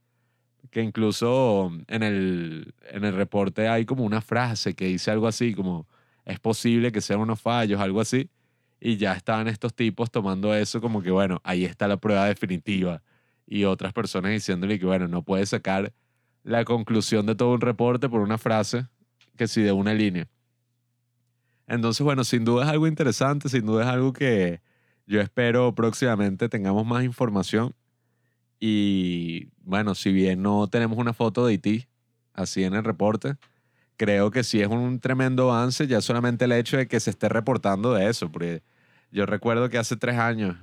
Que 0.71 0.83
incluso 0.83 1.71
en 1.87 2.03
el, 2.03 2.75
en 2.91 3.05
el 3.05 3.15
reporte 3.15 3.69
hay 3.69 3.85
como 3.85 4.05
una 4.05 4.21
frase 4.21 4.75
que 4.75 4.87
dice 4.87 5.11
algo 5.11 5.29
así 5.29 5.55
como 5.55 5.87
es 6.25 6.41
posible 6.41 6.91
que 6.91 7.01
sean 7.01 7.21
unos 7.21 7.41
fallos, 7.41 7.81
algo 7.81 8.01
así. 8.01 8.29
Y 8.81 8.97
ya 8.97 9.13
estaban 9.13 9.49
estos 9.49 9.75
tipos 9.75 10.11
tomando 10.11 10.55
eso 10.55 10.81
como 10.81 11.03
que, 11.03 11.11
bueno, 11.11 11.41
ahí 11.45 11.65
está 11.65 11.89
la 11.89 11.97
prueba 11.99 12.27
definitiva. 12.27 13.03
Y 13.47 13.65
otras 13.65 13.93
personas 13.93 14.33
diciéndole 14.33 14.79
que, 14.79 14.87
bueno, 14.87 15.09
no 15.09 15.23
puede 15.23 15.47
sacar 15.47 15.93
la 16.43 16.65
conclusión 16.65 17.27
de 17.27 17.35
todo 17.35 17.53
un 17.53 17.61
reporte 17.61 18.09
por 18.09 18.21
una 18.21 18.39
frase 18.39 18.87
que 19.37 19.47
sí 19.47 19.63
de 19.63 19.73
una 19.73 19.95
línea. 19.95 20.29
Entonces, 21.69 22.05
bueno, 22.05 22.25
sin 22.25 22.45
duda 22.45 22.65
es 22.65 22.71
algo 22.71 22.87
interesante, 22.87 23.49
sin 23.49 23.67
duda 23.67 23.85
es 23.85 23.89
algo 23.89 24.13
que, 24.13 24.61
yo 25.07 25.21
espero 25.21 25.75
próximamente 25.75 26.49
tengamos 26.49 26.85
más 26.87 27.05
información. 27.05 27.75
Y 28.59 29.49
bueno, 29.63 29.95
si 29.95 30.13
bien 30.13 30.43
no 30.43 30.67
tenemos 30.69 30.99
una 30.99 31.13
foto 31.13 31.47
de 31.47 31.53
Haití 31.53 31.87
así 32.35 32.65
en 32.65 32.75
el 32.75 32.85
reporte, 32.85 33.37
creo 33.97 34.31
que 34.31 34.45
sí 34.45 34.61
es 34.61 34.69
un 34.69 35.01
tremendo 35.01 35.53
avance 35.53 35.87
ya 35.87 36.01
solamente 36.01 36.47
el 36.47 36.53
hecho 36.53 36.77
de 36.77 36.89
que 36.89 37.01
se 37.01 37.11
esté 37.11 37.29
reportando 37.29 37.95
de 37.95 38.09
eso. 38.09 38.31
Porque 38.31 38.63
yo 39.11 39.27
recuerdo 39.27 39.69
que 39.71 39.79
hace 39.79 39.97
tres 39.97 40.19
años, 40.19 40.57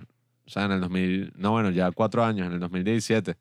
o 0.45 0.49
sea, 0.49 0.65
en 0.65 0.72
el 0.74 0.82
2000, 0.82 1.34
no 1.36 1.52
bueno, 1.52 1.72
ya 1.72 1.91
cuatro 1.91 2.24
años, 2.24 2.48
en 2.48 2.53
el 2.53 2.60
2017, 2.60 3.38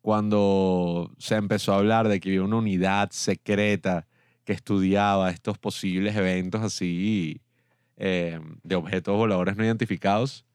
cuando 0.00 1.12
se 1.18 1.36
empezó 1.36 1.72
a 1.72 1.78
hablar 1.78 2.08
de 2.08 2.20
que 2.20 2.30
había 2.30 2.42
una 2.42 2.56
unidad 2.56 3.10
secreta 3.10 4.06
que 4.44 4.52
estudiaba 4.52 5.30
estos 5.30 5.58
posibles 5.58 6.16
eventos 6.16 6.62
así 6.62 7.42
eh, 7.98 8.40
de 8.62 8.76
objetos 8.76 9.16
voladores 9.16 9.56
no 9.56 9.64
identificados, 9.64 10.46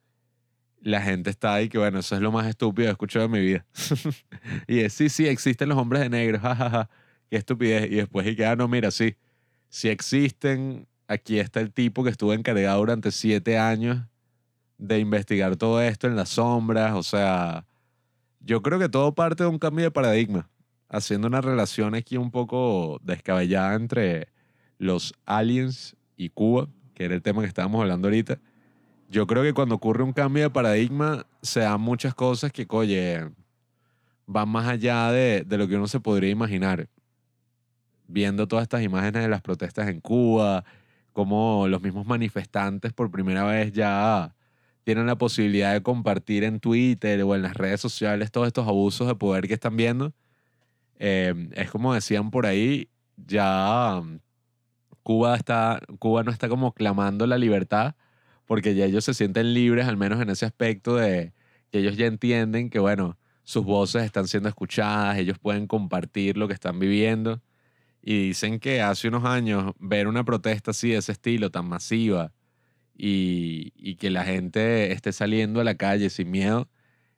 la 0.81 1.01
gente 1.01 1.29
está 1.29 1.53
ahí 1.53 1.69
que, 1.69 1.77
bueno, 1.77 1.99
eso 1.99 2.15
es 2.15 2.21
lo 2.21 2.31
más 2.31 2.47
estúpido 2.47 2.85
que 2.85 2.89
he 2.89 2.91
escuchado 2.91 3.25
en 3.25 3.31
mi 3.31 3.39
vida. 3.39 3.65
y 4.67 4.79
es, 4.79 4.93
sí, 4.93 5.09
sí, 5.09 5.27
existen 5.27 5.69
los 5.69 5.77
hombres 5.77 6.01
de 6.01 6.09
negro, 6.09 6.39
jajaja, 6.39 6.89
qué 7.29 7.37
estupidez. 7.37 7.91
Y 7.91 7.95
después, 7.95 8.27
y 8.27 8.35
que, 8.35 8.45
ah, 8.45 8.55
no, 8.55 8.67
mira, 8.67 8.91
sí, 8.91 9.15
si 9.69 9.89
existen, 9.89 10.87
aquí 11.07 11.39
está 11.39 11.59
el 11.59 11.71
tipo 11.71 12.03
que 12.03 12.09
estuvo 12.09 12.33
encargado 12.33 12.79
durante 12.79 13.11
siete 13.11 13.57
años 13.57 14.05
de 14.77 14.99
investigar 14.99 15.55
todo 15.55 15.81
esto 15.81 16.07
en 16.07 16.15
las 16.15 16.29
sombras, 16.29 16.93
o 16.93 17.03
sea, 17.03 17.65
yo 18.41 18.61
creo 18.61 18.79
que 18.79 18.89
todo 18.89 19.13
parte 19.15 19.43
de 19.43 19.49
un 19.49 19.59
cambio 19.59 19.85
de 19.85 19.91
paradigma, 19.91 20.49
haciendo 20.89 21.27
una 21.27 21.41
relación 21.41 21.95
aquí 21.95 22.17
un 22.17 22.31
poco 22.31 22.99
descabellada 23.03 23.75
entre 23.75 24.27
los 24.77 25.13
aliens 25.25 25.95
y 26.17 26.29
Cuba, 26.29 26.67
que 26.93 27.05
era 27.05 27.15
el 27.15 27.21
tema 27.21 27.41
que 27.41 27.47
estábamos 27.47 27.81
hablando 27.81 28.07
ahorita. 28.07 28.39
Yo 29.09 29.27
creo 29.27 29.43
que 29.43 29.53
cuando 29.53 29.75
ocurre 29.75 30.03
un 30.03 30.13
cambio 30.13 30.43
de 30.43 30.49
paradigma, 30.49 31.25
se 31.41 31.61
dan 31.61 31.81
muchas 31.81 32.15
cosas 32.15 32.51
que, 32.51 32.65
oye, 32.69 33.29
van 34.25 34.49
más 34.49 34.67
allá 34.67 35.11
de, 35.11 35.43
de 35.45 35.57
lo 35.57 35.67
que 35.67 35.75
uno 35.75 35.87
se 35.87 35.99
podría 35.99 36.29
imaginar. 36.29 36.87
Viendo 38.07 38.47
todas 38.47 38.63
estas 38.63 38.81
imágenes 38.81 39.23
de 39.23 39.29
las 39.29 39.41
protestas 39.41 39.87
en 39.87 39.99
Cuba, 40.01 40.63
como 41.13 41.67
los 41.67 41.81
mismos 41.81 42.05
manifestantes 42.05 42.91
por 42.91 43.11
primera 43.11 43.43
vez 43.43 43.71
ya 43.71 44.35
tienen 44.83 45.05
la 45.05 45.17
posibilidad 45.17 45.73
de 45.73 45.81
compartir 45.81 46.43
en 46.43 46.59
Twitter 46.59 47.21
o 47.23 47.35
en 47.35 47.41
las 47.41 47.53
redes 47.55 47.79
sociales 47.79 48.31
todos 48.31 48.47
estos 48.47 48.67
abusos 48.67 49.07
de 49.07 49.15
poder 49.15 49.47
que 49.47 49.53
están 49.53 49.77
viendo. 49.77 50.13
Eh, 50.99 51.49
es 51.53 51.71
como 51.71 51.93
decían 51.93 52.31
por 52.31 52.45
ahí, 52.45 52.89
ya 53.15 54.01
Cuba, 55.03 55.35
está, 55.35 55.81
Cuba 55.99 56.23
no 56.23 56.31
está 56.31 56.49
como 56.49 56.73
clamando 56.73 57.27
la 57.27 57.37
libertad, 57.37 57.95
porque 58.45 58.75
ya 58.75 58.85
ellos 58.85 59.05
se 59.05 59.13
sienten 59.13 59.53
libres, 59.53 59.87
al 59.87 59.97
menos 59.97 60.21
en 60.21 60.29
ese 60.29 60.45
aspecto 60.45 60.95
de 60.95 61.33
que 61.71 61.79
ellos 61.79 61.97
ya 61.97 62.07
entienden 62.07 62.69
que, 62.69 62.79
bueno, 62.79 63.17
sus 63.43 63.65
voces 63.65 64.03
están 64.03 64.27
siendo 64.27 64.49
escuchadas, 64.49 65.17
ellos 65.17 65.39
pueden 65.39 65.67
compartir 65.67 66.37
lo 66.37 66.47
que 66.47 66.53
están 66.53 66.79
viviendo. 66.79 67.41
Y 68.01 68.27
dicen 68.27 68.59
que 68.59 68.81
hace 68.81 69.07
unos 69.07 69.25
años 69.25 69.73
ver 69.79 70.07
una 70.07 70.23
protesta 70.25 70.71
así 70.71 70.89
de 70.89 70.97
ese 70.97 71.13
estilo, 71.13 71.51
tan 71.51 71.67
masiva, 71.67 72.33
y, 72.95 73.95
que 73.95 74.09
la 74.09 74.25
gente 74.25 74.91
esté 74.91 75.13
saliendo 75.13 75.61
a 75.61 75.63
la 75.63 75.75
calle 75.75 76.09
sin 76.09 76.31
miedo, 76.31 76.69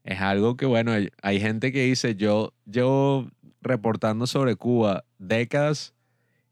es 0.04 0.22
algo 0.22 0.58
que, 0.58 0.66
bueno, 0.66 0.94
hay 1.22 1.40
gente 1.40 1.72
que 1.72 1.86
dice, 1.86 2.16
yo 2.16 2.54
llevo 2.66 3.32
reportando 3.62 4.28
sobre 4.28 4.56
Cuba 4.56 5.06
décadas 5.18 5.95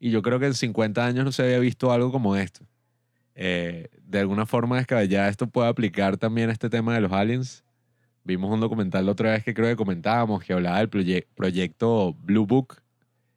y 0.04 0.12
yo 0.12 0.22
creo 0.22 0.38
que 0.38 0.48
en 0.48 0.54
50 0.54 1.06
años 1.06 1.24
no 1.24 1.32
se 1.32 1.44
había 1.44 1.60
visto 1.60 1.90
algo 1.90 2.12
como 2.12 2.36
esto. 2.36 2.66
Eh, 3.36 3.88
de 4.04 4.20
alguna 4.20 4.46
forma 4.46 4.76
descabellada 4.76 5.30
esto 5.30 5.48
puede 5.48 5.70
aplicar 5.70 6.18
también 6.18 6.50
a 6.50 6.52
este 6.52 6.70
tema 6.70 6.94
de 6.94 7.00
los 7.00 7.14
aliens. 7.14 7.64
Vimos 8.26 8.52
un 8.52 8.60
documental 8.60 9.06
la 9.06 9.14
otra 9.14 9.32
vez 9.32 9.46
que 9.46 9.54
creo 9.54 9.70
que 9.70 9.78
comentábamos 9.78 10.44
que 10.44 10.52
hablaba 10.52 10.80
del 10.80 10.90
proyecto 10.90 12.16
Blue 12.16 12.46
Book, 12.46 12.82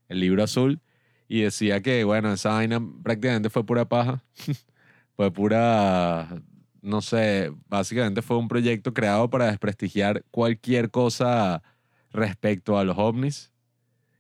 el 0.09 0.19
libro 0.19 0.43
azul, 0.43 0.81
y 1.29 1.43
decía 1.43 1.83
que, 1.83 2.03
bueno, 2.03 2.33
esa 2.33 2.55
vaina 2.55 2.83
prácticamente 3.05 3.49
fue 3.49 3.65
pura 3.65 3.89
paja. 3.89 4.25
fue 5.15 5.33
pura, 5.33 6.43
no 6.83 7.01
sé, 7.01 7.53
básicamente 7.69 8.23
fue 8.23 8.39
un 8.39 8.49
proyecto 8.49 8.93
creado 8.93 9.31
para 9.31 9.47
desprestigiar 9.47 10.25
cualquier 10.33 10.91
cosa 10.91 11.63
respecto 12.11 12.77
a 12.77 12.83
los 12.83 12.99
ovnis. 12.99 13.53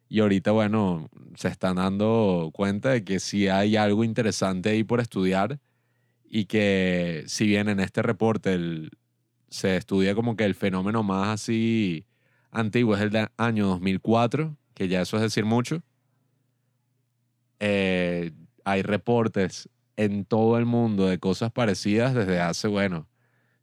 Y 0.08 0.20
ahorita, 0.20 0.52
bueno, 0.52 1.08
se 1.34 1.48
están 1.48 1.76
dando 1.76 2.50
cuenta 2.52 2.90
de 2.90 3.04
que 3.04 3.18
sí 3.20 3.48
hay 3.48 3.76
algo 3.76 4.04
interesante 4.04 4.70
ahí 4.70 4.84
por 4.84 5.00
estudiar 5.00 5.58
y 6.24 6.46
que 6.46 7.24
si 7.26 7.46
bien 7.46 7.68
en 7.68 7.80
este 7.80 8.02
reporte 8.02 8.58
se 9.48 9.76
estudia 9.76 10.14
como 10.14 10.36
que 10.36 10.44
el 10.44 10.54
fenómeno 10.54 11.02
más 11.02 11.28
así 11.28 12.06
antiguo 12.50 12.94
es 12.94 13.02
el 13.02 13.10
del 13.10 13.28
año 13.36 13.66
2004, 13.68 14.56
que 14.74 14.88
ya 14.88 15.02
eso 15.02 15.16
es 15.16 15.22
decir 15.22 15.44
mucho, 15.44 15.82
eh, 17.60 18.32
hay 18.64 18.82
reportes 18.82 19.68
en 19.96 20.24
todo 20.24 20.58
el 20.58 20.66
mundo 20.66 21.06
de 21.06 21.18
cosas 21.18 21.50
parecidas 21.52 22.14
desde 22.14 22.40
hace, 22.40 22.68
bueno, 22.68 23.08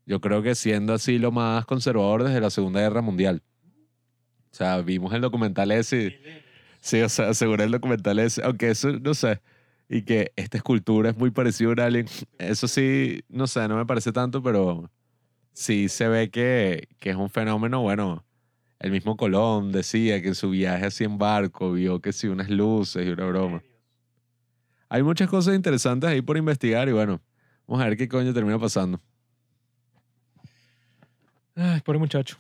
yo 0.06 0.20
creo 0.20 0.42
que 0.42 0.56
siendo 0.56 0.94
así 0.94 1.20
lo 1.20 1.32
más 1.32 1.66
conservador 1.66 2.24
desde 2.24 2.42
la 2.42 2.50
Segunda 2.50 2.82
Guerra 2.82 3.02
Mundial. 3.02 3.42
O 4.54 4.56
sea, 4.56 4.82
vimos 4.82 5.12
el 5.14 5.22
documental 5.22 5.72
ese. 5.72 6.16
Sí, 6.80 7.02
o 7.02 7.10
sea, 7.10 7.34
seguro 7.34 7.64
el 7.64 7.72
documental 7.72 8.20
ese, 8.20 8.44
aunque 8.44 8.70
eso, 8.70 8.92
no 9.00 9.16
sé, 9.16 9.42
y 9.90 10.04
que 10.04 10.32
esta 10.36 10.58
escultura 10.58 11.10
es 11.10 11.18
muy 11.18 11.32
parecida 11.32 11.70
a 11.70 11.72
un 11.72 11.80
alien. 11.80 12.06
Eso 12.38 12.68
sí, 12.68 13.24
no 13.30 13.48
sé, 13.48 13.68
no 13.68 13.78
me 13.78 13.86
parece 13.88 14.12
tanto, 14.12 14.44
pero 14.44 14.92
sí 15.54 15.90
se 15.90 16.08
ve 16.08 16.30
que, 16.30 16.88
que 17.00 17.10
es 17.10 17.16
un 17.16 17.32
fenómeno, 17.32 17.82
bueno, 17.82 18.24
el 18.78 18.92
mismo 18.92 19.18
Colón 19.18 19.72
decía 19.72 20.22
que 20.22 20.28
en 20.28 20.36
su 20.36 20.52
viaje 20.52 20.86
así 20.86 21.04
en 21.04 21.18
barco 21.18 21.72
vio 21.72 22.00
que 22.00 22.14
sí 22.14 22.28
unas 22.28 22.50
luces 22.52 23.08
y 23.08 23.10
una 23.10 23.26
broma. 23.26 23.64
Hay 24.88 25.02
muchas 25.02 25.30
cosas 25.30 25.56
interesantes 25.56 26.12
ahí 26.12 26.22
por 26.22 26.38
investigar 26.38 26.88
y 26.90 26.92
bueno, 26.92 27.20
vamos 27.66 27.84
a 27.84 27.88
ver 27.88 27.98
qué 27.98 28.08
coño 28.08 28.32
termina 28.36 28.60
pasando. 28.60 29.02
Ay, 31.56 31.82
pobre 31.82 31.98
muchacho. 31.98 32.38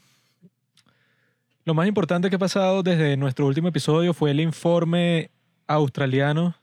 Lo 1.65 1.73
más 1.73 1.87
importante 1.87 2.29
que 2.29 2.35
ha 2.35 2.39
pasado 2.39 2.83
desde 2.83 3.15
nuestro 3.15 3.47
último 3.47 3.69
episodio 3.69 4.13
fue 4.13 4.31
el 4.31 4.41
informe 4.41 5.31
australiano 5.65 6.57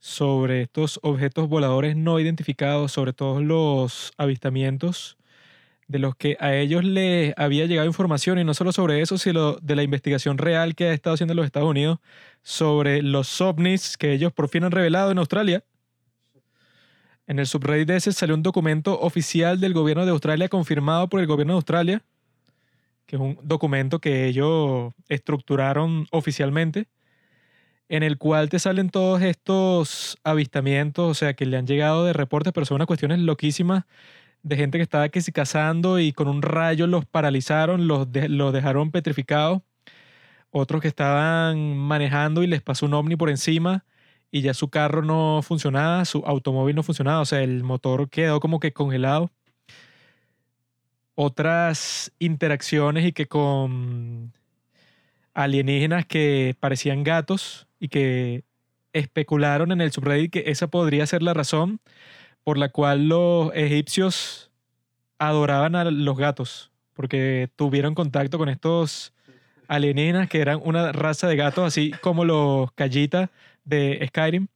sobre 0.00 0.62
estos 0.62 0.98
objetos 1.04 1.48
voladores 1.48 1.94
no 1.94 2.18
identificados, 2.18 2.90
sobre 2.90 3.12
todos 3.12 3.44
los 3.44 4.12
avistamientos 4.16 5.18
de 5.86 6.00
los 6.00 6.16
que 6.16 6.36
a 6.40 6.52
ellos 6.56 6.82
les 6.82 7.32
había 7.36 7.66
llegado 7.66 7.86
información, 7.86 8.40
y 8.40 8.44
no 8.44 8.54
solo 8.54 8.72
sobre 8.72 9.02
eso, 9.02 9.18
sino 9.18 9.52
de 9.58 9.76
la 9.76 9.84
investigación 9.84 10.36
real 10.36 10.74
que 10.74 10.86
ha 10.86 10.92
estado 10.92 11.14
haciendo 11.14 11.34
los 11.34 11.46
Estados 11.46 11.70
Unidos 11.70 12.00
sobre 12.42 13.02
los 13.02 13.40
ovnis 13.40 13.96
que 13.96 14.12
ellos 14.12 14.32
por 14.32 14.48
fin 14.48 14.64
han 14.64 14.72
revelado 14.72 15.12
en 15.12 15.18
Australia. 15.18 15.62
En 17.28 17.38
el 17.38 17.46
subreddit 17.46 17.86
de 17.86 18.00
salió 18.00 18.34
un 18.34 18.42
documento 18.42 18.98
oficial 18.98 19.60
del 19.60 19.74
gobierno 19.74 20.04
de 20.04 20.10
Australia 20.10 20.48
confirmado 20.48 21.08
por 21.08 21.20
el 21.20 21.28
gobierno 21.28 21.52
de 21.52 21.58
Australia, 21.58 22.02
que 23.08 23.16
es 23.16 23.22
un 23.22 23.38
documento 23.42 24.00
que 24.00 24.26
ellos 24.26 24.92
estructuraron 25.08 26.06
oficialmente, 26.12 26.88
en 27.88 28.02
el 28.02 28.18
cual 28.18 28.50
te 28.50 28.58
salen 28.58 28.90
todos 28.90 29.22
estos 29.22 30.18
avistamientos, 30.24 31.10
o 31.10 31.14
sea, 31.14 31.34
que 31.34 31.46
le 31.46 31.56
han 31.56 31.66
llegado 31.66 32.04
de 32.04 32.12
reportes, 32.12 32.52
pero 32.52 32.66
son 32.66 32.76
unas 32.76 32.86
cuestiones 32.86 33.18
loquísimas 33.20 33.84
de 34.42 34.56
gente 34.56 34.78
que 34.78 34.82
estaba 34.82 35.08
que 35.08 35.22
cazando 35.32 35.98
y 35.98 36.12
con 36.12 36.28
un 36.28 36.42
rayo 36.42 36.86
los 36.86 37.06
paralizaron, 37.06 37.88
los, 37.88 38.08
los 38.28 38.52
dejaron 38.52 38.90
petrificados. 38.90 39.62
Otros 40.50 40.82
que 40.82 40.88
estaban 40.88 41.76
manejando 41.76 42.42
y 42.42 42.46
les 42.46 42.62
pasó 42.62 42.86
un 42.86 42.94
ovni 42.94 43.16
por 43.16 43.30
encima 43.30 43.86
y 44.30 44.42
ya 44.42 44.54
su 44.54 44.68
carro 44.68 45.02
no 45.02 45.40
funcionaba, 45.42 46.04
su 46.04 46.22
automóvil 46.26 46.76
no 46.76 46.82
funcionaba, 46.82 47.20
o 47.20 47.24
sea, 47.26 47.42
el 47.42 47.64
motor 47.64 48.10
quedó 48.10 48.40
como 48.40 48.60
que 48.60 48.72
congelado. 48.72 49.30
Otras 51.20 52.12
interacciones 52.20 53.04
y 53.04 53.10
que 53.10 53.26
con 53.26 54.32
alienígenas 55.34 56.06
que 56.06 56.54
parecían 56.60 57.02
gatos 57.02 57.66
y 57.80 57.88
que 57.88 58.44
especularon 58.92 59.72
en 59.72 59.80
el 59.80 59.90
subreddit 59.90 60.30
que 60.32 60.44
esa 60.46 60.68
podría 60.68 61.04
ser 61.06 61.24
la 61.24 61.34
razón 61.34 61.80
por 62.44 62.56
la 62.56 62.68
cual 62.68 63.08
los 63.08 63.50
egipcios 63.56 64.52
adoraban 65.18 65.74
a 65.74 65.90
los 65.90 66.16
gatos, 66.16 66.70
porque 66.94 67.50
tuvieron 67.56 67.96
contacto 67.96 68.38
con 68.38 68.48
estos 68.48 69.12
alienígenas 69.66 70.28
que 70.28 70.40
eran 70.40 70.60
una 70.62 70.92
raza 70.92 71.26
de 71.26 71.34
gatos, 71.34 71.66
así 71.66 71.90
como 72.00 72.24
los 72.24 72.70
callitas 72.72 73.28
de 73.64 74.06
Skyrim. 74.06 74.46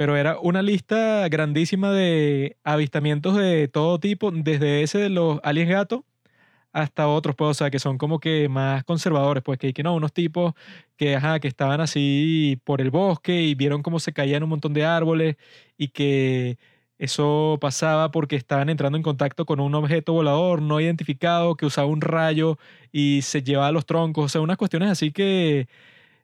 Pero 0.00 0.16
era 0.16 0.38
una 0.40 0.62
lista 0.62 1.28
grandísima 1.28 1.92
de 1.92 2.56
avistamientos 2.64 3.36
de 3.36 3.68
todo 3.68 4.00
tipo, 4.00 4.30
desde 4.30 4.82
ese 4.82 4.96
de 4.96 5.10
los 5.10 5.40
aliens 5.42 5.68
gatos 5.70 6.00
hasta 6.72 7.08
otros, 7.08 7.36
pues, 7.36 7.50
o 7.50 7.54
sea, 7.54 7.70
que 7.70 7.78
son 7.80 7.98
como 7.98 8.20
que 8.20 8.48
más 8.48 8.84
conservadores, 8.84 9.42
pues, 9.44 9.58
que, 9.58 9.74
que 9.74 9.82
no, 9.82 9.94
unos 9.94 10.12
tipos 10.14 10.54
que, 10.96 11.16
ajá, 11.16 11.40
que 11.40 11.48
estaban 11.48 11.82
así 11.82 12.60
por 12.64 12.80
el 12.80 12.90
bosque 12.90 13.42
y 13.42 13.54
vieron 13.54 13.82
cómo 13.82 14.00
se 14.00 14.12
caían 14.14 14.42
un 14.44 14.50
montón 14.50 14.74
de 14.74 14.86
árboles 14.86 15.36
y 15.78 15.88
que 15.88 16.58
eso 16.98 17.58
pasaba 17.60 18.10
porque 18.10 18.36
estaban 18.36 18.70
entrando 18.70 18.96
en 18.98 19.02
contacto 19.04 19.46
con 19.46 19.60
un 19.60 19.74
objeto 19.74 20.14
volador 20.14 20.62
no 20.62 20.80
identificado 20.80 21.56
que 21.56 21.66
usaba 21.66 21.88
un 21.88 22.00
rayo 22.02 22.58
y 22.92 23.22
se 23.22 23.42
llevaba 23.42 23.72
los 23.72 23.86
troncos, 23.86 24.26
o 24.26 24.28
sea, 24.30 24.40
unas 24.40 24.56
cuestiones 24.56 24.90
así 24.90 25.12
que 25.12 25.68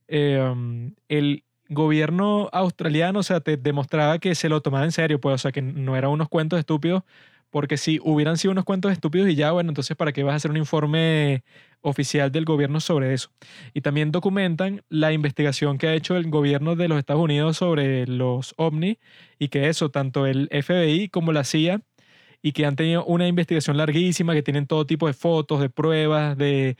em, 0.08 0.94
el 1.08 1.44
gobierno 1.68 2.48
australiano, 2.52 3.20
o 3.20 3.22
sea, 3.22 3.40
te 3.40 3.56
demostraba 3.56 4.18
que 4.18 4.34
se 4.34 4.48
lo 4.48 4.60
tomaba 4.62 4.84
en 4.84 4.92
serio, 4.92 5.20
pues, 5.20 5.34
o 5.34 5.38
sea, 5.38 5.52
que 5.52 5.62
no 5.62 5.96
eran 5.96 6.10
unos 6.10 6.28
cuentos 6.28 6.58
estúpidos 6.58 7.02
Porque 7.50 7.76
si 7.78 8.00
hubieran 8.02 8.36
sido 8.38 8.52
unos 8.52 8.64
cuentos 8.64 8.92
estúpidos 8.92 9.28
y 9.30 9.34
ya, 9.36 9.52
bueno, 9.52 9.70
entonces 9.70 9.96
¿para 9.96 10.12
qué 10.12 10.22
vas 10.24 10.34
a 10.34 10.36
hacer 10.36 10.50
un 10.50 10.56
informe 10.58 11.44
oficial 11.80 12.30
del 12.32 12.44
gobierno 12.44 12.80
sobre 12.80 13.14
eso? 13.14 13.30
Y 13.74 13.80
también 13.82 14.12
documentan 14.12 14.82
la 14.90 15.12
investigación 15.12 15.78
que 15.78 15.88
ha 15.88 15.94
hecho 15.94 16.16
el 16.16 16.28
gobierno 16.30 16.76
de 16.76 16.88
los 16.88 16.98
Estados 16.98 17.22
Unidos 17.22 17.56
sobre 17.58 18.06
los 18.06 18.54
ovnis 18.58 18.98
y 19.38 19.48
que 19.48 19.68
eso, 19.68 19.90
tanto 19.90 20.26
el 20.26 20.48
FBI 20.52 21.08
como 21.08 21.32
la 21.32 21.44
CIA, 21.44 21.80
y 22.42 22.52
que 22.52 22.66
han 22.66 22.76
tenido 22.76 23.04
una 23.04 23.26
investigación 23.28 23.76
larguísima, 23.76 24.34
que 24.34 24.42
tienen 24.42 24.66
todo 24.66 24.86
tipo 24.86 25.06
de 25.06 25.14
fotos, 25.14 25.60
de 25.60 25.70
pruebas, 25.70 26.36
de 26.38 26.76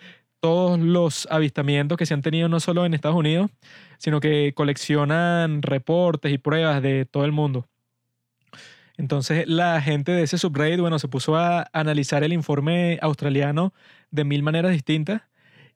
todos 0.46 0.78
los 0.78 1.26
avistamientos 1.28 1.98
que 1.98 2.06
se 2.06 2.14
han 2.14 2.22
tenido 2.22 2.48
no 2.48 2.60
solo 2.60 2.86
en 2.86 2.94
Estados 2.94 3.16
Unidos, 3.16 3.50
sino 3.98 4.20
que 4.20 4.52
coleccionan 4.54 5.60
reportes 5.60 6.32
y 6.32 6.38
pruebas 6.38 6.80
de 6.82 7.04
todo 7.04 7.24
el 7.24 7.32
mundo. 7.32 7.66
Entonces 8.96 9.48
la 9.48 9.82
gente 9.82 10.12
de 10.12 10.22
ese 10.22 10.38
subreddit, 10.38 10.78
bueno, 10.78 11.00
se 11.00 11.08
puso 11.08 11.34
a 11.34 11.68
analizar 11.72 12.22
el 12.22 12.32
informe 12.32 13.00
australiano 13.02 13.74
de 14.12 14.22
mil 14.22 14.44
maneras 14.44 14.70
distintas. 14.70 15.22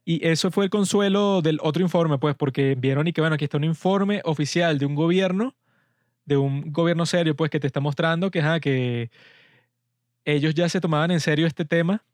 Y 0.05 0.25
eso 0.25 0.53
fue 0.53 0.67
el 0.67 0.71
consuelo 0.71 1.43
del 1.43 1.59
otro 1.63 1.83
informe, 1.83 2.19
pues, 2.19 2.37
porque 2.37 2.77
vieron 2.79 3.09
y 3.09 3.13
que, 3.13 3.23
bueno, 3.23 3.35
aquí 3.35 3.47
está 3.47 3.57
un 3.57 3.65
informe 3.65 4.21
oficial 4.25 4.79
de 4.79 4.87
un 4.87 4.95
gobierno, 4.95 5.57
de 6.27 6.37
un 6.37 6.71
gobierno 6.71 7.07
serio, 7.07 7.35
pues, 7.35 7.51
que 7.51 7.59
te 7.59 7.67
está 7.67 7.81
mostrando 7.81 8.31
que, 8.31 8.41
que 8.63 9.11
ellos 10.25 10.55
ya 10.55 10.69
se 10.69 10.81
tomaban 10.81 11.11
en 11.11 11.19
serio 11.19 11.49
este 11.49 11.65
tema, 11.65 12.05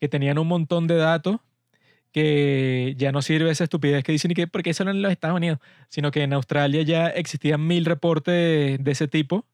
que 0.00 0.08
tenían 0.08 0.38
un 0.38 0.48
montón 0.48 0.86
de 0.86 0.96
datos, 0.96 1.36
que 2.12 2.94
ya 2.98 3.12
no 3.12 3.22
sirve 3.22 3.50
esa 3.50 3.64
estupidez 3.64 4.04
que 4.04 4.12
dicen 4.12 4.30
y 4.30 4.34
que 4.34 4.46
porque 4.46 4.70
eso 4.70 4.84
no 4.84 4.90
en 4.90 5.02
los 5.02 5.12
Estados 5.12 5.36
Unidos, 5.36 5.58
sino 5.88 6.10
que 6.10 6.22
en 6.22 6.32
Australia 6.34 6.82
ya 6.82 7.08
existían 7.08 7.66
mil 7.66 7.84
reportes 7.84 8.82
de 8.82 8.90
ese 8.90 9.08
tipo 9.08 9.46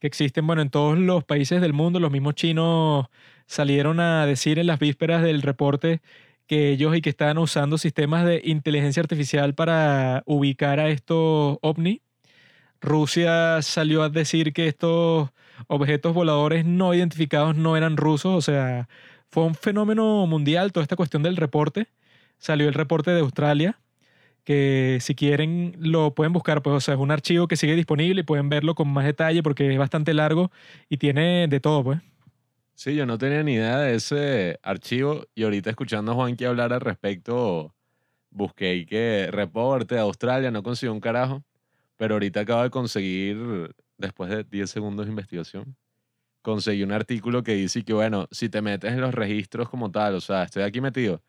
que 0.00 0.06
existen, 0.08 0.46
bueno, 0.46 0.62
en 0.62 0.70
todos 0.70 0.98
los 0.98 1.24
países 1.24 1.60
del 1.62 1.72
mundo. 1.72 2.00
Los 2.00 2.12
mismos 2.12 2.34
chinos 2.34 3.06
salieron 3.46 4.00
a 4.00 4.26
decir 4.26 4.58
en 4.58 4.66
las 4.66 4.78
vísperas 4.78 5.22
del 5.22 5.42
reporte 5.42 6.02
que 6.46 6.70
ellos 6.70 6.94
y 6.96 7.00
que 7.00 7.10
estaban 7.10 7.38
usando 7.38 7.78
sistemas 7.78 8.26
de 8.26 8.42
inteligencia 8.44 9.00
artificial 9.02 9.54
para 9.54 10.22
ubicar 10.26 10.80
a 10.80 10.88
estos 10.88 11.58
ovni. 11.62 12.02
Rusia 12.80 13.62
salió 13.62 14.02
a 14.02 14.10
decir 14.10 14.52
que 14.52 14.68
estos 14.68 15.30
objetos 15.68 16.12
voladores 16.12 16.66
no 16.66 16.92
identificados 16.92 17.56
no 17.56 17.76
eran 17.76 17.96
rusos, 17.96 18.34
o 18.34 18.42
sea, 18.42 18.88
fue 19.34 19.42
un 19.42 19.56
fenómeno 19.56 20.28
mundial 20.28 20.72
toda 20.72 20.84
esta 20.84 20.94
cuestión 20.94 21.24
del 21.24 21.36
reporte. 21.36 21.88
Salió 22.38 22.68
el 22.68 22.74
reporte 22.74 23.10
de 23.10 23.18
Australia, 23.18 23.80
que 24.44 24.98
si 25.00 25.16
quieren 25.16 25.74
lo 25.80 26.14
pueden 26.14 26.32
buscar, 26.32 26.62
pues 26.62 26.76
o 26.76 26.80
sea, 26.80 26.94
es 26.94 27.00
un 27.00 27.10
archivo 27.10 27.48
que 27.48 27.56
sigue 27.56 27.74
disponible 27.74 28.20
y 28.20 28.22
pueden 28.22 28.48
verlo 28.48 28.76
con 28.76 28.86
más 28.86 29.04
detalle 29.04 29.42
porque 29.42 29.72
es 29.72 29.76
bastante 29.76 30.14
largo 30.14 30.52
y 30.88 30.98
tiene 30.98 31.48
de 31.48 31.58
todo, 31.58 31.82
pues. 31.82 31.98
Sí, 32.76 32.94
yo 32.94 33.06
no 33.06 33.18
tenía 33.18 33.42
ni 33.42 33.54
idea 33.54 33.78
de 33.78 33.96
ese 33.96 34.60
archivo 34.62 35.26
y 35.34 35.42
ahorita 35.42 35.68
escuchando 35.68 36.12
a 36.12 36.14
Juanqui 36.14 36.44
hablar 36.44 36.72
al 36.72 36.80
respecto, 36.80 37.74
busqué 38.30 38.76
y 38.76 38.86
que 38.86 39.30
reporte 39.32 39.96
de 39.96 40.00
Australia, 40.00 40.52
no 40.52 40.62
consiguió 40.62 40.92
un 40.92 41.00
carajo, 41.00 41.42
pero 41.96 42.14
ahorita 42.14 42.38
acabo 42.38 42.62
de 42.62 42.70
conseguir, 42.70 43.74
después 43.98 44.30
de 44.30 44.44
10 44.44 44.70
segundos 44.70 45.06
de 45.06 45.10
investigación, 45.10 45.74
conseguí 46.44 46.82
un 46.82 46.92
artículo 46.92 47.42
que 47.42 47.54
dice 47.54 47.82
que, 47.84 47.94
bueno, 47.94 48.28
si 48.30 48.50
te 48.50 48.60
metes 48.60 48.92
en 48.92 49.00
los 49.00 49.14
registros 49.14 49.70
como 49.70 49.90
tal, 49.90 50.14
o 50.14 50.20
sea, 50.20 50.42
estoy 50.42 50.62
aquí 50.62 50.82
metido, 50.82 51.22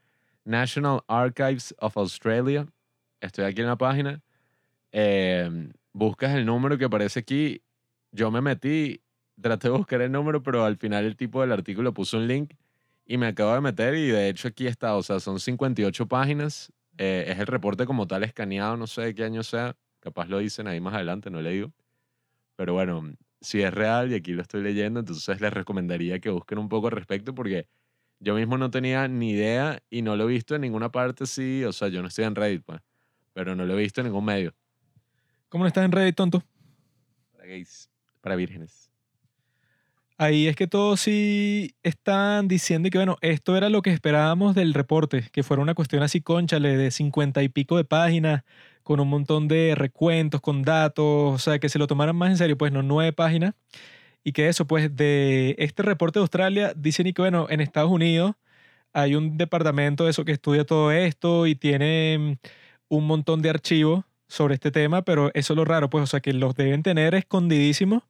National 0.43 1.03
Archives 1.07 1.73
of 1.79 1.97
Australia, 1.97 2.67
estoy 3.21 3.45
aquí 3.45 3.61
en 3.61 3.67
la 3.67 3.77
página, 3.77 4.21
em, 4.91 5.71
buscas 5.93 6.35
el 6.35 6.45
número 6.45 6.77
que 6.77 6.83
aparece 6.83 7.21
aquí, 7.21 7.61
yo 8.11 8.29
me 8.29 8.41
metí, 8.41 9.01
traté 9.41 9.69
de 9.69 9.77
buscar 9.77 10.01
el 10.01 10.11
número, 10.11 10.43
pero 10.43 10.65
al 10.65 10.75
final 10.75 11.05
el 11.05 11.15
tipo 11.15 11.39
del 11.39 11.53
artículo 11.53 11.93
puso 11.93 12.17
un 12.17 12.27
link 12.27 12.53
y 13.05 13.17
me 13.17 13.27
acabo 13.27 13.53
de 13.53 13.61
meter 13.61 13.95
y 13.95 14.07
de 14.07 14.27
hecho 14.27 14.49
aquí 14.49 14.67
está, 14.67 14.97
o 14.97 15.03
sea, 15.03 15.21
son 15.21 15.39
58 15.39 16.07
páginas, 16.07 16.73
eh, 16.97 17.23
es 17.29 17.39
el 17.39 17.47
reporte 17.47 17.85
como 17.85 18.05
tal 18.05 18.25
escaneado, 18.25 18.75
no 18.75 18.85
sé 18.85 19.15
qué 19.15 19.23
año 19.23 19.43
sea, 19.43 19.77
capaz 20.01 20.27
lo 20.27 20.39
dicen 20.39 20.67
ahí 20.67 20.81
más 20.81 20.93
adelante, 20.93 21.29
no 21.29 21.41
le 21.41 21.51
digo, 21.51 21.71
pero 22.57 22.73
bueno, 22.73 23.15
si 23.45 23.61
es 23.61 23.73
real 23.73 24.11
y 24.11 24.15
aquí 24.15 24.33
lo 24.33 24.41
estoy 24.41 24.61
leyendo, 24.61 24.99
entonces 24.99 25.39
les 25.39 25.53
recomendaría 25.53 26.19
que 26.19 26.29
busquen 26.29 26.57
un 26.57 26.69
poco 26.69 26.87
al 26.87 26.93
respecto 26.93 27.33
porque 27.33 27.67
yo 28.19 28.35
mismo 28.35 28.57
no 28.57 28.71
tenía 28.71 29.07
ni 29.07 29.31
idea 29.31 29.81
y 29.89 30.01
no 30.01 30.15
lo 30.15 30.25
he 30.25 30.27
visto 30.27 30.55
en 30.55 30.61
ninguna 30.61 30.91
parte, 30.91 31.25
sí, 31.25 31.63
o 31.63 31.71
sea, 31.73 31.87
yo 31.87 32.01
no 32.01 32.07
estoy 32.07 32.25
en 32.25 32.35
Reddit, 32.35 32.63
pues 32.63 32.81
pero 33.35 33.53
no 33.53 33.65
lo 33.65 33.77
he 33.77 33.81
visto 33.81 33.99
en 33.99 34.07
ningún 34.07 34.23
medio. 34.23 34.55
¿Cómo 35.49 35.65
no 35.65 35.67
estás 35.67 35.83
en 35.83 35.91
Reddit, 35.91 36.15
tonto? 36.15 36.41
Para 37.33 37.45
gays, 37.45 37.89
para 38.21 38.37
vírgenes. 38.37 38.84
Ahí 40.17 40.47
es 40.47 40.55
que 40.55 40.65
todos 40.67 41.01
sí 41.01 41.75
están 41.83 42.47
diciendo 42.47 42.89
que, 42.89 42.97
bueno, 42.97 43.17
esto 43.19 43.57
era 43.57 43.69
lo 43.69 43.81
que 43.81 43.89
esperábamos 43.91 44.55
del 44.55 44.73
reporte, 44.73 45.27
que 45.33 45.43
fuera 45.43 45.61
una 45.61 45.73
cuestión 45.75 46.03
así, 46.03 46.21
conchale, 46.21 46.77
de 46.77 46.89
cincuenta 46.91 47.43
y 47.43 47.49
pico 47.49 47.75
de 47.75 47.83
páginas, 47.83 48.43
con 48.83 49.01
un 49.01 49.09
montón 49.09 49.49
de 49.49 49.73
recuentos, 49.75 50.39
con 50.39 50.61
datos, 50.63 51.35
o 51.35 51.37
sea, 51.37 51.59
que 51.59 51.67
se 51.67 51.79
lo 51.79 51.87
tomaran 51.87 52.15
más 52.15 52.29
en 52.31 52.37
serio, 52.37 52.57
pues 52.57 52.71
no 52.71 52.81
nueve 52.81 53.11
páginas. 53.11 53.55
Y 54.23 54.33
que 54.33 54.49
eso, 54.49 54.67
pues, 54.67 54.95
de 54.95 55.55
este 55.59 55.83
reporte 55.83 56.19
de 56.19 56.23
Australia, 56.23 56.73
dicen 56.75 57.07
y 57.07 57.13
que, 57.13 57.21
bueno, 57.23 57.47
en 57.49 57.61
Estados 57.61 57.91
Unidos 57.91 58.35
hay 58.93 59.15
un 59.15 59.37
departamento 59.37 60.05
de 60.05 60.11
eso 60.11 60.25
que 60.25 60.31
estudia 60.33 60.65
todo 60.65 60.91
esto 60.91 61.47
y 61.47 61.55
tiene 61.55 62.39
un 62.89 63.07
montón 63.07 63.41
de 63.41 63.49
archivos 63.49 64.05
sobre 64.27 64.55
este 64.55 64.71
tema, 64.71 65.03
pero 65.03 65.31
eso 65.33 65.53
es 65.53 65.57
lo 65.57 65.65
raro, 65.65 65.89
pues, 65.89 66.03
o 66.03 66.07
sea, 66.07 66.19
que 66.21 66.33
los 66.33 66.55
deben 66.55 66.83
tener 66.83 67.15
escondidísimos, 67.15 68.03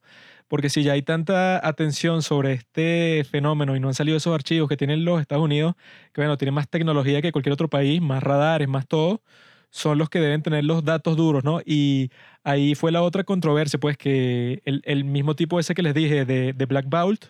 porque 0.48 0.70
si 0.70 0.82
ya 0.82 0.92
hay 0.92 1.02
tanta 1.02 1.66
atención 1.66 2.22
sobre 2.22 2.52
este 2.52 3.24
fenómeno 3.30 3.76
y 3.76 3.80
no 3.80 3.88
han 3.88 3.94
salido 3.94 4.16
esos 4.16 4.34
archivos 4.34 4.68
que 4.68 4.76
tienen 4.76 5.04
los 5.04 5.20
Estados 5.20 5.44
Unidos, 5.44 5.74
que 6.12 6.20
bueno, 6.20 6.36
tienen 6.38 6.54
más 6.54 6.68
tecnología 6.68 7.22
que 7.22 7.32
cualquier 7.32 7.52
otro 7.52 7.68
país, 7.68 8.00
más 8.00 8.22
radares, 8.22 8.68
más 8.68 8.86
todo, 8.86 9.22
son 9.70 9.98
los 9.98 10.08
que 10.08 10.20
deben 10.20 10.42
tener 10.42 10.64
los 10.64 10.84
datos 10.84 11.16
duros, 11.16 11.44
¿no? 11.44 11.60
Y 11.64 12.10
ahí 12.44 12.74
fue 12.74 12.92
la 12.92 13.02
otra 13.02 13.24
controversia, 13.24 13.78
pues, 13.80 13.96
que 13.98 14.62
el, 14.64 15.04
mismo 15.04 15.36
tipo 15.36 15.58
ese 15.60 15.74
que 15.74 15.82
les 15.82 15.94
dije 15.94 16.24
de, 16.24 16.52
de 16.52 16.66
Black 16.66 16.86
Vault, 16.88 17.26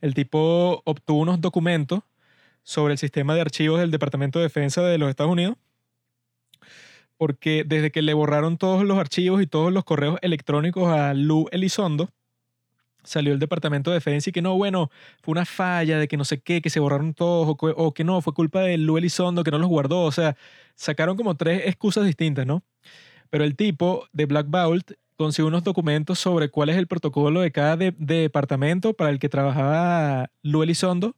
el 0.00 0.14
tipo 0.14 0.82
obtuvo 0.84 1.20
unos 1.20 1.40
documentos 1.40 2.00
sobre 2.62 2.92
el 2.92 2.98
sistema 2.98 3.34
de 3.34 3.40
archivos 3.42 3.80
del 3.80 3.90
Departamento 3.90 4.38
de 4.38 4.44
Defensa 4.44 4.82
de 4.82 4.98
los 4.98 5.10
Estados 5.10 5.32
Unidos 5.32 5.56
porque 7.20 7.64
desde 7.66 7.90
que 7.90 8.00
le 8.00 8.14
borraron 8.14 8.56
todos 8.56 8.82
los 8.82 8.96
archivos 8.96 9.42
y 9.42 9.46
todos 9.46 9.70
los 9.70 9.84
correos 9.84 10.18
electrónicos 10.22 10.88
a 10.90 11.12
Lu 11.12 11.48
Elizondo, 11.52 12.08
salió 13.02 13.34
el 13.34 13.38
Departamento 13.38 13.90
de 13.90 13.96
Defensa 13.96 14.30
y 14.30 14.32
que 14.32 14.40
no, 14.40 14.56
bueno, 14.56 14.90
fue 15.20 15.32
una 15.32 15.44
falla 15.44 15.98
de 15.98 16.08
que 16.08 16.16
no 16.16 16.24
sé 16.24 16.40
qué, 16.40 16.62
que 16.62 16.70
se 16.70 16.80
borraron 16.80 17.12
todos, 17.12 17.58
o 17.60 17.92
que, 17.92 18.04
no, 18.04 18.22
fue 18.22 18.32
culpa 18.32 18.62
de 18.62 18.78
Lu 18.78 18.96
Elizondo 18.96 19.44
que 19.44 19.50
no 19.50 19.58
los 19.58 19.68
guardó. 19.68 20.04
O 20.04 20.12
sea, 20.12 20.34
sacaron 20.76 21.18
como 21.18 21.34
tres 21.34 21.64
excusas 21.66 22.06
distintas, 22.06 22.46
¿no? 22.46 22.62
Pero 23.28 23.44
el 23.44 23.54
tipo 23.54 24.08
de 24.14 24.24
Black 24.24 24.46
Vault 24.48 24.92
consiguió 25.18 25.48
unos 25.48 25.62
documentos 25.62 26.18
sobre 26.18 26.48
cuál 26.48 26.70
es 26.70 26.78
el 26.78 26.86
protocolo 26.86 27.42
de 27.42 27.52
cada 27.52 27.76
departamento 27.76 28.94
para 28.94 29.10
el 29.10 29.18
que 29.18 29.28
trabajaba 29.28 30.30
Lu 30.42 30.62
Elizondo, 30.62 31.16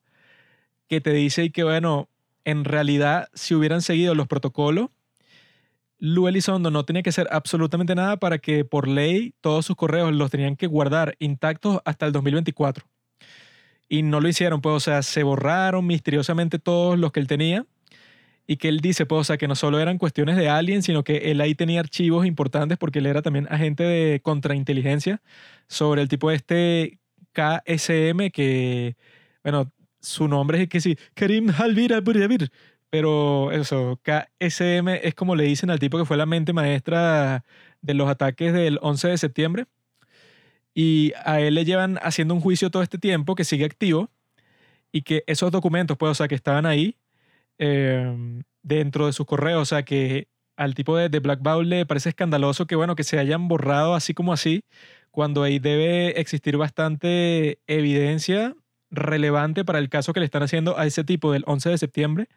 que 0.88 1.00
te 1.00 1.12
dice 1.12 1.44
y 1.44 1.50
que, 1.50 1.62
bueno, 1.62 2.08
en 2.44 2.64
realidad, 2.64 3.28
si 3.34 3.54
hubieran 3.54 3.82
seguido 3.82 4.16
los 4.16 4.26
protocolos, 4.26 4.88
Lu 6.04 6.26
Elizondo 6.26 6.72
no 6.72 6.84
tenía 6.84 7.04
que 7.04 7.10
hacer 7.10 7.28
absolutamente 7.30 7.94
nada 7.94 8.16
para 8.16 8.38
que 8.38 8.64
por 8.64 8.88
ley 8.88 9.34
todos 9.40 9.64
sus 9.64 9.76
correos 9.76 10.12
los 10.12 10.32
tenían 10.32 10.56
que 10.56 10.66
guardar 10.66 11.14
intactos 11.20 11.80
hasta 11.84 12.06
el 12.06 12.12
2024. 12.12 12.84
Y 13.88 14.02
no 14.02 14.20
lo 14.20 14.26
hicieron, 14.26 14.60
pues, 14.60 14.74
o 14.74 14.80
sea, 14.80 15.02
se 15.02 15.22
borraron 15.22 15.86
misteriosamente 15.86 16.58
todos 16.58 16.98
los 16.98 17.12
que 17.12 17.20
él 17.20 17.28
tenía. 17.28 17.66
Y 18.48 18.56
que 18.56 18.68
él 18.68 18.80
dice, 18.80 19.06
pues, 19.06 19.20
o 19.20 19.24
sea, 19.24 19.36
que 19.36 19.46
no 19.46 19.54
solo 19.54 19.78
eran 19.78 19.96
cuestiones 19.96 20.36
de 20.36 20.48
alguien, 20.48 20.82
sino 20.82 21.04
que 21.04 21.30
él 21.30 21.40
ahí 21.40 21.54
tenía 21.54 21.78
archivos 21.78 22.26
importantes 22.26 22.78
porque 22.78 22.98
él 22.98 23.06
era 23.06 23.22
también 23.22 23.46
agente 23.48 23.84
de 23.84 24.18
contrainteligencia 24.22 25.22
sobre 25.68 26.02
el 26.02 26.08
tipo 26.08 26.30
de 26.30 26.34
este 26.36 26.98
KSM 27.30 28.30
que, 28.32 28.96
bueno, 29.44 29.70
su 30.00 30.26
nombre 30.26 30.62
es 30.62 30.68
que 30.68 30.80
sí, 30.80 30.98
Karim 31.14 31.50
Halvir 31.56 31.94
pero 32.92 33.52
eso, 33.52 33.98
KSM 34.02 34.88
es 35.02 35.14
como 35.14 35.34
le 35.34 35.44
dicen 35.44 35.70
al 35.70 35.78
tipo 35.78 35.96
que 35.96 36.04
fue 36.04 36.18
la 36.18 36.26
mente 36.26 36.52
maestra 36.52 37.42
de 37.80 37.94
los 37.94 38.06
ataques 38.06 38.52
del 38.52 38.78
11 38.82 39.08
de 39.08 39.16
septiembre. 39.16 39.66
Y 40.74 41.14
a 41.24 41.40
él 41.40 41.54
le 41.54 41.64
llevan 41.64 41.98
haciendo 42.02 42.34
un 42.34 42.42
juicio 42.42 42.68
todo 42.70 42.82
este 42.82 42.98
tiempo 42.98 43.34
que 43.34 43.44
sigue 43.44 43.64
activo 43.64 44.10
y 44.92 45.02
que 45.02 45.24
esos 45.26 45.50
documentos, 45.50 45.96
pues, 45.96 46.10
o 46.10 46.14
sea, 46.14 46.28
que 46.28 46.34
estaban 46.34 46.66
ahí 46.66 46.98
em, 47.56 48.42
dentro 48.62 49.06
de 49.06 49.14
sus 49.14 49.24
correos, 49.24 49.62
o 49.62 49.64
sea, 49.64 49.84
que 49.84 50.28
al 50.56 50.74
tipo 50.74 50.94
de, 50.94 51.08
de 51.08 51.20
Black 51.20 51.40
Bowl 51.40 51.66
le 51.66 51.86
parece 51.86 52.10
escandaloso 52.10 52.66
que, 52.66 52.76
bueno, 52.76 52.94
que 52.94 53.04
se 53.04 53.18
hayan 53.18 53.48
borrado 53.48 53.94
así 53.94 54.12
como 54.12 54.34
así, 54.34 54.64
cuando 55.10 55.42
ahí 55.44 55.58
debe 55.58 56.20
existir 56.20 56.58
bastante 56.58 57.58
evidencia 57.66 58.54
relevante 58.90 59.64
para 59.64 59.78
el 59.78 59.88
caso 59.88 60.12
que 60.12 60.20
le 60.20 60.26
están 60.26 60.42
haciendo 60.42 60.78
a 60.78 60.84
ese 60.84 61.04
tipo 61.04 61.32
del 61.32 61.44
11 61.46 61.70
de 61.70 61.78
septiembre 61.78 62.28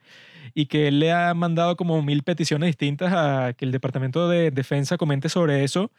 y 0.54 0.68
que 0.68 0.88
él 0.88 1.00
le 1.00 1.12
ha 1.12 1.34
mandado 1.34 1.76
como 1.76 2.02
mil 2.02 2.24
peticiones 2.24 2.68
distintas 2.68 3.14
a 3.14 3.54
que 3.54 3.66
el 3.66 3.72
Departamento 3.72 4.30
de 4.30 4.52
Defensa 4.52 4.98
comente 4.98 5.30
sobre 5.30 5.64
eso, 5.64 5.92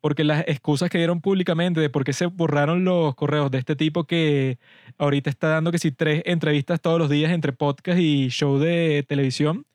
porque 0.00 0.24
las 0.24 0.44
excusas 0.46 0.90
que 0.90 0.98
dieron 0.98 1.20
públicamente 1.20 1.80
de 1.80 1.90
por 1.90 2.04
qué 2.04 2.12
se 2.12 2.26
borraron 2.26 2.84
los 2.84 3.14
correos 3.14 3.50
de 3.50 3.58
este 3.58 3.76
tipo 3.76 4.04
que 4.04 4.58
ahorita 4.98 5.30
está 5.30 5.48
dando 5.48 5.72
que 5.72 5.78
si 5.78 5.90
tres 5.92 6.22
entrevistas 6.26 6.80
todos 6.80 6.98
los 6.98 7.10
días 7.10 7.32
entre 7.32 7.52
podcast 7.52 7.98
y 7.98 8.28
show 8.28 8.58
de 8.58 9.04
televisión, 9.08 9.66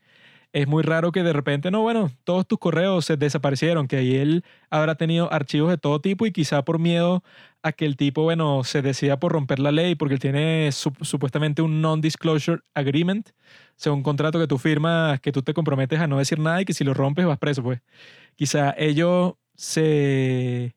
es 0.53 0.67
muy 0.67 0.83
raro 0.83 1.11
que 1.11 1.23
de 1.23 1.33
repente, 1.33 1.71
no, 1.71 1.81
bueno, 1.81 2.11
todos 2.23 2.45
tus 2.47 2.59
correos 2.59 3.05
se 3.05 3.15
desaparecieron, 3.17 3.87
que 3.87 3.97
ahí 3.97 4.15
él 4.15 4.43
habrá 4.69 4.95
tenido 4.95 5.31
archivos 5.31 5.69
de 5.69 5.77
todo 5.77 6.01
tipo 6.01 6.25
y 6.25 6.31
quizá 6.31 6.63
por 6.63 6.79
miedo 6.79 7.23
a 7.63 7.71
que 7.71 7.85
el 7.85 7.95
tipo, 7.95 8.23
bueno, 8.23 8.63
se 8.63 8.81
decida 8.81 9.19
por 9.19 9.31
romper 9.31 9.59
la 9.59 9.71
ley 9.71 9.95
porque 9.95 10.15
él 10.15 10.19
tiene 10.19 10.69
supuestamente 10.71 11.61
un 11.61 11.81
non-disclosure 11.81 12.61
agreement, 12.73 13.29
o 13.29 13.33
sea, 13.77 13.93
un 13.93 14.03
contrato 14.03 14.39
que 14.39 14.47
tú 14.47 14.57
firmas, 14.57 15.19
que 15.21 15.31
tú 15.31 15.41
te 15.41 15.53
comprometes 15.53 15.99
a 15.99 16.07
no 16.07 16.17
decir 16.17 16.39
nada 16.39 16.61
y 16.61 16.65
que 16.65 16.73
si 16.73 16.83
lo 16.83 16.93
rompes 16.93 17.25
vas 17.25 17.37
preso, 17.39 17.63
pues. 17.63 17.81
Quizá 18.35 18.73
ellos 18.77 19.35
se 19.55 20.75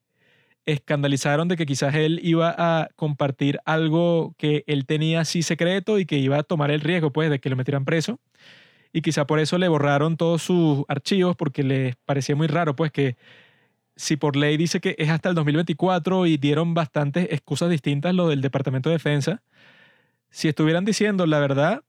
escandalizaron 0.67 1.49
de 1.49 1.57
que 1.57 1.67
quizás 1.67 1.95
él 1.95 2.21
iba 2.23 2.55
a 2.57 2.89
compartir 2.97 3.61
algo 3.67 4.35
que 4.39 4.65
él 4.67 4.87
tenía 4.87 5.21
así 5.21 5.43
secreto 5.43 5.99
y 5.99 6.07
que 6.07 6.19
iba 6.19 6.39
a 6.39 6.43
tomar 6.45 6.71
el 6.71 6.81
riesgo, 6.81 7.13
pues, 7.13 7.31
de 7.31 7.41
que 7.41 7.51
lo 7.51 7.57
metieran 7.57 7.85
preso 7.85 8.21
y 8.95 9.03
quizá 9.03 9.27
por 9.27 9.41
eso 9.41 9.59
le 9.59 9.66
borraron 9.66 10.16
todos 10.16 10.41
sus 10.43 10.85
archivos 10.87 11.35
porque 11.35 11.65
les 11.65 11.97
parecía 12.07 12.37
muy 12.37 12.47
raro, 12.47 12.77
pues 12.77 12.93
que 12.93 13.16
si 13.97 14.16
por 14.16 14.37
ley 14.37 14.57
dice 14.57 14.81
que 14.81 14.95
es 14.99 15.11
hasta 15.11 15.29
el 15.29 15.35
2024 15.35 16.27
y 16.27 16.37
dieron 16.37 16.75
bastantes 16.75 17.27
excusas 17.33 17.71
distintas 17.71 18.15
lo 18.15 18.29
del 18.29 18.41
Departamento 18.41 18.89
de 18.91 18.95
Defensa, 18.95 19.43
si 20.31 20.49
estuvieran 20.49 20.85
diciendo 20.85 21.27
la 21.27 21.41
verdad, 21.41 21.83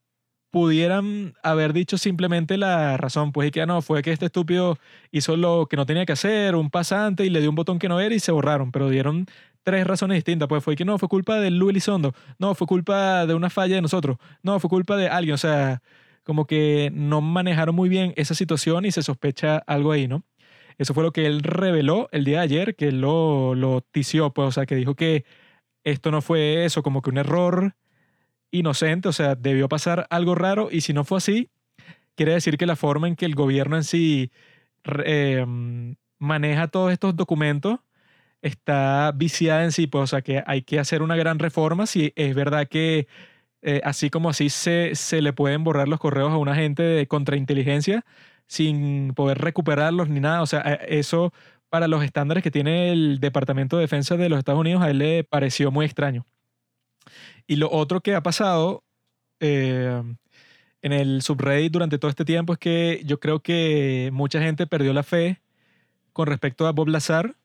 pudieran 0.50 1.36
haber 1.44 1.74
dicho 1.74 2.00
simplemente 2.00 2.58
la 2.58 2.98
razón, 2.98 3.32
pues 3.32 3.50
y 3.50 3.52
que 3.52 3.62
ah, 3.62 3.68
no, 3.68 3.84
fue 3.84 4.02
que 4.02 4.12
este 4.12 4.26
estúpido 4.26 4.80
hizo 5.12 5.38
lo 5.38 5.68
que 5.70 5.78
no 5.78 5.86
tenía 5.86 6.08
que 6.08 6.14
hacer, 6.14 6.56
un 6.56 6.72
pasante 6.72 7.24
y 7.24 7.30
le 7.30 7.40
dio 7.40 7.52
un 7.52 7.56
botón 7.56 7.78
que 7.78 7.88
no 7.88 8.00
era 8.00 8.16
y 8.16 8.20
se 8.20 8.32
borraron, 8.32 8.72
pero 8.72 8.90
dieron 8.90 9.28
tres 9.62 9.86
razones 9.86 10.16
distintas, 10.16 10.48
pues 10.48 10.64
fue 10.64 10.76
que 10.76 10.86
no, 10.86 10.98
fue 10.98 11.08
culpa 11.08 11.40
de 11.40 11.52
Luis 11.52 11.72
Elizondo, 11.72 12.16
no, 12.40 12.56
fue 12.56 12.66
culpa 12.66 13.28
de 13.28 13.36
una 13.36 13.52
falla 13.52 13.76
de 13.76 13.82
nosotros, 13.84 14.18
no, 14.42 14.60
fue 14.60 14.72
culpa 14.72 14.98
de 14.98 15.08
alguien, 15.08 15.36
o 15.36 15.38
sea, 15.38 15.82
como 16.26 16.46
que 16.48 16.92
no 16.94 17.22
manejaron 17.22 17.76
muy 17.76 17.88
bien 17.88 18.14
esa 18.18 18.36
situación 18.36 18.86
y 18.86 18.92
se 18.92 19.04
sospecha 19.04 19.60
algo 19.68 19.92
ahí, 19.94 20.08
¿no? 20.08 20.24
Eso 20.78 20.94
fue 20.94 21.04
lo 21.04 21.14
que 21.14 21.26
él 21.26 21.42
reveló 21.42 22.10
el 22.12 22.26
día 22.26 22.40
de 22.40 22.44
ayer, 22.44 22.76
que 22.76 22.90
él 22.90 23.00
lo, 23.00 23.56
lo 23.56 23.82
tició, 23.82 24.34
pues, 24.34 24.50
o 24.50 24.52
sea, 24.52 24.66
que 24.66 24.76
dijo 24.76 24.96
que 24.96 25.24
esto 25.86 26.12
no 26.12 26.22
fue 26.22 26.66
eso, 26.66 26.84
como 26.84 27.02
que 27.02 27.12
un 27.12 27.20
error 27.20 27.76
inocente, 28.52 29.08
o 29.08 29.14
sea, 29.14 29.36
debió 29.36 29.70
pasar 29.70 30.08
algo 30.10 30.36
raro 30.36 30.70
y 30.72 30.82
si 30.82 30.94
no 30.94 31.06
fue 31.06 31.20
así, 31.20 31.50
quiere 32.16 32.34
decir 32.34 32.58
que 32.58 32.66
la 32.66 32.76
forma 32.76 33.08
en 33.08 33.16
que 33.16 33.26
el 33.26 33.36
gobierno 33.36 33.78
en 33.78 33.84
sí 33.84 34.32
em, 35.06 35.96
maneja 36.20 36.68
todos 36.68 36.92
estos 36.92 37.16
documentos 37.16 37.80
está 38.42 39.12
viciada 39.16 39.64
en 39.64 39.72
sí, 39.72 39.88
pues, 39.88 40.04
o 40.04 40.08
sea, 40.08 40.22
que 40.22 40.44
hay 40.46 40.64
que 40.64 40.80
hacer 40.80 41.02
una 41.02 41.16
gran 41.16 41.40
reforma 41.40 41.86
si 41.88 42.14
es 42.16 42.36
verdad 42.36 42.68
que 42.68 43.08
eh, 43.68 43.82
así 43.84 44.12
como 44.12 44.30
así 44.30 44.50
se, 44.50 44.94
se 44.94 45.24
le 45.24 45.34
pueden 45.34 45.64
borrar 45.64 45.88
los 45.88 46.00
correos 46.00 46.32
a 46.32 46.38
un 46.38 46.50
agente 46.50 46.84
de 46.84 47.08
contrainteligencia 47.08 48.06
sin 48.46 49.14
poder 49.16 49.40
recuperarlos 49.40 50.08
ni 50.08 50.20
nada. 50.20 50.44
O 50.44 50.46
sea, 50.46 50.62
eh, 50.62 51.00
eso 51.00 51.34
para 51.70 51.88
los 51.88 52.04
estándares 52.04 52.44
que 52.44 52.52
tiene 52.52 52.92
el 52.92 53.20
Departamento 53.20 53.78
de 53.78 53.82
Defensa 53.82 54.18
de 54.18 54.30
los 54.30 54.38
Estados 54.38 54.62
Unidos, 54.62 54.84
a 54.84 54.92
él 54.92 55.00
le 55.00 55.24
pareció 55.24 55.72
muy 55.72 55.86
extraño. 55.88 56.28
Y 57.48 57.56
lo 57.56 57.72
otro 57.72 58.02
que 58.02 58.14
ha 58.14 58.22
pasado 58.22 58.84
eh, 59.40 60.04
en 60.84 60.94
el 60.94 61.24
subreddit 61.24 61.72
durante 61.72 61.98
todo 61.98 62.10
este 62.10 62.24
tiempo 62.24 62.54
es 62.54 62.60
que 62.60 63.02
yo 63.04 63.20
creo 63.20 63.40
que 63.40 64.12
mucha 64.14 64.40
gente 64.42 64.68
perdió 64.68 64.94
la 64.94 65.02
fe 65.02 65.42
con 66.14 66.28
respecto 66.28 66.68
a 66.68 66.72
Bob 66.72 66.90
Lazar 66.90 67.36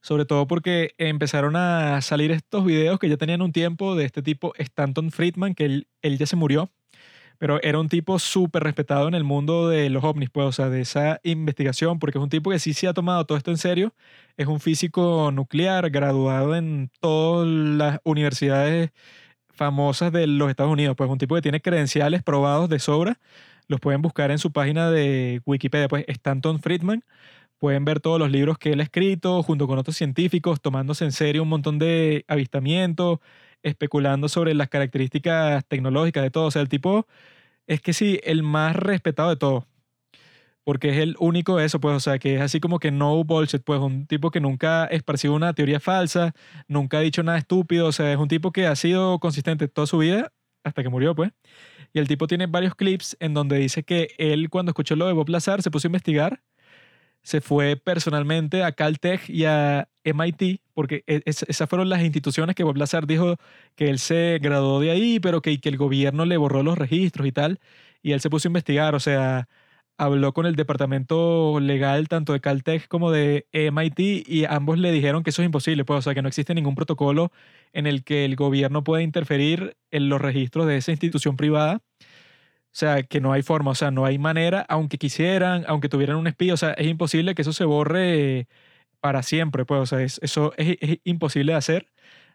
sobre 0.00 0.24
todo 0.24 0.46
porque 0.46 0.94
empezaron 0.98 1.56
a 1.56 2.00
salir 2.00 2.30
estos 2.30 2.64
videos 2.64 2.98
que 2.98 3.08
ya 3.08 3.16
tenían 3.16 3.42
un 3.42 3.52
tiempo 3.52 3.94
de 3.94 4.04
este 4.04 4.22
tipo 4.22 4.52
Stanton 4.56 5.10
Friedman, 5.10 5.54
que 5.54 5.64
él, 5.64 5.88
él 6.02 6.18
ya 6.18 6.26
se 6.26 6.36
murió, 6.36 6.70
pero 7.40 7.58
era 7.62 7.80
un 7.80 7.88
tipo 7.88 8.18
súper 8.18 8.62
respetado 8.64 9.08
en 9.08 9.14
el 9.14 9.24
mundo 9.24 9.68
de 9.68 9.88
los 9.88 10.04
ovnis, 10.04 10.28
pues, 10.28 10.46
o 10.46 10.52
sea, 10.52 10.68
de 10.68 10.82
esa 10.82 11.20
investigación, 11.22 11.98
porque 11.98 12.18
es 12.18 12.22
un 12.22 12.28
tipo 12.28 12.50
que 12.50 12.58
sí 12.58 12.74
se 12.74 12.86
ha 12.86 12.92
tomado 12.92 13.24
todo 13.24 13.38
esto 13.38 13.50
en 13.50 13.56
serio. 13.56 13.94
Es 14.36 14.46
un 14.46 14.60
físico 14.60 15.30
nuclear, 15.32 15.88
graduado 15.88 16.54
en 16.54 16.90
todas 17.00 17.48
las 17.48 17.98
universidades 18.04 18.90
famosas 19.54 20.12
de 20.12 20.26
los 20.26 20.50
Estados 20.50 20.72
Unidos, 20.72 20.96
pues 20.96 21.08
un 21.08 21.16
tipo 21.18 21.34
que 21.34 21.42
tiene 21.42 21.62
credenciales 21.62 22.22
probados 22.22 22.68
de 22.68 22.78
sobra. 22.78 23.18
Los 23.68 23.80
pueden 23.80 24.02
buscar 24.02 24.30
en 24.30 24.38
su 24.38 24.52
página 24.52 24.90
de 24.90 25.40
Wikipedia, 25.46 25.88
pues 25.88 26.04
Stanton 26.08 26.60
Friedman 26.60 27.04
Pueden 27.60 27.84
ver 27.84 28.00
todos 28.00 28.18
los 28.18 28.30
libros 28.30 28.56
que 28.58 28.72
él 28.72 28.80
ha 28.80 28.84
escrito 28.84 29.42
junto 29.42 29.66
con 29.68 29.78
otros 29.78 29.94
científicos, 29.96 30.62
tomándose 30.62 31.04
en 31.04 31.12
serio 31.12 31.42
un 31.42 31.50
montón 31.50 31.78
de 31.78 32.24
avistamientos, 32.26 33.18
especulando 33.62 34.28
sobre 34.30 34.54
las 34.54 34.68
características 34.68 35.66
tecnológicas 35.66 36.22
de 36.22 36.30
todo. 36.30 36.46
O 36.46 36.50
sea, 36.50 36.62
el 36.62 36.70
tipo 36.70 37.06
es 37.66 37.82
que 37.82 37.92
sí, 37.92 38.18
el 38.24 38.42
más 38.42 38.76
respetado 38.76 39.30
de 39.30 39.36
todos. 39.36 39.64
Porque 40.64 40.90
es 40.90 40.98
el 40.98 41.16
único 41.18 41.56
de 41.56 41.66
eso, 41.66 41.80
pues, 41.80 41.96
o 41.96 42.00
sea, 42.00 42.18
que 42.18 42.36
es 42.36 42.40
así 42.42 42.60
como 42.60 42.78
que 42.78 42.90
no 42.90 43.24
bullshit, 43.24 43.62
pues, 43.62 43.80
un 43.80 44.06
tipo 44.06 44.30
que 44.30 44.40
nunca 44.40 44.84
ha 44.84 44.86
esparcido 44.86 45.34
una 45.34 45.52
teoría 45.54 45.80
falsa, 45.80 46.34
nunca 46.68 46.98
ha 46.98 47.00
dicho 47.00 47.22
nada 47.22 47.38
estúpido, 47.38 47.88
o 47.88 47.92
sea, 47.92 48.12
es 48.12 48.18
un 48.18 48.28
tipo 48.28 48.52
que 48.52 48.66
ha 48.66 48.76
sido 48.76 49.18
consistente 49.20 49.68
toda 49.68 49.86
su 49.86 49.98
vida 49.98 50.32
hasta 50.64 50.82
que 50.82 50.88
murió, 50.88 51.14
pues. 51.14 51.32
Y 51.92 51.98
el 51.98 52.08
tipo 52.08 52.26
tiene 52.26 52.46
varios 52.46 52.74
clips 52.74 53.16
en 53.20 53.34
donde 53.34 53.58
dice 53.58 53.82
que 53.84 54.14
él, 54.18 54.48
cuando 54.50 54.70
escuchó 54.70 54.96
lo 54.96 55.06
de 55.06 55.12
Bob 55.12 55.28
se 55.40 55.70
puso 55.70 55.88
a 55.88 55.90
investigar 55.90 56.42
se 57.22 57.40
fue 57.40 57.76
personalmente 57.76 58.64
a 58.64 58.72
Caltech 58.72 59.28
y 59.28 59.44
a 59.44 59.88
MIT, 60.04 60.60
porque 60.74 61.04
e, 61.06 61.22
esas 61.24 61.68
fueron 61.68 61.88
las 61.88 62.02
instituciones 62.02 62.56
que 62.56 62.64
Bob 62.64 62.76
Lazar 62.76 63.06
dijo 63.06 63.36
que 63.76 63.90
él 63.90 63.98
se 63.98 64.38
graduó 64.42 64.80
de 64.80 64.90
ahí, 64.90 65.20
pero 65.20 65.42
que, 65.42 65.60
que 65.60 65.68
el 65.68 65.76
gobierno 65.76 66.24
le 66.24 66.36
borró 66.36 66.62
los 66.62 66.78
registros 66.78 67.26
y 67.26 67.32
tal, 67.32 67.60
y 68.02 68.12
él 68.12 68.20
se 68.20 68.30
puso 68.30 68.48
a 68.48 68.50
investigar, 68.50 68.94
o 68.94 69.00
sea, 69.00 69.48
habló 70.00 70.32
con 70.32 70.46
el 70.46 70.56
departamento 70.56 71.60
legal 71.60 72.08
tanto 72.08 72.32
de 72.32 72.40
Caltech 72.40 72.88
como 72.88 73.10
de 73.10 73.46
MIT 73.52 74.26
y 74.26 74.46
ambos 74.46 74.78
le 74.78 74.92
dijeron 74.92 75.22
que 75.22 75.28
eso 75.30 75.42
es 75.42 75.46
imposible, 75.46 75.84
pues, 75.84 75.98
o 75.98 76.02
sea, 76.02 76.14
que 76.14 76.22
no 76.22 76.28
existe 76.28 76.54
ningún 76.54 76.74
protocolo 76.74 77.32
en 77.74 77.86
el 77.86 78.02
que 78.02 78.24
el 78.24 78.34
gobierno 78.34 78.82
pueda 78.82 79.02
interferir 79.02 79.76
en 79.90 80.08
los 80.08 80.20
registros 80.20 80.66
de 80.66 80.78
esa 80.78 80.92
institución 80.92 81.36
privada 81.36 81.82
o 82.72 82.76
sea, 82.80 83.02
que 83.02 83.20
no 83.20 83.32
hay 83.32 83.42
forma, 83.42 83.72
o 83.72 83.74
sea, 83.74 83.90
no 83.90 84.04
hay 84.06 84.18
manera, 84.18 84.64
aunque 84.68 84.98
quisieran, 84.98 85.64
aunque 85.68 85.88
tuvieran 85.88 86.16
un 86.16 86.28
espía, 86.28 86.54
o 86.54 86.56
sea, 86.56 86.72
es 86.74 86.86
imposible 86.86 87.34
que 87.34 87.42
eso 87.42 87.52
se 87.52 87.64
borre 87.64 88.48
para 89.00 89.22
siempre, 89.22 89.64
pues, 89.64 89.80
o 89.80 89.86
sea, 89.86 90.00
eso 90.02 90.52
es, 90.56 90.78
imposible 91.04 91.52
de 91.52 91.58
hacer. 91.58 91.88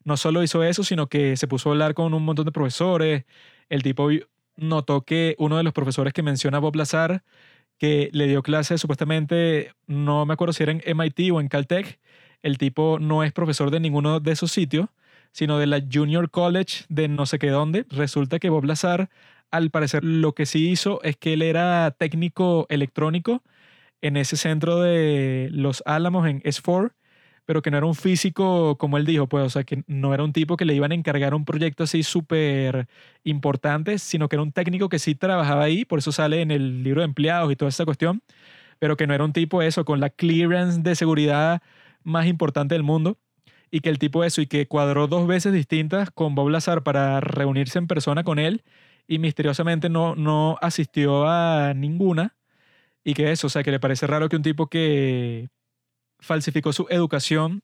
No 0.04 0.18
solo 0.18 0.44
hizo 0.44 0.64
eso, 0.64 0.84
sino 0.84 1.08
que 1.08 1.38
se 1.38 1.48
puso 1.48 1.70
a 1.70 1.74
hablar 1.74 1.94
con 1.96 2.14
un 2.14 2.24
montón 2.24 2.46
de 2.46 2.52
profesores. 2.52 3.26
El 3.70 3.84
tipo 3.84 4.10
notó 4.58 5.02
que 5.04 5.36
uno 5.40 5.58
de 5.58 5.64
los 5.64 5.74
profesores 5.74 6.14
que 6.14 6.24
menciona 6.24 6.60
Bob 6.60 6.76
Lazar, 6.76 7.24
que 7.78 8.10
le 8.14 8.28
dio 8.28 8.44
clase 8.44 8.78
supuestamente, 8.78 9.74
no 9.88 10.26
me 10.26 10.34
acuerdo 10.34 10.54
si 10.54 10.64
era 10.64 10.72
en 10.74 10.82
MIT 10.86 11.32
o 11.32 11.42
en 11.42 11.48
Caltech, 11.50 12.00
el 12.44 12.58
tipo 12.58 13.00
no 13.00 13.24
es 13.24 13.34
profesor 13.34 13.72
de 13.72 13.80
ninguno 13.80 14.20
de 14.20 14.32
esos 14.32 14.52
sitios, 14.52 14.90
sino 15.32 15.58
de 15.60 15.68
la 15.68 15.82
Junior 15.92 16.30
College 16.32 16.86
de 16.90 17.08
no 17.08 17.26
sé 17.26 17.40
qué 17.40 17.50
dónde. 17.50 17.86
Resulta 17.90 18.40
que 18.40 18.50
Bob 18.50 18.66
Lazar 18.66 19.10
al 19.52 19.72
parecer 19.72 20.04
lo 20.04 20.34
que 20.34 20.46
sí 20.46 20.70
hizo 20.70 21.02
es 21.04 21.18
que 21.18 21.34
él 21.34 21.42
era 21.42 21.92
técnico 21.92 22.66
electrónico 22.70 23.44
en 24.02 24.18
ese 24.18 24.38
centro 24.38 24.80
de 24.82 25.50
Los 25.52 25.84
Álamos 25.86 26.28
en 26.28 26.42
S4, 26.44 26.94
pero 27.46 27.62
que 27.62 27.72
no 27.72 27.78
era 27.78 27.86
un 27.86 27.96
físico 27.96 28.78
como 28.78 28.98
él 28.98 29.06
dijo, 29.06 29.28
pues, 29.28 29.46
o 29.46 29.50
sea, 29.50 29.64
que 29.64 29.84
no 29.88 30.14
era 30.14 30.24
un 30.24 30.34
tipo 30.34 30.58
que 30.58 30.66
le 30.66 30.74
iban 30.76 30.92
a 30.92 30.96
encargar 30.96 31.34
un 31.34 31.46
proyecto 31.46 31.84
así 31.84 32.04
súper 32.04 32.88
importante, 33.24 34.00
sino 34.00 34.30
que 34.30 34.36
era 34.36 34.44
un 34.44 34.52
técnico 34.52 34.90
que 34.90 35.00
sí 35.00 35.16
trabajaba 35.16 35.64
ahí, 35.64 35.86
por 35.86 36.00
eso 36.00 36.12
sale 36.12 36.42
en 36.42 36.52
el 36.52 36.84
libro 36.84 37.02
de 37.02 37.06
empleados 37.06 37.52
y 37.52 37.56
toda 37.56 37.70
esa 37.70 37.86
cuestión, 37.86 38.22
pero 38.80 38.98
que 38.98 39.08
no 39.08 39.14
era 39.14 39.24
un 39.24 39.34
tipo 39.34 39.62
eso, 39.62 39.86
con 39.86 40.00
la 40.00 40.10
clearance 40.10 40.82
de 40.82 40.96
seguridad 40.96 41.62
más 42.04 42.28
importante 42.28 42.76
del 42.76 42.84
mundo 42.84 43.18
y 43.72 43.82
que 43.82 43.90
el 43.90 44.00
tipo 44.00 44.24
eso 44.24 44.42
y 44.42 44.48
que 44.48 44.68
cuadró 44.68 45.08
dos 45.08 45.28
veces 45.28 45.54
distintas 45.54 46.12
con 46.12 46.36
Bob 46.36 46.50
Lazar 46.50 46.84
para 46.84 47.20
reunirse 47.22 47.80
en 47.80 47.88
persona 47.88 48.24
con 48.24 48.40
él 48.40 48.64
y 49.08 49.20
misteriosamente 49.20 49.90
no, 49.90 50.16
no 50.16 50.58
asistió 50.62 51.28
a 51.28 51.74
ninguna. 51.76 52.36
Y 53.04 53.14
que 53.14 53.32
eso, 53.32 53.48
o 53.48 53.50
sea, 53.50 53.64
que 53.64 53.72
le 53.72 53.80
parece 53.80 54.08
raro 54.08 54.30
que 54.30 54.36
un 54.36 54.42
tipo 54.44 54.68
que 54.68 55.50
falsificó 56.20 56.74
su 56.74 56.88
educación 56.90 57.64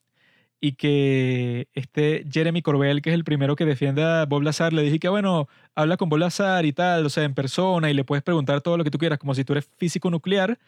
y 0.60 0.72
que 0.72 1.68
este 1.74 2.24
Jeremy 2.30 2.62
Corbell, 2.62 3.02
que 3.02 3.10
es 3.10 3.14
el 3.14 3.24
primero 3.24 3.56
que 3.56 3.64
defiende 3.64 4.04
a 4.04 4.26
Bob 4.26 4.42
Lazar, 4.42 4.72
le 4.72 4.82
dije 4.82 5.00
que, 5.00 5.08
bueno, 5.08 5.48
habla 5.74 5.96
con 5.96 6.08
Bob 6.08 6.20
Lazar 6.20 6.64
y 6.66 6.72
tal, 6.72 7.04
o 7.06 7.10
sea, 7.10 7.24
en 7.24 7.34
persona 7.34 7.90
y 7.90 7.94
le 7.94 8.04
puedes 8.04 8.22
preguntar 8.22 8.60
todo 8.60 8.76
lo 8.76 8.84
que 8.84 8.90
tú 8.92 8.98
quieras, 8.98 9.18
como 9.18 9.34
si 9.34 9.44
tú 9.44 9.54
eres 9.54 9.68
físico 9.78 10.10
nuclear, 10.10 10.60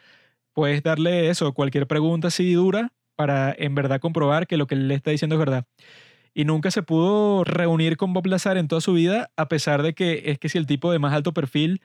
puedes 0.52 0.82
darle 0.82 1.30
eso, 1.30 1.52
cualquier 1.54 1.86
pregunta 1.86 2.28
así 2.28 2.54
dura 2.54 2.92
para 3.16 3.54
en 3.56 3.74
verdad 3.76 4.00
comprobar 4.00 4.46
que 4.48 4.56
lo 4.56 4.66
que 4.66 4.74
él 4.74 4.88
le 4.88 4.94
está 4.96 5.12
diciendo 5.12 5.36
es 5.36 5.40
verdad 5.40 5.66
y 6.34 6.44
nunca 6.44 6.70
se 6.70 6.82
pudo 6.82 7.44
reunir 7.44 7.96
con 7.96 8.12
Bob 8.12 8.26
Lazar 8.26 8.58
en 8.58 8.68
toda 8.68 8.80
su 8.80 8.92
vida, 8.92 9.30
a 9.36 9.48
pesar 9.48 9.82
de 9.82 9.94
que 9.94 10.24
es 10.26 10.38
que 10.38 10.48
si 10.48 10.58
el 10.58 10.66
tipo 10.66 10.92
de 10.92 10.98
más 10.98 11.14
alto 11.14 11.32
perfil 11.32 11.80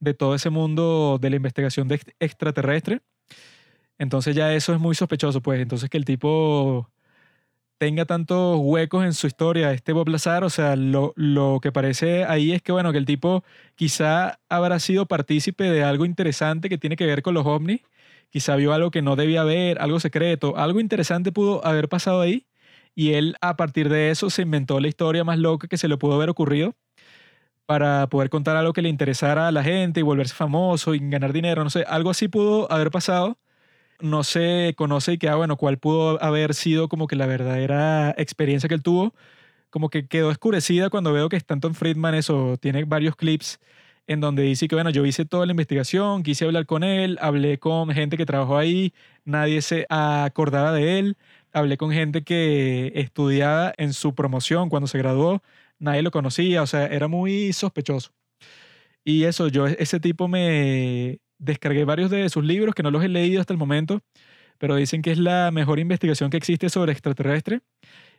de 0.00 0.14
todo 0.14 0.34
ese 0.34 0.50
mundo 0.50 1.18
de 1.20 1.30
la 1.30 1.36
investigación 1.36 1.88
de 1.88 2.00
extraterrestre. 2.20 3.02
Entonces 3.98 4.34
ya 4.34 4.54
eso 4.54 4.74
es 4.74 4.80
muy 4.80 4.94
sospechoso, 4.94 5.42
pues. 5.42 5.60
Entonces 5.60 5.90
que 5.90 5.98
el 5.98 6.06
tipo 6.06 6.90
tenga 7.78 8.04
tantos 8.06 8.58
huecos 8.60 9.04
en 9.04 9.14
su 9.14 9.26
historia, 9.26 9.72
este 9.72 9.92
Bob 9.92 10.08
Lazar, 10.08 10.44
o 10.44 10.50
sea, 10.50 10.76
lo, 10.76 11.14
lo 11.16 11.60
que 11.62 11.72
parece 11.72 12.24
ahí 12.24 12.52
es 12.52 12.62
que, 12.62 12.72
bueno, 12.72 12.92
que 12.92 12.98
el 12.98 13.06
tipo 13.06 13.42
quizá 13.74 14.38
habrá 14.50 14.78
sido 14.80 15.06
partícipe 15.06 15.64
de 15.64 15.82
algo 15.82 16.04
interesante 16.04 16.68
que 16.68 16.78
tiene 16.78 16.96
que 16.96 17.06
ver 17.06 17.22
con 17.22 17.34
los 17.34 17.46
ovnis, 17.46 17.80
quizá 18.30 18.56
vio 18.56 18.74
algo 18.74 18.90
que 18.90 19.02
no 19.02 19.16
debía 19.16 19.44
ver, 19.44 19.80
algo 19.80 19.98
secreto, 19.98 20.58
algo 20.58 20.80
interesante 20.80 21.32
pudo 21.32 21.64
haber 21.66 21.88
pasado 21.88 22.20
ahí, 22.20 22.46
y 23.00 23.14
él 23.14 23.36
a 23.40 23.56
partir 23.56 23.88
de 23.88 24.10
eso 24.10 24.28
se 24.30 24.42
inventó 24.42 24.78
la 24.80 24.88
historia 24.88 25.24
más 25.24 25.38
loca 25.38 25.68
que 25.68 25.78
se 25.78 25.88
le 25.88 25.96
pudo 25.96 26.14
haber 26.14 26.28
ocurrido 26.30 26.74
para 27.66 28.08
poder 28.08 28.30
contar 28.30 28.56
algo 28.56 28.72
que 28.72 28.82
le 28.82 28.88
interesara 28.88 29.48
a 29.48 29.52
la 29.52 29.62
gente 29.62 30.00
y 30.00 30.02
volverse 30.02 30.34
famoso 30.34 30.94
y 30.94 30.98
ganar 30.98 31.32
dinero, 31.32 31.64
no 31.64 31.70
sé, 31.70 31.84
algo 31.88 32.10
así 32.10 32.28
pudo 32.28 32.70
haber 32.70 32.90
pasado 32.90 33.38
no 34.00 34.24
se 34.24 34.74
conoce 34.76 35.14
y 35.14 35.18
que, 35.18 35.28
ah, 35.28 35.36
bueno, 35.36 35.56
cuál 35.56 35.78
pudo 35.78 36.22
haber 36.22 36.54
sido 36.54 36.88
como 36.88 37.06
que 37.06 37.16
la 37.16 37.26
verdadera 37.26 38.14
experiencia 38.18 38.68
que 38.68 38.74
él 38.74 38.82
tuvo. 38.82 39.14
Como 39.70 39.90
que 39.90 40.06
quedó 40.08 40.30
escurecida 40.30 40.90
cuando 40.90 41.12
veo 41.12 41.28
que 41.28 41.36
Stanton 41.36 41.74
Friedman 41.74 42.14
eso 42.14 42.56
tiene 42.60 42.84
varios 42.84 43.16
clips 43.16 43.60
en 44.06 44.20
donde 44.20 44.42
dice 44.42 44.66
que, 44.68 44.74
bueno, 44.74 44.90
yo 44.90 45.06
hice 45.06 45.24
toda 45.24 45.46
la 45.46 45.52
investigación, 45.52 46.24
quise 46.24 46.44
hablar 46.44 46.66
con 46.66 46.82
él, 46.82 47.18
hablé 47.20 47.58
con 47.58 47.90
gente 47.90 48.16
que 48.16 48.26
trabajó 48.26 48.58
ahí, 48.58 48.92
nadie 49.24 49.62
se 49.62 49.86
acordaba 49.88 50.72
de 50.72 50.98
él, 50.98 51.16
hablé 51.52 51.76
con 51.76 51.92
gente 51.92 52.22
que 52.24 52.92
estudiaba 52.94 53.72
en 53.76 53.92
su 53.92 54.14
promoción 54.14 54.68
cuando 54.70 54.86
se 54.86 54.98
graduó, 54.98 55.42
nadie 55.78 56.02
lo 56.02 56.10
conocía, 56.10 56.62
o 56.62 56.66
sea, 56.66 56.86
era 56.86 57.08
muy 57.08 57.52
sospechoso. 57.52 58.12
Y 59.04 59.24
eso, 59.24 59.48
yo, 59.48 59.66
ese 59.66 60.00
tipo 60.00 60.28
me, 60.28 61.20
descargué 61.40 61.84
varios 61.84 62.10
de 62.10 62.28
sus 62.28 62.44
libros 62.44 62.74
que 62.74 62.82
no 62.82 62.90
los 62.90 63.02
he 63.02 63.08
leído 63.08 63.40
hasta 63.40 63.52
el 63.52 63.58
momento, 63.58 64.02
pero 64.58 64.76
dicen 64.76 65.02
que 65.02 65.10
es 65.10 65.18
la 65.18 65.50
mejor 65.50 65.78
investigación 65.80 66.30
que 66.30 66.36
existe 66.36 66.68
sobre 66.68 66.92
extraterrestres 66.92 67.62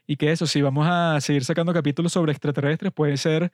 y 0.08 0.18
que 0.18 0.32
eso, 0.32 0.48
si 0.48 0.62
vamos 0.62 0.88
a 0.90 1.22
seguir 1.22 1.46
sacando 1.46 1.74
capítulos 1.74 2.14
sobre 2.14 2.32
extraterrestres, 2.32 2.92
puede 2.92 3.18
ser 3.18 3.52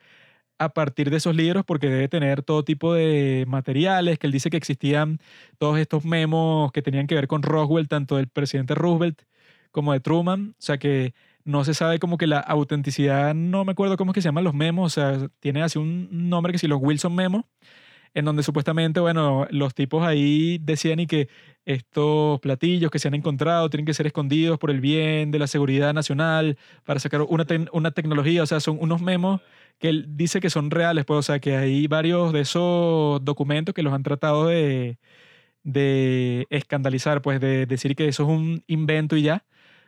a 0.58 0.70
partir 0.70 1.12
de 1.12 1.18
esos 1.18 1.36
libros 1.36 1.66
porque 1.66 1.90
debe 1.90 2.08
tener 2.08 2.42
todo 2.44 2.64
tipo 2.64 2.94
de 2.94 3.46
materiales, 3.48 4.18
que 4.18 4.28
él 4.28 4.34
dice 4.34 4.50
que 4.50 4.58
existían 4.58 5.20
todos 5.60 5.78
estos 5.78 6.06
memos 6.06 6.72
que 6.72 6.82
tenían 6.82 7.08
que 7.08 7.16
ver 7.16 7.28
con 7.28 7.44
Roswell, 7.44 7.88
tanto 7.88 8.16
del 8.18 8.28
presidente 8.28 8.74
Roosevelt 8.74 9.22
como 9.78 9.94
de 9.94 10.00
Truman, 10.00 10.56
o 10.58 10.62
sea 10.62 10.80
que 10.80 11.14
no 11.46 11.64
se 11.64 11.76
sabe 11.76 12.00
como 12.00 12.18
que 12.18 12.26
la 12.26 12.40
autenticidad, 12.40 13.36
no 13.36 13.64
me 13.64 13.74
acuerdo 13.74 13.96
cómo 13.96 14.12
es 14.12 14.16
que 14.16 14.22
se 14.24 14.28
llaman 14.30 14.44
los 14.44 14.56
memos, 14.56 14.88
o 14.88 14.90
sea, 14.96 15.30
tiene 15.40 15.62
así 15.62 15.78
un 15.78 16.30
nombre 16.30 16.52
que 16.52 16.58
si 16.58 16.68
los 16.68 16.80
Wilson 16.82 17.14
Memos, 17.14 17.46
en 18.16 18.26
donde 18.26 18.42
supuestamente, 18.42 19.00
bueno, 19.00 19.46
los 19.52 19.76
tipos 19.76 20.04
ahí 20.04 20.58
decían 20.64 21.00
y 21.00 21.06
que 21.06 21.30
estos 21.64 22.40
platillos 22.40 22.90
que 22.90 22.98
se 22.98 23.08
han 23.08 23.14
encontrado 23.14 23.70
tienen 23.70 23.86
que 23.86 23.94
ser 23.94 24.08
escondidos 24.08 24.58
por 24.58 24.72
el 24.72 24.82
bien 24.82 25.30
de 25.30 25.38
la 25.38 25.46
seguridad 25.46 25.94
nacional 25.94 26.58
para 26.84 27.00
sacar 27.00 27.22
una, 27.22 27.46
una 27.72 27.92
tecnología, 27.92 28.42
o 28.42 28.48
sea, 28.48 28.60
son 28.60 28.80
unos 28.82 29.00
memos 29.00 29.42
que 29.78 29.90
él 29.90 30.06
dice 30.18 30.40
que 30.40 30.50
son 30.50 30.72
reales, 30.72 31.06
pues, 31.06 31.20
o 31.20 31.22
sea, 31.22 31.40
que 31.40 31.56
hay 31.56 31.86
varios 31.86 32.34
de 32.34 32.40
esos 32.42 33.24
documentos 33.24 33.76
que 33.76 33.84
los 33.84 33.94
han 33.94 34.02
tratado 34.02 34.48
de, 34.48 34.98
de 35.64 36.48
escandalizar, 36.50 37.22
pues, 37.22 37.40
de 37.40 37.68
decir 37.68 37.96
que 37.96 38.08
eso 38.08 38.24
es 38.24 38.30
un 38.30 38.64
invento 38.68 39.16
y 39.18 39.22
ya, 39.22 39.46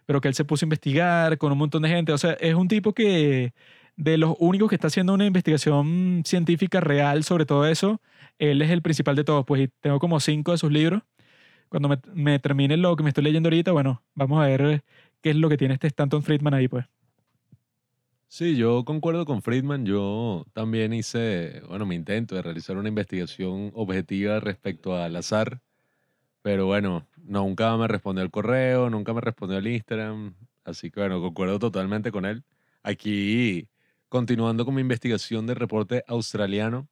pero 0.09 0.21
que 0.21 0.27
él 0.27 0.33
se 0.33 0.43
puso 0.43 0.65
a 0.65 0.65
investigar 0.65 1.37
con 1.37 1.51
un 1.51 1.59
montón 1.59 1.83
de 1.83 1.89
gente, 1.89 2.11
o 2.11 2.17
sea, 2.17 2.31
es 2.31 2.55
un 2.55 2.67
tipo 2.67 2.93
que 2.93 3.53
de 3.95 4.17
los 4.17 4.35
únicos 4.39 4.67
que 4.67 4.73
está 4.73 4.87
haciendo 4.87 5.13
una 5.13 5.27
investigación 5.27 6.23
científica 6.25 6.79
real 6.79 7.23
sobre 7.23 7.45
todo 7.45 7.67
eso, 7.67 8.01
él 8.39 8.63
es 8.63 8.71
el 8.71 8.81
principal 8.81 9.15
de 9.15 9.23
todos, 9.23 9.45
pues 9.45 9.69
tengo 9.81 9.99
como 9.99 10.19
cinco 10.19 10.51
de 10.51 10.57
sus 10.57 10.71
libros. 10.71 11.03
Cuando 11.69 11.95
me, 12.15 12.39
termine 12.39 12.75
lo 12.75 12.95
que 12.95 13.03
me 13.03 13.09
estoy 13.09 13.23
leyendo 13.23 13.49
ahorita, 13.49 13.71
bueno, 13.71 14.01
vamos 14.15 14.41
a 14.41 14.47
ver 14.47 14.83
qué 15.21 15.29
es 15.29 15.35
lo 15.35 15.47
que 15.47 15.57
tiene 15.57 15.75
este 15.75 15.85
Stanton 15.85 16.23
Friedman 16.23 16.55
ahí, 16.55 16.67
pues. 16.67 16.87
Sí, 18.27 18.55
yo 18.55 18.85
concuerdo 18.85 19.25
con 19.25 19.43
Friedman. 19.43 19.85
Yo 19.85 20.47
también 20.53 20.91
hice, 20.91 21.61
bueno, 21.67 21.85
mi 21.85 21.93
intento 21.93 22.33
de 22.33 22.41
realizar 22.41 22.77
una 22.77 22.89
investigación 22.89 23.69
objetiva 23.75 24.39
respecto 24.39 24.97
al 24.97 25.15
azar. 25.15 25.61
Pero 26.41 26.65
bueno, 26.65 27.05
nunca 27.29 27.77
me 27.77 27.87
respondió 27.87 28.23
el 28.23 28.31
correo, 28.31 28.89
nunca 28.89 29.13
me 29.13 29.21
respondió 29.21 29.59
el 29.59 29.67
Instagram. 29.67 30.35
Así 30.65 30.91
que 30.91 30.99
bueno, 30.99 31.21
concuerdo 31.21 31.59
totalmente 31.59 32.11
con 32.11 32.25
él. 32.25 32.43
Aquí 32.83 33.67
continuando 34.09 34.65
con 34.65 34.75
mi 34.75 34.81
investigación 34.81 35.45
de 35.47 35.53
reporte 35.53 36.03
australiano, 36.07 36.89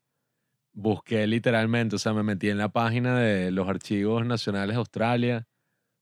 busqué 0.73 1.25
literalmente, 1.27 1.95
o 1.95 1.99
sea, 1.99 2.13
me 2.13 2.23
metí 2.23 2.49
en 2.49 2.59
la 2.59 2.69
página 2.69 3.19
de 3.19 3.51
los 3.51 3.67
archivos 3.67 4.25
nacionales 4.25 4.75
de 4.75 4.79
Australia, 4.79 5.47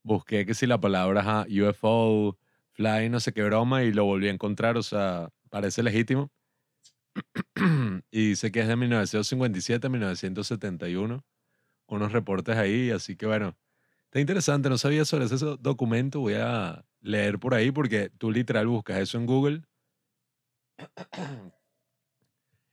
busqué 0.03 0.45
que 0.45 0.53
si 0.53 0.67
la 0.67 0.79
palabra 0.79 1.47
UFO, 1.49 2.37
fly, 2.73 3.09
no 3.09 3.19
sé 3.21 3.33
qué 3.33 3.43
broma, 3.43 3.83
y 3.83 3.93
lo 3.93 4.05
volví 4.05 4.27
a 4.27 4.31
encontrar, 4.31 4.77
o 4.77 4.83
sea, 4.83 5.29
parece 5.49 5.83
legítimo. 5.83 6.31
y 8.11 8.29
dice 8.29 8.51
que 8.51 8.59
es 8.61 8.67
de 8.67 8.75
1957 8.75 9.87
1971, 9.89 11.23
unos 11.87 12.11
reportes 12.11 12.57
ahí, 12.57 12.91
así 12.91 13.15
que 13.15 13.25
bueno, 13.25 13.55
está 14.15 14.21
interesante, 14.21 14.69
no 14.69 14.77
sabía 14.77 15.03
sobre 15.03 15.25
ese 15.25 15.35
documento, 15.59 16.21
voy 16.21 16.35
a 16.35 16.85
leer 17.01 17.37
por 17.37 17.53
ahí 17.53 17.71
porque 17.71 18.09
tú 18.17 18.31
literal 18.31 18.65
buscas 18.65 18.99
eso 18.99 19.17
en 19.17 19.25
Google 19.25 19.63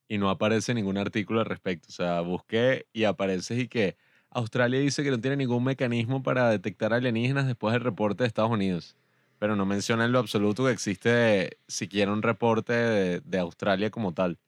y 0.08 0.18
no 0.18 0.30
aparece 0.30 0.72
ningún 0.72 0.98
artículo 0.98 1.40
al 1.40 1.46
respecto. 1.46 1.88
O 1.88 1.92
sea, 1.92 2.20
busqué 2.20 2.86
y 2.92 3.02
aparece 3.02 3.58
y 3.58 3.66
que 3.66 3.96
Australia 4.30 4.78
dice 4.78 5.02
que 5.02 5.10
no 5.10 5.20
tiene 5.20 5.36
ningún 5.36 5.64
mecanismo 5.64 6.22
para 6.22 6.48
detectar 6.48 6.94
alienígenas 6.94 7.48
después 7.48 7.72
del 7.72 7.82
reporte 7.82 8.22
de 8.22 8.28
Estados 8.28 8.52
Unidos. 8.52 8.96
Pero 9.40 9.56
no 9.56 9.66
menciona 9.66 10.04
en 10.04 10.12
lo 10.12 10.20
absoluto 10.20 10.66
que 10.66 10.70
existe 10.70 11.58
siquiera 11.66 12.12
un 12.12 12.22
reporte 12.22 12.72
de, 13.20 13.38
Australia 13.40 13.90
como 13.90 14.14
tal. 14.14 14.38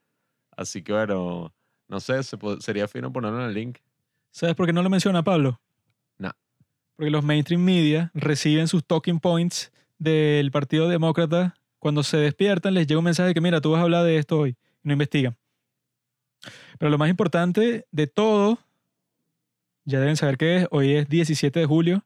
Así 0.56 0.84
que 0.84 0.92
bueno, 0.92 1.52
no 1.88 1.98
sé, 1.98 2.20
sería 2.60 2.86
fino 2.86 3.12
ponerlo 3.12 3.40
en 3.40 3.48
el 3.48 3.54
link. 3.54 3.78
¿Sabes 4.30 4.54
por 4.54 4.66
qué 4.66 4.72
no 4.72 4.84
lo 4.84 4.90
menciona 4.90 5.24
Pablo? 5.24 5.60
Porque 6.96 7.10
los 7.10 7.24
mainstream 7.24 7.62
media 7.62 8.10
reciben 8.14 8.68
sus 8.68 8.84
talking 8.84 9.20
points 9.20 9.72
del 9.98 10.50
Partido 10.50 10.88
Demócrata 10.88 11.54
cuando 11.84 12.02
se 12.02 12.16
despiertan, 12.16 12.72
les 12.72 12.86
llega 12.86 12.98
un 12.98 13.04
mensaje 13.04 13.28
de 13.28 13.34
que, 13.34 13.42
mira, 13.42 13.60
tú 13.60 13.72
vas 13.72 13.80
a 13.80 13.82
hablar 13.82 14.04
de 14.04 14.16
esto 14.16 14.38
hoy. 14.38 14.56
Y 14.82 14.88
no 14.88 14.92
investigan. 14.92 15.36
Pero 16.78 16.90
lo 16.90 16.96
más 16.96 17.10
importante 17.10 17.86
de 17.90 18.06
todo, 18.06 18.58
ya 19.84 20.00
deben 20.00 20.16
saber 20.16 20.38
que 20.38 20.56
es, 20.56 20.68
hoy 20.70 20.94
es 20.94 21.08
17 21.10 21.60
de 21.60 21.66
julio, 21.66 22.04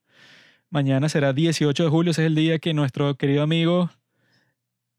mañana 0.69 1.09
será 1.09 1.33
18 1.33 1.85
de 1.85 1.89
julio, 1.91 2.11
ese 2.11 2.23
es 2.23 2.27
el 2.27 2.35
día 2.35 2.59
que 2.59 2.75
nuestro 2.75 3.15
querido 3.17 3.43
amigo 3.43 3.91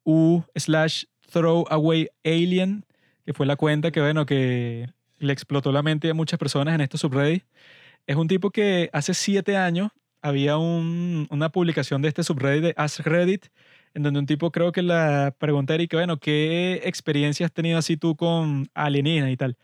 U 0.03 0.43
slash 0.55 1.03
Throwaway 1.29 2.09
Alien, 2.23 2.85
que 3.25 3.33
fue 3.33 3.45
la 3.45 3.57
cuenta 3.57 3.91
que, 3.91 3.99
bueno, 3.99 4.25
que 4.25 4.89
le 5.17 5.33
explotó 5.33 5.71
la 5.71 5.83
mente 5.83 6.09
a 6.09 6.13
muchas 6.13 6.39
personas 6.39 6.73
en 6.73 6.81
estos 6.81 7.01
subreddits, 7.01 7.45
es 8.09 8.15
un 8.15 8.27
tipo 8.27 8.49
que 8.49 8.89
hace 8.91 9.13
siete 9.13 9.55
años 9.55 9.91
había 10.23 10.57
una 10.57 11.49
publicación 11.51 12.01
de 12.01 12.07
este 12.07 12.23
subreddit 12.23 12.63
de 12.63 12.73
Ask 12.75 13.01
Reddit 13.05 13.45
en 13.93 14.01
donde 14.01 14.19
un 14.19 14.25
tipo 14.25 14.51
creo 14.51 14.71
que 14.71 14.81
la 14.81 15.35
pregunta 15.37 15.75
era, 15.75 15.85
que, 15.85 15.95
bueno, 15.95 16.17
¿qué 16.17 16.81
experiencia 16.85 17.45
has 17.45 17.53
tenido 17.53 17.77
así 17.77 17.97
tú 17.97 18.15
con 18.15 18.67
alienígenas 18.73 19.29
y 19.29 19.37
tal? 19.37 19.57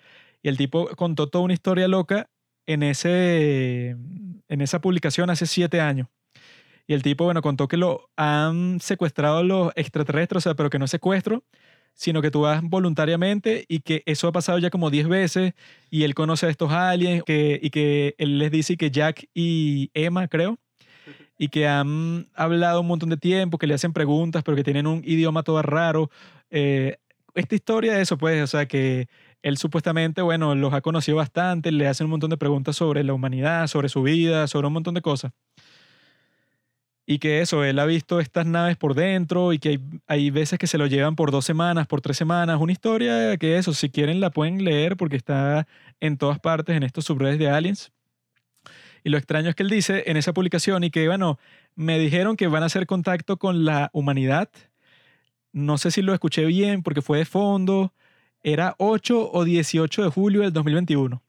Y 0.44 0.50
el 0.50 0.58
tipo 0.58 0.88
contó 0.96 1.28
toda 1.28 1.44
una 1.44 1.56
historia 1.56 1.88
loca 1.88 2.30
en, 2.68 2.84
ese, 2.84 3.96
en 4.48 4.62
esa 4.62 4.80
publicación 4.80 5.32
hace 5.32 5.48
siete 5.48 5.82
años. 5.82 6.08
Y 6.86 6.94
el 6.94 7.02
tipo, 7.02 7.24
bueno, 7.24 7.42
contó 7.42 7.68
que 7.68 7.78
lo 7.78 8.12
han 8.16 8.80
secuestrado 8.80 9.44
los 9.44 9.72
extraterrestres, 9.76 10.38
o 10.38 10.50
sea, 10.50 10.56
pero 10.56 10.70
que 10.70 10.78
no 10.78 10.86
es 10.86 10.92
secuestro, 10.92 11.44
sino 11.96 12.22
que 12.22 12.30
tú 12.30 12.42
vas 12.42 12.62
voluntariamente 12.62 13.66
y 13.68 13.80
que 13.80 14.04
eso 14.06 14.28
ha 14.28 14.32
pasado 14.32 14.60
ya 14.60 14.70
como 14.70 14.92
diez 14.92 15.08
veces 15.08 15.54
y 15.90 16.04
él 16.04 16.14
conoce 16.14 16.46
a 16.46 16.50
estos 16.50 16.72
aliens 16.72 17.24
que, 17.24 17.60
y 17.62 17.70
que 17.70 18.16
él 18.18 18.38
les 18.38 18.52
dice 18.52 18.78
que 18.78 18.92
Jack 18.92 19.28
y 19.34 19.90
Emma, 19.94 20.28
creo, 20.28 20.60
y 21.38 21.48
que 21.48 21.68
han 21.68 22.28
hablado 22.36 22.82
un 22.82 22.88
montón 22.88 23.10
de 23.10 23.18
tiempo, 23.18 23.58
que 23.58 23.68
le 23.68 23.74
hacen 23.74 23.94
preguntas, 23.94 24.44
pero 24.44 24.56
que 24.56 24.64
tienen 24.64 24.88
un 24.88 25.02
idioma 25.06 25.44
todo 25.44 25.62
raro. 25.62 26.10
Eh, 26.50 26.98
esta 27.34 27.56
historia 27.56 27.94
de 27.94 28.02
eso, 28.02 28.18
pues, 28.18 28.42
o 28.44 28.48
sea, 28.48 28.66
que 28.68 29.08
él 29.42 29.58
supuestamente, 29.58 30.22
bueno, 30.22 30.56
los 30.56 30.74
ha 30.74 30.82
conocido 30.82 31.18
bastante, 31.18 31.72
le 31.72 31.88
hacen 31.88 32.06
un 32.06 32.12
montón 32.12 32.30
de 32.30 32.38
preguntas 32.38 32.76
sobre 32.76 33.04
la 33.04 33.14
humanidad, 33.14 33.68
sobre 33.68 33.90
su 33.90 34.02
vida, 34.02 34.48
sobre 34.48 34.68
un 34.68 34.74
montón 34.74 34.96
de 34.96 35.02
cosas. 35.02 35.34
Y 37.08 37.20
que 37.20 37.42
eso, 37.42 37.64
él 37.64 37.78
ha 37.80 37.86
visto 37.86 38.20
estas 38.20 38.48
naves 38.48 38.78
por 38.78 38.96
dentro 38.96 39.54
y 39.54 39.60
que 39.60 39.70
hay, 39.70 39.80
hay 40.08 40.30
veces 40.32 40.58
que 40.58 40.68
se 40.68 40.78
lo 40.78 40.88
llevan 40.88 41.16
por 41.16 41.32
dos 41.32 41.46
semanas, 41.46 41.86
por 41.88 42.02
tres 42.02 42.18
semanas. 42.18 42.60
Una 42.60 42.72
historia 42.72 43.38
que 43.38 43.58
eso, 43.58 43.74
si 43.74 43.90
quieren 43.90 44.20
la 44.20 44.32
pueden 44.32 44.64
leer 44.64 44.98
porque 44.98 45.16
está 45.16 45.68
en 46.00 46.18
todas 46.18 46.40
partes 46.40 46.76
en 46.76 46.84
estos 46.84 47.06
subredes 47.06 47.38
de 47.38 47.50
aliens. 47.50 47.92
Y 49.04 49.10
lo 49.10 49.20
extraño 49.20 49.50
es 49.50 49.56
que 49.56 49.62
él 49.62 49.70
dice 49.70 50.04
en 50.08 50.18
esa 50.18 50.34
publicación 50.34 50.84
y 50.84 50.90
que, 50.90 51.08
bueno, 51.08 51.38
me 51.76 52.00
dijeron 52.00 52.36
que 52.36 52.48
van 52.48 52.64
a 52.64 52.66
hacer 52.66 52.88
contacto 52.88 53.38
con 53.38 53.64
la 53.64 53.92
humanidad. 53.94 54.50
No 55.54 55.78
sé 55.78 55.92
si 55.92 56.02
lo 56.02 56.12
escuché 56.12 56.44
bien 56.46 56.82
porque 56.82 57.04
fue 57.04 57.20
de 57.20 57.26
fondo. 57.26 57.94
Era 58.42 58.74
8 58.80 59.32
o 59.32 59.44
18 59.44 60.04
de 60.04 60.10
julio 60.10 60.42
del 60.42 60.54
2021. 60.54 61.22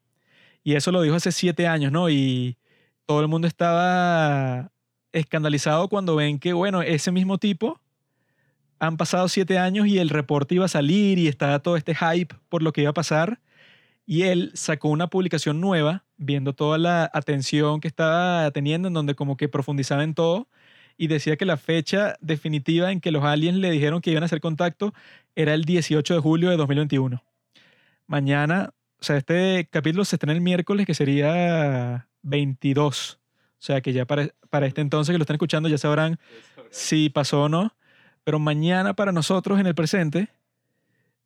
Y 0.65 0.75
eso 0.75 0.91
lo 0.91 1.03
dijo 1.03 1.17
hace 1.17 1.33
siete 1.33 1.67
años, 1.67 1.93
¿no? 1.93 2.09
Y 2.09 2.57
todo 3.05 3.21
el 3.21 3.29
mundo 3.29 3.47
estaba 3.47 4.73
escandalizado 5.13 5.89
cuando 5.89 6.17
ven 6.17 6.39
que, 6.39 6.53
bueno, 6.53 6.83
ese 6.83 7.13
mismo 7.13 7.39
tipo 7.39 7.81
han 8.79 8.97
pasado 8.97 9.29
siete 9.29 9.59
años 9.59 9.87
y 9.87 9.99
el 9.99 10.11
reporte 10.11 10.55
iba 10.55 10.67
a 10.67 10.69
salir 10.69 11.19
y 11.19 11.29
estaba 11.29 11.61
todo 11.61 11.77
este 11.77 11.95
hype 11.95 12.35
por 12.49 12.63
lo 12.63 12.73
que 12.73 12.83
iba 12.83 12.91
a 12.91 12.95
pasar. 12.95 13.41
Y 14.05 14.23
él 14.23 14.53
sacó 14.55 14.89
una 14.89 15.09
publicación 15.09 15.61
nueva, 15.61 16.05
viendo 16.17 16.53
toda 16.53 16.79
la 16.79 17.11
atención 17.13 17.81
que 17.81 17.89
estaba 17.89 18.51
teniendo, 18.53 18.89
en 18.89 18.95
donde 18.95 19.15
como 19.15 19.37
que 19.37 19.49
profundizaba 19.49 20.05
en 20.05 20.15
todo, 20.15 20.49
y 20.97 21.09
decía 21.09 21.37
que 21.37 21.45
la 21.45 21.57
fecha 21.57 22.17
definitiva 22.21 22.93
en 22.93 23.01
que 23.01 23.11
los 23.11 23.25
aliens 23.25 23.59
le 23.59 23.71
dijeron 23.71 24.01
que 24.01 24.11
iban 24.11 24.23
a 24.23 24.27
hacer 24.27 24.41
contacto 24.41 24.95
era 25.35 25.55
el 25.55 25.65
18 25.65 26.15
de 26.15 26.21
julio 26.21 26.51
de 26.51 26.57
2021. 26.57 27.23
Mañana, 28.07 28.73
o 29.01 29.05
sea, 29.05 29.17
este 29.17 29.69
capítulo 29.71 30.05
se 30.05 30.17
estrena 30.17 30.33
el 30.33 30.41
miércoles, 30.41 30.87
que 30.87 30.95
sería 30.95 32.09
22. 32.23 33.19
O 33.59 33.63
sea, 33.67 33.81
que 33.81 33.93
ya 33.93 34.05
para, 34.05 34.29
para 34.51 34.67
este 34.67 34.81
entonces 34.81 35.13
que 35.13 35.19
lo 35.19 35.23
están 35.23 35.37
escuchando 35.37 35.69
ya 35.69 35.79
sabrán 35.79 36.19
si 36.71 37.09
pasó 37.09 37.45
o 37.45 37.49
no. 37.49 37.75
Pero 38.25 38.39
mañana 38.39 38.95
para 38.95 39.13
nosotros 39.13 39.59
en 39.61 39.67
el 39.67 39.75
presente 39.75 40.29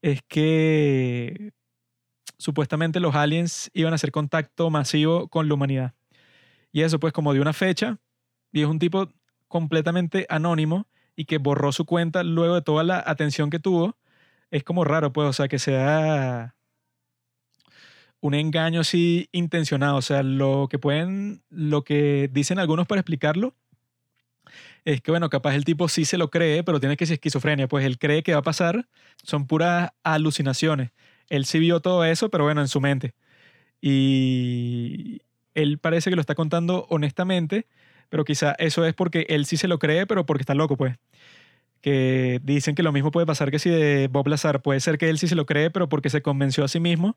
es 0.03 0.23
que 0.23 1.53
supuestamente 2.39 3.01
los 3.01 3.15
aliens 3.15 3.71
iban 3.75 3.93
a 3.93 3.97
hacer 3.97 4.13
contacto 4.13 4.71
masivo 4.71 5.29
con 5.29 5.49
la 5.49 5.55
humanidad. 5.55 5.95
Y 6.73 6.83
eso 6.83 7.01
pues 7.01 7.13
como 7.13 7.35
de 7.35 7.41
una 7.41 7.53
fecha, 7.53 7.99
y 8.53 8.63
es 8.63 8.69
un 8.69 8.79
tipo 8.79 9.09
completamente 9.49 10.27
anónimo 10.29 10.87
y 11.17 11.25
que 11.25 11.39
borró 11.39 11.73
su 11.73 11.85
cuenta 11.85 12.23
luego 12.23 12.55
de 12.55 12.63
toda 12.63 12.85
la 12.85 13.03
atención 13.05 13.51
que 13.51 13.59
tuvo, 13.59 13.97
es 14.51 14.65
como 14.65 14.85
raro 14.85 15.13
pues, 15.13 15.29
o 15.29 15.33
sea, 15.33 15.49
que 15.49 15.59
sea 15.59 16.55
un 18.21 18.35
engaño 18.35 18.81
así 18.81 19.29
intencionado, 19.33 19.97
o 19.97 20.03
sea, 20.03 20.23
lo 20.23 20.69
que 20.71 20.79
pueden, 20.79 21.43
lo 21.49 21.85
que 21.85 22.29
dicen 22.33 22.59
algunos 22.59 22.87
para 22.87 23.01
explicarlo 23.01 23.55
es 24.85 25.01
que, 25.01 25.11
bueno, 25.11 25.29
capaz 25.31 25.55
el 25.55 25.65
tipo 25.65 25.89
sí 25.89 26.05
se 26.05 26.19
lo 26.19 26.31
cree, 26.31 26.63
pero 26.65 26.81
tiene 26.81 26.97
que 26.97 27.07
ser 27.07 27.15
esquizofrenia, 27.15 27.69
pues 27.69 27.85
él 27.85 27.99
cree 27.99 28.23
que 28.23 28.33
va 28.33 28.41
a 28.41 28.43
pasar, 28.43 28.87
son 29.23 29.47
puras 29.47 29.91
alucinaciones. 30.03 30.91
Él 31.29 31.45
sí 31.45 31.59
vio 31.59 31.81
todo 31.81 32.05
eso, 32.05 32.31
pero 32.31 32.45
bueno, 32.45 32.61
en 32.61 32.69
su 32.69 32.81
mente. 32.81 33.15
Y 33.81 35.21
él 35.55 35.79
parece 35.79 36.11
que 36.11 36.17
lo 36.17 36.21
está 36.21 36.35
contando 36.35 36.87
honestamente, 36.91 37.67
pero 38.09 38.25
quizá 38.25 38.53
eso 38.59 38.85
es 38.85 38.95
porque 38.95 39.27
él 39.29 39.47
sí 39.47 39.57
se 39.57 39.69
lo 39.69 39.79
cree, 39.79 40.07
pero 40.07 40.27
porque 40.27 40.43
está 40.43 40.55
loco, 40.55 40.77
pues. 40.77 40.97
Que 41.81 42.41
dicen 42.43 42.75
que 42.75 42.83
lo 42.83 42.93
mismo 42.93 43.11
puede 43.11 43.27
pasar 43.27 43.51
que 43.51 43.59
si 43.59 43.71
de 43.71 44.09
Bob 44.09 44.29
Lazar, 44.29 44.61
puede 44.61 44.81
ser 44.81 44.99
que 44.99 45.09
él 45.09 45.19
sí 45.19 45.29
se 45.29 45.35
lo 45.35 45.47
cree, 45.47 45.71
pero 45.71 45.89
porque 45.89 46.11
se 46.11 46.23
convenció 46.23 46.65
a 46.65 46.69
sí 46.69 46.81
mismo 46.81 47.17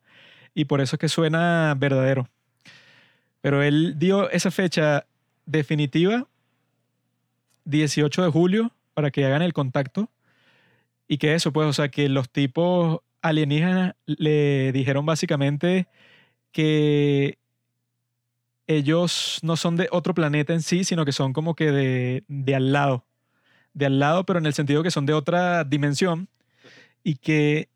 y 0.54 0.66
por 0.66 0.82
eso 0.82 0.96
es 0.96 1.00
que 1.00 1.10
suena 1.10 1.76
verdadero. 1.78 2.30
Pero 3.42 3.62
él 3.62 3.96
dio 3.98 4.30
esa 4.30 4.52
fecha 4.52 5.06
definitiva 5.46 6.28
18 7.66 8.24
de 8.24 8.30
julio 8.30 8.72
para 8.94 9.12
que 9.12 9.26
hagan 9.26 9.42
el 9.42 9.54
contacto. 9.54 10.10
Y 11.08 11.18
que 11.18 11.36
eso, 11.36 11.52
pues, 11.52 11.68
o 11.68 11.74
sea, 11.74 11.90
que 11.90 12.08
los 12.10 12.30
tipos 12.30 13.02
alienígenas 13.22 13.96
le 14.06 14.72
dijeron 14.72 15.06
básicamente 15.06 15.88
que 16.52 17.38
ellos 18.68 19.40
no 19.44 19.58
son 19.58 19.76
de 19.76 19.90
otro 19.92 20.14
planeta 20.14 20.54
en 20.54 20.62
sí, 20.62 20.84
sino 20.84 21.04
que 21.04 21.12
son 21.12 21.34
como 21.34 21.56
que 21.56 21.72
de, 21.72 22.24
de 22.28 22.56
al 22.56 22.72
lado. 22.72 23.06
De 23.74 23.88
al 23.88 24.00
lado, 24.00 24.26
pero 24.26 24.40
en 24.40 24.46
el 24.46 24.54
sentido 24.54 24.84
que 24.84 24.92
son 24.92 25.06
de 25.06 25.14
otra 25.14 25.64
dimensión. 25.64 26.30
Y 27.04 27.16
que 27.16 27.70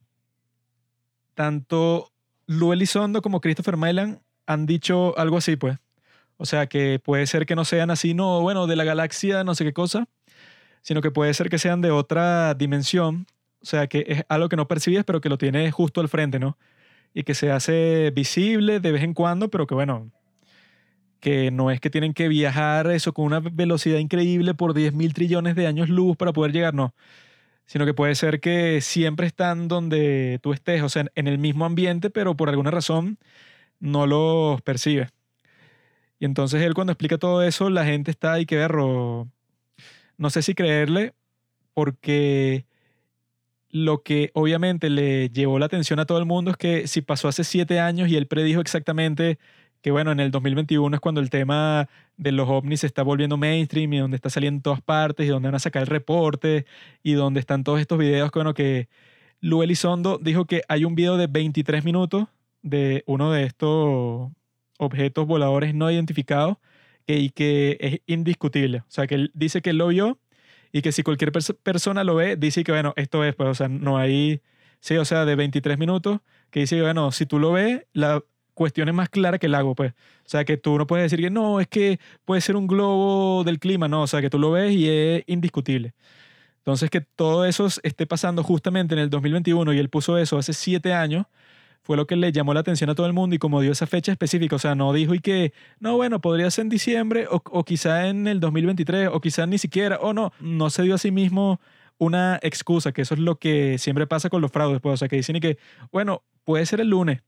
tanto 1.34 2.12
Lou 2.48 2.74
Elizondo 2.74 3.22
como 3.22 3.42
Christopher 3.42 3.78
Mylan 3.78 4.22
han 4.46 4.66
dicho 4.66 5.18
algo 5.18 5.38
así, 5.38 5.56
pues. 5.58 5.78
O 6.38 6.46
sea, 6.46 6.68
que 6.68 7.00
puede 7.04 7.28
ser 7.28 7.46
que 7.46 7.56
no 7.56 7.66
sean 7.66 7.90
así, 7.92 8.14
no, 8.14 8.42
bueno, 8.42 8.68
de 8.68 8.76
la 8.76 8.84
galaxia, 8.84 9.44
no 9.44 9.56
sé 9.56 9.66
qué 9.66 9.74
cosa, 9.74 10.08
sino 10.82 11.02
que 11.02 11.12
puede 11.12 11.34
ser 11.34 11.50
que 11.50 11.60
sean 11.60 11.82
de 11.82 11.92
otra 11.92 12.54
dimensión. 12.54 13.28
O 13.62 13.66
sea, 13.66 13.88
que 13.88 14.06
es 14.08 14.24
algo 14.30 14.50
que 14.50 14.56
no 14.56 14.68
percibes, 14.68 15.04
pero 15.04 15.20
que 15.20 15.30
lo 15.30 15.38
tienes 15.38 15.74
justo 15.74 16.00
al 16.00 16.10
frente, 16.10 16.40
¿no? 16.40 16.58
Y 17.14 17.24
que 17.24 17.34
se 17.36 17.52
hace 17.52 18.12
visible 18.12 18.80
de 18.80 18.92
vez 18.92 19.04
en 19.04 19.14
cuando, 19.14 19.50
pero 19.50 19.68
que 19.68 19.74
bueno, 19.76 20.12
que 21.20 21.52
no 21.52 21.72
es 21.72 21.80
que 21.80 21.90
tienen 21.90 22.14
que 22.14 22.28
viajar 22.28 22.90
eso 22.92 23.14
con 23.14 23.26
una 23.26 23.40
velocidad 23.40 23.98
increíble 23.98 24.54
por 24.54 24.74
10 24.74 24.94
mil 24.94 25.14
trillones 25.14 25.56
de 25.56 25.68
años 25.68 25.90
luz 25.90 26.16
para 26.18 26.34
poder 26.34 26.54
llegar, 26.54 26.74
no. 26.74 26.94
Sino 27.68 27.86
que 27.86 27.94
puede 27.94 28.16
ser 28.16 28.40
que 28.40 28.82
siempre 28.82 29.28
están 29.28 29.68
donde 29.68 30.40
tú 30.42 30.54
estés, 30.54 30.82
o 30.82 30.90
sea, 30.90 31.06
en 31.16 31.28
el 31.28 31.38
mismo 31.38 31.66
ambiente, 31.66 32.10
pero 32.10 32.36
por 32.36 32.50
alguna 32.50 32.72
razón 32.72 33.20
no 33.80 34.08
los 34.08 34.62
percibes. 34.64 35.10
Y 36.20 36.26
entonces 36.26 36.62
él 36.64 36.74
cuando 36.74 36.94
explica 36.94 37.18
todo 37.18 37.44
eso, 37.44 37.70
la 37.70 37.86
gente 37.86 38.10
está 38.12 38.34
ahí 38.34 38.46
que 38.46 38.56
verlo. 38.56 39.28
No 40.18 40.30
sé 40.32 40.42
si 40.42 40.56
creerle, 40.56 41.14
porque 41.74 42.66
lo 43.70 44.02
que 44.02 44.32
obviamente 44.34 44.90
le 44.90 45.30
llevó 45.30 45.60
la 45.60 45.68
atención 45.68 46.00
a 46.00 46.06
todo 46.06 46.18
el 46.18 46.26
mundo 46.26 46.52
es 46.52 46.58
que 46.58 46.88
si 46.88 47.02
pasó 47.02 47.28
hace 47.28 47.44
siete 47.44 47.80
años 47.80 48.10
y 48.10 48.16
él 48.16 48.28
predijo 48.28 48.62
exactamente 48.62 49.38
que, 49.82 49.92
bueno, 49.92 50.12
en 50.12 50.20
el 50.20 50.32
2021 50.32 50.96
es 50.96 51.00
cuando 51.00 51.22
el 51.22 51.30
tema 51.30 51.88
de 52.18 52.32
los 52.32 52.50
ovnis 52.50 52.82
se 52.82 52.88
está 52.88 53.04
volviendo 53.04 53.38
mainstream 53.38 53.94
y 53.94 53.98
donde 54.00 54.16
está 54.16 54.30
saliendo 54.30 54.58
en 54.58 54.64
todas 54.64 54.82
partes 54.82 55.26
y 55.26 55.30
donde 55.30 55.48
van 55.48 55.56
a 55.56 55.60
sacar 55.60 55.84
el 55.84 55.88
reporte 55.88 56.66
y 57.04 57.14
donde 57.14 57.40
están 57.40 57.64
todos 57.64 57.80
estos 57.80 57.98
videos 57.98 58.32
bueno, 58.34 58.54
que 58.54 58.90
Lu 59.42 59.64
Elizondo 59.64 60.18
dijo 60.18 60.46
que 60.46 60.62
hay 60.68 60.86
un 60.86 60.96
video 60.96 61.18
de 61.18 61.28
23 61.28 61.84
minutos 61.86 62.28
de 62.62 63.04
uno 63.08 63.32
de 63.32 63.44
estos 63.44 64.32
objetos 64.80 65.28
voladores 65.28 65.74
no 65.74 65.90
identificados 65.92 66.58
que, 67.06 67.18
y 67.18 67.30
que 67.30 67.78
es 67.80 68.02
indiscutible. 68.08 68.80
O 68.80 68.90
sea, 68.90 69.08
que 69.08 69.16
él 69.16 69.32
dice 69.34 69.62
que 69.62 69.72
él 69.72 69.78
lo 69.78 69.88
vio 69.88 70.20
y 70.72 70.82
que 70.82 70.92
si 70.92 71.04
cualquier 71.04 71.32
persona 71.32 72.04
lo 72.04 72.16
ve, 72.16 72.36
dice 72.36 72.64
que, 72.64 72.72
bueno, 72.72 72.94
esto 72.98 73.24
es, 73.24 73.36
pues, 73.36 73.50
o 73.50 73.54
sea, 73.56 73.68
no 73.68 73.98
hay, 73.98 74.42
sí, 74.80 74.98
o 74.98 75.06
sea, 75.06 75.26
de 75.26 75.36
23 75.36 75.78
minutos, 75.78 76.20
que 76.52 76.62
dice, 76.62 76.82
bueno, 76.82 77.12
si 77.12 77.26
tú 77.26 77.40
lo 77.40 77.54
ves, 77.54 77.86
la 77.94 78.24
cuestión 78.58 78.90
es 78.90 78.96
más 78.96 79.10
clara 79.10 79.38
que 79.38 79.46
el 79.46 79.54
lago, 79.54 79.76
pues. 79.76 79.94
O 79.94 80.30
sea, 80.30 80.44
que 80.44 80.58
tú 80.58 80.78
no 80.78 80.88
puedes 80.88 81.06
decir 81.10 81.24
que 81.24 81.30
no, 81.30 81.62
es 81.62 81.68
que 81.68 82.00
puede 82.26 82.42
ser 82.42 82.56
un 82.58 82.68
globo 82.68 83.44
del 83.46 83.60
clima, 83.60 83.88
no, 83.88 84.02
o 84.02 84.08
sea, 84.08 84.20
que 84.22 84.30
tú 84.30 84.40
lo 84.40 84.52
ves 84.52 84.74
y 84.74 84.90
es 84.90 85.24
indiscutible. 85.28 85.94
Entonces, 86.58 86.90
que 86.90 87.02
todo 87.02 87.46
eso 87.46 87.68
esté 87.84 88.06
pasando 88.08 88.44
justamente 88.44 88.96
en 88.96 89.00
el 89.00 89.10
2021 89.10 89.74
y 89.74 89.80
él 89.80 89.90
puso 89.90 90.18
eso 90.18 90.38
hace 90.38 90.54
siete 90.54 90.94
años, 90.94 91.28
fue 91.84 91.96
lo 91.96 92.08
que 92.08 92.18
le 92.18 92.32
llamó 92.34 92.54
la 92.54 92.60
atención 92.62 92.90
a 92.90 92.96
todo 92.96 93.08
el 93.08 93.14
mundo 93.14 93.36
y 93.36 93.40
como 93.40 93.62
dio 93.62 93.72
esa 93.72 93.88
fecha 93.88 94.12
específica, 94.12 94.58
o 94.58 94.60
sea, 94.60 94.76
no 94.76 94.92
dijo 94.92 95.14
y 95.14 95.20
que, 95.20 95.54
no, 95.80 95.96
bueno, 95.96 96.20
podría 96.20 96.52
ser 96.52 96.64
en 96.64 96.70
diciembre 96.70 97.28
o, 97.30 97.42
o 97.52 97.64
quizá 97.64 98.08
en 98.08 98.28
el 98.28 98.40
2023 98.42 99.10
o 99.14 99.22
quizá 99.22 99.46
ni 99.46 99.58
siquiera, 99.60 99.98
o 100.02 100.14
no, 100.14 100.34
no 100.42 100.70
se 100.70 100.84
dio 100.84 100.96
a 100.96 100.98
sí 100.98 101.12
mismo 101.12 101.62
una 102.00 102.40
excusa, 102.42 102.92
que 102.92 103.04
eso 103.04 103.14
es 103.14 103.20
lo 103.20 103.38
que 103.38 103.78
siempre 103.78 104.08
pasa 104.08 104.30
con 104.30 104.42
los 104.42 104.52
fraudes, 104.52 104.82
pues, 104.82 104.94
o 104.96 104.98
sea, 104.98 105.08
que 105.08 105.16
dicen 105.16 105.38
y 105.38 105.40
que, 105.40 105.58
bueno, 105.92 106.24
puede 106.44 106.66
ser 106.66 106.82
el 106.82 106.90
lunes, 106.90 107.22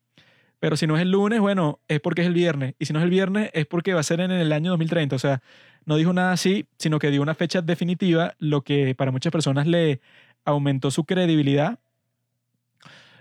pero 0.60 0.77
si 0.77 0.88
no 0.88 0.95
es 0.95 1.02
el 1.02 1.11
lunes, 1.11 1.40
bueno, 1.40 1.80
es 1.88 1.99
porque 1.99 2.22
es 2.22 2.27
el 2.27 2.34
viernes, 2.34 2.76
y 2.80 2.86
si 2.86 2.94
no 2.94 2.99
es 2.99 3.03
el 3.03 3.10
viernes, 3.10 3.49
es 3.53 3.65
porque 3.65 3.94
va 3.94 3.99
a 3.99 4.03
ser 4.03 4.19
en 4.19 4.31
el 4.31 4.52
año 4.52 4.72
2030, 4.72 5.15
o 5.15 5.19
sea, 5.19 5.41
no 5.86 5.95
dijo 5.95 6.14
nada 6.14 6.34
así, 6.34 6.65
sino 6.77 6.99
que 6.99 7.11
dio 7.11 7.22
una 7.22 7.36
fecha 7.36 7.61
definitiva, 7.61 8.36
lo 8.40 8.61
que 8.61 8.95
para 8.95 9.11
muchas 9.11 9.31
personas 9.31 9.68
le 9.68 10.02
aumentó 10.45 10.91
su 10.91 11.06
credibilidad 11.06 11.80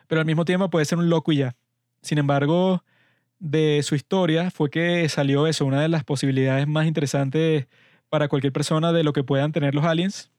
pero 0.09 0.21
al 0.21 0.27
mismo 0.27 0.45
tiempo 0.45 0.69
puede 0.71 0.87
ser 0.87 0.99
un 0.99 1.09
loco 1.09 1.31
y 1.31 1.37
ya. 1.37 1.55
Sin 2.03 2.19
embargo, 2.19 2.83
de 3.39 3.83
su 3.85 3.95
historia 3.95 4.51
fue 4.51 4.71
que 4.71 5.09
salió 5.09 5.47
eso, 5.47 5.65
una 5.67 5.81
de 5.81 5.89
las 5.89 6.03
posibilidades 6.03 6.67
más 6.67 6.87
interesantes 6.87 7.67
para 8.09 8.29
cualquier 8.29 8.53
persona 8.53 8.93
de 8.93 9.05
lo 9.05 9.13
que 9.13 9.23
puedan 9.23 9.53
tener 9.53 9.75
los 9.75 9.85
aliens, 9.85 10.31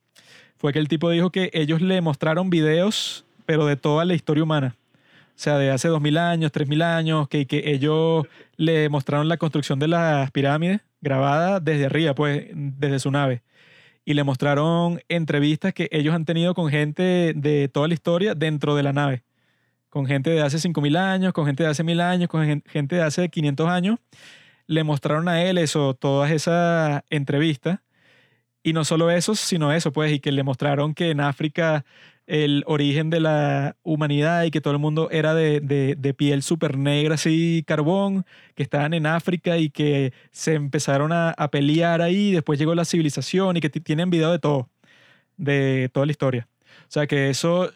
fue 0.58 0.74
que 0.74 0.80
el 0.80 0.90
tipo 0.90 1.10
dijo 1.10 1.30
que 1.30 1.52
ellos 1.54 1.82
le 1.82 2.02
mostraron 2.02 2.50
videos, 2.50 3.26
pero 3.46 3.66
de 3.66 3.78
toda 3.78 4.04
la 4.04 4.16
historia 4.16 4.44
humana. 4.44 4.76
Sea, 5.40 5.58
de 5.58 5.72
hace 5.72 5.88
2000 5.88 6.18
años, 6.18 6.52
3000 6.52 6.82
años, 6.82 7.30
que, 7.30 7.48
que 7.48 7.72
ellos 7.72 8.26
le 8.58 8.90
mostraron 8.90 9.30
la 9.30 9.38
construcción 9.38 9.80
de 9.80 9.88
las 9.88 10.32
pirámides 10.32 10.82
grabada 11.00 11.62
desde 11.62 11.86
arriba, 11.86 12.14
pues, 12.14 12.48
desde 12.54 13.00
su 13.00 13.10
nave. 13.10 13.42
Y 14.04 14.16
le 14.16 14.26
mostraron 14.26 15.02
entrevistas 15.08 15.74
que 15.74 15.88
ellos 15.94 16.14
han 16.14 16.26
tenido 16.26 16.54
con 16.54 16.70
gente 16.70 17.34
de 17.38 17.70
toda 17.70 17.88
la 17.88 17.94
historia 17.94 18.36
dentro 18.36 18.76
de 18.76 18.84
la 18.84 18.92
nave 18.92 19.24
con 19.90 20.06
gente 20.06 20.30
de 20.30 20.42
hace 20.42 20.58
5.000 20.58 20.98
años, 20.98 21.34
con 21.34 21.46
gente 21.46 21.64
de 21.64 21.70
hace 21.70 21.84
1.000 21.84 22.02
años, 22.02 22.30
con 22.30 22.62
gente 22.66 22.96
de 22.98 23.02
hace 23.02 23.30
500 23.30 23.70
años, 23.70 24.00
le 24.68 24.84
mostraron 24.84 25.28
a 25.30 25.42
él 25.44 25.58
eso, 25.58 25.94
todas 25.96 26.32
esas 26.32 27.02
entrevistas. 27.10 27.80
Y 28.62 28.74
no 28.74 28.84
solo 28.84 29.10
eso, 29.10 29.36
sino 29.36 29.72
eso, 29.72 29.94
pues, 29.94 30.12
y 30.12 30.20
que 30.20 30.32
le 30.32 30.44
mostraron 30.44 30.94
que 30.94 31.12
en 31.12 31.22
África 31.22 31.86
el 32.30 32.64
origen 32.68 33.10
de 33.10 33.20
la 33.20 33.76
humanidad 33.82 34.44
y 34.44 34.52
que 34.52 34.62
todo 34.62 34.74
el 34.74 34.80
mundo 34.80 35.10
era 35.12 35.34
de, 35.34 35.60
de, 35.60 36.14
piel 36.14 36.44
súper 36.44 36.78
negra, 36.78 37.16
así 37.16 37.64
carbón, 37.66 38.24
que 38.54 38.62
estaban 38.62 38.94
en 38.94 39.08
África 39.08 39.58
y 39.58 39.72
que 39.72 40.14
se 40.32 40.54
empezaron 40.54 41.12
a, 41.12 41.32
a 41.32 41.50
pelear 41.50 42.04
ahí, 42.04 42.32
después 42.32 42.60
llegó 42.60 42.76
la 42.76 42.86
civilización 42.86 43.58
y 43.58 43.62
que 43.62 43.70
tienen 43.70 44.12
video 44.12 44.32
de 44.32 44.38
todo, 44.38 44.70
de 45.38 45.90
toda 45.92 46.06
la 46.06 46.12
historia. 46.12 46.48
O 46.84 46.92
sea 46.92 47.08
que 47.08 47.30
eso 47.32 47.72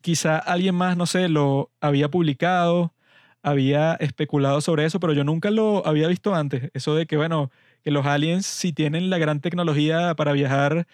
quizá 0.00 0.38
alguien 0.38 0.76
más, 0.76 0.96
no 0.96 1.06
sé, 1.06 1.28
lo 1.28 1.72
había 1.80 2.08
publicado, 2.10 2.94
había 3.42 3.94
especulado 3.94 4.60
sobre 4.60 4.84
eso, 4.84 5.00
pero 5.00 5.12
yo 5.12 5.24
nunca 5.24 5.50
lo 5.50 5.84
había 5.86 6.06
visto 6.06 6.34
antes. 6.36 6.70
Eso 6.72 6.94
de 6.94 7.06
que, 7.06 7.16
bueno, 7.16 7.50
que 7.82 7.90
los 7.90 8.06
aliens 8.06 8.46
si 8.46 8.72
tienen 8.72 9.10
la 9.10 9.18
gran 9.18 9.40
tecnología 9.40 10.14
para 10.14 10.32
viajar, 10.32 10.86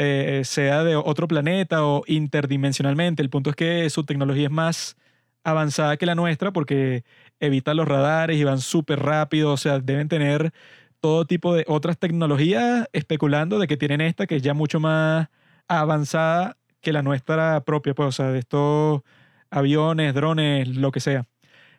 eh, 0.00 0.42
sea 0.44 0.84
de 0.84 0.94
otro 0.94 1.26
planeta 1.26 1.84
o 1.84 2.04
interdimensionalmente. 2.06 3.20
El 3.20 3.30
punto 3.30 3.50
es 3.50 3.56
que 3.56 3.90
su 3.90 4.04
tecnología 4.04 4.44
es 4.46 4.52
más 4.52 4.96
avanzada 5.42 5.96
que 5.96 6.06
la 6.06 6.14
nuestra 6.14 6.52
porque 6.52 7.04
evita 7.40 7.74
los 7.74 7.88
radares 7.88 8.36
y 8.38 8.44
van 8.44 8.60
súper 8.60 9.00
rápido, 9.00 9.52
o 9.52 9.56
sea, 9.56 9.80
deben 9.80 10.08
tener 10.08 10.52
todo 11.00 11.24
tipo 11.26 11.52
de 11.54 11.64
otras 11.66 11.98
tecnologías 11.98 12.88
especulando 12.92 13.58
de 13.58 13.66
que 13.66 13.76
tienen 13.76 14.00
esta 14.00 14.28
que 14.28 14.36
es 14.36 14.42
ya 14.42 14.54
mucho 14.54 14.78
más 14.78 15.28
avanzada 15.66 16.56
que 16.80 16.92
la 16.92 17.02
nuestra 17.02 17.64
propia, 17.64 17.94
pues, 17.94 18.08
o 18.08 18.12
sea, 18.12 18.26
de 18.30 18.38
estos 18.38 19.02
aviones, 19.50 20.14
drones, 20.14 20.68
lo 20.76 20.92
que 20.92 21.00
sea. 21.00 21.26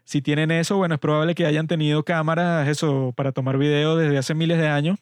Si 0.04 0.22
tienen 0.22 0.52
eso, 0.52 0.76
bueno, 0.76 0.96
es 0.96 1.00
probable 1.00 1.36
que 1.36 1.46
hayan 1.46 1.68
tenido 1.68 2.04
cámaras, 2.04 2.68
eso, 2.68 3.14
para 3.16 3.32
tomar 3.32 3.58
video 3.58 3.96
desde 3.96 4.18
hace 4.18 4.34
miles 4.34 4.58
de 4.58 4.68
años. 4.68 5.00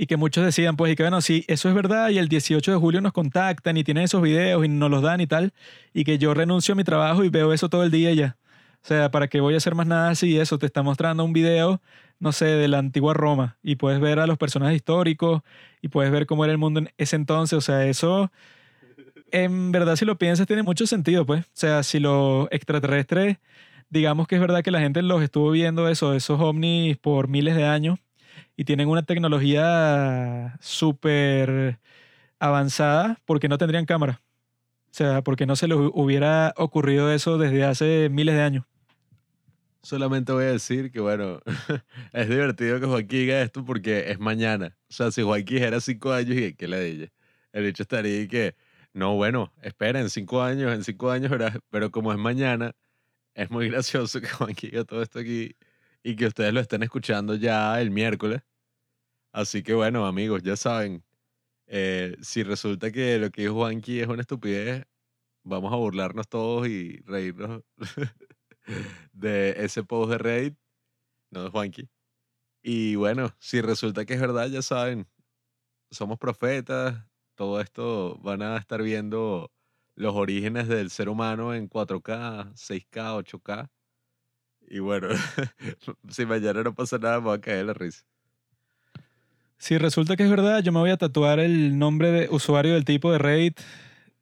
Y 0.00 0.06
que 0.06 0.16
muchos 0.16 0.44
decían, 0.44 0.76
pues, 0.76 0.92
y 0.92 0.96
que 0.96 1.02
bueno, 1.02 1.20
sí, 1.20 1.44
eso 1.48 1.68
es 1.68 1.74
verdad, 1.74 2.10
y 2.10 2.18
el 2.18 2.28
18 2.28 2.70
de 2.70 2.78
julio 2.78 3.00
nos 3.00 3.12
contactan 3.12 3.76
y 3.76 3.82
tienen 3.82 4.04
esos 4.04 4.22
videos 4.22 4.64
y 4.64 4.68
nos 4.68 4.90
los 4.90 5.02
dan 5.02 5.20
y 5.20 5.26
tal, 5.26 5.52
y 5.92 6.04
que 6.04 6.18
yo 6.18 6.34
renuncio 6.34 6.74
a 6.74 6.76
mi 6.76 6.84
trabajo 6.84 7.24
y 7.24 7.30
veo 7.30 7.52
eso 7.52 7.68
todo 7.68 7.82
el 7.82 7.90
día 7.90 8.14
ya. 8.14 8.36
O 8.82 8.86
sea, 8.86 9.10
¿para 9.10 9.26
qué 9.26 9.40
voy 9.40 9.54
a 9.54 9.56
hacer 9.56 9.74
más 9.74 9.88
nada 9.88 10.14
si 10.14 10.38
eso 10.38 10.56
te 10.56 10.66
está 10.66 10.84
mostrando 10.84 11.24
un 11.24 11.32
video, 11.32 11.82
no 12.20 12.30
sé, 12.30 12.46
de 12.46 12.68
la 12.68 12.78
antigua 12.78 13.12
Roma, 13.12 13.58
y 13.60 13.74
puedes 13.74 14.00
ver 14.00 14.20
a 14.20 14.28
los 14.28 14.38
personajes 14.38 14.76
históricos, 14.76 15.42
y 15.82 15.88
puedes 15.88 16.12
ver 16.12 16.26
cómo 16.26 16.44
era 16.44 16.52
el 16.52 16.58
mundo 16.58 16.78
en 16.78 16.90
ese 16.96 17.16
entonces, 17.16 17.56
o 17.58 17.60
sea, 17.60 17.84
eso 17.84 18.30
en 19.32 19.72
verdad, 19.72 19.96
si 19.96 20.04
lo 20.04 20.16
piensas, 20.16 20.46
tiene 20.46 20.62
mucho 20.62 20.86
sentido, 20.86 21.26
pues. 21.26 21.44
O 21.44 21.50
sea, 21.54 21.82
si 21.82 21.98
los 22.00 22.48
extraterrestres, 22.50 23.38
digamos 23.90 24.28
que 24.28 24.36
es 24.36 24.40
verdad 24.40 24.62
que 24.62 24.70
la 24.70 24.80
gente 24.80 25.02
los 25.02 25.22
estuvo 25.22 25.50
viendo 25.50 25.88
eso, 25.88 26.14
esos 26.14 26.40
ovnis 26.40 26.96
por 26.98 27.28
miles 27.28 27.56
de 27.56 27.64
años 27.66 27.98
y 28.56 28.64
tienen 28.64 28.88
una 28.88 29.02
tecnología 29.02 30.56
súper 30.60 31.78
avanzada, 32.38 33.20
porque 33.24 33.48
no 33.48 33.58
tendrían 33.58 33.86
cámara? 33.86 34.20
O 34.90 34.94
sea, 34.94 35.22
porque 35.22 35.46
no 35.46 35.56
se 35.56 35.68
les 35.68 35.76
hubiera 35.78 36.54
ocurrido 36.56 37.12
eso 37.12 37.38
desde 37.38 37.64
hace 37.64 38.08
miles 38.10 38.34
de 38.34 38.42
años. 38.42 38.64
Solamente 39.82 40.32
voy 40.32 40.44
a 40.44 40.52
decir 40.52 40.90
que, 40.90 41.00
bueno, 41.00 41.40
es 42.12 42.28
divertido 42.28 42.80
que 42.80 42.86
Joaquín 42.86 43.20
diga 43.20 43.42
esto 43.42 43.64
porque 43.64 44.10
es 44.10 44.18
mañana. 44.18 44.76
O 44.90 44.92
sea, 44.92 45.10
si 45.10 45.22
Joaquín 45.22 45.62
era 45.62 45.80
cinco 45.80 46.12
años 46.12 46.36
y 46.36 46.54
que 46.54 46.68
le 46.68 46.80
dije, 46.82 47.12
el 47.52 47.66
hecho 47.66 47.84
estaría 47.84 48.22
y 48.22 48.28
que 48.28 48.56
no, 48.92 49.14
bueno, 49.14 49.52
esperen, 49.62 50.02
en 50.02 50.10
cinco 50.10 50.42
años, 50.42 50.72
en 50.74 50.84
cinco 50.84 51.10
años, 51.10 51.30
pero 51.70 51.90
como 51.90 52.12
es 52.12 52.18
mañana, 52.18 52.74
es 53.34 53.50
muy 53.50 53.68
gracioso 53.70 54.20
que 54.20 54.28
Juan 54.28 54.54
diga 54.60 54.84
todo 54.84 55.02
esto 55.02 55.20
aquí 55.20 55.54
y 56.02 56.16
que 56.16 56.26
ustedes 56.26 56.52
lo 56.54 56.60
estén 56.60 56.82
escuchando 56.82 57.34
ya 57.34 57.80
el 57.80 57.90
miércoles. 57.90 58.42
Así 59.32 59.62
que 59.62 59.74
bueno, 59.74 60.06
amigos, 60.06 60.42
ya 60.42 60.56
saben, 60.56 61.04
eh, 61.66 62.16
si 62.22 62.42
resulta 62.42 62.90
que 62.92 63.18
lo 63.18 63.30
que 63.30 63.42
dijo 63.42 63.54
Juanqui 63.54 64.00
es 64.00 64.08
una 64.08 64.22
estupidez, 64.22 64.86
vamos 65.44 65.72
a 65.72 65.76
burlarnos 65.76 66.28
todos 66.28 66.68
y 66.68 66.98
reírnos 67.02 67.62
de 69.12 69.54
ese 69.64 69.84
post 69.84 70.12
de 70.12 70.18
Reddit, 70.18 70.58
no 71.30 71.44
de 71.44 71.50
Juanqui. 71.50 71.90
Y 72.62 72.96
bueno, 72.96 73.34
si 73.40 73.60
resulta 73.60 74.04
que 74.04 74.14
es 74.14 74.20
verdad, 74.20 74.48
ya 74.48 74.62
saben, 74.62 75.08
somos 75.90 76.18
profetas, 76.18 77.06
todo 77.34 77.60
esto 77.60 78.18
van 78.18 78.42
a 78.42 78.56
estar 78.58 78.82
viendo 78.82 79.52
los 79.94 80.14
orígenes 80.14 80.68
del 80.68 80.90
ser 80.90 81.08
humano 81.08 81.54
en 81.54 81.68
4K, 81.68 82.54
6K, 82.54 83.24
8K. 83.24 83.70
Y 84.70 84.80
bueno, 84.80 85.08
si 86.08 86.26
mañana 86.26 86.62
no 86.62 86.74
pasa 86.74 86.98
nada, 86.98 87.20
me 87.20 87.28
va 87.28 87.34
a 87.34 87.40
caer 87.40 87.64
la 87.66 87.74
risa. 87.74 88.04
Si 89.56 89.76
resulta 89.76 90.16
que 90.16 90.22
es 90.22 90.30
verdad, 90.30 90.62
yo 90.62 90.70
me 90.72 90.78
voy 90.78 90.90
a 90.90 90.96
tatuar 90.96 91.40
el 91.40 91.78
nombre 91.78 92.12
de 92.12 92.28
usuario 92.30 92.74
del 92.74 92.84
tipo 92.84 93.10
de 93.10 93.18
Reddit 93.18 93.60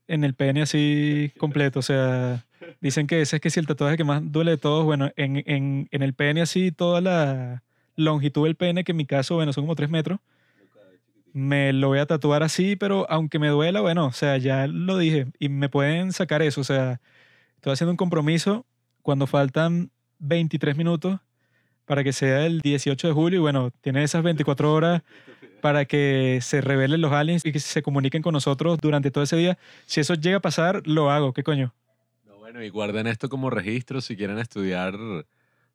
en 0.08 0.24
el 0.24 0.34
pene 0.34 0.62
así 0.62 1.32
completo. 1.36 1.80
O 1.80 1.82
sea, 1.82 2.46
dicen 2.80 3.06
que 3.06 3.20
ese 3.20 3.36
es 3.36 3.42
que 3.42 3.50
si 3.50 3.60
el 3.60 3.66
tatuaje 3.66 3.96
que 3.96 4.04
más 4.04 4.22
duele 4.24 4.52
de 4.52 4.56
todos, 4.56 4.84
bueno, 4.84 5.10
en, 5.16 5.42
en, 5.46 5.88
en 5.90 6.02
el 6.02 6.14
pene 6.14 6.40
así, 6.40 6.72
toda 6.72 7.00
la 7.00 7.64
longitud 7.96 8.44
del 8.44 8.56
pene, 8.56 8.84
que 8.84 8.92
en 8.92 8.96
mi 8.96 9.06
caso, 9.06 9.34
bueno, 9.34 9.52
son 9.52 9.64
como 9.64 9.74
3 9.74 9.90
metros 9.90 10.20
me 11.36 11.74
lo 11.74 11.88
voy 11.88 11.98
a 11.98 12.06
tatuar 12.06 12.42
así, 12.42 12.76
pero 12.76 13.04
aunque 13.10 13.38
me 13.38 13.48
duela, 13.48 13.82
bueno, 13.82 14.06
o 14.06 14.12
sea, 14.12 14.38
ya 14.38 14.66
lo 14.66 14.96
dije 14.96 15.26
y 15.38 15.50
me 15.50 15.68
pueden 15.68 16.12
sacar 16.12 16.40
eso, 16.40 16.62
o 16.62 16.64
sea, 16.64 17.02
estoy 17.56 17.74
haciendo 17.74 17.90
un 17.90 17.98
compromiso 17.98 18.64
cuando 19.02 19.26
faltan 19.26 19.90
23 20.18 20.76
minutos 20.76 21.18
para 21.84 22.02
que 22.02 22.12
sea 22.12 22.46
el 22.46 22.60
18 22.60 23.08
de 23.08 23.12
julio 23.12 23.38
y 23.38 23.40
bueno, 23.40 23.70
tiene 23.80 24.02
esas 24.02 24.22
24 24.22 24.72
horas 24.72 25.02
para 25.60 25.84
que 25.84 26.40
se 26.42 26.60
revelen 26.60 27.00
los 27.00 27.12
aliens 27.12 27.44
y 27.44 27.52
que 27.52 27.60
se 27.60 27.82
comuniquen 27.82 28.22
con 28.22 28.32
nosotros 28.32 28.78
durante 28.78 29.10
todo 29.10 29.24
ese 29.24 29.36
día. 29.36 29.58
Si 29.86 30.00
eso 30.00 30.14
llega 30.14 30.38
a 30.38 30.40
pasar, 30.40 30.82
lo 30.86 31.10
hago, 31.10 31.32
¿qué 31.32 31.42
coño? 31.42 31.72
No, 32.26 32.36
bueno, 32.38 32.62
y 32.62 32.68
guarden 32.68 33.06
esto 33.06 33.28
como 33.28 33.50
registro 33.50 34.00
si 34.00 34.16
quieren 34.16 34.38
estudiar 34.38 34.96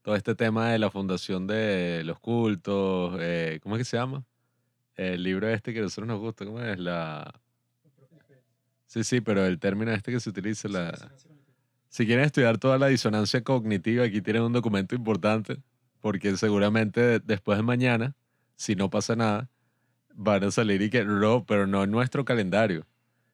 todo 0.01 0.15
este 0.15 0.35
tema 0.35 0.69
de 0.69 0.79
la 0.79 0.89
fundación 0.89 1.47
de 1.47 2.03
los 2.03 2.19
cultos, 2.19 3.17
eh, 3.19 3.59
¿cómo 3.63 3.75
es 3.75 3.81
que 3.81 3.85
se 3.85 3.97
llama? 3.97 4.23
el 4.95 5.23
libro 5.23 5.47
este 5.49 5.73
que 5.73 5.79
a 5.79 5.83
nosotros 5.83 6.07
nos 6.07 6.19
gusta, 6.19 6.45
¿cómo 6.45 6.61
es? 6.61 6.77
La... 6.77 7.33
Sí, 8.85 9.03
sí, 9.03 9.21
pero 9.21 9.45
el 9.45 9.59
término 9.59 9.91
este 9.91 10.11
que 10.11 10.19
se 10.19 10.29
utiliza, 10.29 10.67
la... 10.67 10.91
Si 11.91 12.05
quieren 12.05 12.23
estudiar 12.23 12.57
toda 12.57 12.77
la 12.77 12.87
disonancia 12.87 13.43
cognitiva, 13.43 14.05
aquí 14.05 14.21
tienen 14.21 14.43
un 14.43 14.53
documento 14.53 14.95
importante, 14.95 15.57
porque 15.99 16.37
seguramente 16.37 17.19
después 17.19 17.57
de 17.57 17.63
mañana, 17.63 18.15
si 18.55 18.75
no 18.75 18.89
pasa 18.89 19.17
nada, 19.17 19.49
van 20.13 20.45
a 20.45 20.51
salir 20.51 20.81
y 20.81 20.89
que 20.89 21.03
no, 21.03 21.43
pero 21.45 21.67
no 21.67 21.83
en 21.83 21.91
nuestro 21.91 22.23
calendario. 22.23 22.85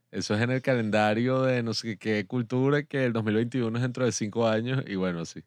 Eso 0.09 0.33
es 0.33 0.41
en 0.41 0.49
el 0.49 0.63
calendario 0.63 1.43
de 1.43 1.61
no 1.61 1.75
sé 1.75 1.97
qué 1.97 2.25
cultura, 2.25 2.81
que 2.81 3.05
el 3.05 3.13
2021 3.13 3.77
es 3.77 3.83
dentro 3.83 4.05
de 4.05 4.11
cinco 4.11 4.47
años, 4.47 4.83
y 4.87 4.95
bueno, 4.95 5.23
sí. 5.25 5.43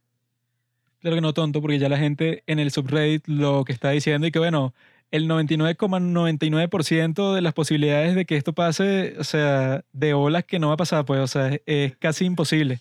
Claro 1.00 1.16
que 1.16 1.20
no 1.20 1.34
tonto, 1.34 1.60
porque 1.60 1.80
ya 1.80 1.88
la 1.88 1.98
gente 1.98 2.44
en 2.46 2.60
el 2.60 2.70
subreddit 2.70 3.26
lo 3.26 3.64
que 3.64 3.72
está 3.72 3.90
diciendo 3.90 4.28
y 4.28 4.30
que 4.30 4.38
bueno, 4.38 4.72
el 5.10 5.28
99,99% 5.28 7.34
de 7.34 7.40
las 7.40 7.54
posibilidades 7.54 8.14
de 8.14 8.24
que 8.24 8.36
esto 8.36 8.52
pase, 8.52 9.16
o 9.18 9.24
sea, 9.24 9.84
de 9.92 10.14
olas 10.14 10.44
que 10.44 10.60
no 10.60 10.68
va 10.68 10.74
a 10.74 10.76
pasar, 10.76 11.04
pues, 11.04 11.18
o 11.18 11.26
sea, 11.26 11.58
es, 11.66 11.96
casi 11.96 12.24
imposible. 12.24 12.78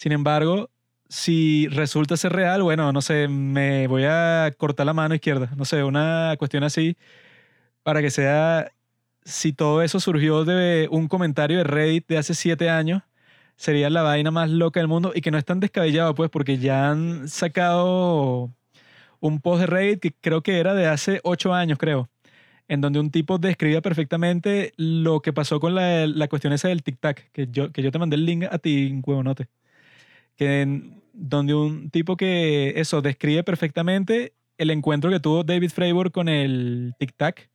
Sin 0.00 0.12
embargo, 0.12 0.70
si 1.10 1.68
resulta 1.68 2.16
ser 2.16 2.32
real, 2.32 2.62
bueno, 2.62 2.90
no 2.90 3.02
sé, 3.02 3.28
me 3.28 3.86
voy 3.86 4.04
a 4.04 4.50
cortar 4.56 4.86
la 4.86 4.94
mano 4.94 5.14
izquierda, 5.14 5.52
no 5.58 5.66
sé, 5.66 5.84
una 5.84 6.36
cuestión 6.38 6.64
así, 6.64 6.96
para 7.82 8.02
que 8.02 8.10
sea, 8.10 8.72
si 9.24 9.52
todo 9.52 9.82
eso 9.82 10.00
surgió 10.00 10.44
de 10.46 10.88
un 10.90 11.08
comentario 11.08 11.58
de 11.58 11.64
Reddit 11.64 12.06
de 12.08 12.18
hace 12.18 12.34
siete 12.34 12.70
años, 12.70 13.02
sería 13.56 13.90
la 13.90 14.02
vaina 14.02 14.30
más 14.30 14.50
loca 14.50 14.80
del 14.80 14.88
mundo 14.88 15.12
y 15.14 15.20
que 15.22 15.30
no 15.30 15.38
es 15.38 15.44
tan 15.44 15.60
descabellado, 15.60 16.14
pues, 16.14 16.30
porque 16.30 16.58
ya 16.58 16.90
han 16.90 17.28
sacado 17.28 18.50
un 19.20 19.40
post 19.42 19.62
de 19.62 19.66
Reddit 19.66 20.00
que 20.00 20.14
creo 20.20 20.42
que 20.42 20.60
era 20.60 20.74
de 20.74 20.86
hace 20.86 21.20
ocho 21.24 21.54
años, 21.54 21.78
creo, 21.78 22.08
en 22.68 22.80
donde 22.80 23.00
un 23.00 23.10
tipo 23.10 23.38
describía 23.38 23.82
perfectamente 23.82 24.72
lo 24.78 25.20
que 25.22 25.32
pasó 25.34 25.60
con 25.60 25.74
la, 25.74 26.28
cuestión 26.28 26.54
esa 26.54 26.68
del 26.68 26.84
tic-tac, 26.84 27.30
que 27.32 27.48
yo, 27.50 27.72
que 27.72 27.82
yo 27.82 27.92
te 27.92 27.98
mandé 27.98 28.16
el 28.16 28.26
link 28.26 28.44
a 28.50 28.58
ti, 28.58 29.00
huevonote. 29.06 29.48
Que 30.40 30.80
donde 31.12 31.52
un 31.52 31.90
tipo 31.90 32.16
que 32.16 32.72
eso 32.80 33.02
describe 33.02 33.44
perfectamente 33.44 34.32
el 34.56 34.70
encuentro 34.70 35.10
que 35.10 35.20
tuvo 35.20 35.44
David 35.44 35.68
Fravor 35.68 36.12
con 36.12 36.30
el 36.30 36.94
tic-tac, 36.98 37.50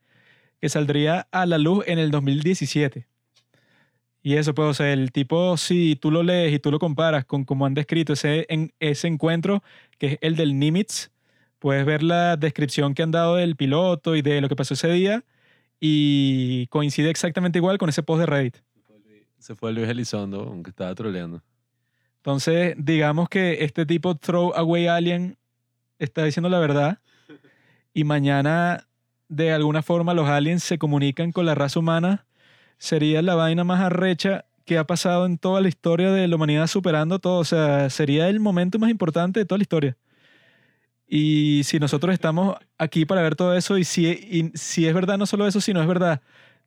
que 0.62 0.70
saldría 0.70 1.28
a 1.32 1.48
la 1.48 1.58
luz 1.58 1.84
en 1.88 1.98
el 1.98 2.12
2017. 2.12 3.08
Y 4.22 4.36
eso, 4.36 4.54
pues, 4.54 4.80
o 4.80 4.84
el 4.84 5.12
tipo, 5.12 5.58
si 5.58 5.96
tú 5.96 6.12
lo 6.12 6.22
lees 6.22 6.54
y 6.54 6.60
tú 6.60 6.70
lo 6.70 6.78
comparas 6.78 7.26
con 7.26 7.44
cómo 7.44 7.66
han 7.66 7.74
descrito 7.74 8.14
ese, 8.14 8.46
en, 8.50 8.72
ese 8.80 9.08
encuentro, 9.08 9.64
que 9.98 10.06
es 10.06 10.18
el 10.22 10.36
del 10.36 10.60
Nimitz, 10.60 11.10
puedes 11.58 11.88
ver 11.88 12.04
la 12.04 12.38
descripción 12.38 12.94
que 12.94 13.02
han 13.02 13.10
dado 13.10 13.38
del 13.38 13.56
piloto 13.56 14.16
y 14.16 14.22
de 14.22 14.42
lo 14.42 14.48
que 14.48 14.56
pasó 14.56 14.76
ese 14.76 14.92
día 14.92 15.24
y 15.80 16.68
coincide 16.68 17.10
exactamente 17.10 17.58
igual 17.58 17.80
con 17.80 17.90
ese 17.90 18.04
post 18.04 18.20
de 18.20 18.26
Reddit. 18.28 18.58
Se 19.40 19.56
fue 19.56 19.74
Luis 19.74 19.90
Elizondo, 19.90 20.42
aunque 20.42 20.70
estaba 20.70 20.94
troleando. 20.94 21.42
Entonces, 22.26 22.74
digamos 22.80 23.30
que 23.30 23.64
este 23.64 23.86
tipo 23.86 24.16
Throw 24.16 24.52
Away 24.56 24.88
Alien 24.88 25.38
está 26.00 26.24
diciendo 26.24 26.50
la 26.50 26.58
verdad 26.58 26.98
y 27.94 28.04
mañana 28.04 28.88
de 29.28 29.52
alguna 29.52 29.84
forma 29.84 30.16
los 30.16 30.28
aliens 30.28 30.64
se 30.64 30.80
comunican 30.80 31.32
con 31.32 31.46
la 31.46 31.54
raza 31.54 31.78
humana, 31.78 32.26
sería 32.80 33.22
la 33.22 33.36
vaina 33.36 33.64
más 33.64 33.80
arrecha 33.80 34.46
que 34.66 34.80
ha 34.80 34.88
pasado 34.88 35.28
en 35.28 35.38
toda 35.38 35.62
la 35.62 35.68
historia 35.68 36.12
de 36.12 36.28
la 36.28 36.36
humanidad 36.36 36.66
superando 36.66 37.20
todo. 37.20 37.38
O 37.38 37.46
sea, 37.46 37.92
sería 37.92 38.28
el 38.28 38.40
momento 38.40 38.80
más 38.80 38.90
importante 38.90 39.40
de 39.40 39.46
toda 39.46 39.60
la 39.60 39.64
historia. 39.64 39.96
Y 41.08 41.62
si 41.64 41.78
nosotros 41.78 42.12
estamos 42.12 42.56
aquí 42.80 43.06
para 43.06 43.22
ver 43.22 43.36
todo 43.36 43.56
eso, 43.56 43.78
y 43.78 43.84
si, 43.84 44.52
si 44.56 44.88
es 44.88 44.96
verdad 44.96 45.20
no 45.20 45.28
solo 45.28 45.46
eso, 45.46 45.62
sino 45.62 45.80
es 45.80 45.88
verdad 45.88 46.22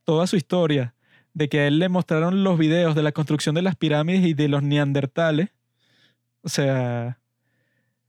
toda 0.04 0.28
su 0.28 0.36
historia, 0.36 0.94
de 1.38 1.48
que 1.48 1.60
a 1.60 1.66
él 1.68 1.78
le 1.78 1.88
mostraron 1.88 2.44
los 2.44 2.58
videos 2.58 2.94
de 2.94 3.02
la 3.02 3.12
construcción 3.12 3.54
de 3.54 3.62
las 3.62 3.76
pirámides 3.76 4.26
y 4.26 4.34
de 4.34 4.48
los 4.48 4.62
neandertales, 4.62 5.50
o 6.42 6.48
sea, 6.48 7.20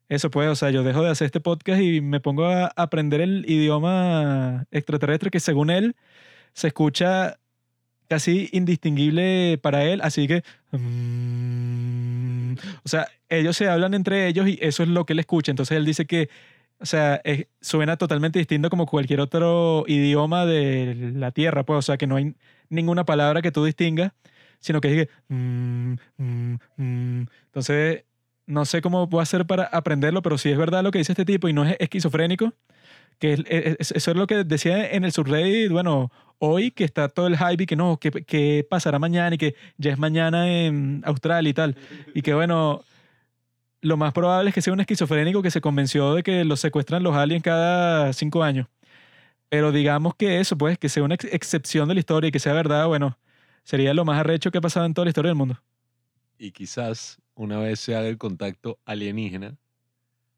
eso 0.10 0.31
pues, 0.31 0.49
o 0.49 0.56
sea, 0.56 0.72
yo 0.72 0.84
dejo 0.84 1.03
de 1.03 1.11
hacer 1.11 1.27
este 1.27 1.39
podcast 1.39 1.81
y 1.81 2.01
me 2.01 2.19
pongo 2.19 2.47
a 2.47 2.73
aprender 2.76 3.22
el 3.22 3.45
idioma 3.47 4.65
extraterrestre 4.72 5.30
que 5.30 5.39
según 5.39 5.69
él 5.69 5.95
se 6.53 6.68
escucha 6.68 7.39
casi 8.07 8.49
indistinguible 8.51 9.60
para 9.61 9.85
él, 9.85 10.01
así 10.01 10.27
que... 10.27 10.43
mm, 10.72 12.53
o 12.84 12.89
sea, 12.89 13.07
ellos 13.30 13.56
se 13.56 13.69
hablan 13.69 13.93
entre 13.93 14.27
ellos 14.27 14.47
y 14.47 14.57
eso 14.61 14.84
es 14.84 14.89
lo 14.89 15.06
que 15.06 15.14
él 15.14 15.19
escucha. 15.19 15.51
Entonces 15.51 15.77
él 15.77 15.85
dice 15.85 16.06
que, 16.06 16.30
o 16.80 16.85
sea, 16.85 17.22
es- 17.23 17.47
suena 17.61 17.97
totalmente 17.97 18.39
distinto 18.39 18.69
como 18.69 18.85
cualquier 18.85 19.19
otro 19.22 19.84
idioma 19.88 20.45
de 20.45 21.11
la 21.15 21.31
Tierra, 21.31 21.64
pues, 21.64 21.77
o 21.80 21.81
sea, 21.81 21.97
que 21.97 22.07
no 22.07 22.15
hay 22.15 22.35
ninguna 22.69 23.06
palabra 23.06 23.41
que 23.41 23.51
tú 23.51 23.64
distingas, 23.65 24.11
sino 24.60 24.81
que 24.81 24.88
dice... 24.89 25.10
mm, 25.30 25.93
mm, 26.18 26.53
mm. 26.77 27.27
Entonces, 27.45 28.03
no 28.45 28.65
sé 28.65 28.81
cómo 28.81 29.10
puedo 29.10 29.22
hacer 29.22 29.45
para 29.45 29.64
aprenderlo, 29.65 30.22
pero 30.22 30.38
si 30.38 30.49
es 30.49 30.57
verdad 30.57 30.84
lo 30.84 30.91
que 30.91 30.97
dice 30.99 31.11
este 31.14 31.26
tipo 31.26 31.47
y 31.47 31.53
no 31.53 31.65
es 31.65 31.76
esquizofrénico, 31.80 32.53
que 33.19 33.34
es- 33.34 33.39
es- 33.47 33.76
es- 33.80 33.91
eso 33.91 34.11
es 34.11 34.18
lo 34.18 34.27
que 34.27 34.43
decía 34.43 34.91
en 34.91 35.03
el 35.03 35.11
subreddit, 35.11 35.72
bueno, 35.72 36.11
hoy 36.39 36.72
que 36.72 36.85
está 36.85 37.10
todo 37.10 37.27
el 37.27 37.38
hype 37.38 37.64
y 37.64 37.65
que 37.65 37.76
no, 37.76 37.97
que, 37.97 38.11
que 38.11 38.65
pasará 38.69 38.97
mañana 38.99 39.35
y 39.35 39.38
que 39.38 39.56
ya 39.77 39.91
es 39.91 39.97
mañana 39.97 40.49
en 40.49 41.01
Australia 41.06 41.49
y 41.49 41.53
tal. 41.53 41.76
Y 42.14 42.22
que 42.22 42.34
bueno, 42.34 42.81
lo 43.81 43.97
más 43.97 44.14
probable 44.14 44.49
es 44.49 44.56
que 44.56 44.61
sea 44.61 44.73
un 44.73 44.80
esquizofrénico 44.81 45.41
que 45.41 45.51
se 45.51 45.61
convenció 45.61 46.14
de 46.14 46.23
que 46.23 46.43
los 46.45 46.60
secuestran 46.60 47.03
los 47.03 47.15
aliens 47.15 47.43
cada 47.43 48.14
cinco 48.14 48.43
años. 48.43 48.68
Pero 49.49 49.72
digamos 49.72 50.15
que 50.15 50.39
eso, 50.39 50.57
pues, 50.57 50.77
que 50.77 50.89
sea 50.89 51.03
una 51.03 51.15
ex- 51.15 51.26
excepción 51.34 51.88
de 51.89 51.95
la 51.95 51.99
historia 52.01 52.30
y 52.30 52.31
que 52.31 52.39
sea 52.39 52.53
verdad, 52.53 52.88
bueno, 52.88 53.18
sería 53.64 53.93
lo 53.93 54.06
más 54.06 54.19
arrecho 54.19 54.51
que 54.51 54.60
ha 54.60 54.61
pasado 54.61 54.85
en 54.85 54.93
toda 54.93 55.06
la 55.06 55.10
historia 55.10 55.30
del 55.30 55.38
mundo. 55.38 55.61
Y 56.38 56.51
quizás 56.51 57.19
una 57.35 57.60
vez 57.60 57.80
se 57.80 57.95
haga 57.95 58.07
el 58.07 58.18
contacto 58.18 58.80
alienígena, 58.85 59.57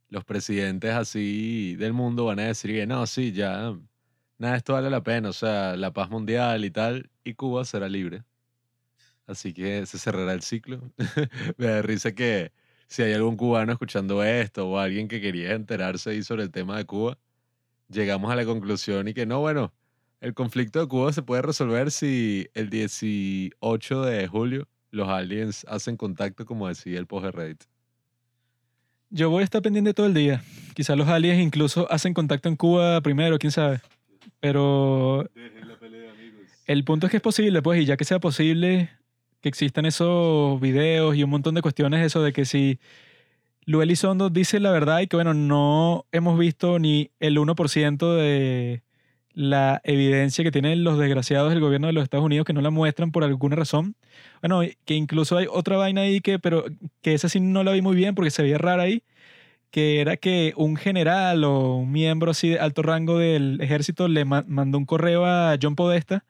los 0.09 0.25
presidentes 0.25 0.93
así 0.93 1.75
del 1.77 1.93
mundo 1.93 2.25
van 2.25 2.39
a 2.39 2.43
decir 2.43 2.71
que 2.71 2.85
no, 2.87 3.05
sí, 3.07 3.31
ya 3.31 3.77
nada, 4.37 4.57
esto 4.57 4.73
vale 4.73 4.89
la 4.89 5.03
pena, 5.03 5.29
o 5.29 5.33
sea, 5.33 5.75
la 5.77 5.93
paz 5.93 6.09
mundial 6.09 6.65
y 6.65 6.71
tal, 6.71 7.09
y 7.23 7.33
Cuba 7.35 7.65
será 7.65 7.87
libre. 7.89 8.23
Así 9.27 9.53
que 9.53 9.85
se 9.85 9.97
cerrará 9.97 10.33
el 10.33 10.41
ciclo. 10.41 10.91
Me 11.57 11.67
da 11.67 11.81
risa 11.81 12.11
que 12.13 12.51
si 12.91 13.03
hay 13.03 13.13
algún 13.13 13.37
cubano 13.37 13.71
escuchando 13.71 14.21
esto 14.21 14.69
o 14.69 14.77
alguien 14.77 15.07
que 15.07 15.21
quería 15.21 15.53
enterarse 15.53 16.09
ahí 16.09 16.23
sobre 16.23 16.43
el 16.43 16.51
tema 16.51 16.75
de 16.75 16.83
Cuba, 16.83 17.17
llegamos 17.87 18.29
a 18.29 18.35
la 18.35 18.43
conclusión 18.43 19.07
y 19.07 19.13
que 19.13 19.25
no, 19.25 19.39
bueno, 19.39 19.71
el 20.19 20.33
conflicto 20.33 20.81
de 20.81 20.87
Cuba 20.89 21.13
se 21.13 21.21
puede 21.21 21.41
resolver 21.41 21.89
si 21.89 22.49
el 22.53 22.69
18 22.69 24.01
de 24.01 24.27
julio 24.27 24.67
los 24.89 25.07
aliens 25.07 25.65
hacen 25.69 25.95
contacto, 25.95 26.45
como 26.45 26.67
decía 26.67 26.99
el 26.99 27.07
post 27.07 27.27
de 27.27 27.31
Reddit. 27.31 27.63
Yo 29.09 29.29
voy 29.29 29.39
a 29.39 29.45
estar 29.45 29.61
pendiente 29.61 29.93
todo 29.93 30.07
el 30.07 30.13
día. 30.13 30.43
Quizás 30.73 30.97
los 30.97 31.07
aliens 31.07 31.41
incluso 31.41 31.89
hacen 31.89 32.13
contacto 32.13 32.49
en 32.49 32.57
Cuba 32.57 32.99
primero, 32.99 33.39
quién 33.39 33.51
sabe. 33.51 33.79
Pero 34.41 35.29
el 36.65 36.83
punto 36.83 37.07
es 37.07 37.11
que 37.11 37.17
es 37.17 37.23
posible, 37.23 37.61
pues, 37.61 37.81
y 37.81 37.85
ya 37.85 37.95
que 37.95 38.03
sea 38.03 38.19
posible 38.19 38.89
que 39.41 39.49
existan 39.49 39.85
esos 39.85 40.59
videos 40.61 41.15
y 41.15 41.23
un 41.23 41.29
montón 41.29 41.55
de 41.55 41.61
cuestiones, 41.61 42.05
eso 42.05 42.21
de 42.21 42.33
que 42.33 42.45
si 42.45 42.79
Luis 43.65 43.83
Elizondo 43.83 44.29
dice 44.29 44.59
la 44.59 44.71
verdad 44.71 44.99
y 45.01 45.07
que, 45.07 45.15
bueno, 45.17 45.33
no 45.33 46.05
hemos 46.11 46.37
visto 46.39 46.79
ni 46.79 47.11
el 47.19 47.37
1% 47.37 48.15
de 48.15 48.83
la 49.33 49.81
evidencia 49.85 50.43
que 50.43 50.51
tienen 50.51 50.83
los 50.83 50.97
desgraciados 50.97 51.51
del 51.51 51.61
gobierno 51.61 51.87
de 51.87 51.93
los 51.93 52.03
Estados 52.03 52.25
Unidos 52.25 52.45
que 52.45 52.53
no 52.53 52.61
la 52.61 52.69
muestran 52.69 53.11
por 53.11 53.23
alguna 53.23 53.55
razón. 53.55 53.95
Bueno, 54.41 54.61
que 54.85 54.95
incluso 54.95 55.37
hay 55.37 55.47
otra 55.49 55.77
vaina 55.77 56.01
ahí 56.01 56.19
que, 56.21 56.39
pero 56.39 56.65
que 57.01 57.13
esa 57.13 57.29
sí 57.29 57.39
no 57.39 57.63
la 57.63 57.71
vi 57.71 57.81
muy 57.81 57.95
bien 57.95 58.13
porque 58.15 58.31
se 58.31 58.43
veía 58.43 58.57
rara 58.57 58.83
ahí, 58.83 59.03
que 59.71 60.01
era 60.01 60.17
que 60.17 60.53
un 60.57 60.75
general 60.77 61.43
o 61.45 61.75
un 61.77 61.91
miembro 61.91 62.31
así 62.31 62.49
de 62.49 62.59
alto 62.59 62.81
rango 62.83 63.17
del 63.19 63.59
ejército 63.61 64.07
le 64.07 64.25
ma- 64.25 64.45
mandó 64.47 64.77
un 64.77 64.85
correo 64.85 65.25
a 65.25 65.57
John 65.61 65.75
Podesta, 65.75 66.25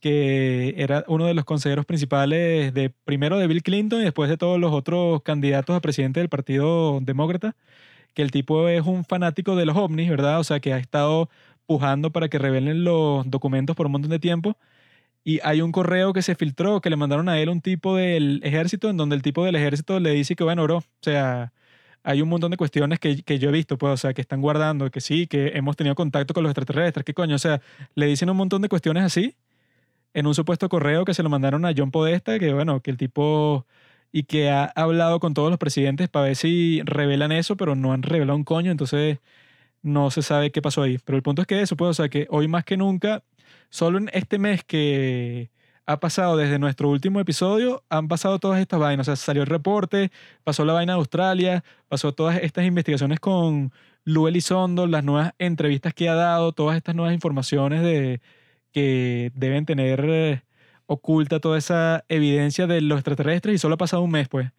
que 0.00 0.74
era 0.78 1.04
uno 1.08 1.26
de 1.26 1.34
los 1.34 1.44
consejeros 1.44 1.86
principales 1.86 2.74
de 2.74 2.90
primero 3.04 3.38
de 3.38 3.46
Bill 3.46 3.62
Clinton 3.62 4.00
y 4.00 4.04
después 4.04 4.30
de 4.30 4.36
todos 4.38 4.58
los 4.58 4.72
otros 4.72 5.22
candidatos 5.22 5.76
a 5.76 5.80
presidente 5.80 6.20
del 6.20 6.28
Partido 6.28 7.00
Demócrata, 7.02 7.56
que 8.14 8.22
el 8.22 8.30
tipo 8.30 8.68
es 8.68 8.86
un 8.86 9.04
fanático 9.04 9.56
de 9.56 9.66
los 9.66 9.76
ovnis, 9.76 10.10
¿verdad? 10.10 10.40
O 10.40 10.44
sea, 10.44 10.60
que 10.60 10.72
ha 10.72 10.78
estado 10.78 11.30
pujando 11.66 12.10
para 12.12 12.28
que 12.28 12.38
revelen 12.38 12.84
los 12.84 13.30
documentos 13.30 13.76
por 13.76 13.86
un 13.86 13.92
montón 13.92 14.10
de 14.10 14.18
tiempo. 14.18 14.56
Y 15.24 15.40
hay 15.44 15.60
un 15.62 15.72
correo 15.72 16.12
que 16.12 16.22
se 16.22 16.34
filtró, 16.34 16.80
que 16.80 16.90
le 16.90 16.96
mandaron 16.96 17.28
a 17.28 17.38
él 17.38 17.50
un 17.50 17.60
tipo 17.60 17.96
del 17.96 18.40
ejército, 18.42 18.90
en 18.90 18.96
donde 18.96 19.16
el 19.16 19.22
tipo 19.22 19.44
del 19.44 19.54
ejército 19.56 20.00
le 20.00 20.12
dice 20.12 20.34
que, 20.34 20.44
bueno, 20.44 20.64
bro, 20.64 20.78
o 20.78 20.84
sea, 21.02 21.52
hay 22.02 22.22
un 22.22 22.28
montón 22.28 22.50
de 22.50 22.56
cuestiones 22.56 22.98
que, 22.98 23.22
que 23.22 23.38
yo 23.38 23.50
he 23.50 23.52
visto, 23.52 23.78
pues, 23.78 23.92
o 23.92 23.96
sea, 23.98 24.14
que 24.14 24.22
están 24.22 24.40
guardando, 24.40 24.90
que 24.90 25.00
sí, 25.00 25.26
que 25.26 25.48
hemos 25.54 25.76
tenido 25.76 25.94
contacto 25.94 26.34
con 26.34 26.42
los 26.42 26.50
extraterrestres, 26.50 27.04
¿qué 27.04 27.14
coño? 27.14 27.36
O 27.36 27.38
sea, 27.38 27.60
le 27.94 28.06
dicen 28.06 28.30
un 28.30 28.36
montón 28.38 28.62
de 28.62 28.68
cuestiones 28.68 29.04
así, 29.04 29.36
en 30.14 30.26
un 30.26 30.34
supuesto 30.34 30.68
correo 30.68 31.04
que 31.04 31.14
se 31.14 31.22
lo 31.22 31.28
mandaron 31.30 31.64
a 31.64 31.72
John 31.76 31.90
Podesta, 31.90 32.38
que, 32.38 32.52
bueno, 32.52 32.80
que 32.80 32.90
el 32.90 32.96
tipo, 32.96 33.66
y 34.12 34.24
que 34.24 34.50
ha 34.50 34.64
hablado 34.74 35.20
con 35.20 35.34
todos 35.34 35.50
los 35.50 35.58
presidentes 35.58 36.08
para 36.08 36.26
ver 36.26 36.36
si 36.36 36.82
revelan 36.84 37.32
eso, 37.32 37.56
pero 37.56 37.76
no 37.76 37.92
han 37.92 38.02
revelado 38.02 38.36
un 38.36 38.44
coño, 38.44 38.70
entonces 38.70 39.18
no 39.82 40.10
se 40.10 40.22
sabe 40.22 40.50
qué 40.52 40.62
pasó 40.62 40.82
ahí. 40.82 40.98
Pero 41.04 41.16
el 41.16 41.22
punto 41.22 41.42
es 41.42 41.48
que 41.48 41.62
eso, 41.62 41.76
pues, 41.76 41.90
o 41.90 41.94
sea, 41.94 42.08
que 42.08 42.26
hoy 42.30 42.48
más 42.48 42.64
que 42.64 42.76
nunca, 42.76 43.22
solo 43.70 43.98
en 43.98 44.10
este 44.12 44.38
mes 44.38 44.64
que 44.64 45.50
ha 45.86 45.98
pasado 46.00 46.36
desde 46.36 46.58
nuestro 46.58 46.88
último 46.88 47.20
episodio, 47.20 47.84
han 47.88 48.08
pasado 48.08 48.38
todas 48.38 48.60
estas 48.60 48.78
vainas. 48.80 49.08
O 49.08 49.10
sea, 49.10 49.16
salió 49.16 49.42
el 49.42 49.48
reporte, 49.48 50.10
pasó 50.44 50.64
la 50.64 50.72
vaina 50.72 50.92
de 50.94 50.98
Australia, 50.98 51.64
pasó 51.88 52.12
todas 52.12 52.38
estas 52.42 52.64
investigaciones 52.64 53.20
con 53.20 53.72
Lu 54.04 54.28
Elizondo, 54.28 54.86
las 54.86 55.04
nuevas 55.04 55.32
entrevistas 55.38 55.94
que 55.94 56.08
ha 56.08 56.14
dado, 56.14 56.52
todas 56.52 56.76
estas 56.76 56.94
nuevas 56.94 57.14
informaciones 57.14 57.82
de 57.82 58.20
que 58.72 59.32
deben 59.34 59.66
tener 59.66 60.04
eh, 60.08 60.42
oculta 60.86 61.40
toda 61.40 61.58
esa 61.58 62.04
evidencia 62.08 62.66
de 62.66 62.80
los 62.80 62.98
extraterrestres 62.98 63.54
y 63.54 63.58
solo 63.58 63.74
ha 63.74 63.78
pasado 63.78 64.02
un 64.02 64.10
mes, 64.10 64.28
pues. 64.28 64.50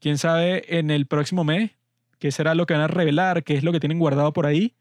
Quién 0.00 0.18
sabe 0.18 0.78
en 0.78 0.90
el 0.90 1.06
próximo 1.06 1.44
mes 1.44 1.72
qué 2.18 2.30
será 2.32 2.54
lo 2.54 2.66
que 2.66 2.74
van 2.74 2.82
a 2.82 2.88
revelar, 2.88 3.44
qué 3.44 3.54
es 3.54 3.64
lo 3.64 3.72
que 3.72 3.80
tienen 3.80 3.98
guardado 3.98 4.32
por 4.32 4.46
ahí. 4.46 4.74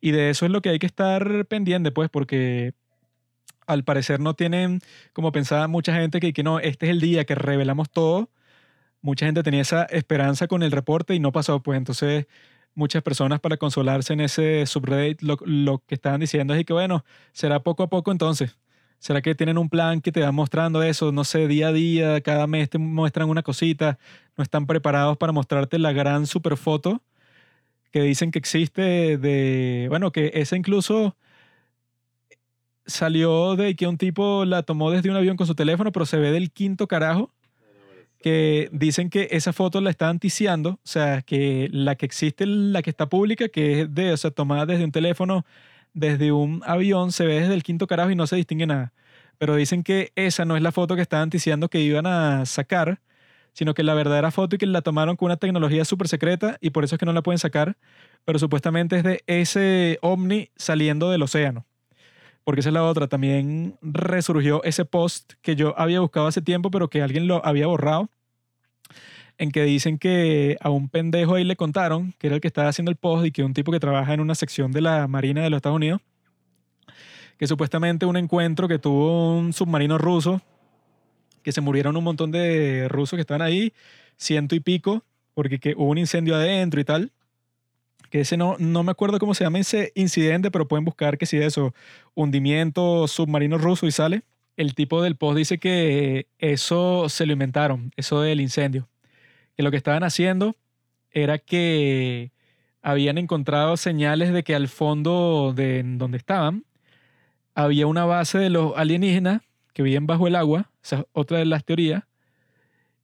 Y 0.00 0.12
de 0.12 0.30
eso 0.30 0.46
es 0.46 0.52
lo 0.52 0.62
que 0.62 0.70
hay 0.70 0.78
que 0.78 0.86
estar 0.86 1.46
pendiente, 1.46 1.90
pues, 1.92 2.08
porque 2.10 2.74
al 3.66 3.84
parecer 3.84 4.20
no 4.20 4.34
tienen, 4.34 4.80
como 5.12 5.32
pensaba 5.32 5.68
mucha 5.68 5.94
gente, 5.94 6.20
que, 6.20 6.32
que 6.32 6.42
no, 6.42 6.58
este 6.60 6.86
es 6.86 6.90
el 6.90 7.00
día 7.00 7.24
que 7.24 7.34
revelamos 7.34 7.90
todo. 7.90 8.30
Mucha 9.02 9.26
gente 9.26 9.42
tenía 9.42 9.62
esa 9.62 9.84
esperanza 9.84 10.46
con 10.46 10.62
el 10.62 10.72
reporte 10.72 11.14
y 11.14 11.20
no 11.20 11.32
pasó, 11.32 11.62
pues 11.62 11.78
entonces 11.78 12.26
muchas 12.74 13.02
personas 13.02 13.40
para 13.40 13.56
consolarse 13.56 14.12
en 14.12 14.20
ese 14.20 14.64
subreddit 14.66 15.22
lo, 15.22 15.36
lo 15.44 15.78
que 15.86 15.94
estaban 15.94 16.20
diciendo 16.20 16.54
es 16.54 16.64
que 16.64 16.72
bueno, 16.72 17.04
será 17.32 17.60
poco 17.62 17.82
a 17.82 17.88
poco 17.88 18.12
entonces. 18.12 18.56
¿Será 18.98 19.22
que 19.22 19.34
tienen 19.34 19.56
un 19.56 19.70
plan 19.70 20.02
que 20.02 20.12
te 20.12 20.20
va 20.20 20.30
mostrando 20.30 20.82
eso? 20.82 21.10
No 21.10 21.24
sé, 21.24 21.48
día 21.48 21.68
a 21.68 21.72
día, 21.72 22.20
cada 22.20 22.46
mes 22.46 22.68
te 22.68 22.76
muestran 22.76 23.30
una 23.30 23.42
cosita. 23.42 23.98
No 24.36 24.44
están 24.44 24.66
preparados 24.66 25.16
para 25.16 25.32
mostrarte 25.32 25.78
la 25.78 25.92
gran 25.92 26.26
super 26.26 26.56
foto 26.58 27.02
que 27.90 28.02
dicen 28.02 28.30
que 28.30 28.38
existe 28.38 29.18
de, 29.18 29.86
bueno, 29.88 30.12
que 30.12 30.30
esa 30.34 30.56
incluso 30.56 31.16
salió 32.86 33.56
de 33.56 33.74
que 33.76 33.86
un 33.86 33.98
tipo 33.98 34.44
la 34.44 34.62
tomó 34.62 34.90
desde 34.90 35.10
un 35.10 35.16
avión 35.16 35.36
con 35.36 35.46
su 35.46 35.54
teléfono, 35.54 35.92
pero 35.92 36.06
se 36.06 36.18
ve 36.18 36.30
del 36.30 36.50
quinto 36.50 36.86
carajo, 36.86 37.32
que 38.20 38.68
dicen 38.72 39.10
que 39.10 39.28
esa 39.32 39.52
foto 39.52 39.80
la 39.80 39.90
están 39.90 40.18
ticiando, 40.18 40.70
o 40.72 40.80
sea, 40.84 41.22
que 41.22 41.68
la 41.72 41.94
que 41.96 42.06
existe, 42.06 42.46
la 42.46 42.82
que 42.82 42.90
está 42.90 43.08
pública, 43.08 43.48
que 43.48 43.82
es 43.82 43.94
de, 43.94 44.12
o 44.12 44.16
sea, 44.16 44.30
tomada 44.30 44.66
desde 44.66 44.84
un 44.84 44.92
teléfono, 44.92 45.44
desde 45.94 46.32
un 46.32 46.62
avión, 46.66 47.12
se 47.12 47.24
ve 47.26 47.40
desde 47.40 47.54
el 47.54 47.62
quinto 47.62 47.86
carajo 47.86 48.10
y 48.10 48.16
no 48.16 48.26
se 48.26 48.36
distingue 48.36 48.66
nada. 48.66 48.92
Pero 49.38 49.56
dicen 49.56 49.82
que 49.82 50.12
esa 50.16 50.44
no 50.44 50.56
es 50.56 50.62
la 50.62 50.72
foto 50.72 50.96
que 50.96 51.02
estaban 51.02 51.30
ticiando 51.30 51.68
que 51.70 51.80
iban 51.80 52.06
a 52.06 52.44
sacar, 52.46 53.00
sino 53.52 53.74
que 53.74 53.82
la 53.82 53.94
verdadera 53.94 54.30
foto 54.30 54.56
y 54.56 54.58
que 54.58 54.66
la 54.66 54.82
tomaron 54.82 55.16
con 55.16 55.26
una 55.26 55.36
tecnología 55.36 55.84
súper 55.84 56.08
secreta 56.08 56.58
y 56.60 56.70
por 56.70 56.84
eso 56.84 56.96
es 56.96 56.98
que 56.98 57.06
no 57.06 57.12
la 57.12 57.22
pueden 57.22 57.38
sacar, 57.38 57.76
pero 58.24 58.38
supuestamente 58.38 58.96
es 58.98 59.02
de 59.04 59.22
ese 59.26 59.98
ovni 60.02 60.50
saliendo 60.56 61.10
del 61.10 61.22
océano. 61.22 61.66
Porque 62.44 62.60
esa 62.60 62.70
es 62.70 62.74
la 62.74 62.84
otra. 62.84 63.06
También 63.06 63.76
resurgió 63.82 64.62
ese 64.64 64.84
post 64.84 65.34
que 65.42 65.56
yo 65.56 65.78
había 65.78 66.00
buscado 66.00 66.26
hace 66.26 66.42
tiempo, 66.42 66.70
pero 66.70 66.88
que 66.88 67.02
alguien 67.02 67.26
lo 67.26 67.44
había 67.44 67.66
borrado, 67.66 68.08
en 69.38 69.50
que 69.50 69.62
dicen 69.64 69.98
que 69.98 70.56
a 70.60 70.70
un 70.70 70.88
pendejo 70.88 71.34
ahí 71.34 71.44
le 71.44 71.56
contaron, 71.56 72.14
que 72.18 72.26
era 72.26 72.36
el 72.36 72.42
que 72.42 72.48
estaba 72.48 72.68
haciendo 72.68 72.90
el 72.90 72.96
post 72.96 73.26
y 73.26 73.30
que 73.32 73.42
un 73.42 73.54
tipo 73.54 73.72
que 73.72 73.80
trabaja 73.80 74.12
en 74.12 74.20
una 74.20 74.34
sección 74.34 74.72
de 74.72 74.82
la 74.82 75.06
Marina 75.06 75.42
de 75.42 75.50
los 75.50 75.58
Estados 75.58 75.76
Unidos, 75.76 76.00
que 77.38 77.46
supuestamente 77.46 78.04
un 78.04 78.18
encuentro 78.18 78.68
que 78.68 78.78
tuvo 78.78 79.38
un 79.38 79.54
submarino 79.54 79.96
ruso, 79.96 80.42
que 81.42 81.52
se 81.52 81.62
murieron 81.62 81.96
un 81.96 82.04
montón 82.04 82.30
de 82.30 82.86
rusos 82.88 83.16
que 83.16 83.22
estaban 83.22 83.40
ahí, 83.40 83.72
ciento 84.18 84.54
y 84.54 84.60
pico, 84.60 85.04
porque 85.32 85.58
que 85.58 85.74
hubo 85.74 85.90
un 85.90 85.96
incendio 85.96 86.34
adentro 86.36 86.80
y 86.80 86.84
tal. 86.84 87.12
Que 88.10 88.20
ese 88.20 88.36
no, 88.36 88.56
no 88.58 88.82
me 88.82 88.90
acuerdo 88.90 89.18
cómo 89.18 89.34
se 89.34 89.44
llama 89.44 89.60
ese 89.60 89.92
incidente, 89.94 90.50
pero 90.50 90.68
pueden 90.68 90.84
buscar 90.84 91.16
que 91.16 91.26
si 91.26 91.38
eso, 91.38 91.74
hundimiento 92.14 93.06
submarino 93.08 93.56
ruso 93.56 93.86
y 93.86 93.92
sale. 93.92 94.22
El 94.56 94.74
tipo 94.74 95.02
del 95.02 95.16
post 95.16 95.38
dice 95.38 95.58
que 95.58 96.26
eso 96.38 97.08
se 97.08 97.24
lo 97.24 97.32
inventaron, 97.32 97.92
eso 97.96 98.20
del 98.20 98.40
incendio. 98.40 98.88
Que 99.56 99.62
lo 99.62 99.70
que 99.70 99.76
estaban 99.76 100.02
haciendo 100.02 100.56
era 101.12 101.38
que 101.38 102.32
habían 102.82 103.18
encontrado 103.18 103.76
señales 103.76 104.32
de 104.32 104.42
que 104.42 104.54
al 104.54 104.68
fondo 104.68 105.52
de 105.54 105.82
donde 105.84 106.18
estaban 106.18 106.64
había 107.54 107.86
una 107.86 108.04
base 108.04 108.38
de 108.38 108.50
los 108.50 108.72
alienígenas 108.76 109.42
que 109.72 109.82
vivían 109.82 110.06
bajo 110.06 110.26
el 110.26 110.36
agua, 110.36 110.70
esa 110.82 111.00
es 111.00 111.04
otra 111.12 111.38
de 111.38 111.44
las 111.44 111.64
teorías, 111.64 112.04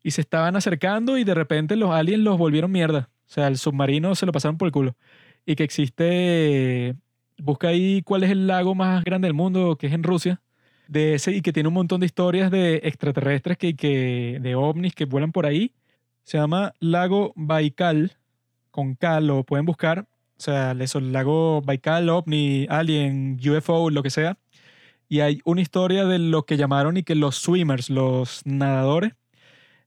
y 0.02 0.12
se 0.12 0.20
estaban 0.20 0.56
acercando 0.56 1.18
y 1.18 1.24
de 1.24 1.34
repente 1.34 1.76
los 1.76 1.90
aliens 1.90 2.22
los 2.22 2.38
volvieron 2.38 2.70
mierda. 2.72 3.10
O 3.28 3.32
sea, 3.32 3.48
el 3.48 3.58
submarino 3.58 4.14
se 4.14 4.26
lo 4.26 4.32
pasaron 4.32 4.58
por 4.58 4.66
el 4.66 4.72
culo. 4.72 4.96
Y 5.44 5.56
que 5.56 5.64
existe, 5.64 6.96
busca 7.38 7.68
ahí 7.68 8.02
cuál 8.02 8.24
es 8.24 8.30
el 8.30 8.46
lago 8.46 8.74
más 8.74 9.04
grande 9.04 9.26
del 9.26 9.34
mundo, 9.34 9.76
que 9.76 9.88
es 9.88 9.92
en 9.92 10.02
Rusia, 10.02 10.40
de 10.88 11.14
ese 11.14 11.32
y 11.32 11.42
que 11.42 11.52
tiene 11.52 11.68
un 11.68 11.74
montón 11.74 12.00
de 12.00 12.06
historias 12.06 12.50
de 12.50 12.76
extraterrestres 12.84 13.58
que, 13.58 13.74
que 13.76 14.38
de 14.40 14.54
ovnis 14.54 14.94
que 14.94 15.04
vuelan 15.04 15.32
por 15.32 15.46
ahí. 15.46 15.74
Se 16.24 16.38
llama 16.38 16.74
Lago 16.80 17.32
Baikal, 17.36 18.16
con 18.70 18.94
K, 18.94 19.20
lo 19.20 19.44
pueden 19.44 19.66
buscar. 19.66 20.06
O 20.38 20.40
sea, 20.40 20.72
eso, 20.72 20.98
el 20.98 21.12
lago 21.12 21.62
Baikal, 21.62 22.08
ovni, 22.10 22.66
alien, 22.68 23.38
UFO, 23.48 23.90
lo 23.90 24.02
que 24.02 24.10
sea. 24.10 24.38
Y 25.08 25.20
hay 25.20 25.40
una 25.44 25.60
historia 25.60 26.04
de 26.04 26.18
lo 26.18 26.44
que 26.44 26.56
llamaron 26.56 26.96
y 26.96 27.02
que 27.02 27.14
los 27.14 27.36
swimmers, 27.36 27.90
los 27.90 28.42
nadadores, 28.44 29.14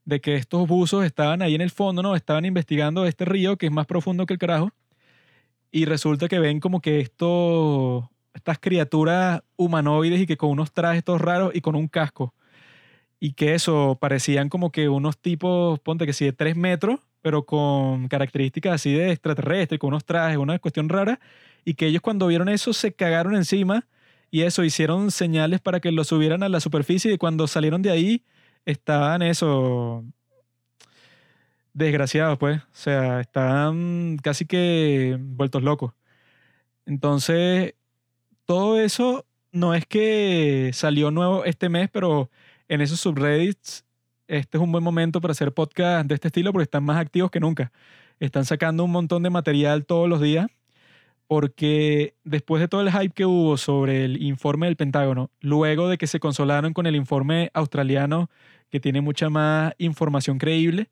de 0.09 0.19
que 0.19 0.35
estos 0.35 0.67
buzos 0.67 1.05
estaban 1.05 1.41
ahí 1.41 1.55
en 1.55 1.61
el 1.61 1.69
fondo, 1.69 2.03
¿no? 2.03 2.15
Estaban 2.15 2.45
investigando 2.45 3.05
este 3.05 3.25
río 3.25 3.57
que 3.57 3.67
es 3.67 3.71
más 3.71 3.85
profundo 3.85 4.25
que 4.25 4.33
el 4.33 4.39
carajo. 4.39 4.71
Y 5.71 5.85
resulta 5.85 6.27
que 6.27 6.39
ven 6.39 6.59
como 6.59 6.81
que 6.81 6.99
esto, 6.99 8.09
estas 8.33 8.59
criaturas 8.59 9.43
humanoides 9.55 10.21
y 10.21 10.25
que 10.27 10.37
con 10.37 10.49
unos 10.49 10.73
trajes 10.73 11.03
todos 11.03 11.21
raros 11.21 11.51
y 11.55 11.61
con 11.61 11.75
un 11.75 11.87
casco. 11.87 12.33
Y 13.19 13.33
que 13.33 13.53
eso, 13.53 13.97
parecían 14.01 14.49
como 14.49 14.71
que 14.71 14.89
unos 14.89 15.17
tipos, 15.17 15.79
ponte 15.79 16.05
que 16.05 16.13
sí, 16.13 16.25
de 16.25 16.33
tres 16.33 16.55
metros, 16.55 16.99
pero 17.21 17.45
con 17.45 18.07
características 18.07 18.73
así 18.73 18.93
de 18.93 19.11
extraterrestre, 19.11 19.77
con 19.77 19.89
unos 19.89 20.05
trajes, 20.05 20.37
una 20.37 20.57
cuestión 20.59 20.89
rara. 20.89 21.19
Y 21.65 21.75
que 21.75 21.87
ellos 21.87 22.01
cuando 22.01 22.27
vieron 22.27 22.49
eso 22.49 22.73
se 22.73 22.93
cagaron 22.93 23.35
encima 23.35 23.85
y 24.31 24.41
eso, 24.43 24.63
hicieron 24.63 25.11
señales 25.11 25.59
para 25.59 25.79
que 25.79 25.91
lo 25.91 26.03
subieran 26.03 26.43
a 26.43 26.49
la 26.49 26.59
superficie 26.59 27.13
y 27.13 27.17
cuando 27.17 27.47
salieron 27.47 27.81
de 27.81 27.91
ahí 27.91 28.23
estaban 28.65 29.21
eso 29.21 30.03
desgraciados, 31.73 32.37
pues. 32.37 32.61
O 32.61 32.65
sea, 32.73 33.21
estaban 33.21 34.17
casi 34.21 34.45
que 34.45 35.17
vueltos 35.19 35.63
locos. 35.63 35.93
Entonces, 36.85 37.75
todo 38.45 38.79
eso 38.79 39.25
no 39.51 39.73
es 39.75 39.85
que 39.85 40.71
salió 40.73 41.11
nuevo 41.11 41.45
este 41.45 41.69
mes, 41.69 41.89
pero 41.91 42.29
en 42.67 42.81
esos 42.81 42.99
subreddits, 42.99 43.85
este 44.27 44.57
es 44.57 44.63
un 44.63 44.71
buen 44.71 44.83
momento 44.83 45.21
para 45.21 45.31
hacer 45.31 45.53
podcast 45.53 46.07
de 46.07 46.15
este 46.15 46.27
estilo 46.29 46.51
porque 46.51 46.63
están 46.63 46.83
más 46.83 46.97
activos 46.97 47.31
que 47.31 47.39
nunca. 47.39 47.71
Están 48.19 48.45
sacando 48.45 48.83
un 48.83 48.91
montón 48.91 49.23
de 49.23 49.29
material 49.29 49.85
todos 49.85 50.09
los 50.09 50.21
días 50.21 50.47
porque 51.29 52.15
después 52.23 52.59
de 52.59 52.67
todo 52.67 52.81
el 52.81 52.91
hype 52.91 53.13
que 53.13 53.27
hubo 53.27 53.55
sobre 53.57 54.03
el 54.03 54.19
informe 54.23 54.65
del 54.65 54.75
Pentágono, 54.75 55.29
luego 55.41 55.87
de 55.87 55.99
que 55.99 56.07
se 56.07 56.19
consolaron 56.19 56.73
con 56.73 56.87
el 56.87 56.95
informe 56.95 57.51
australiano 57.53 58.31
que 58.71 58.79
tiene 58.79 59.01
mucha 59.01 59.29
más 59.29 59.75
información 59.77 60.39
creíble, 60.39 60.89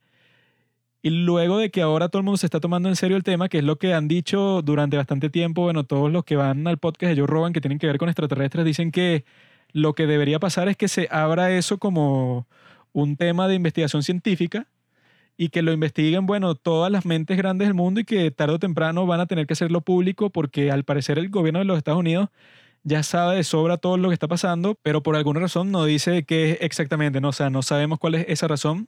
y 1.01 1.09
luego 1.09 1.57
de 1.57 1.71
que 1.71 1.81
ahora 1.81 2.09
todo 2.09 2.19
el 2.19 2.25
mundo 2.25 2.37
se 2.37 2.45
está 2.45 2.59
tomando 2.59 2.87
en 2.87 2.95
serio 2.95 3.17
el 3.17 3.23
tema, 3.23 3.49
que 3.49 3.57
es 3.57 3.63
lo 3.63 3.79
que 3.79 3.95
han 3.95 4.07
dicho 4.07 4.61
durante 4.61 4.95
bastante 4.95 5.31
tiempo, 5.31 5.63
bueno, 5.63 5.85
todos 5.85 6.11
los 6.11 6.23
que 6.23 6.35
van 6.35 6.67
al 6.67 6.77
podcast 6.77 7.15
de 7.15 7.19
Joe 7.19 7.25
Rogan 7.27 7.51
que 7.51 7.61
tienen 7.61 7.79
que 7.79 7.87
ver 7.87 7.97
con 7.97 8.07
extraterrestres 8.07 8.63
dicen 8.63 8.91
que 8.91 9.25
lo 9.71 9.95
que 9.95 10.05
debería 10.05 10.37
pasar 10.39 10.69
es 10.69 10.77
que 10.77 10.87
se 10.87 11.07
abra 11.09 11.49
eso 11.49 11.79
como 11.79 12.45
un 12.93 13.17
tema 13.17 13.47
de 13.47 13.55
investigación 13.55 14.03
científica 14.03 14.67
y 15.37 15.49
que 15.49 15.61
lo 15.61 15.71
investiguen, 15.71 16.25
bueno, 16.25 16.55
todas 16.55 16.91
las 16.91 17.05
mentes 17.05 17.37
grandes 17.37 17.67
del 17.67 17.75
mundo 17.75 17.99
y 18.01 18.05
que 18.05 18.31
tarde 18.31 18.55
o 18.55 18.59
temprano 18.59 19.05
van 19.05 19.19
a 19.19 19.27
tener 19.27 19.45
que 19.47 19.53
hacerlo 19.53 19.81
público 19.81 20.31
porque 20.31 20.71
al 20.71 20.83
parecer 20.83 21.19
el 21.19 21.29
gobierno 21.29 21.59
de 21.59 21.65
los 21.65 21.77
Estados 21.77 21.99
Unidos 21.99 22.29
ya 22.83 23.03
sabe 23.03 23.37
de 23.37 23.43
sobra 23.43 23.77
todo 23.77 23.97
lo 23.97 24.09
que 24.09 24.13
está 24.13 24.27
pasando, 24.27 24.75
pero 24.81 25.03
por 25.03 25.15
alguna 25.15 25.41
razón 25.41 25.71
no 25.71 25.85
dice 25.85 26.23
qué 26.25 26.57
exactamente, 26.61 27.21
¿no? 27.21 27.29
O 27.29 27.33
sea, 27.33 27.49
no 27.49 27.61
sabemos 27.61 27.99
cuál 27.99 28.15
es 28.15 28.25
esa 28.29 28.47
razón. 28.47 28.87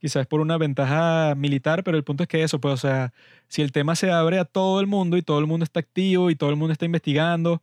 Quizás 0.00 0.26
por 0.26 0.40
una 0.40 0.58
ventaja 0.58 1.34
militar, 1.36 1.82
pero 1.84 1.96
el 1.96 2.04
punto 2.04 2.24
es 2.24 2.28
que 2.28 2.42
eso, 2.42 2.60
pues, 2.60 2.74
o 2.74 2.76
sea, 2.76 3.12
si 3.48 3.62
el 3.62 3.72
tema 3.72 3.96
se 3.96 4.10
abre 4.10 4.38
a 4.38 4.44
todo 4.44 4.80
el 4.80 4.86
mundo 4.86 5.16
y 5.16 5.22
todo 5.22 5.38
el 5.38 5.46
mundo 5.46 5.64
está 5.64 5.80
activo 5.80 6.30
y 6.30 6.36
todo 6.36 6.50
el 6.50 6.56
mundo 6.56 6.72
está 6.72 6.84
investigando, 6.84 7.62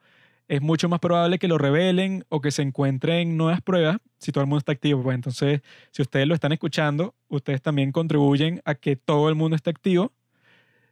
es 0.51 0.61
mucho 0.61 0.89
más 0.89 0.99
probable 0.99 1.39
que 1.39 1.47
lo 1.47 1.57
revelen 1.57 2.25
o 2.27 2.41
que 2.41 2.51
se 2.51 2.61
encuentren 2.61 3.37
nuevas 3.37 3.61
pruebas 3.61 3.99
si 4.17 4.33
todo 4.33 4.43
el 4.43 4.49
mundo 4.49 4.57
está 4.57 4.73
activo. 4.73 5.01
Pues 5.01 5.15
entonces, 5.15 5.61
si 5.91 6.01
ustedes 6.01 6.27
lo 6.27 6.33
están 6.33 6.51
escuchando, 6.51 7.15
ustedes 7.29 7.61
también 7.61 7.93
contribuyen 7.93 8.61
a 8.65 8.75
que 8.75 8.97
todo 8.97 9.29
el 9.29 9.35
mundo 9.35 9.55
esté 9.55 9.69
activo 9.69 10.11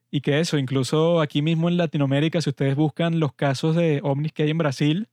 y 0.10 0.22
que 0.22 0.40
eso, 0.40 0.58
incluso 0.58 1.20
aquí 1.20 1.42
mismo 1.42 1.68
en 1.68 1.76
Latinoamérica, 1.76 2.40
si 2.40 2.52
ustedes 2.52 2.78
buscan 2.78 3.20
los 3.20 3.34
casos 3.34 3.76
de 3.76 4.00
ovnis 4.02 4.32
que 4.32 4.44
hay 4.44 4.52
en 4.52 4.60
Brasil, 4.60 5.10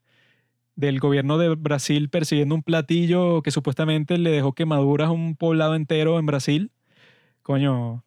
del 0.77 1.01
gobierno 1.01 1.39
de 1.39 1.57
Brasil 1.57 2.09
persiguiendo 2.09 2.55
un 2.55 2.63
platillo 2.63 3.43
que 3.43 3.51
supuestamente 3.51 4.17
le 4.17 4.31
dejó 4.31 4.53
quemaduras 4.53 5.09
a 5.09 5.11
un 5.11 5.35
poblado 5.35 5.75
entero 5.75 6.21
en 6.21 6.27
Brasil, 6.27 6.71
coño, 7.43 8.05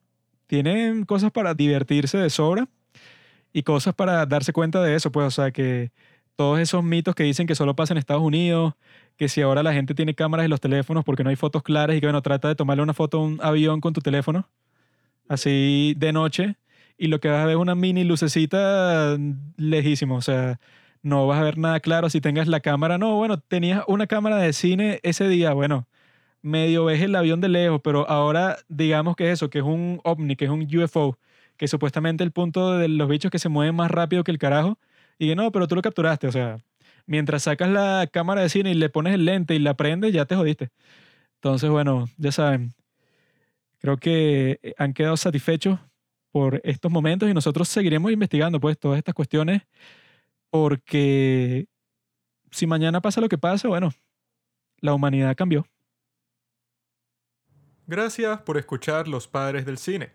tienen 0.48 1.04
cosas 1.04 1.32
para 1.32 1.54
divertirse 1.54 2.18
de 2.18 2.30
sobra 2.30 2.70
y 3.52 3.64
cosas 3.64 3.94
para 3.94 4.26
darse 4.26 4.54
cuenta 4.54 4.82
de 4.82 4.96
eso, 4.96 5.12
pues, 5.12 5.28
o 5.28 5.32
sea, 5.32 5.52
que 5.52 5.92
todos 6.40 6.58
esos 6.58 6.82
mitos 6.86 7.16
que 7.16 7.24
dicen 7.24 7.48
que 7.48 7.54
solo 7.54 7.76
pasa 7.76 7.94
en 7.94 7.98
Estados 7.98 8.24
Unidos, 8.24 8.74
que 9.18 9.28
si 9.28 9.42
ahora 9.42 9.62
la 9.62 9.74
gente 9.74 9.94
tiene 9.94 10.16
cámaras 10.16 10.46
en 10.46 10.50
los 10.50 10.62
teléfonos 10.62 11.04
porque 11.04 11.22
no 11.22 11.30
hay 11.32 11.36
fotos 11.36 11.64
claras 11.64 11.98
y 11.98 12.00
que 12.00 12.06
bueno, 12.06 12.22
trata 12.22 12.48
de 12.48 12.56
tomarle 12.56 12.82
una 12.82 12.94
foto 12.94 13.18
a 13.18 13.24
un 13.26 13.40
avión 13.44 13.82
con 13.82 13.92
tu 13.92 14.00
teléfono, 14.00 14.48
así 15.28 15.96
de 15.98 16.14
noche, 16.14 16.56
y 16.98 17.08
lo 17.08 17.20
que 17.20 17.28
vas 17.28 17.40
a 17.40 17.46
ver 17.46 17.56
es 17.56 17.62
una 17.62 17.76
mini 17.76 18.06
lucecita 18.06 19.18
lejísimo, 19.58 20.16
o 20.16 20.22
sea, 20.22 20.62
no 21.02 21.28
vas 21.28 21.42
a 21.42 21.44
ver 21.44 21.58
nada 21.58 21.82
claro. 21.82 22.10
Si 22.10 22.22
tengas 22.22 22.48
la 22.48 22.62
cámara, 22.62 22.98
no, 22.98 23.18
bueno, 23.18 23.42
tenías 23.42 23.84
una 23.88 24.08
cámara 24.08 24.38
de 24.38 24.54
cine 24.54 25.02
ese 25.04 25.28
día, 25.28 25.52
bueno, 25.52 25.90
medio 26.42 26.86
ves 26.86 27.02
el 27.02 27.18
avión 27.18 27.42
de 27.42 27.50
lejos, 27.50 27.82
pero 27.84 28.10
ahora 28.10 28.60
digamos 28.70 29.18
que 29.18 29.28
es 29.28 29.34
eso, 29.34 29.50
que 29.50 29.58
es 29.58 29.66
un 29.66 30.00
ovni, 30.06 30.38
que 30.38 30.46
es 30.46 30.52
un 30.52 30.66
UFO, 30.74 31.18
que 31.58 31.68
supuestamente 31.68 32.24
el 32.24 32.32
punto 32.32 32.78
de 32.78 32.88
los 32.88 33.10
bichos 33.10 33.30
que 33.30 33.40
se 33.40 33.50
mueven 33.50 33.76
más 33.76 33.92
rápido 33.92 34.24
que 34.24 34.32
el 34.32 34.38
carajo, 34.38 34.80
y 35.20 35.28
que 35.28 35.36
no, 35.36 35.52
pero 35.52 35.68
tú 35.68 35.76
lo 35.76 35.82
capturaste, 35.82 36.28
o 36.28 36.32
sea, 36.32 36.58
mientras 37.06 37.44
sacas 37.44 37.70
la 37.70 38.08
cámara 38.12 38.42
de 38.42 38.50
cine 38.50 38.72
y 38.72 38.74
le 38.74 38.90
pones 38.90 39.14
el 39.14 39.26
lente 39.26 39.54
y 39.54 39.60
la 39.60 39.76
prendes, 39.76 40.14
ya 40.14 40.26
te 40.26 40.36
jodiste. 40.36 40.70
Entonces, 41.36 41.70
bueno, 41.70 42.08
ya 42.18 42.32
saben, 42.32 42.74
creo 43.80 43.98
que 43.98 44.60
eh, 44.64 44.74
han 44.78 44.94
quedado 44.94 45.18
satisfechos 45.18 45.78
por 46.32 46.62
estos 46.64 46.92
momentos 46.92 47.30
y 47.30 47.34
nosotros 47.34 47.68
seguiremos 47.68 48.12
investigando 48.12 48.60
pues 48.60 48.80
todas 48.80 48.98
estas 48.98 49.14
cuestiones 49.14 49.64
porque 50.50 51.68
si 52.52 52.66
mañana 52.66 53.02
pasa 53.02 53.22
lo 53.22 53.30
que 53.30 53.38
pasa, 53.38 53.68
bueno, 53.68 53.92
la 54.80 54.94
humanidad 54.94 55.36
cambió. 55.36 55.66
Gracias 57.88 58.42
por 58.42 58.58
escuchar 58.58 59.08
Los 59.08 59.28
Padres 59.28 59.66
del 59.66 59.78
Cine. 59.78 60.12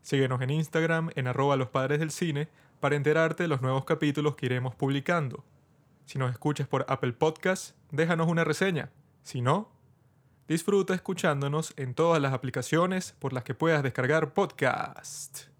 Síguenos 0.00 0.40
en 0.42 0.50
Instagram 0.50 1.10
en 1.14 1.28
arroba 1.28 1.56
del 1.56 2.10
cine 2.10 2.48
para 2.82 2.96
enterarte 2.96 3.44
de 3.44 3.48
los 3.48 3.62
nuevos 3.62 3.84
capítulos 3.84 4.34
que 4.34 4.46
iremos 4.46 4.74
publicando. 4.74 5.44
Si 6.04 6.18
nos 6.18 6.32
escuchas 6.32 6.66
por 6.66 6.84
Apple 6.88 7.12
Podcast, 7.12 7.76
déjanos 7.92 8.26
una 8.26 8.42
reseña. 8.42 8.90
Si 9.22 9.40
no, 9.40 9.70
disfruta 10.48 10.92
escuchándonos 10.92 11.74
en 11.76 11.94
todas 11.94 12.20
las 12.20 12.32
aplicaciones 12.32 13.14
por 13.20 13.34
las 13.34 13.44
que 13.44 13.54
puedas 13.54 13.84
descargar 13.84 14.34
podcast. 14.34 15.51